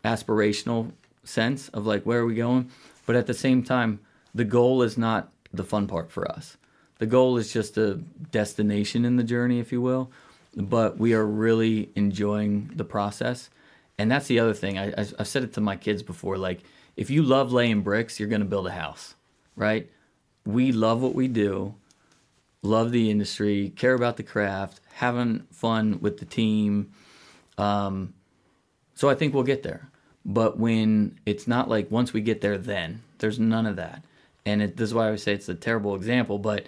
aspirational 0.03 0.93
sense 1.25 1.69
of 1.69 1.85
like 1.85 2.05
where 2.05 2.21
are 2.21 2.27
we 2.27 2.35
going. 2.35 2.71
But 3.05 3.17
at 3.17 3.27
the 3.27 3.35
same 3.35 3.63
time, 3.63 4.01
the 4.35 4.45
goal 4.45 4.83
is 4.83 4.97
not 4.97 5.31
the 5.53 5.63
fun 5.63 5.87
part 5.87 6.11
for 6.11 6.27
us. 6.27 6.57
The 6.99 7.07
goal 7.07 7.37
is 7.37 7.53
just 7.53 7.77
a 7.77 7.97
destination 8.31 9.05
in 9.05 9.17
the 9.17 9.25
journey, 9.25 9.61
if 9.61 9.71
you 9.73 9.83
will. 9.83 10.11
But 10.57 10.97
we 10.97 11.13
are 11.13 11.27
really 11.27 11.91
enjoying 11.95 12.71
the 12.75 12.85
process, 12.85 13.51
and 13.99 14.11
that's 14.11 14.27
the 14.27 14.39
other 14.39 14.55
thing. 14.55 14.79
I, 14.79 14.95
I've 14.97 15.29
said 15.29 15.45
it 15.45 15.53
to 15.55 15.61
my 15.61 15.77
kids 15.77 16.03
before. 16.03 16.39
Like, 16.39 16.61
if 16.97 17.11
you 17.11 17.23
love 17.23 17.53
laying 17.53 17.83
bricks, 17.83 18.19
you're 18.19 18.31
going 18.31 18.41
to 18.41 18.47
build 18.47 18.67
a 18.67 18.71
house, 18.71 19.17
right? 19.55 19.91
We 20.47 20.73
love 20.73 21.03
what 21.03 21.15
we 21.15 21.29
do, 21.29 21.75
love 22.63 22.91
the 22.91 23.11
industry, 23.11 23.75
care 23.77 23.93
about 23.93 24.17
the 24.17 24.23
craft, 24.23 24.81
having 24.97 25.47
fun 25.53 26.01
with 26.01 26.17
the 26.17 26.25
team. 26.25 26.91
Um, 27.59 28.15
so 28.95 29.11
I 29.11 29.15
think 29.15 29.35
we'll 29.35 29.43
get 29.43 29.63
there. 29.63 29.91
But 30.25 30.59
when 30.59 31.19
it's 31.27 31.47
not 31.47 31.69
like 31.69 31.91
once 31.91 32.15
we 32.15 32.23
get 32.23 32.41
there, 32.41 32.57
then 32.57 33.03
there's 33.19 33.39
none 33.39 33.67
of 33.67 33.77
that. 33.77 34.03
And 34.47 34.63
it, 34.63 34.79
this 34.79 34.89
is 34.89 34.95
why 34.95 35.09
I 35.09 35.11
would 35.11 35.21
say 35.21 35.35
it's 35.35 35.51
a 35.51 35.55
terrible 35.55 35.95
example. 35.95 36.39
But 36.39 36.65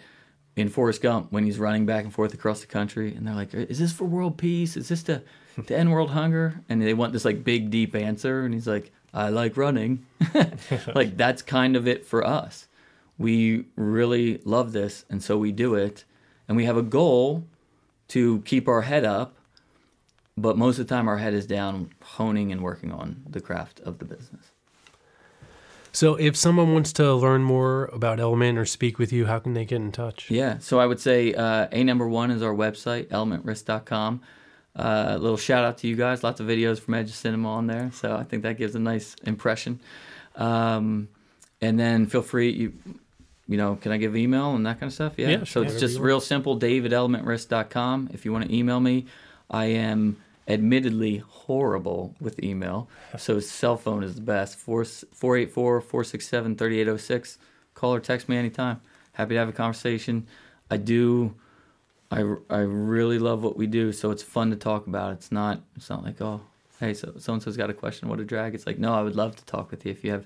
in 0.57 0.69
Forrest 0.69 1.01
Gump, 1.01 1.33
when 1.33 1.45
he's 1.45 1.59
running 1.59 1.87
back 1.87 2.05
and 2.05 2.13
forth 2.13 2.35
across 2.35 2.61
the 2.61 2.67
country, 2.67 3.15
and 3.15 3.27
they're 3.27 3.35
like, 3.35 3.55
"Is 3.55 3.79
this 3.79 3.93
for 3.93 4.05
world 4.05 4.37
peace? 4.37 4.77
Is 4.77 4.89
this 4.89 5.03
to 5.05 5.23
to 5.67 5.77
end 5.77 5.91
world 5.91 6.11
hunger?" 6.11 6.61
And 6.69 6.83
they 6.83 6.93
want 6.93 7.15
this 7.15 7.25
like 7.25 7.45
big 7.45 7.71
deep 7.71 7.95
answer, 7.95 8.45
and 8.45 8.53
he's 8.53 8.69
like, 8.69 8.93
"I 9.15 9.31
like 9.31 9.57
running." 9.57 10.05
like 10.95 11.17
that's 11.17 11.41
kind 11.41 11.77
of 11.77 11.89
it 11.89 12.05
for 12.05 12.27
us. 12.27 12.69
We 13.17 13.65
really 13.75 14.43
love 14.45 14.73
this, 14.73 15.07
and 15.09 15.23
so 15.23 15.39
we 15.39 15.51
do 15.51 15.77
it, 15.77 16.05
and 16.47 16.59
we 16.59 16.67
have 16.67 16.77
a 16.77 16.83
goal 16.83 17.45
to 18.09 18.41
keep 18.43 18.69
our 18.69 18.83
head 18.83 19.05
up 19.05 19.39
but 20.41 20.57
most 20.57 20.79
of 20.79 20.87
the 20.87 20.95
time 20.95 21.09
our 21.09 21.19
head 21.19 21.35
is 21.35 21.47
down 21.47 21.91
honing 22.03 22.53
and 22.53 22.63
working 22.63 22.93
on 22.93 23.23
the 23.29 23.41
craft 23.41 23.81
of 23.81 23.99
the 23.99 24.05
business. 24.05 24.53
So, 25.91 26.15
if 26.15 26.37
someone 26.37 26.73
wants 26.73 26.93
to 26.95 27.15
learn 27.15 27.43
more 27.43 27.87
about 27.87 28.21
Element 28.21 28.59
or 28.59 28.65
speak 28.65 28.99
with 28.99 29.13
you, 29.13 29.27
how 29.27 29.39
can 29.39 29.55
they 29.55 29.65
get 29.65 29.77
in 29.77 29.91
touch? 29.91 30.31
yeah 30.31 30.59
so 30.59 30.79
i 30.79 30.87
would 30.87 31.01
say 31.01 31.35
uh, 31.35 31.67
a 31.73 31.83
number 31.83 32.07
one 32.09 32.31
is 32.31 32.43
our 32.43 32.55
website 32.55 33.07
elementrisk.com 33.09 34.21
uh, 34.77 35.07
a 35.09 35.19
little 35.19 35.37
shout 35.37 35.65
out 35.65 35.77
to 35.79 35.89
you 35.89 35.97
guys. 35.97 36.23
Lots 36.23 36.39
of 36.39 36.47
videos 36.47 36.79
from 36.79 36.95
edge 36.95 37.09
of 37.09 37.17
cinema 37.17 37.51
on 37.51 37.67
there 37.67 37.91
so 37.93 38.17
i 38.17 38.23
think 38.23 38.43
that 38.45 38.59
gives 38.59 38.75
a 38.75 38.79
nice 38.79 39.17
impression. 39.25 39.81
Um, 40.37 41.09
and 41.61 41.81
then 41.81 42.07
feel 42.07 42.23
free 42.23 42.51
you 42.51 42.73
you 43.49 43.57
know 43.57 43.77
can 43.77 43.91
i 43.93 43.97
give 43.97 44.17
email 44.17 44.55
and 44.55 44.65
that 44.67 44.79
kind 44.79 44.91
of 44.91 44.95
stuff? 44.95 45.15
Yeah, 45.17 45.29
Yeah, 45.29 45.45
so 45.45 45.63
it's 45.63 45.81
just 45.81 45.99
real 45.99 46.21
simple 46.21 46.55
dave 46.55 46.85
at 46.87 46.93
elementrisk.com 46.93 48.11
if 48.13 48.25
you 48.25 48.33
want 48.33 48.47
to 48.47 48.55
email 48.55 48.79
me 48.81 49.07
i 49.51 49.65
am 49.65 50.17
admittedly 50.49 51.19
horrible 51.19 52.15
with 52.21 52.43
email. 52.43 52.89
So 53.19 53.39
cell 53.41 53.77
phone 53.77 54.03
is 54.03 54.15
the 54.17 54.21
best. 54.21 54.59
484-467-3806 54.67 57.39
call 57.75 57.95
or 57.95 58.01
text 58.01 58.29
me 58.29 58.37
anytime. 58.37 58.81
Happy 59.13 59.35
to 59.35 59.39
have 59.39 59.49
a 59.49 59.53
conversation. 59.53 60.27
I 60.71 60.77
do 60.77 61.35
I, 62.11 62.21
I 62.49 62.61
really 62.61 63.19
love 63.19 63.43
what 63.43 63.59
we 63.59 63.67
do 63.67 63.93
so 63.93 64.11
it's 64.11 64.23
fun 64.23 64.49
to 64.51 64.57
talk 64.57 64.87
about. 64.87 65.13
It's 65.13 65.31
not 65.31 65.61
it's 65.77 65.91
not 65.91 66.03
like 66.05 66.21
oh 66.21 66.41
hey 66.81 66.95
so 66.95 67.15
so 67.19 67.35
and 67.35 67.43
so's 67.43 67.57
got 67.57 67.71
a 67.71 67.75
question 67.75 68.09
what 68.09 68.21
a 68.21 68.25
drag. 68.25 68.55
It's 68.55 68.67
like 68.67 68.79
no 68.79 68.95
i 68.95 69.03
would 69.03 69.17
love 69.17 69.37
to 69.37 69.45
talk 69.45 69.71
with 69.71 69.85
you 69.85 69.93
if 69.93 70.05
you 70.05 70.13
have 70.13 70.25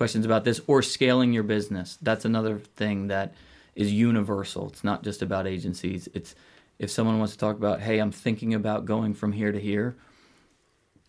questions 0.00 0.24
about 0.24 0.44
this 0.44 0.60
or 0.66 0.80
scaling 0.80 1.32
your 1.32 1.42
business. 1.42 1.98
That's 2.00 2.24
another 2.24 2.58
thing 2.58 3.08
that 3.08 3.34
is 3.74 3.92
universal. 3.92 4.68
It's 4.68 4.82
not 4.82 5.04
just 5.04 5.20
about 5.20 5.46
agencies. 5.46 6.08
It's 6.14 6.34
if 6.78 6.90
someone 6.90 7.18
wants 7.18 7.34
to 7.34 7.38
talk 7.38 7.56
about 7.56 7.82
hey 7.82 7.98
i'm 7.98 8.10
thinking 8.10 8.54
about 8.54 8.86
going 8.86 9.12
from 9.12 9.32
here 9.32 9.52
to 9.52 9.60
here 9.60 9.94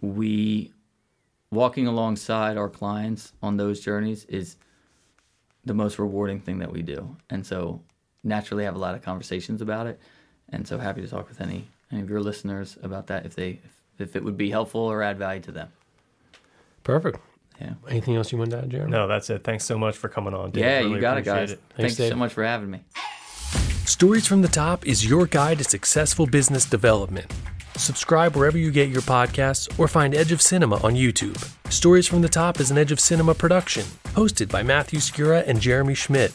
we 0.01 0.73
walking 1.51 1.87
alongside 1.87 2.57
our 2.57 2.69
clients 2.69 3.33
on 3.41 3.57
those 3.57 3.79
journeys 3.79 4.25
is 4.25 4.57
the 5.65 5.73
most 5.73 5.99
rewarding 5.99 6.39
thing 6.39 6.59
that 6.59 6.71
we 6.71 6.81
do. 6.81 7.15
And 7.29 7.45
so 7.45 7.81
naturally 8.23 8.63
have 8.63 8.75
a 8.75 8.79
lot 8.79 8.95
of 8.95 9.01
conversations 9.01 9.61
about 9.61 9.87
it. 9.87 9.99
And 10.49 10.67
so 10.67 10.77
happy 10.77 11.01
to 11.01 11.07
talk 11.07 11.29
with 11.29 11.41
any 11.41 11.67
any 11.91 12.01
of 12.01 12.09
your 12.09 12.21
listeners 12.21 12.77
about 12.83 13.07
that 13.07 13.25
if 13.25 13.35
they 13.35 13.59
if, 13.63 13.81
if 13.99 14.15
it 14.15 14.23
would 14.23 14.37
be 14.37 14.49
helpful 14.49 14.81
or 14.81 15.03
add 15.03 15.17
value 15.17 15.41
to 15.41 15.51
them. 15.51 15.69
Perfect. 16.83 17.19
Yeah 17.61 17.73
Anything 17.89 18.15
else 18.15 18.31
you 18.31 18.37
want 18.37 18.51
to 18.51 18.57
add, 18.59 18.69
Jeremy? 18.69 18.91
No, 18.91 19.07
that's 19.07 19.29
it. 19.29 19.43
Thanks 19.43 19.63
so 19.65 19.77
much 19.77 19.95
for 19.95 20.09
coming 20.09 20.33
on. 20.33 20.51
Dave. 20.51 20.63
yeah 20.63 20.77
Really 20.79 20.91
you 20.95 20.99
got 21.01 21.17
it 21.17 21.27
appreciate 21.27 21.39
guys 21.41 21.51
it. 21.51 21.61
thanks 21.77 21.95
Dave. 21.95 22.09
so 22.09 22.15
much 22.17 22.33
for 22.33 22.43
having 22.43 22.71
me 22.71 22.79
Stories 23.85 24.25
from 24.27 24.41
the 24.41 24.47
Top 24.47 24.85
is 24.87 25.05
your 25.05 25.25
guide 25.25 25.57
to 25.57 25.63
successful 25.63 26.25
business 26.25 26.65
development. 26.65 27.31
Subscribe 27.75 28.35
wherever 28.35 28.57
you 28.57 28.71
get 28.71 28.89
your 28.89 29.01
podcasts 29.01 29.67
or 29.79 29.87
find 29.87 30.13
Edge 30.15 30.31
of 30.31 30.41
Cinema 30.41 30.75
on 30.77 30.93
YouTube. 30.93 31.37
Stories 31.71 32.07
from 32.07 32.21
the 32.21 32.29
Top 32.29 32.59
is 32.59 32.69
an 32.71 32.77
Edge 32.77 32.91
of 32.91 32.99
Cinema 32.99 33.33
production, 33.33 33.83
hosted 34.13 34.49
by 34.49 34.61
Matthew 34.63 34.99
Skura 34.99 35.45
and 35.47 35.59
Jeremy 35.59 35.95
Schmidt. 35.95 36.33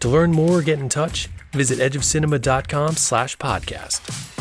To 0.00 0.08
learn 0.08 0.32
more 0.32 0.58
or 0.58 0.62
get 0.62 0.78
in 0.78 0.88
touch, 0.88 1.28
visit 1.52 1.78
edgeofcinema.com 1.78 2.96
slash 2.96 3.36
podcast. 3.38 4.33